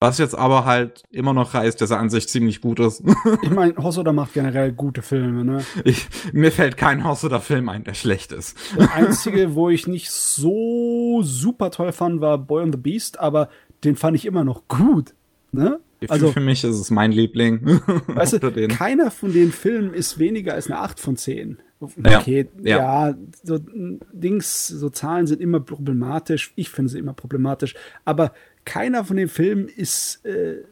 [0.00, 3.02] Was jetzt aber halt immer noch heißt, dass er an sich ziemlich gut ist.
[3.42, 5.64] Ich meine, Hosoda macht generell gute Filme, ne?
[5.84, 8.56] ich, mir fällt kein Haus oder Film ein, der schlecht ist.
[8.78, 13.48] Der einzige, wo ich nicht so super toll fand, war Boy and the Beast, aber
[13.82, 15.14] den fand ich immer noch gut,
[15.52, 15.80] ne?
[16.08, 17.64] Also für mich ist es mein Liebling.
[18.06, 21.58] weißt du, keiner von den Filmen ist weniger als eine 8 von 10.
[22.04, 23.08] Ja, Okay, ja.
[23.08, 26.52] ja, so mm, Dings, so Zahlen sind immer problematisch.
[26.56, 27.74] Ich finde sie immer problematisch.
[28.04, 28.32] Aber
[28.64, 30.64] keiner von den Filmen ist äh,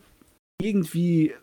[0.61, 1.35] irgendwie,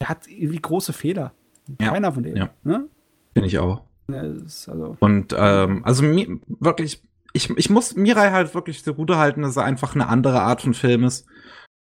[0.00, 1.32] er hat irgendwie große Fehler.
[1.80, 2.36] Ja, Keiner von denen.
[2.36, 2.50] ja.
[2.62, 2.88] Ne?
[3.34, 3.82] Finde ich auch.
[4.08, 7.02] Ja, also, Und ähm, also mi wirklich,
[7.32, 10.74] ich, ich muss Mirai halt wirklich zugute halten, dass er einfach eine andere Art von
[10.74, 11.26] Film ist.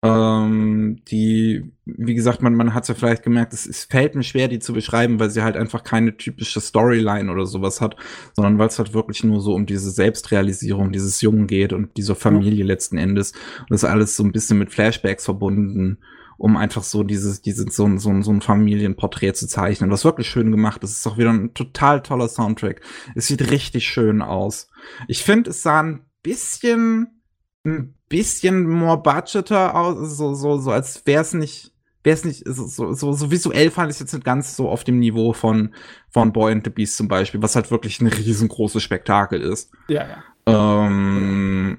[0.04, 4.48] Ähm, die, wie gesagt, man, man hat ja vielleicht gemerkt, es, es fällt mir schwer,
[4.48, 7.94] die zu beschreiben, weil sie halt einfach keine typische Storyline oder sowas hat,
[8.34, 12.16] sondern weil es halt wirklich nur so um diese Selbstrealisierung dieses Jungen geht und dieser
[12.16, 13.32] Familie letzten Endes.
[13.60, 15.98] Und das ist alles so ein bisschen mit Flashbacks verbunden,
[16.36, 19.90] um einfach so dieses, dieses, so, ein- so, ein- so ein Familienporträt zu zeichnen.
[19.92, 20.90] Was wirklich schön gemacht ist.
[20.90, 22.80] Es ist auch wieder ein total toller Soundtrack.
[23.14, 24.66] Es sieht richtig schön aus.
[25.06, 27.21] Ich finde, es sah ein bisschen,
[27.64, 32.42] ein bisschen more budgeter aus, so, so, so als wäre es nicht, wäre es nicht,
[32.46, 35.32] so, so, so, so visuell fand ich es jetzt nicht ganz so auf dem Niveau
[35.32, 35.74] von,
[36.10, 39.70] von Boy and the Beast zum Beispiel, was halt wirklich ein riesengroßes Spektakel ist.
[39.88, 40.22] ja, ja.
[40.44, 41.78] Ähm,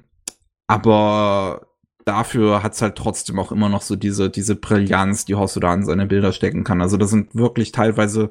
[0.68, 1.68] aber
[2.06, 6.06] dafür hat's halt trotzdem auch immer noch so diese, diese Brillanz, die Hosoda in seine
[6.06, 6.82] Bilder stecken kann.
[6.82, 8.30] Also das sind wirklich teilweise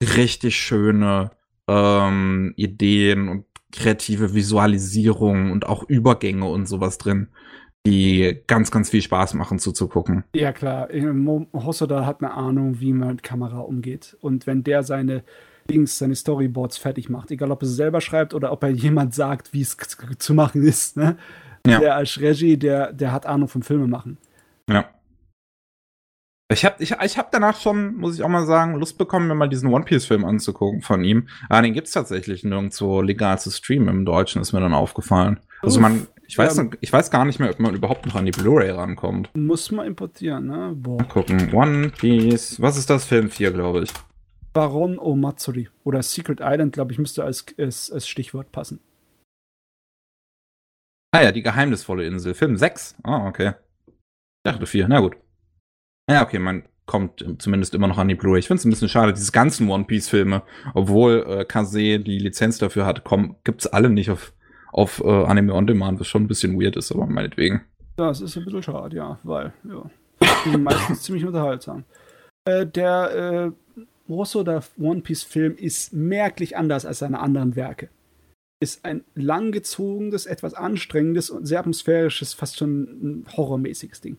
[0.00, 1.30] richtig schöne
[1.68, 7.28] ähm, Ideen und kreative Visualisierung und auch Übergänge und sowas drin,
[7.86, 10.24] die ganz, ganz viel Spaß machen zuzugucken.
[10.34, 10.88] Ja, klar.
[11.52, 14.16] Hosoda hat eine Ahnung, wie man mit Kamera umgeht.
[14.20, 15.22] Und wenn der seine
[15.70, 19.14] Dings, seine Storyboards fertig macht, egal ob er es selber schreibt oder ob er jemand
[19.14, 19.76] sagt, wie es
[20.18, 21.16] zu machen ist, ne?
[21.66, 21.80] Ja.
[21.80, 24.18] Der als Regie, der, der hat Ahnung vom Filme machen.
[24.70, 24.88] Ja.
[26.52, 29.34] Ich habe ich, ich hab danach schon, muss ich auch mal sagen, Lust bekommen, mir
[29.34, 31.28] mal diesen One Piece-Film anzugucken von ihm.
[31.48, 35.40] Ah, den gibt's tatsächlich nirgendwo legal zu streamen im Deutschen, ist mir dann aufgefallen.
[35.62, 36.62] Also man, ich weiß, Ja.
[36.64, 39.28] noch, ich weiß gar nicht mehr, ob man überhaupt noch an die Blu-ray rankommt.
[39.34, 40.72] Muss man importieren, ne?
[40.76, 40.98] Boah.
[40.98, 41.52] Mal gucken.
[41.52, 42.60] One Piece.
[42.62, 43.04] Was ist das?
[43.04, 43.92] Film 4, glaube ich.
[44.52, 48.78] Baron Omatsuri oder Secret Island, glaube ich, müsste als, als, als Stichwort passen.
[51.12, 52.34] Ah ja, die geheimnisvolle Insel.
[52.34, 52.96] Film 6.
[53.02, 53.54] Ah, okay.
[53.88, 53.94] Ich
[54.44, 54.86] dachte 4.
[54.86, 55.16] Na gut.
[56.08, 58.38] Ja, okay, man kommt zumindest immer noch an die Blu-ray.
[58.38, 62.58] Ich finde es ein bisschen schade, diese ganzen One Piece-Filme, obwohl äh, Kase die Lizenz
[62.58, 64.32] dafür hat, kommen, gibt's alle nicht auf,
[64.72, 67.62] auf äh, Anime On Demand, was schon ein bisschen weird ist, aber meinetwegen.
[67.96, 69.90] Das ist ein bisschen schade, ja, weil, ja.
[70.44, 71.84] Die sind meistens ziemlich unterhaltsam.
[72.44, 73.50] Äh, der äh,
[74.08, 77.88] Hosoda One Piece Film ist merklich anders als seine anderen Werke.
[78.60, 84.16] ist ein langgezogenes, etwas anstrengendes und sehr atmosphärisches, fast schon horrormäßiges Ding.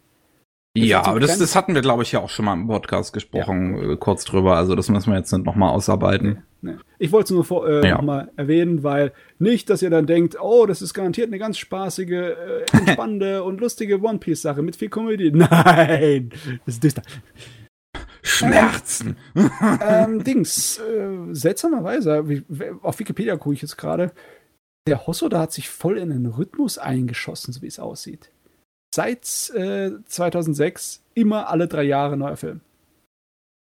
[0.75, 3.77] Ja, aber das, das hatten wir, glaube ich, ja auch schon mal im Podcast gesprochen,
[3.77, 3.93] ja.
[3.93, 4.55] äh, kurz drüber.
[4.55, 6.43] Also das müssen wir jetzt nicht nochmal ausarbeiten.
[6.61, 6.75] Nee.
[6.99, 7.95] Ich wollte es nur äh, ja.
[7.95, 12.11] nochmal erwähnen, weil nicht, dass ihr dann denkt, oh, das ist garantiert eine ganz spaßige,
[12.11, 15.31] äh, entspannende und lustige One Piece-Sache mit viel Komödie.
[15.33, 16.29] Nein,
[16.65, 17.01] das ist düster.
[18.21, 19.15] Schmerzen.
[19.35, 19.49] Ähm,
[19.81, 22.43] ähm, Dings, äh, seltsamerweise, wie,
[22.81, 24.11] auf Wikipedia gucke ich jetzt gerade,
[24.87, 28.31] der Hosoda hat sich voll in den Rhythmus eingeschossen, so wie es aussieht
[28.93, 32.61] seit äh, 2006 immer alle drei Jahre neuer Film.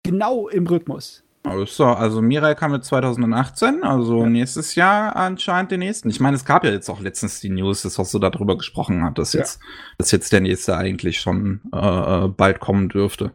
[0.03, 1.23] Genau im Rhythmus.
[1.43, 4.29] Also, also Mirai kam mit 2018, also ja.
[4.29, 6.09] nächstes Jahr anscheinend den nächsten.
[6.09, 9.03] Ich meine, es gab ja jetzt auch letztens die News, dass was du darüber gesprochen
[9.03, 9.39] hat, dass, ja.
[9.39, 9.59] jetzt,
[9.97, 13.31] dass jetzt der nächste eigentlich schon äh, bald kommen dürfte.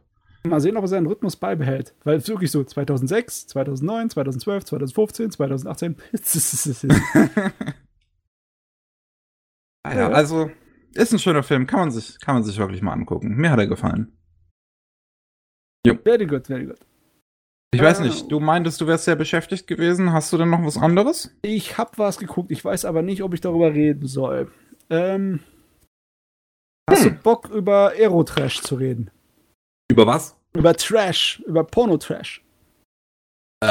[0.47, 1.95] Mal sehen, ob er seinen Rhythmus beibehält.
[2.05, 5.97] Weil es wirklich so 2006, 2009, 2012, 2015, 2018.
[9.87, 10.51] ja, also
[10.95, 13.35] ist ein schöner Film, kann man sich, kann man sich wirklich mal angucken.
[13.37, 14.17] Mir hat er gefallen.
[15.87, 15.99] Jo.
[16.03, 16.79] Very good, very good.
[17.75, 20.13] Ich weiß nicht, du meintest, du wärst sehr beschäftigt gewesen.
[20.13, 21.37] Hast du denn noch was anderes?
[21.43, 24.53] Ich hab was geguckt, ich weiß aber nicht, ob ich darüber reden soll.
[24.91, 25.41] Ähm,
[26.89, 27.17] hast hm.
[27.17, 29.11] du Bock, über Aerotrash zu reden?
[29.91, 30.37] Über was?
[30.57, 32.45] Über Trash, über Porno-Trash.
[33.61, 33.67] Äh,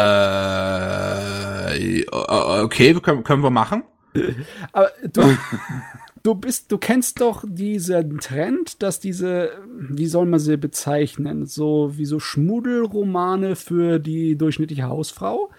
[2.12, 3.84] okay, können, können wir machen.
[4.74, 5.22] Aber du,
[6.24, 11.98] du bist, du kennst doch diesen Trend, dass diese, wie soll man sie bezeichnen, so
[11.98, 15.52] wie so Schmuddelromane für die durchschnittliche Hausfrau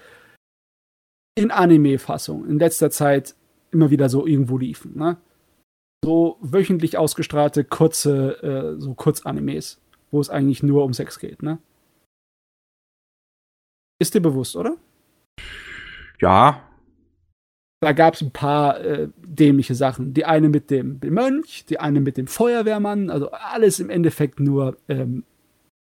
[1.37, 3.35] in Anime-Fassung in letzter Zeit
[3.71, 5.19] immer wieder so irgendwo liefen, ne?
[6.05, 11.59] So wöchentlich ausgestrahlte kurze, äh, so Kurzanimes, wo es eigentlich nur um Sex geht, ne?
[13.99, 14.77] Ist dir bewusst, oder?
[16.21, 16.69] Ja,
[17.85, 20.15] da gab es ein paar äh, dämliche Sachen.
[20.15, 24.79] Die eine mit dem Mönch, die eine mit dem Feuerwehrmann, also alles im Endeffekt nur
[24.89, 25.25] ähm,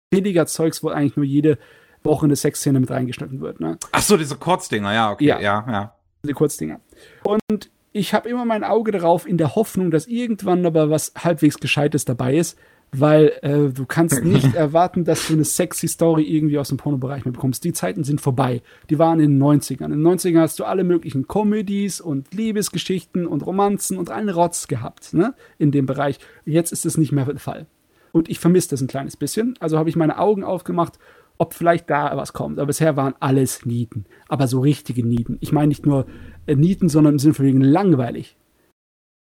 [0.10, 1.58] billiger Zeugs, wo eigentlich nur jede
[2.04, 3.62] Woche eine Sexszene mit reingeschnitten wird.
[3.62, 3.78] Ne?
[3.94, 5.66] Ach so, diese Kurzdinger, ja, okay, ja, ja.
[5.70, 5.96] ja.
[6.24, 6.82] Die Kurzdinger.
[7.24, 11.58] Und ich habe immer mein Auge darauf in der Hoffnung, dass irgendwann aber was halbwegs
[11.58, 12.60] Gescheites dabei ist,
[12.92, 17.24] weil äh, du kannst nicht erwarten, dass du eine sexy Story irgendwie aus dem Pornobereich
[17.24, 17.64] bekommst.
[17.64, 18.62] Die Zeiten sind vorbei.
[18.90, 19.86] Die waren in den 90ern.
[19.86, 24.68] In den 90ern hast du alle möglichen Comedies und Liebesgeschichten und Romanzen und allen Rotz
[24.68, 25.34] gehabt, ne?
[25.58, 26.20] In dem Bereich.
[26.46, 27.68] Jetzt ist es nicht mehr der Fall.
[28.12, 29.56] Und ich vermisse das ein kleines bisschen.
[29.60, 30.98] Also habe ich meine Augen aufgemacht,
[31.38, 32.58] ob vielleicht da was kommt.
[32.58, 34.06] Aber bisher waren alles Nieten.
[34.28, 35.38] Aber so richtige Nieten.
[35.42, 36.08] Ich meine nicht nur
[36.46, 38.38] äh, Nieten, sondern im Sinne von wegen langweilig.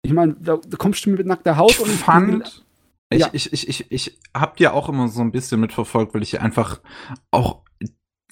[0.02, 2.65] Ich meine, da, da kommst du mit nackter Haut ich und fand
[3.10, 3.28] ich, ja.
[3.33, 6.81] ich, ich, ich, ich hab dir auch immer so ein bisschen mitverfolgt, weil ich einfach
[7.31, 7.62] auch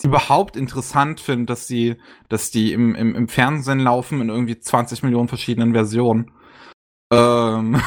[0.03, 1.97] überhaupt interessant finde, dass die,
[2.28, 6.33] dass die im, im, im Fernsehen laufen in irgendwie 20 Millionen verschiedenen Versionen.
[7.12, 7.81] Ähm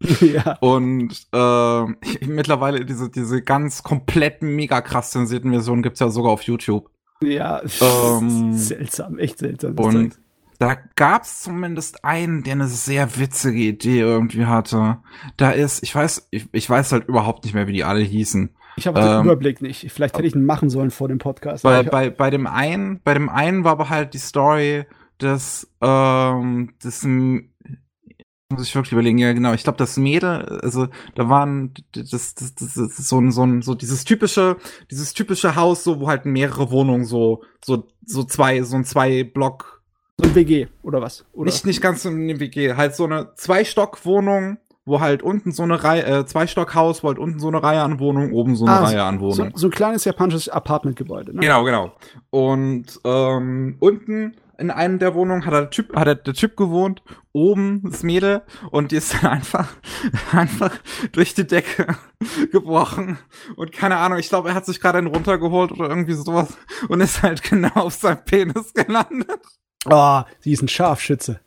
[0.20, 0.56] ja.
[0.60, 1.84] Und äh,
[2.26, 6.90] mittlerweile diese, diese ganz komplett mega krass zensierten Versionen gibt's ja sogar auf YouTube.
[7.22, 9.78] Ja, ähm, seltsam, echt seltsam.
[9.78, 10.18] Und
[10.60, 14.98] da gab's zumindest einen, der eine sehr witzige Idee irgendwie hatte.
[15.38, 18.50] Da ist, ich weiß, ich, ich weiß halt überhaupt nicht mehr, wie die alle hießen.
[18.76, 19.90] Ich habe den ähm, Überblick nicht.
[19.90, 21.62] Vielleicht hätte ich ihn machen sollen vor dem Podcast.
[21.62, 24.84] Bei, bei, bei dem einen, bei dem einen war aber halt die Story
[25.18, 31.28] des, ähm, des muss ich wirklich überlegen, ja genau, ich glaube das Mädel, also da
[31.30, 34.56] waren das, das, das, das so ein so ein so dieses typische
[34.90, 39.22] dieses typische Haus so wo halt mehrere Wohnungen so so so zwei so ein zwei
[39.22, 39.79] Block
[40.20, 41.24] so ein WG oder was?
[41.32, 41.46] Oder?
[41.46, 45.82] Nicht, nicht ganz so eine WG, halt so eine Zwei-Stock-Wohnung, wo halt unten so eine
[45.82, 48.84] Reihe, äh, Zwei-Stock-Haus, wo halt unten so eine Reihe an Wohnungen, oben so eine ah,
[48.84, 49.52] Reihe an Wohnungen.
[49.52, 51.40] So, so, ein kleines japanisches Apartmentgebäude, ne?
[51.40, 51.92] Genau, genau.
[52.30, 57.02] Und ähm, unten in einem der Wohnungen hat der Typ, hat der, der Typ gewohnt,
[57.32, 59.72] oben das Mädel und die ist dann einfach,
[60.32, 60.72] einfach
[61.12, 61.86] durch die Decke
[62.52, 63.18] gebrochen
[63.56, 66.58] und keine Ahnung, ich glaube, er hat sich gerade einen runtergeholt oder irgendwie sowas
[66.88, 69.40] und ist halt genau auf seinem Penis gelandet.
[69.86, 71.40] Oh, sie ist ein Scharfschütze.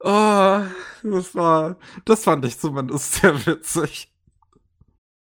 [0.00, 0.60] oh,
[1.02, 4.10] das war, das fand ich zumindest sehr witzig.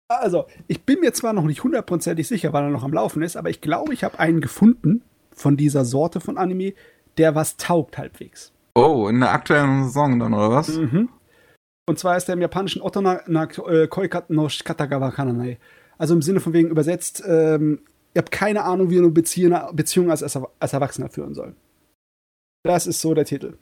[0.08, 3.36] Also, ich bin mir zwar noch nicht hundertprozentig sicher, weil er noch am Laufen ist,
[3.36, 5.02] aber ich glaube, ich habe einen gefunden
[5.33, 6.74] von dieser Sorte von Anime,
[7.16, 8.52] der was taugt halbwegs.
[8.74, 10.76] Oh, in der aktuellen Saison dann, oder was?
[10.76, 11.08] Mhm.
[11.86, 15.58] Und zwar ist der im japanischen Otona na äh, Koikat no Shikatagawa Kananai.
[15.97, 17.81] Also im Sinne von wegen übersetzt, ähm,
[18.15, 21.55] Ihr habt keine Ahnung, wie ihr eine Beziehung, Beziehung als, als Erwachsener führen soll.
[22.65, 23.59] Das ist so der Titel.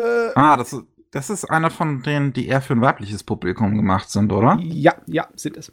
[0.00, 0.76] Äh, ah, das,
[1.10, 4.58] das ist einer von denen, die eher für ein weibliches Publikum gemacht sind, oder?
[4.62, 5.72] Ja, ja, sind es.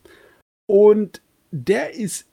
[0.68, 2.28] Und der ist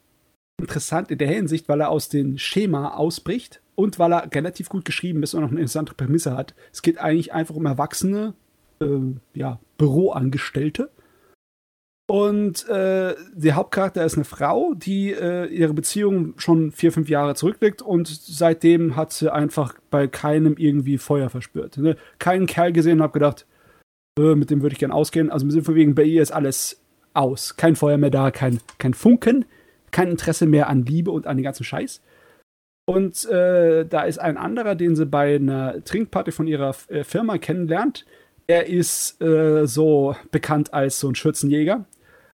[0.60, 4.84] interessant in der Hinsicht, weil er aus dem Schema ausbricht und weil er relativ gut
[4.84, 6.54] geschrieben ist und noch eine interessante Prämisse hat.
[6.72, 8.34] Es geht eigentlich einfach um erwachsene
[8.80, 8.86] äh,
[9.34, 10.90] ja, Büroangestellte.
[12.06, 17.34] Und äh, der Hauptcharakter ist eine Frau, die äh, ihre Beziehung schon vier, fünf Jahre
[17.34, 21.78] zurücklegt und seitdem hat sie einfach bei keinem irgendwie Feuer verspürt.
[21.78, 21.96] Ne?
[22.18, 23.46] Keinen Kerl gesehen und hab gedacht,
[24.18, 25.30] äh, mit dem würde ich gern ausgehen.
[25.30, 26.82] Also im Sinne von wegen, bei ihr ist alles
[27.14, 27.56] aus.
[27.56, 29.46] Kein Feuer mehr da, kein, kein Funken,
[29.90, 32.02] kein Interesse mehr an Liebe und an den ganzen Scheiß.
[32.86, 37.38] Und äh, da ist ein anderer, den sie bei einer Trinkparty von ihrer äh, Firma
[37.38, 38.04] kennenlernt.
[38.46, 41.86] Er ist äh, so bekannt als so ein Schürzenjäger.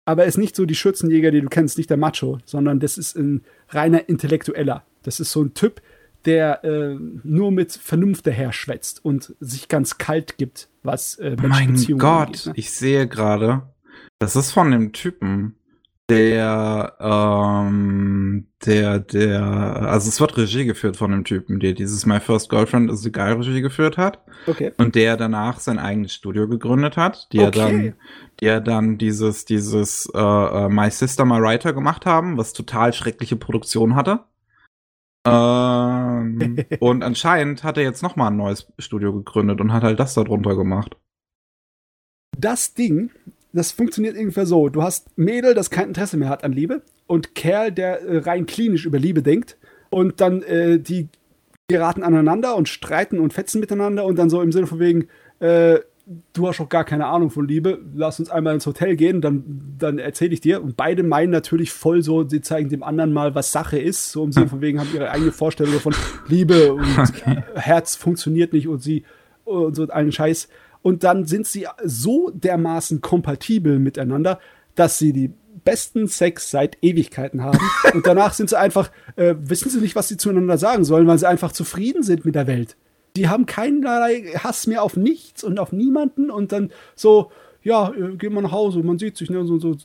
[0.07, 2.97] Aber er ist nicht so die Schürzenjäger, die du kennst, nicht der Macho, sondern das
[2.97, 4.85] ist ein reiner Intellektueller.
[5.03, 5.81] Das ist so ein Typ,
[6.23, 12.27] der äh, nur mit Vernunft daherschwätzt und sich ganz kalt gibt, was äh, Mein Gott,
[12.27, 12.53] angeht, ne?
[12.55, 13.63] ich sehe gerade,
[14.17, 15.57] das ist von dem Typen,
[16.09, 22.19] der, ähm, der, der, also es wird Regie geführt von dem Typen, der dieses My
[22.21, 24.23] First Girlfriend is a Guy Regie geführt hat.
[24.47, 24.71] Okay.
[24.77, 27.45] Und der danach sein eigenes Studio gegründet hat, die okay.
[27.45, 27.93] er dann,
[28.39, 32.93] die er dann dieses, dieses äh, äh, My Sister, My Writer gemacht haben, was total
[32.93, 34.21] schreckliche Produktion hatte.
[35.25, 40.13] Ähm, und anscheinend hat er jetzt nochmal ein neues Studio gegründet und hat halt das
[40.13, 40.95] da drunter gemacht.
[42.37, 43.11] Das Ding
[43.53, 44.69] das funktioniert ungefähr so.
[44.69, 48.45] Du hast Mädel, das kein Interesse mehr hat an Liebe und Kerl, der äh, rein
[48.45, 49.57] klinisch über Liebe denkt
[49.89, 51.09] und dann äh, die
[51.67, 55.07] geraten aneinander und streiten und fetzen miteinander und dann so im Sinne von wegen,
[55.39, 55.79] äh,
[56.33, 59.75] du hast auch gar keine Ahnung von Liebe, lass uns einmal ins Hotel gehen, dann,
[59.77, 60.63] dann erzähle ich dir.
[60.63, 64.11] Und beide meinen natürlich voll so, sie zeigen dem anderen mal, was Sache ist.
[64.11, 65.93] So im Sinne von wegen haben ihre eigene Vorstellung von
[66.27, 67.43] Liebe und okay.
[67.55, 69.03] Herz funktioniert nicht und sie
[69.43, 70.47] und so einen Scheiß
[70.87, 74.39] und dann sind sie so dermaßen kompatibel miteinander,
[74.75, 75.33] dass sie die
[75.65, 77.59] besten Sex seit Ewigkeiten haben.
[77.93, 81.17] Und danach sind sie einfach, äh, wissen sie nicht, was sie zueinander sagen sollen, weil
[81.17, 82.77] sie einfach zufrieden sind mit der Welt.
[83.17, 87.33] Die haben keinerlei Hass mehr auf nichts und auf niemanden und dann so,
[87.63, 89.75] ja, äh, gehen wir nach Hause, man sieht sich, ne, so, so.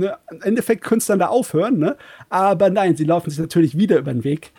[0.00, 0.18] Ne?
[0.32, 1.96] Im Endeffekt könnte es dann da aufhören, ne?
[2.28, 4.50] Aber nein, sie laufen sich natürlich wieder über den Weg.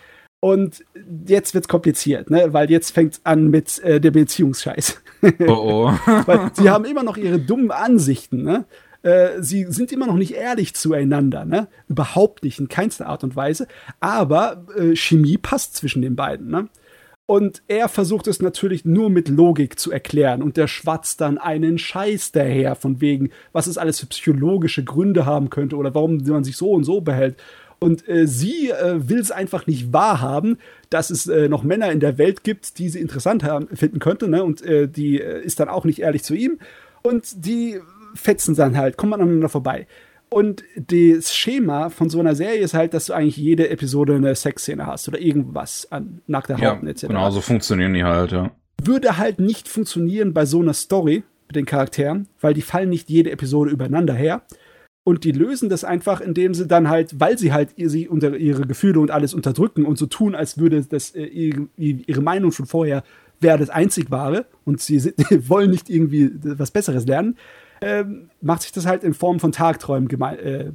[0.41, 0.85] Und
[1.27, 2.53] jetzt wird's kompliziert, ne?
[2.53, 5.01] Weil jetzt fängt's an mit äh, der Beziehungsscheiß.
[5.47, 5.91] Oh oh.
[6.25, 8.65] Weil sie haben immer noch ihre dummen Ansichten, ne?
[9.01, 11.67] Äh, sie sind immer noch nicht ehrlich zueinander, ne?
[11.89, 13.67] Überhaupt nicht, in keinster Art und Weise.
[13.99, 16.69] Aber äh, Chemie passt zwischen den beiden, ne?
[17.25, 21.77] Und er versucht es natürlich nur mit Logik zu erklären und der schwatzt dann einen
[21.77, 26.43] Scheiß daher, von wegen, was es alles für psychologische Gründe haben könnte oder warum man
[26.43, 27.35] sich so und so behält.
[27.79, 30.57] Und äh, sie äh, will es einfach nicht wahrhaben,
[30.89, 34.27] dass es äh, noch Männer in der Welt gibt, die sie interessant haben, finden könnte.
[34.27, 34.43] Ne?
[34.43, 36.59] Und äh, die äh, ist dann auch nicht ehrlich zu ihm.
[37.01, 37.79] Und die
[38.15, 39.87] fetzen dann halt, kommen aneinander vorbei.
[40.29, 44.35] Und das Schema von so einer Serie ist halt, dass du eigentlich jede Episode eine
[44.35, 47.07] Sexszene hast oder irgendwas an nackter Haut ja, etc.
[47.07, 48.51] Genau, so funktionieren die halt, ja.
[48.81, 53.09] Würde halt nicht funktionieren bei so einer Story mit den Charakteren, weil die fallen nicht
[53.09, 54.43] jede Episode übereinander her.
[55.09, 58.67] Und die lösen das einfach, indem sie dann halt, weil sie halt sie unter ihre
[58.67, 63.03] Gefühle und alles unterdrücken und so tun, als würde das äh, ihre Meinung schon vorher
[63.39, 65.15] wäre das einzig wahre und sie sind,
[65.49, 67.37] wollen nicht irgendwie was Besseres lernen,
[67.81, 70.73] ähm, macht sich das halt in Form von Tagträumen äh,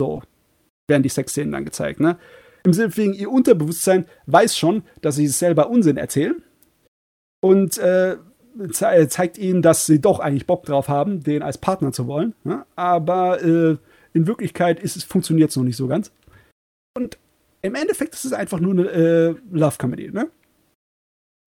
[0.00, 0.20] so
[0.88, 2.00] werden die Sexszenen dann gezeigt.
[2.00, 2.18] Ne?
[2.64, 6.42] Im Sinne wegen ihr Unterbewusstsein weiß schon, dass sie selber Unsinn erzählen
[7.40, 8.16] und äh,
[8.70, 12.34] ze zeigt ihnen, dass sie doch eigentlich Bock drauf haben, den als Partner zu wollen.
[12.44, 12.64] Ne?
[12.76, 13.76] Aber äh,
[14.12, 16.12] in Wirklichkeit ist es, funktioniert es noch nicht so ganz.
[16.96, 17.18] Und
[17.62, 20.30] im Endeffekt ist es einfach nur eine äh, Love-Comedy, ne?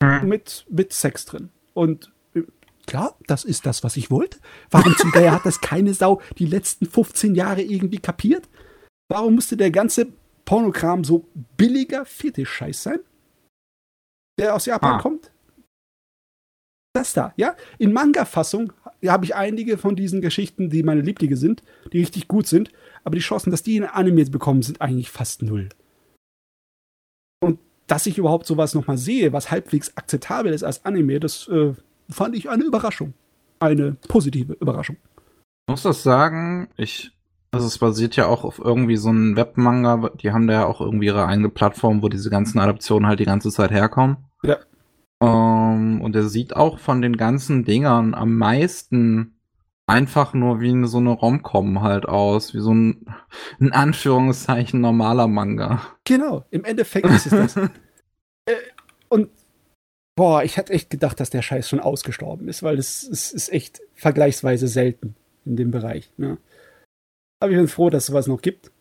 [0.01, 0.27] Mhm.
[0.27, 1.49] Mit, mit Sex drin.
[1.73, 2.43] Und äh,
[2.85, 4.39] klar, das ist das, was ich wollte.
[4.69, 8.47] Warum zum Geier hat das keine Sau die letzten 15 Jahre irgendwie kapiert?
[9.09, 10.07] Warum musste der ganze
[10.45, 12.99] Pornokram so billiger Fetisch-Scheiß sein?
[14.39, 15.01] Der aus Japan ah.
[15.01, 15.12] kommt?
[16.93, 17.55] Das da, ja?
[17.79, 18.71] In Manga-Fassung
[19.05, 22.71] habe ich einige von diesen Geschichten, die meine Lieblinge sind, die richtig gut sind,
[23.03, 25.69] aber die Chancen, dass die in Anime bekommen, sind eigentlich fast null.
[27.41, 31.73] Und dass ich überhaupt sowas nochmal sehe, was halbwegs akzeptabel ist als Anime, das äh,
[32.09, 33.13] fand ich eine Überraschung.
[33.59, 34.97] Eine positive Überraschung.
[35.67, 37.11] Ich muss das sagen, ich,
[37.51, 40.81] also es basiert ja auch auf irgendwie so einem Webmanga, die haben da ja auch
[40.81, 44.17] irgendwie ihre eigene Plattform, wo diese ganzen Adaptionen halt die ganze Zeit herkommen.
[44.43, 44.57] Ja.
[45.23, 49.39] Ähm, und er sieht auch von den ganzen Dingern am meisten
[49.85, 53.13] einfach nur wie so eine Romcom halt aus, wie so ein,
[53.59, 55.81] in Anführungszeichen, normaler Manga.
[56.05, 57.57] Genau, im Endeffekt ist es das.
[58.45, 58.55] äh,
[59.09, 59.29] und
[60.15, 63.51] boah, ich hätte echt gedacht, dass der Scheiß schon ausgestorben ist, weil es, es ist
[63.51, 66.11] echt vergleichsweise selten in dem Bereich.
[66.17, 66.37] Ne?
[67.39, 68.71] Aber ich bin froh, dass es sowas noch gibt.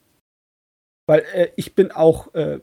[1.07, 2.61] Weil äh, ich bin auch, äh,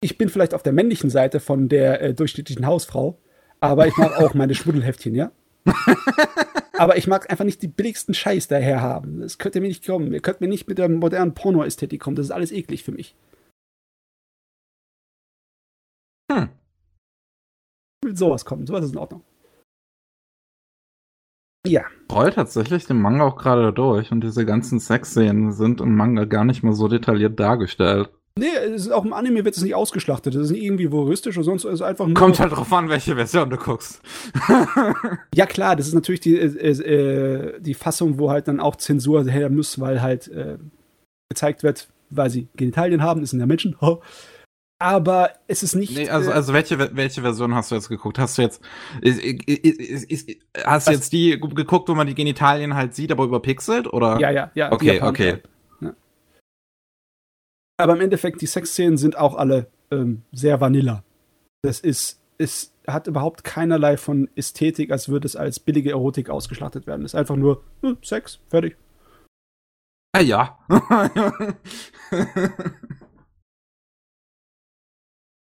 [0.00, 3.20] ich bin vielleicht auf der männlichen Seite von der äh, durchschnittlichen Hausfrau,
[3.60, 5.32] aber ich mag auch meine Schmuddelheftchen, ja?
[6.78, 9.20] aber ich mag einfach nicht die billigsten Scheiß daher haben.
[9.20, 10.12] Das könnt ihr mir nicht kommen.
[10.12, 12.16] Ihr könnt mir nicht mit der modernen Porno-Ästhetik kommen.
[12.16, 13.14] Das ist alles eklig für mich.
[16.32, 16.48] Hm.
[18.02, 18.66] Ich will sowas kommen.
[18.66, 19.22] Sowas ist in Ordnung.
[21.66, 21.84] Ja.
[22.10, 26.44] Roll tatsächlich den Manga auch gerade durch und diese ganzen Sexszenen sind im Manga gar
[26.44, 28.10] nicht mehr so detailliert dargestellt.
[28.38, 30.34] Nee, es ist auch im Anime wird es nicht ausgeschlachtet.
[30.34, 31.64] Das ist nicht irgendwie voyeuristisch oder sonst.
[31.64, 32.14] Es ist einfach nur.
[32.14, 34.00] Kommt halt drauf an, welche Version du guckst.
[35.34, 39.24] ja, klar, das ist natürlich die, äh, äh, die Fassung, wo halt dann auch Zensur
[39.28, 40.58] her muss, weil halt äh,
[41.28, 43.76] gezeigt wird, weil sie Genitalien haben, das sind ja Menschen.
[44.80, 45.94] aber es ist nicht.
[45.94, 48.18] Nee, also, äh, also welche, welche Version hast du jetzt geguckt?
[48.18, 48.62] Hast du jetzt,
[49.02, 50.30] ist, ist, ist,
[50.64, 54.18] hast du jetzt die geguckt, wo man die Genitalien halt sieht, aber überpixelt, oder?
[54.18, 54.72] Ja, ja, ja.
[54.72, 55.28] Okay, okay.
[55.28, 55.36] Ja.
[57.80, 61.02] Aber im Endeffekt, die Sexszenen sind auch alle ähm, sehr vanilla.
[61.62, 66.86] Das ist, es hat überhaupt keinerlei von Ästhetik, als würde es als billige Erotik ausgeschlachtet
[66.86, 67.04] werden.
[67.04, 68.76] Es ist einfach nur hm, Sex, fertig.
[70.12, 70.58] Ah, ja.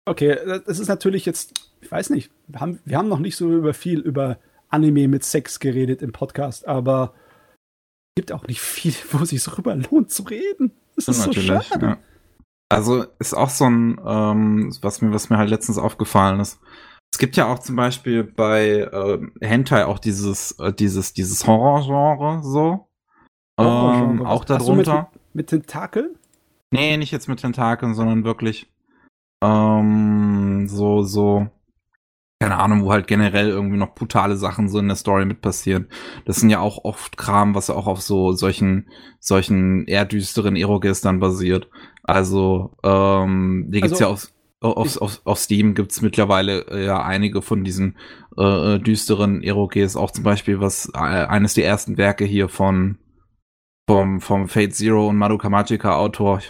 [0.08, 3.52] Okay, das ist natürlich jetzt, ich weiß nicht, wir haben, wir haben noch nicht so
[3.52, 7.12] über viel über Anime mit Sex geredet im Podcast, aber
[8.15, 10.70] es gibt auch nicht viel, wo es sich drüber lohnt zu reden.
[10.94, 11.86] Das ist so schade.
[11.86, 11.98] Ja.
[12.69, 16.61] Also ist auch so ein, ähm, was mir, was mir halt letztens aufgefallen ist.
[17.12, 22.43] Es gibt ja auch zum Beispiel bei äh, Hentai auch dieses, äh, dieses, dieses Horrorgenre
[22.43, 22.89] so.
[23.59, 25.11] Horror ähm, auch darunter.
[25.12, 26.19] Mit, mit Tentakeln?
[26.73, 28.70] Nee, nicht jetzt mit Tentakeln, sondern wirklich
[29.43, 31.47] ähm, so, so,
[32.40, 35.89] keine Ahnung, wo halt generell irgendwie noch brutale Sachen so in der Story mit passieren.
[36.26, 38.89] Das sind ja auch oft Kram, was ja auch auf so solchen,
[39.20, 41.68] solchen eher düsteren Erogestern basiert.
[42.02, 47.02] Also, ähm, die gibt's also, ja auf, auf, auf, auf Steam gibt's mittlerweile äh, ja
[47.02, 47.97] einige von diesen
[48.36, 52.98] äh, äh düsteren Eroges, auch zum Beispiel was äh, eines der ersten Werke hier von
[53.89, 56.40] vom, vom Fate Zero und Madoka Magica Autor,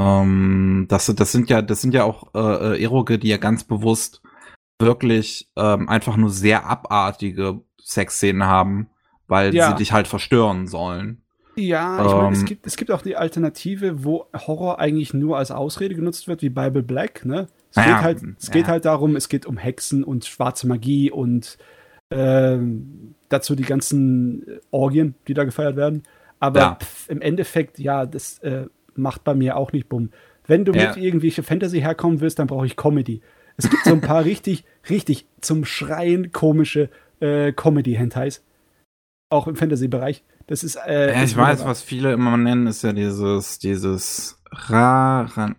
[0.00, 3.64] ähm, das, das sind ja, das sind ja auch äh, äh, Eroge, die ja ganz
[3.64, 4.22] bewusst
[4.78, 8.88] wirklich ähm, einfach nur sehr abartige Sexszenen haben,
[9.26, 9.70] weil ja.
[9.70, 11.22] sie dich halt verstören sollen.
[11.56, 15.36] Ja, ich ähm, meine, es gibt, es gibt auch die Alternative, wo Horror eigentlich nur
[15.36, 17.48] als Ausrede genutzt wird, wie Bible Black, ne?
[17.70, 18.52] Es, ja, geht, halt, es ja.
[18.52, 21.58] geht halt darum, es geht um Hexen und schwarze Magie und
[22.10, 26.04] ähm, dazu die ganzen Orgien, die da gefeiert werden.
[26.40, 26.78] Aber ja.
[26.80, 30.10] pf, im Endeffekt, ja, das äh, macht bei mir auch nicht bumm.
[30.46, 33.20] Wenn du mit irgendwelche Fantasy herkommen willst, dann brauche ich Comedy.
[33.58, 38.42] Es gibt so ein paar richtig, richtig zum Schreien komische äh, Comedy-Hentais.
[39.30, 40.24] Auch im Fantasy-Bereich.
[40.46, 40.76] Das ist.
[40.76, 45.56] Äh, ja, ich weiß, was viele immer nennen, ist ja dieses, dieses Raran.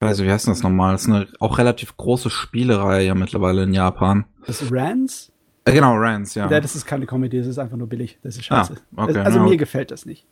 [0.00, 0.92] Ich weiß nicht, wie heißt das nochmal?
[0.92, 4.26] Das ist eine auch relativ große Spielereihe ja mittlerweile in Japan.
[4.46, 5.32] Das ist Rans?
[5.64, 6.50] Äh, genau, Rans, ja.
[6.50, 8.18] Ja, das ist keine Comedy, das ist einfach nur billig.
[8.22, 8.74] Das ist scheiße.
[8.96, 10.26] Ah, okay, also, mir gefällt das nicht.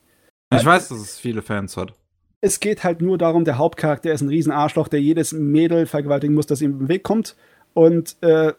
[0.54, 1.94] Ich weiß, dass es viele Fans hat.
[2.46, 6.46] Es geht halt nur darum, der Hauptcharakter ist ein Riesenarschloch, der jedes Mädel vergewaltigen muss,
[6.46, 7.34] das ihm im Weg kommt.
[7.74, 8.52] Und äh,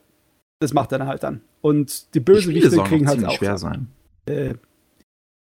[0.59, 1.41] das macht er dann halt dann.
[1.61, 3.31] Und die Bösewichte kriegen halt auch.
[3.31, 3.87] schwer sein.
[4.25, 4.55] Äh,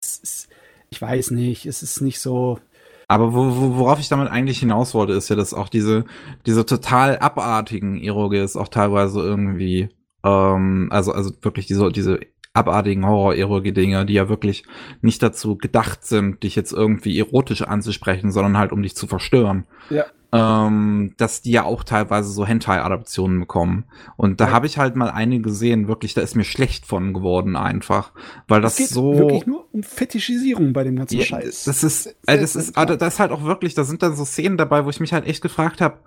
[0.04, 0.50] ist,
[0.92, 2.60] ich weiß nicht, es ist nicht so.
[3.08, 6.06] Aber wo, wo, worauf ich damit eigentlich hinaus wollte, ist ja, dass auch diese,
[6.46, 9.90] diese total abartigen Eroge auch teilweise irgendwie,
[10.24, 12.20] ähm, also, also wirklich diese, diese
[12.54, 14.64] abartigen Horror-Eroge-Dinge, die ja wirklich
[15.02, 19.66] nicht dazu gedacht sind, dich jetzt irgendwie erotisch anzusprechen, sondern halt um dich zu verstören.
[19.90, 20.06] Ja.
[20.34, 23.86] Ähm, dass die ja auch teilweise so Hentai-Adaptionen bekommen.
[24.18, 24.52] Und da ja.
[24.52, 28.12] habe ich halt mal eine gesehen, wirklich, da ist mir schlecht von geworden einfach,
[28.48, 31.64] weil das es geht so wirklich nur um Fetischisierung bei dem ganzen ja, Scheiß.
[31.64, 34.26] Das ist, äh, das ist, also das ist halt auch wirklich, da sind dann so
[34.26, 36.00] Szenen dabei, wo ich mich halt echt gefragt habe,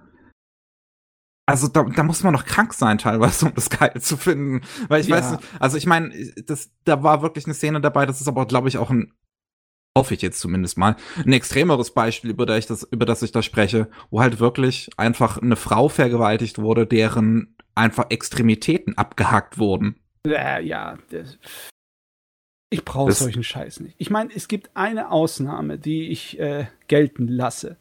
[1.51, 4.63] also da, da muss man noch krank sein teilweise, um das geil zu finden.
[4.89, 5.17] Weil ich ja.
[5.17, 6.13] weiß nicht, also ich meine,
[6.47, 9.13] das, da war wirklich eine Szene dabei, das ist aber, glaube ich, auch ein,
[9.97, 13.33] hoffe ich jetzt zumindest mal, ein extremeres Beispiel, über das ich das, über das ich
[13.33, 19.97] da spreche, wo halt wirklich einfach eine Frau vergewaltigt wurde, deren einfach Extremitäten abgehackt wurden.
[20.27, 20.99] Ja, ja.
[21.11, 21.39] Das,
[22.73, 23.97] ich brauche solchen Scheiß nicht.
[23.99, 27.77] Ich meine, es gibt eine Ausnahme, die ich äh, gelten lasse.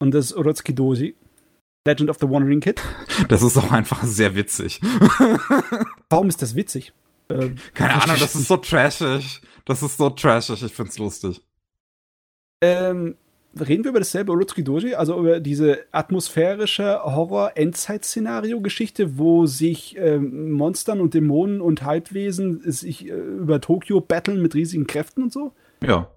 [0.00, 1.16] Und das ist Orotsky Dosi.
[1.86, 2.82] Legend of the Wandering Kid.
[3.28, 4.80] Das ist auch einfach sehr witzig.
[6.10, 6.92] Warum ist das witzig?
[7.30, 9.40] Ähm, Keine Ahnung, das ist so trashig.
[9.64, 11.40] Das ist so trashig, ich find's lustig.
[12.60, 13.16] Ähm,
[13.58, 21.00] reden wir über dasselbe Urutsuki Doji, also über diese atmosphärische Horror-Endzeit-Szenario-Geschichte, wo sich ähm, Monstern
[21.00, 25.52] und Dämonen und Halbwesen sich äh, über Tokio battlen mit riesigen Kräften und so?
[25.84, 26.08] Ja.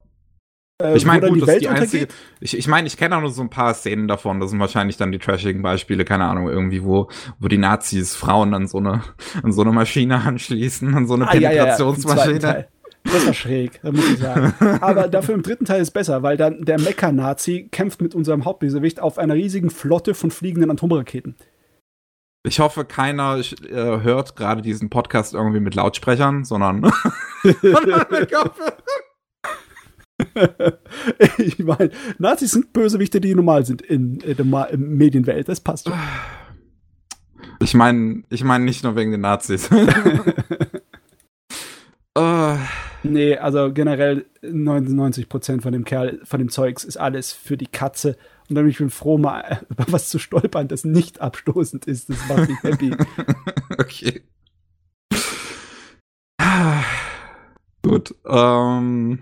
[0.82, 2.08] Äh, ich meine, gut, die das ist die einzige.
[2.40, 4.40] Ich, ich meine, ich kenne auch nur so ein paar Szenen davon.
[4.40, 7.10] Das sind wahrscheinlich dann die trashigen Beispiele, keine Ahnung, irgendwie, wo,
[7.40, 9.04] wo die Nazis Frauen an so eine,
[9.44, 12.40] an so eine Maschine anschließen, an so eine ah, Penetrationsmaschine.
[12.40, 12.66] Ja, ja,
[13.04, 14.54] das war schräg, muss ich sagen.
[14.82, 19.00] Aber dafür im dritten Teil ist besser, weil dann der Mecha-Nazi kämpft mit unserem Hauptbösewicht
[19.00, 21.36] auf einer riesigen Flotte von fliegenden Atomraketen.
[22.44, 26.90] Ich hoffe, keiner äh, hört gerade diesen Podcast irgendwie mit Lautsprechern, sondern.
[31.38, 35.48] ich meine, Nazis sind Bösewichte, die normal sind in, in der Medienwelt.
[35.48, 35.98] Das passt schon.
[37.62, 39.70] Ich meine, ich meine nicht nur wegen den Nazis.
[42.18, 42.56] uh.
[43.04, 48.18] Nee, also generell 99% von dem Kerl, von dem Zeugs ist alles für die Katze.
[48.50, 52.10] Und dann bin ich froh, mal über was zu stolpern, das nicht abstoßend ist.
[52.10, 52.96] Das macht mich happy.
[53.78, 54.22] okay.
[57.84, 58.16] Gut.
[58.26, 59.20] Ähm,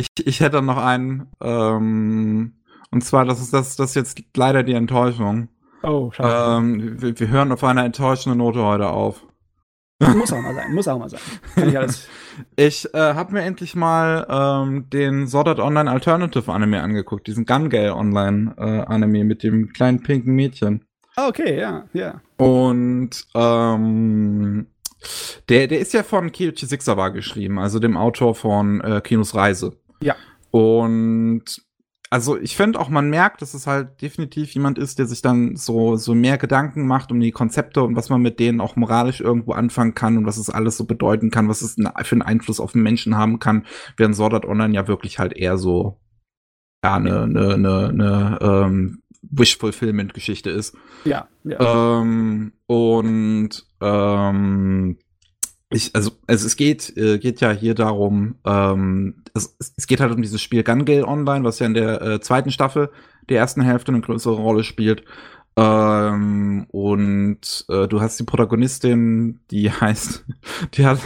[0.00, 1.28] ich, ich hätte noch einen.
[1.40, 2.54] Ähm,
[2.90, 5.48] und zwar, das ist das, das ist jetzt leider die Enttäuschung.
[5.82, 6.58] Oh, schade.
[6.58, 9.24] Ähm, wir, wir hören auf einer enttäuschenden Note heute auf.
[10.00, 11.20] Muss auch mal sein, muss auch mal sein.
[12.56, 17.44] ich äh, habe mir endlich mal ähm, den Sword Art Online Alternative Anime angeguckt, diesen
[17.44, 20.86] Gun Gale Online äh, Anime mit dem kleinen pinken Mädchen.
[21.16, 22.22] Ah, okay, ja, ja.
[22.38, 24.68] Und ähm,
[25.50, 29.76] der, der ist ja von Kiyoshi Sixawa geschrieben, also dem Autor von äh, Kinos Reise.
[30.02, 30.16] Ja.
[30.50, 31.62] Und
[32.12, 35.54] also ich finde auch, man merkt, dass es halt definitiv jemand ist, der sich dann
[35.54, 39.20] so, so mehr Gedanken macht um die Konzepte und was man mit denen auch moralisch
[39.20, 42.58] irgendwo anfangen kann und was es alles so bedeuten kann, was es für einen Einfluss
[42.58, 43.64] auf den Menschen haben kann,
[43.96, 46.00] während Sword Art Online ja wirklich halt eher so,
[46.82, 50.76] ja, eine, eine, eine, eine ähm, Wish-Fulfillment-Geschichte ist.
[51.04, 52.00] Ja, ja.
[52.00, 54.98] Ähm, und ähm,
[55.70, 60.12] ich, also, also es geht, äh, geht ja hier darum, ähm, es, es geht halt
[60.12, 62.90] um dieses Spiel Gun Gale Online, was ja in der äh, zweiten Staffel
[63.28, 65.04] der ersten Hälfte eine größere Rolle spielt.
[65.56, 70.24] Ähm, und äh, du hast die Protagonistin, die heißt,
[70.74, 70.98] die hat,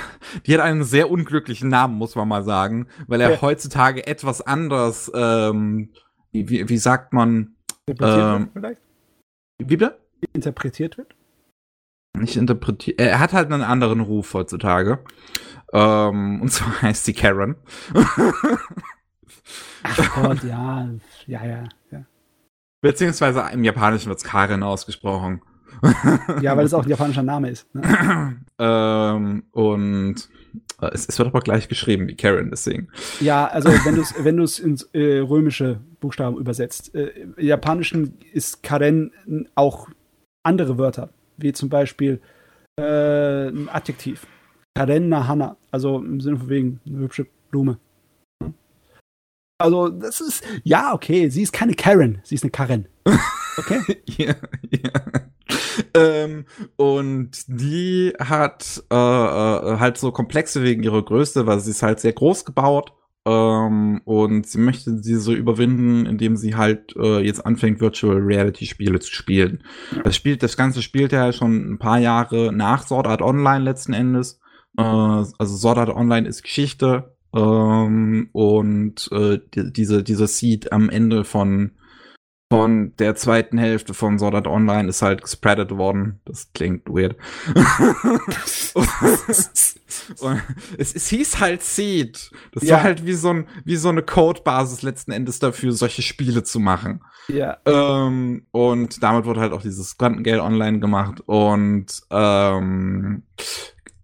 [0.46, 3.42] die hat einen sehr unglücklichen Namen, muss man mal sagen, weil er ja.
[3.42, 5.90] heutzutage etwas anders, ähm,
[6.32, 7.54] wie, wie, sagt man,
[7.86, 8.80] ähm, vielleicht?
[9.58, 9.98] Wie bitte?
[10.32, 11.14] Interpretiert wird?
[12.16, 13.00] Nicht interpretiert.
[13.00, 15.00] Er hat halt einen anderen Ruf heutzutage.
[15.72, 17.56] Ähm, und zwar heißt sie Karen.
[19.82, 20.88] Ach Gott, ja.
[21.26, 22.04] Ja, ja, ja.
[22.80, 25.42] Beziehungsweise im Japanischen wird es Karen ausgesprochen.
[26.40, 27.74] ja, weil es auch ein japanischer Name ist.
[27.74, 28.36] Ne?
[28.58, 30.28] ähm, und
[30.80, 32.88] äh, es, es, wird aber gleich geschrieben wie Karen, deswegen.
[33.20, 36.94] Ja, also wenn du es wenn ins äh, römische Buchstaben übersetzt.
[36.94, 39.10] Äh, Im Japanischen ist Karen
[39.54, 39.88] auch
[40.42, 42.20] andere Wörter wie zum Beispiel
[42.78, 44.26] äh, ein Adjektiv.
[44.76, 47.78] Karenna Hanna, also im Sinne von wegen eine hübsche Blume.
[49.58, 52.88] Also, das ist, ja, okay, sie ist keine Karen, sie ist eine Karen.
[53.56, 53.80] Okay?
[54.06, 54.34] ja,
[54.70, 54.90] ja.
[55.94, 56.44] Ähm,
[56.76, 62.00] und die hat äh, äh, halt so Komplexe wegen ihrer Größe, weil sie ist halt
[62.00, 62.92] sehr groß gebaut
[63.26, 68.66] ähm, und sie möchte sie so überwinden, indem sie halt äh, jetzt anfängt, Virtual Reality
[68.66, 69.64] Spiele zu spielen.
[70.02, 73.94] Das spielt, das Ganze spielt ja schon ein paar Jahre nach Sword Art Online letzten
[73.94, 74.40] Endes.
[74.76, 80.90] Äh, also Sword Art Online ist Geschichte ähm, und äh, die, diese, diese Seed am
[80.90, 81.72] Ende von
[82.54, 86.20] von der zweiten Hälfte von Sword Art Online ist halt gespreadet worden.
[86.24, 87.16] Das klingt weird.
[88.74, 88.88] und
[90.78, 92.30] es, es hieß halt Seed.
[92.52, 92.76] Das ja.
[92.76, 96.60] war halt wie so, ein, wie so eine Codebasis letzten Endes dafür, solche Spiele zu
[96.60, 97.02] machen.
[97.26, 97.56] Ja.
[97.64, 103.24] Ähm, und damit wurde halt auch dieses Quantengeld online gemacht und ähm,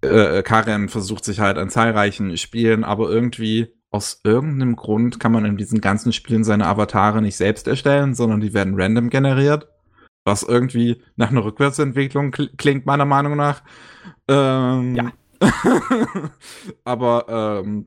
[0.01, 5.44] äh, Karen versucht sich halt an zahlreichen Spielen, aber irgendwie aus irgendeinem Grund kann man
[5.44, 9.69] in diesen ganzen Spielen seine Avatare nicht selbst erstellen, sondern die werden random generiert.
[10.25, 13.62] Was irgendwie nach einer Rückwärtsentwicklung klingt, meiner Meinung nach.
[14.28, 15.12] Ähm, ja.
[16.85, 17.86] aber ähm,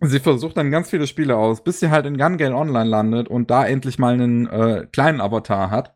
[0.00, 3.28] sie versucht dann ganz viele Spiele aus, bis sie halt in Gun Gale Online landet
[3.28, 5.94] und da endlich mal einen äh, kleinen Avatar hat.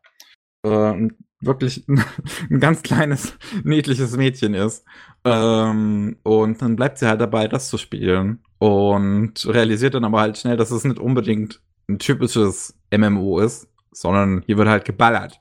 [0.62, 1.08] Äh,
[1.40, 4.84] wirklich ein ganz kleines, niedliches Mädchen ist.
[5.24, 8.44] Ähm, und dann bleibt sie halt dabei, das zu spielen.
[8.60, 14.42] Und realisiert dann aber halt schnell, dass es nicht unbedingt ein typisches MMO ist, sondern
[14.44, 15.40] hier wird halt geballert.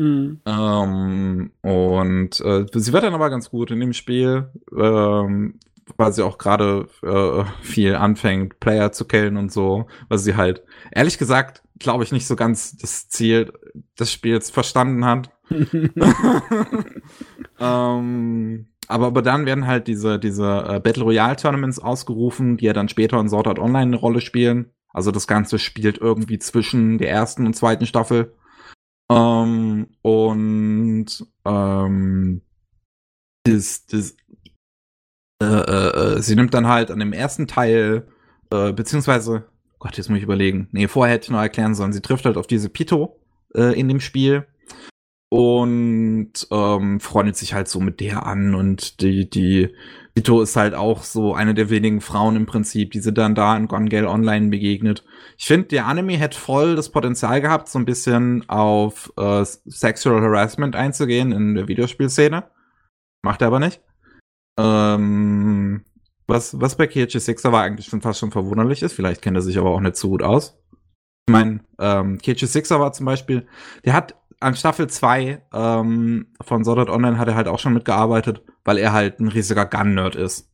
[0.00, 0.40] Mhm.
[0.46, 5.60] Ähm, und äh, sie wird dann aber ganz gut in dem Spiel, ähm,
[5.98, 10.62] weil sie auch gerade äh, viel anfängt, Player zu killen und so, weil sie halt,
[10.90, 13.52] ehrlich gesagt, glaube ich, nicht so ganz das Ziel
[14.00, 15.30] des Spiels verstanden hat.
[17.60, 22.72] ähm, aber, aber dann werden halt diese, diese äh, Battle Royale Tournaments ausgerufen, die ja
[22.72, 24.70] dann später in Sword Art Online eine Rolle spielen.
[24.92, 28.34] Also das Ganze spielt irgendwie zwischen der ersten und zweiten Staffel.
[29.10, 31.06] Ähm, und
[31.44, 32.42] ähm,
[33.44, 34.16] das, das,
[35.42, 38.06] äh, äh, sie nimmt dann halt an dem ersten Teil,
[38.50, 39.44] äh, beziehungsweise,
[39.78, 40.68] Gott, jetzt muss ich überlegen.
[40.72, 43.20] Nee, vorher hätte ich noch erklären sollen, sie trifft halt auf diese Pito
[43.54, 44.46] äh, in dem Spiel
[45.34, 49.74] und ähm, freundet sich halt so mit der an und die, die
[50.16, 53.56] Ito ist halt auch so eine der wenigen Frauen im Prinzip, die sie dann da
[53.56, 55.04] in Gone Gale Online begegnet.
[55.36, 60.22] Ich finde, der Anime hätte voll das Potenzial gehabt, so ein bisschen auf äh, Sexual
[60.22, 62.44] Harassment einzugehen in der Videospielszene.
[63.24, 63.80] Macht er aber nicht.
[64.56, 65.84] Ähm,
[66.28, 69.58] was, was bei KH6 aber eigentlich schon fast schon verwunderlich ist, vielleicht kennt er sich
[69.58, 70.56] aber auch nicht so gut aus.
[71.26, 73.48] Ich meine, ähm, KH6 war zum Beispiel,
[73.84, 77.74] der hat an Staffel 2 ähm, von Sword Art Online hat er halt auch schon
[77.74, 80.50] mitgearbeitet, weil er halt ein riesiger Gun-Nerd ist.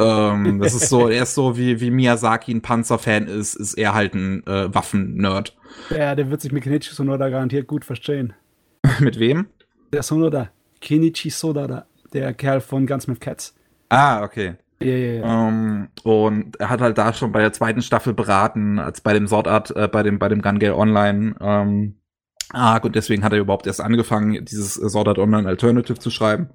[0.00, 3.94] Ähm, das ist so, er ist so wie, wie Miyazaki ein Panzer-Fan ist, ist er
[3.94, 5.56] halt ein äh, Waffen-Nerd.
[5.90, 8.34] Ja, der wird sich mit Kenichi Sonoda garantiert gut verstehen.
[9.00, 9.46] mit wem?
[9.92, 10.50] Der Sonoda.
[10.80, 13.54] Kenichi Sonoda, der Kerl von Gunsmith Cats.
[13.88, 14.54] Ah, okay.
[14.80, 15.48] Ja, ja, ja.
[15.48, 19.26] Um, und er hat halt da schon bei der zweiten Staffel beraten, als bei dem
[19.26, 21.96] Sword Art, äh, bei dem, bei dem Gun Gale Online, ähm,
[22.52, 26.50] arg und deswegen hat er überhaupt erst angefangen, dieses Sword Art Online Alternative zu schreiben.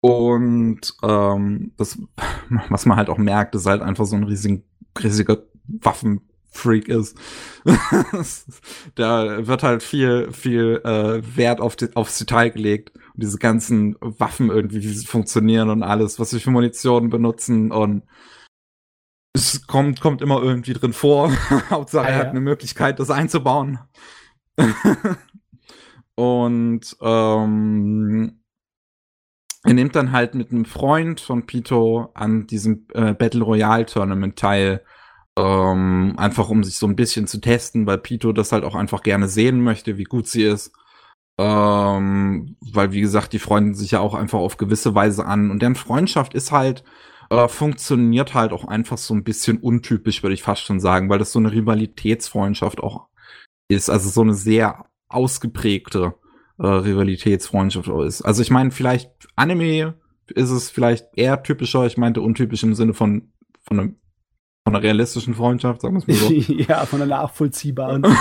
[0.00, 1.98] Und ähm, das,
[2.68, 4.64] was man halt auch merkt, ist halt einfach so ein riesig,
[5.02, 7.18] riesiger Waffenfreak ist.
[8.94, 12.92] da wird halt viel, viel äh, Wert auf die, aufs Detail gelegt.
[13.14, 17.70] Und diese ganzen Waffen irgendwie, wie sie funktionieren und alles, was sie für Munition benutzen
[17.70, 18.02] und
[19.32, 21.32] es kommt, kommt immer irgendwie drin vor.
[21.70, 23.78] Hauptsache, er hat eine Möglichkeit, das einzubauen.
[26.14, 28.40] und ähm,
[29.62, 34.36] er nimmt dann halt mit einem Freund von Pito an diesem äh, Battle Royale Tournament
[34.36, 34.82] teil.
[35.36, 39.02] Ähm, einfach um sich so ein bisschen zu testen, weil Pito das halt auch einfach
[39.02, 40.72] gerne sehen möchte, wie gut sie ist.
[41.38, 45.50] Ähm, weil, wie gesagt, die freunden sich ja auch einfach auf gewisse Weise an.
[45.50, 46.84] Und deren Freundschaft ist halt,
[47.30, 51.18] äh, funktioniert halt auch einfach so ein bisschen untypisch, würde ich fast schon sagen, weil
[51.18, 53.08] das so eine Rivalitätsfreundschaft auch
[53.70, 53.88] ist.
[53.88, 56.14] Also so eine sehr ausgeprägte
[56.58, 58.22] äh, Rivalitätsfreundschaft ist.
[58.22, 59.94] Also ich meine, vielleicht Anime
[60.28, 61.86] ist es vielleicht eher typischer.
[61.86, 63.32] Ich meinte untypisch im Sinne von,
[63.62, 63.96] von einem
[64.62, 66.52] von einer realistischen Freundschaft, sagen wir es mal so.
[66.52, 68.04] ja, von einer nachvollziehbaren.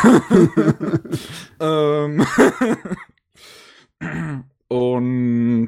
[1.59, 2.25] ähm
[4.69, 5.67] und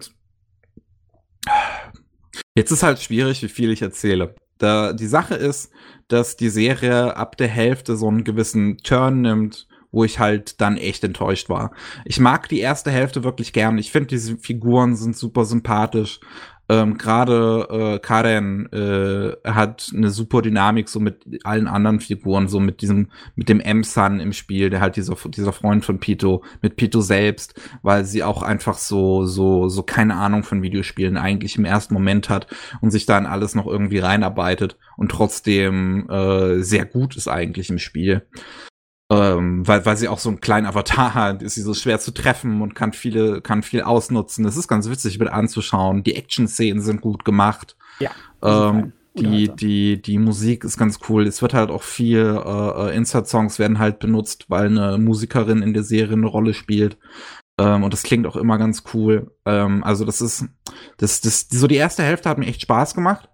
[2.55, 4.35] jetzt ist halt schwierig, wie viel ich erzähle.
[4.59, 5.71] Da, die Sache ist,
[6.07, 10.77] dass die Serie ab der Hälfte so einen gewissen Turn nimmt, wo ich halt dann
[10.77, 11.71] echt enttäuscht war.
[12.05, 13.77] Ich mag die erste Hälfte wirklich gern.
[13.77, 16.19] Ich finde, diese Figuren sind super sympathisch.
[16.71, 22.61] Ähm, Gerade äh, Karen äh, hat eine super Dynamik so mit allen anderen Figuren, so
[22.61, 26.77] mit diesem, mit dem M-Sun im Spiel, der halt dieser, dieser Freund von Pito, mit
[26.77, 31.65] Pito selbst, weil sie auch einfach so, so, so keine Ahnung von Videospielen eigentlich im
[31.65, 32.47] ersten Moment hat
[32.79, 37.69] und sich da in alles noch irgendwie reinarbeitet und trotzdem äh, sehr gut ist eigentlich
[37.69, 38.25] im Spiel.
[39.11, 42.11] Ähm, weil, weil sie auch so einen kleinen Avatar hat, ist sie so schwer zu
[42.11, 44.45] treffen und kann viele, kann viel ausnutzen.
[44.45, 46.03] Das ist ganz witzig mit anzuschauen.
[46.03, 47.75] Die Action-Szenen sind gut gemacht.
[47.99, 48.11] Ja.
[48.41, 51.27] Ähm, die, die, die Musik ist ganz cool.
[51.27, 55.73] Es wird halt auch viel, äh, äh, Insert-Songs werden halt benutzt, weil eine Musikerin in
[55.73, 56.97] der Serie eine Rolle spielt.
[57.59, 59.35] Ähm, und das klingt auch immer ganz cool.
[59.45, 60.45] Ähm, also das ist,
[60.95, 63.27] das, das, so die erste Hälfte hat mir echt Spaß gemacht.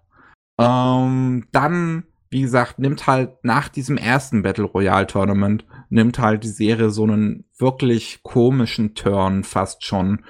[0.58, 6.48] Ähm, dann wie gesagt, nimmt halt nach diesem ersten Battle Royale Tournament, nimmt halt die
[6.48, 10.24] Serie so einen wirklich komischen Turn fast schon,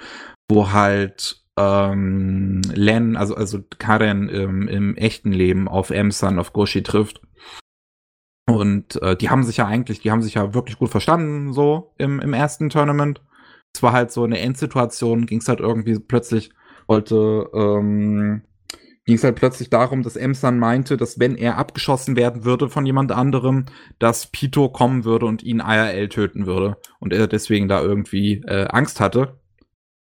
[0.48, 6.82] wo halt ähm, Len, also, also Karen im, im echten Leben auf Emsan, auf Goshi
[6.82, 7.20] trifft.
[8.46, 11.92] Und äh, die haben sich ja eigentlich, die haben sich ja wirklich gut verstanden, so
[11.98, 13.20] im, im ersten Tournament.
[13.74, 16.52] Es war halt so eine Endsituation, ging es halt irgendwie plötzlich,
[16.86, 18.42] wollte ähm,
[19.08, 22.84] ging es halt plötzlich darum, dass Emsan meinte, dass wenn er abgeschossen werden würde von
[22.84, 23.64] jemand anderem,
[23.98, 26.76] dass Pito kommen würde und ihn IRL töten würde.
[27.00, 29.38] Und er deswegen da irgendwie äh, Angst hatte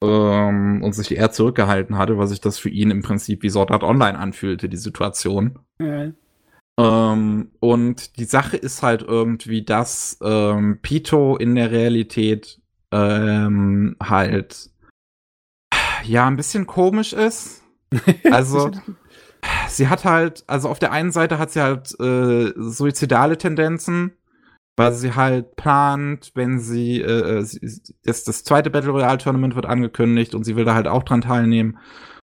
[0.02, 3.70] ähm, und sich eher zurückgehalten hatte, weil sich das für ihn im Prinzip wie Sword
[3.70, 5.58] Art Online anfühlte, die Situation.
[5.78, 6.12] Ja.
[6.80, 14.70] Ähm, und die Sache ist halt irgendwie, dass ähm, Pito in der Realität ähm, halt
[16.02, 17.65] ja ein bisschen komisch ist
[18.30, 18.70] also,
[19.68, 24.12] sie hat halt, also auf der einen Seite hat sie halt äh, suizidale Tendenzen,
[24.76, 29.54] weil sie halt plant, wenn sie, äh, äh sie, das, das zweite Battle Royale Tournament
[29.54, 31.78] wird angekündigt und sie will da halt auch dran teilnehmen.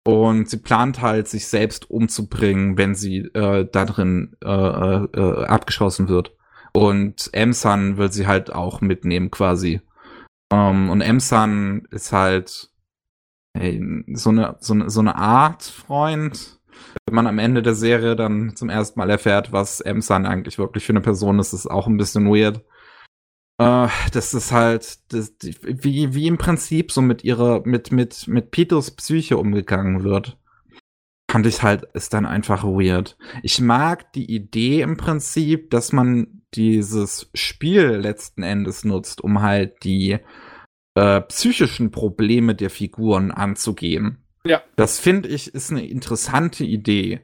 [0.07, 6.09] Und sie plant halt, sich selbst umzubringen, wenn sie äh, da drin äh, äh, abgeschossen
[6.09, 6.33] wird.
[6.73, 9.81] Und Emsan will sie halt auch mitnehmen quasi.
[10.53, 12.71] Um, und Emsan ist halt
[14.15, 16.61] so eine, so eine, so eine Art Freund.
[17.07, 20.85] Wenn man am Ende der Serie dann zum ersten Mal erfährt, was Emsan eigentlich wirklich
[20.85, 22.63] für eine Person ist, ist auch ein bisschen weird.
[23.61, 28.51] Uh, das ist halt das, wie, wie im Prinzip so mit ihrer, mit, mit, mit
[28.51, 30.37] Peters Psyche umgegangen wird.
[31.31, 33.17] Fand ich halt, ist dann einfach weird.
[33.43, 39.83] Ich mag die Idee im Prinzip, dass man dieses Spiel letzten Endes nutzt, um halt
[39.85, 40.19] die
[40.97, 44.19] äh, psychischen Probleme der Figuren anzugehen.
[44.45, 44.63] Ja.
[44.77, 47.21] Das finde ich ist eine interessante Idee.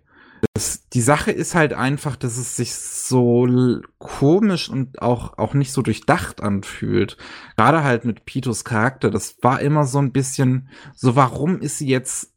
[0.54, 5.72] Das, die Sache ist halt einfach, dass es sich so komisch und auch, auch nicht
[5.72, 7.16] so durchdacht anfühlt.
[7.56, 11.88] Gerade halt mit Pitos Charakter, das war immer so ein bisschen so, warum ist sie
[11.88, 12.32] jetzt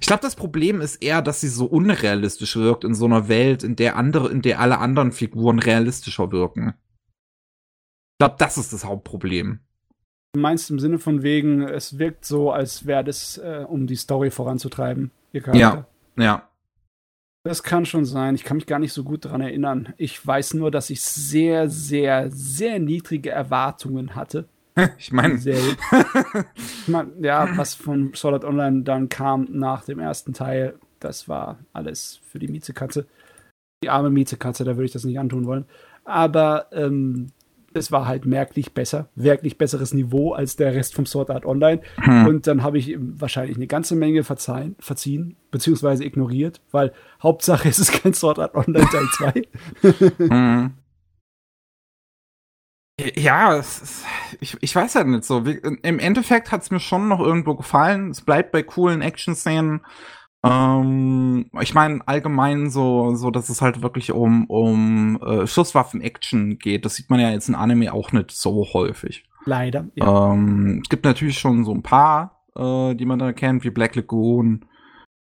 [0.00, 3.62] ich glaube, das Problem ist eher, dass sie so unrealistisch wirkt in so einer Welt,
[3.62, 6.74] in der andere, in der alle anderen Figuren realistischer wirken.
[8.12, 9.60] Ich glaube, das ist das Hauptproblem.
[10.36, 14.30] Meinst im Sinne von wegen, es wirkt so, als wäre das, äh, um die Story
[14.30, 15.86] voranzutreiben, ihr Charakter.
[16.16, 16.48] Ja, ja.
[17.44, 18.34] Das kann schon sein.
[18.34, 19.94] Ich kann mich gar nicht so gut daran erinnern.
[19.96, 24.46] Ich weiß nur, dass ich sehr, sehr, sehr niedrige Erwartungen hatte.
[24.98, 30.74] ich meine, ich mein, ja, was von Sword Online dann kam nach dem ersten Teil,
[31.00, 33.06] das war alles für die Miezekatze.
[33.82, 35.64] Die arme Miezekatze, da würde ich das nicht antun wollen.
[36.04, 37.28] Aber ähm,
[37.78, 41.80] es war halt merklich besser, wirklich besseres Niveau als der Rest vom Sword Art Online.
[41.96, 42.26] Hm.
[42.26, 46.92] Und dann habe ich wahrscheinlich eine ganze Menge verzeihen, verziehen, beziehungsweise ignoriert, weil
[47.22, 49.44] Hauptsache es ist kein Sword Art Online Teil
[50.18, 50.28] 2.
[50.28, 50.74] hm.
[53.14, 54.04] Ja, ist,
[54.40, 55.38] ich, ich weiß halt nicht so.
[55.38, 58.10] Im Endeffekt hat es mir schon noch irgendwo gefallen.
[58.10, 59.82] Es bleibt bei coolen Action-Szenen.
[60.44, 66.84] Ähm, ich meine allgemein so, so, dass es halt wirklich um, um äh, Schusswaffen-Action geht.
[66.84, 69.24] Das sieht man ja jetzt in Anime auch nicht so häufig.
[69.44, 69.88] Leider.
[69.94, 70.32] Ja.
[70.32, 73.96] Ähm, es gibt natürlich schon so ein paar, äh, die man da kennt, wie Black
[73.96, 74.64] Lagoon.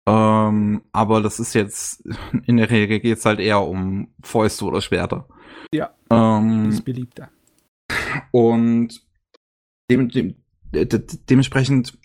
[0.07, 2.03] Ähm, aber das ist jetzt,
[2.45, 5.27] in der Regel geht es halt eher um Fäuste oder Schwerter.
[5.73, 5.91] Ja.
[6.09, 7.29] Ähm, ist beliebter.
[8.31, 9.01] Und
[9.89, 10.35] dem, dem,
[10.71, 11.97] dementsprechend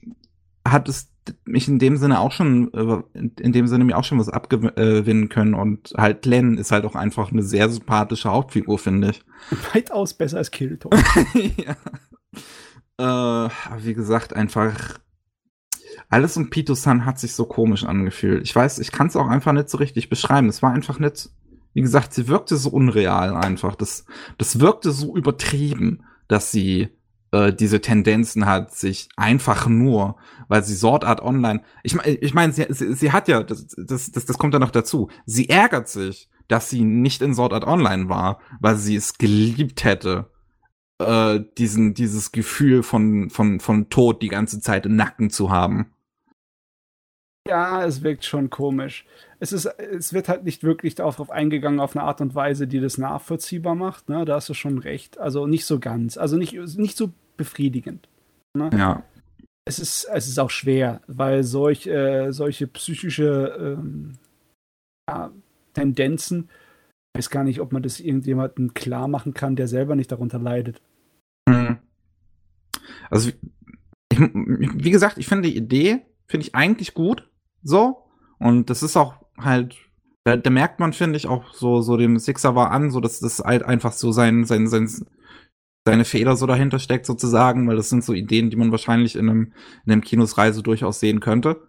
[0.66, 1.11] hat es
[1.44, 5.28] mich in dem Sinne auch schon, äh, in dem Sinne mir auch schon was abgewinnen
[5.28, 5.54] können.
[5.54, 9.24] Und halt Len ist halt auch einfach eine sehr sympathische Hauptfigur, finde ich.
[9.74, 10.90] Weitaus besser als Kirito.
[12.98, 13.46] ja.
[13.46, 13.50] Äh,
[13.82, 14.98] wie gesagt, einfach
[16.08, 18.42] alles um Pito-san hat sich so komisch angefühlt.
[18.42, 20.48] Ich weiß, ich kann es auch einfach nicht so richtig beschreiben.
[20.48, 21.30] Es war einfach nicht,
[21.72, 23.76] wie gesagt, sie wirkte so unreal einfach.
[23.76, 24.04] Das,
[24.36, 26.90] das wirkte so übertrieben, dass sie
[27.32, 30.16] äh, diese Tendenzen hat, sich einfach nur,
[30.48, 33.66] weil sie Sword Art Online, ich meine, ich mein, sie, sie, sie hat ja, das,
[33.76, 37.52] das, das, das kommt ja noch dazu, sie ärgert sich, dass sie nicht in Sword
[37.52, 40.30] Art Online war, weil sie es geliebt hätte,
[40.98, 45.92] äh, diesen, dieses Gefühl von, von, von Tod die ganze Zeit im Nacken zu haben.
[47.48, 49.04] Ja, es wirkt schon komisch.
[49.40, 52.78] Es, ist, es wird halt nicht wirklich darauf eingegangen, auf eine Art und Weise, die
[52.78, 54.08] das nachvollziehbar macht.
[54.08, 54.24] Ne?
[54.24, 55.18] Da hast du schon recht.
[55.18, 56.16] Also nicht so ganz.
[56.16, 58.08] Also nicht, nicht so befriedigend.
[58.56, 58.70] Ne?
[58.76, 59.04] Ja.
[59.64, 64.18] Es ist, es ist auch schwer, weil solch, äh, solche psychische ähm,
[65.08, 65.30] ja,
[65.74, 66.48] Tendenzen,
[67.14, 70.38] ich weiß gar nicht, ob man das irgendjemandem klar machen kann, der selber nicht darunter
[70.38, 70.80] leidet.
[71.48, 71.78] Hm.
[73.10, 73.30] Also,
[74.10, 77.28] ich, wie gesagt, ich finde die Idee, finde ich eigentlich gut,
[77.62, 78.04] so.
[78.38, 79.76] Und das ist auch halt,
[80.24, 83.20] da, da merkt man, finde ich, auch so, so dem Sixer war an, so dass
[83.20, 84.88] das halt einfach so sein, sein, sein,
[85.84, 89.28] seine Fehler so dahinter steckt sozusagen, weil das sind so Ideen, die man wahrscheinlich in
[89.28, 89.52] einem,
[89.84, 91.62] in einem Kinosreise durchaus sehen könnte.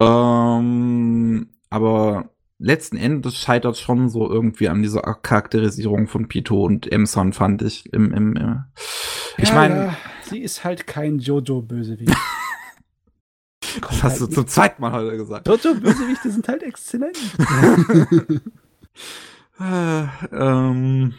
[0.00, 7.32] Ähm, aber letzten Endes scheitert schon so irgendwie an dieser Charakterisierung von Pito und Emson,
[7.32, 7.92] fand ich.
[7.92, 8.56] Im, im, im äh,
[9.38, 9.74] ich ja, meine.
[9.74, 12.14] Ja, sie ist halt kein Jojo-Bösewicht.
[13.80, 15.48] das hast halt du zum zweiten Mal heute gesagt.
[15.48, 17.16] Jojo-Bösewichte sind halt exzellent.
[19.60, 21.14] äh, ähm,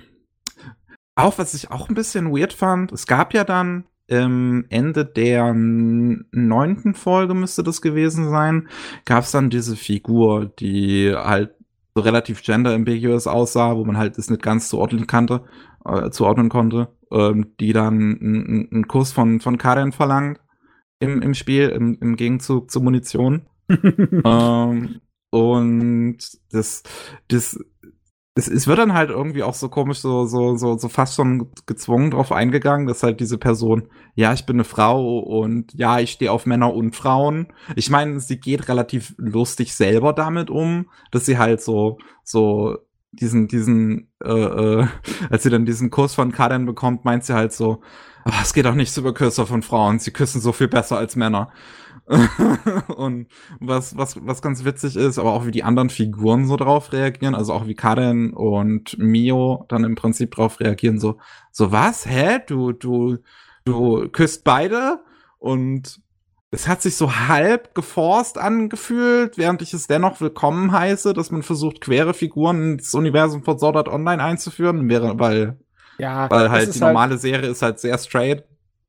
[1.16, 5.54] auch was ich auch ein bisschen weird fand, es gab ja dann ähm, Ende der
[5.54, 8.68] neunten Folge müsste das gewesen sein,
[9.06, 11.56] gab es dann diese Figur, die halt
[11.96, 15.44] so relativ gender-ambiguous aussah, wo man halt das nicht ganz zuordnen kannte,
[15.86, 20.40] äh, zuordnen konnte, ähm, die dann einen Kuss von, von Karen verlangt
[21.00, 23.44] im, im Spiel, im, im Gegenzug zur Munition.
[23.70, 26.18] ähm, und
[26.52, 26.84] das,
[27.30, 27.58] das
[28.34, 31.52] es, es wird dann halt irgendwie auch so komisch, so, so, so, so fast schon
[31.66, 36.12] gezwungen drauf eingegangen, dass halt diese Person, ja, ich bin eine Frau und ja, ich
[36.12, 37.48] stehe auf Männer und Frauen.
[37.76, 42.78] Ich meine, sie geht relativ lustig selber damit um, dass sie halt so, so
[43.12, 44.88] diesen, diesen, äh, äh,
[45.30, 47.82] als sie dann diesen Kurs von Karen bekommt, meint sie halt so,
[48.24, 51.18] ach, es geht auch nicht über Küsse von Frauen, sie küssen so viel besser als
[51.18, 51.52] Männer.
[52.96, 53.28] und
[53.60, 57.36] was, was, was ganz witzig ist, aber auch wie die anderen Figuren so drauf reagieren,
[57.36, 61.18] also auch wie Karen und Mio dann im Prinzip drauf reagieren, so,
[61.52, 62.06] so was?
[62.06, 62.40] Hä?
[62.46, 63.18] Du, du,
[63.64, 65.00] du küsst beide?
[65.40, 66.02] Und
[66.52, 71.44] es hat sich so halb geforst angefühlt, während ich es dennoch willkommen heiße, dass man
[71.44, 75.58] versucht, quere Figuren ins Universum von Sword Art Online einzuführen, wäre, weil,
[75.98, 78.44] Ja, weil halt die normale Serie ist halt sehr straight.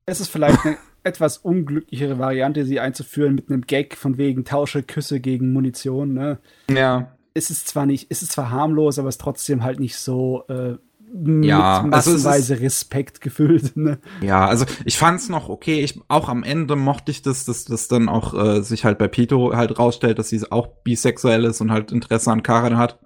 [0.06, 4.82] Es ist vielleicht eine etwas unglücklichere Variante, sie einzuführen mit einem Gag von wegen tausche
[4.82, 6.14] Küsse gegen Munition.
[6.14, 6.38] Ne?
[6.70, 7.12] Ja.
[7.34, 10.44] Es ist zwar nicht, es ist zwar harmlos, aber es ist trotzdem halt nicht so
[10.48, 10.76] äh,
[11.12, 13.76] mit Ja, also massenweise Respekt gefüllt.
[13.76, 13.98] Ne?
[14.20, 15.80] Ja, also ich fand's noch okay.
[15.80, 19.08] Ich auch am Ende mochte ich das, dass das dann auch äh, sich halt bei
[19.08, 22.98] Pito halt rausstellt, dass sie auch bisexuell ist und halt Interesse an Karen hat.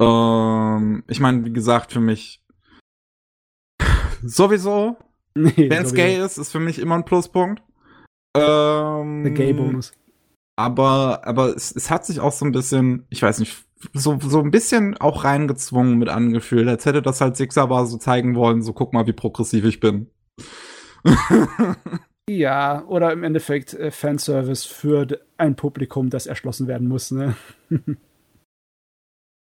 [0.00, 2.42] Ähm, ich meine, wie gesagt, für mich
[4.22, 4.96] sowieso,
[5.42, 5.94] Nee, wenn's sowieso.
[5.94, 7.62] gay ist, ist für mich immer ein Pluspunkt.
[8.36, 9.92] Ähm, Der Gay-Bonus.
[10.56, 14.40] aber aber es, es hat sich auch so ein bisschen, ich weiß nicht, so so
[14.40, 18.72] ein bisschen auch reingezwungen mit angefühlt, als hätte das halt Sixabar so zeigen wollen, so
[18.72, 20.10] guck mal, wie progressiv ich bin.
[22.30, 25.06] Ja, oder im Endeffekt äh, Fanservice für
[25.38, 27.10] ein Publikum, das erschlossen werden muss.
[27.10, 27.34] Ne?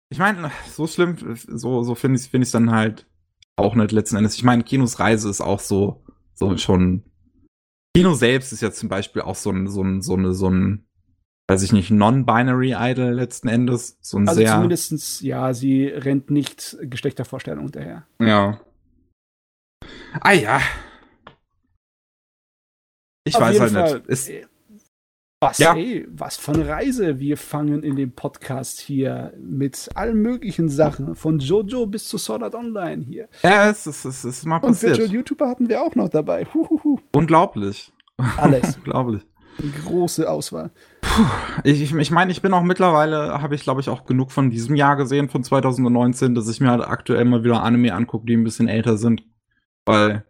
[0.09, 3.07] Ich meine, so schlimm, so, so finde ich es dann halt
[3.57, 4.35] auch nicht letzten Endes.
[4.35, 6.05] Ich meine, Kinos Reise ist auch so,
[6.35, 7.03] so schon.
[7.97, 10.87] Kino selbst ist ja zum Beispiel auch so ein, so ein, so eine, so ein,
[11.49, 13.97] weiß ich nicht, non-binary Idol letzten Endes.
[14.03, 14.53] So ein Also sehr.
[14.53, 18.07] zumindestens, ja, sie rennt nicht Geschlechtervorstellungen hinterher.
[18.21, 18.61] Ja.
[20.21, 20.61] Ah ja.
[23.25, 23.95] Ich Auf weiß halt Fall.
[24.01, 24.07] nicht.
[24.09, 24.47] Ist, Äh,
[25.49, 25.75] Was, Ja.
[25.75, 27.21] ey, was von Reise.
[27.21, 32.43] Wir fangen in dem Podcast hier mit allen möglichen Sachen, von Jojo bis zu Sword
[32.43, 33.29] Art Online hier.
[33.43, 35.11] ja, es ist, es ist mal Und Virtual passiert.
[35.13, 36.47] YouTuber hatten wir auch noch dabei.
[36.53, 36.99] Huhuhu.
[37.15, 37.93] Unglaublich.
[38.37, 38.77] Alles.
[38.85, 39.23] Unglaublich.
[39.63, 40.71] Eine große Auswahl.
[41.65, 44.51] Ich, ich, ich meine, ich bin auch mittlerweile, habe ich glaube ich auch genug von
[44.51, 48.37] diesem Jahr gesehen, von 2019, dass ich mir halt aktuell mal wieder Anime angucke, die
[48.37, 49.23] ein bisschen älter sind.
[49.87, 50.25] Weil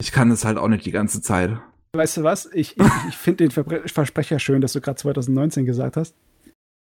[0.00, 1.58] ich kann es halt auch nicht die ganze Zeit.
[1.94, 2.48] Weißt du was?
[2.54, 6.14] Ich, ich, ich finde den Verbre Versprecher schön, dass du gerade 2019 gesagt hast.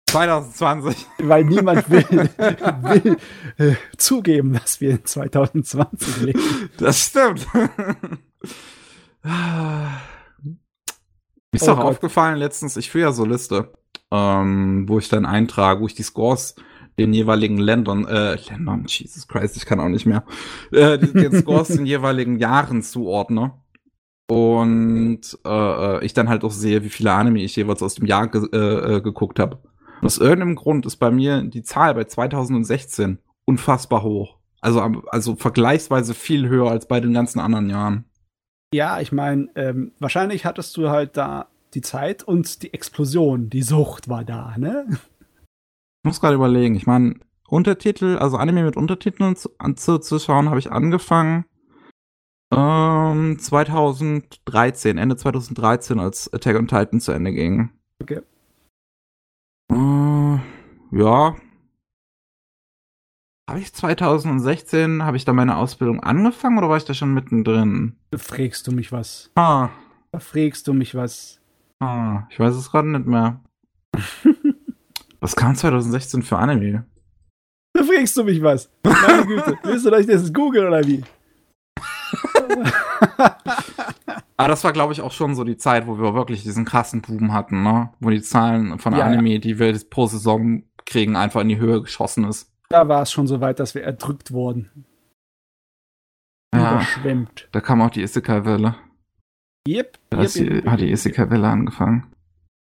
[0.10, 0.96] 2020.
[1.20, 3.18] Weil niemand will, will
[3.58, 6.40] äh, zugeben, dass wir in 2020 leben.
[6.78, 7.46] Das stimmt.
[7.54, 7.90] Mir
[11.52, 11.86] ist Oh auch Gott.
[11.86, 13.74] aufgefallen letztens, ich führe ja so Liste,
[14.10, 16.56] ähm, wo ich dann eintrage, wo ich die Scores
[16.98, 20.24] den jeweiligen Ländern, äh, Ländern, Jesus Christ, ich kann auch nicht mehr,
[20.72, 23.52] äh, den Scores den jeweiligen Jahren zuordne.
[24.30, 28.06] Und äh, äh, ich dann halt auch sehe, wie viele Anime ich jeweils aus dem
[28.06, 29.60] Jahr ge äh, äh, geguckt habe.
[30.02, 34.38] Und aus irgendeinem Grund ist bei mir die Zahl bei 2016 unfassbar hoch.
[34.62, 38.06] Also, also vergleichsweise viel höher als bei den ganzen anderen Jahren.
[38.74, 43.62] Ja, ich meine, ähm, wahrscheinlich hattest du halt da die Zeit und die Explosion, die
[43.62, 44.88] Sucht war da, ne?
[44.90, 46.76] Ich muss gerade überlegen.
[46.76, 47.16] Ich meine,
[47.48, 51.46] Untertitel, also Anime mit Untertiteln zu schauen, habe ich angefangen
[52.56, 57.70] ähm, 2013, Ende 2013, als Attack on Titan zu Ende ging.
[58.02, 58.22] Okay.
[59.72, 60.40] Äh,
[60.92, 61.36] ja.
[63.50, 67.98] Habe ich 2016, habe ich da meine Ausbildung angefangen oder war ich da schon mittendrin?
[68.12, 69.32] Da fragst du mich was.
[69.36, 69.70] Ah,
[70.12, 71.42] Da fragst du mich was.
[71.80, 73.42] ah ich weiß es gerade nicht mehr.
[75.20, 76.86] Was kam 2016 für Anime?
[77.74, 78.70] Da fragst du mich was.
[78.84, 79.58] Meine Güte.
[79.64, 81.02] Willst du, dass ich das google oder wie?
[84.38, 87.02] Aber das war, glaube ich, auch schon so die Zeit, wo wir wirklich diesen krassen
[87.02, 87.92] Boom hatten, ne?
[88.00, 91.82] Wo die Zahlen von Ja, Anime, die wir pro Saison kriegen, einfach in die Höhe
[91.82, 92.52] geschossen ist.
[92.70, 94.86] Da war es schon so weit, dass wir erdrückt wurden.
[96.54, 97.48] Ja, Überschwemmt.
[97.52, 98.76] da kam auch die Isekai-Welle.
[99.68, 99.98] Yep.
[100.10, 100.92] Da yep, yep, hat die.
[100.92, 102.08] Isekai-Welle angefangen.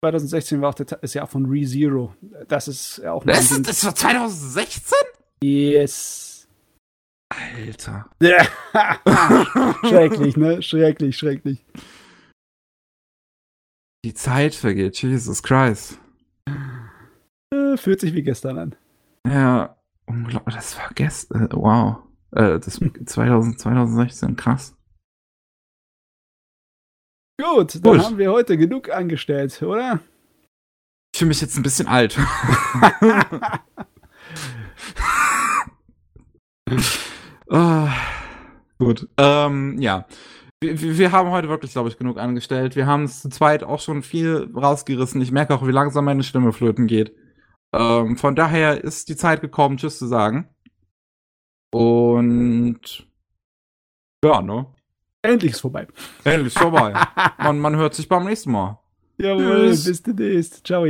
[0.05, 2.15] 2016 war auch das Jahr von ReZero.
[2.49, 4.97] Das ist ja auch Das, ist, das war 2016?
[5.43, 5.51] Ding.
[5.51, 6.32] Yes.
[7.33, 8.11] Alter.
[9.89, 10.63] schrecklich, ne?
[10.63, 11.65] Schrecklich, schrecklich.
[14.05, 15.99] Die Zeit vergeht, Jesus Christ.
[17.55, 18.77] Äh, fühlt sich wie gestern an.
[19.27, 20.57] Ja, unglaublich.
[20.57, 21.47] Das war gestern.
[21.47, 21.99] Äh, wow.
[22.33, 24.75] Äh, das 2000, 2016, krass.
[27.41, 28.05] Gut, dann Gut.
[28.05, 30.01] haben wir heute genug angestellt, oder?
[31.15, 32.19] Ich fühle mich jetzt ein bisschen alt.
[37.53, 37.93] Ah,
[38.79, 39.07] gut.
[39.19, 40.07] Ähm, ja.
[40.61, 42.77] Wir, wir haben heute wirklich, glaube ich, genug angestellt.
[42.77, 45.21] Wir haben es zu zweit auch schon viel rausgerissen.
[45.21, 47.15] Ich merke auch, wie langsam meine Stimme flöten geht.
[47.75, 50.49] Ähm, von daher ist die Zeit gekommen, Tschüss zu sagen.
[51.73, 53.07] Und
[54.25, 54.67] ja, ne?
[55.21, 55.87] Endlich ist vorbei.
[56.25, 56.95] Endlich ist vorbei.
[57.39, 58.79] man, man hört sich beim nächsten Mal.
[59.19, 60.67] Jawohl, bis demnächst.
[60.67, 60.87] Ciao.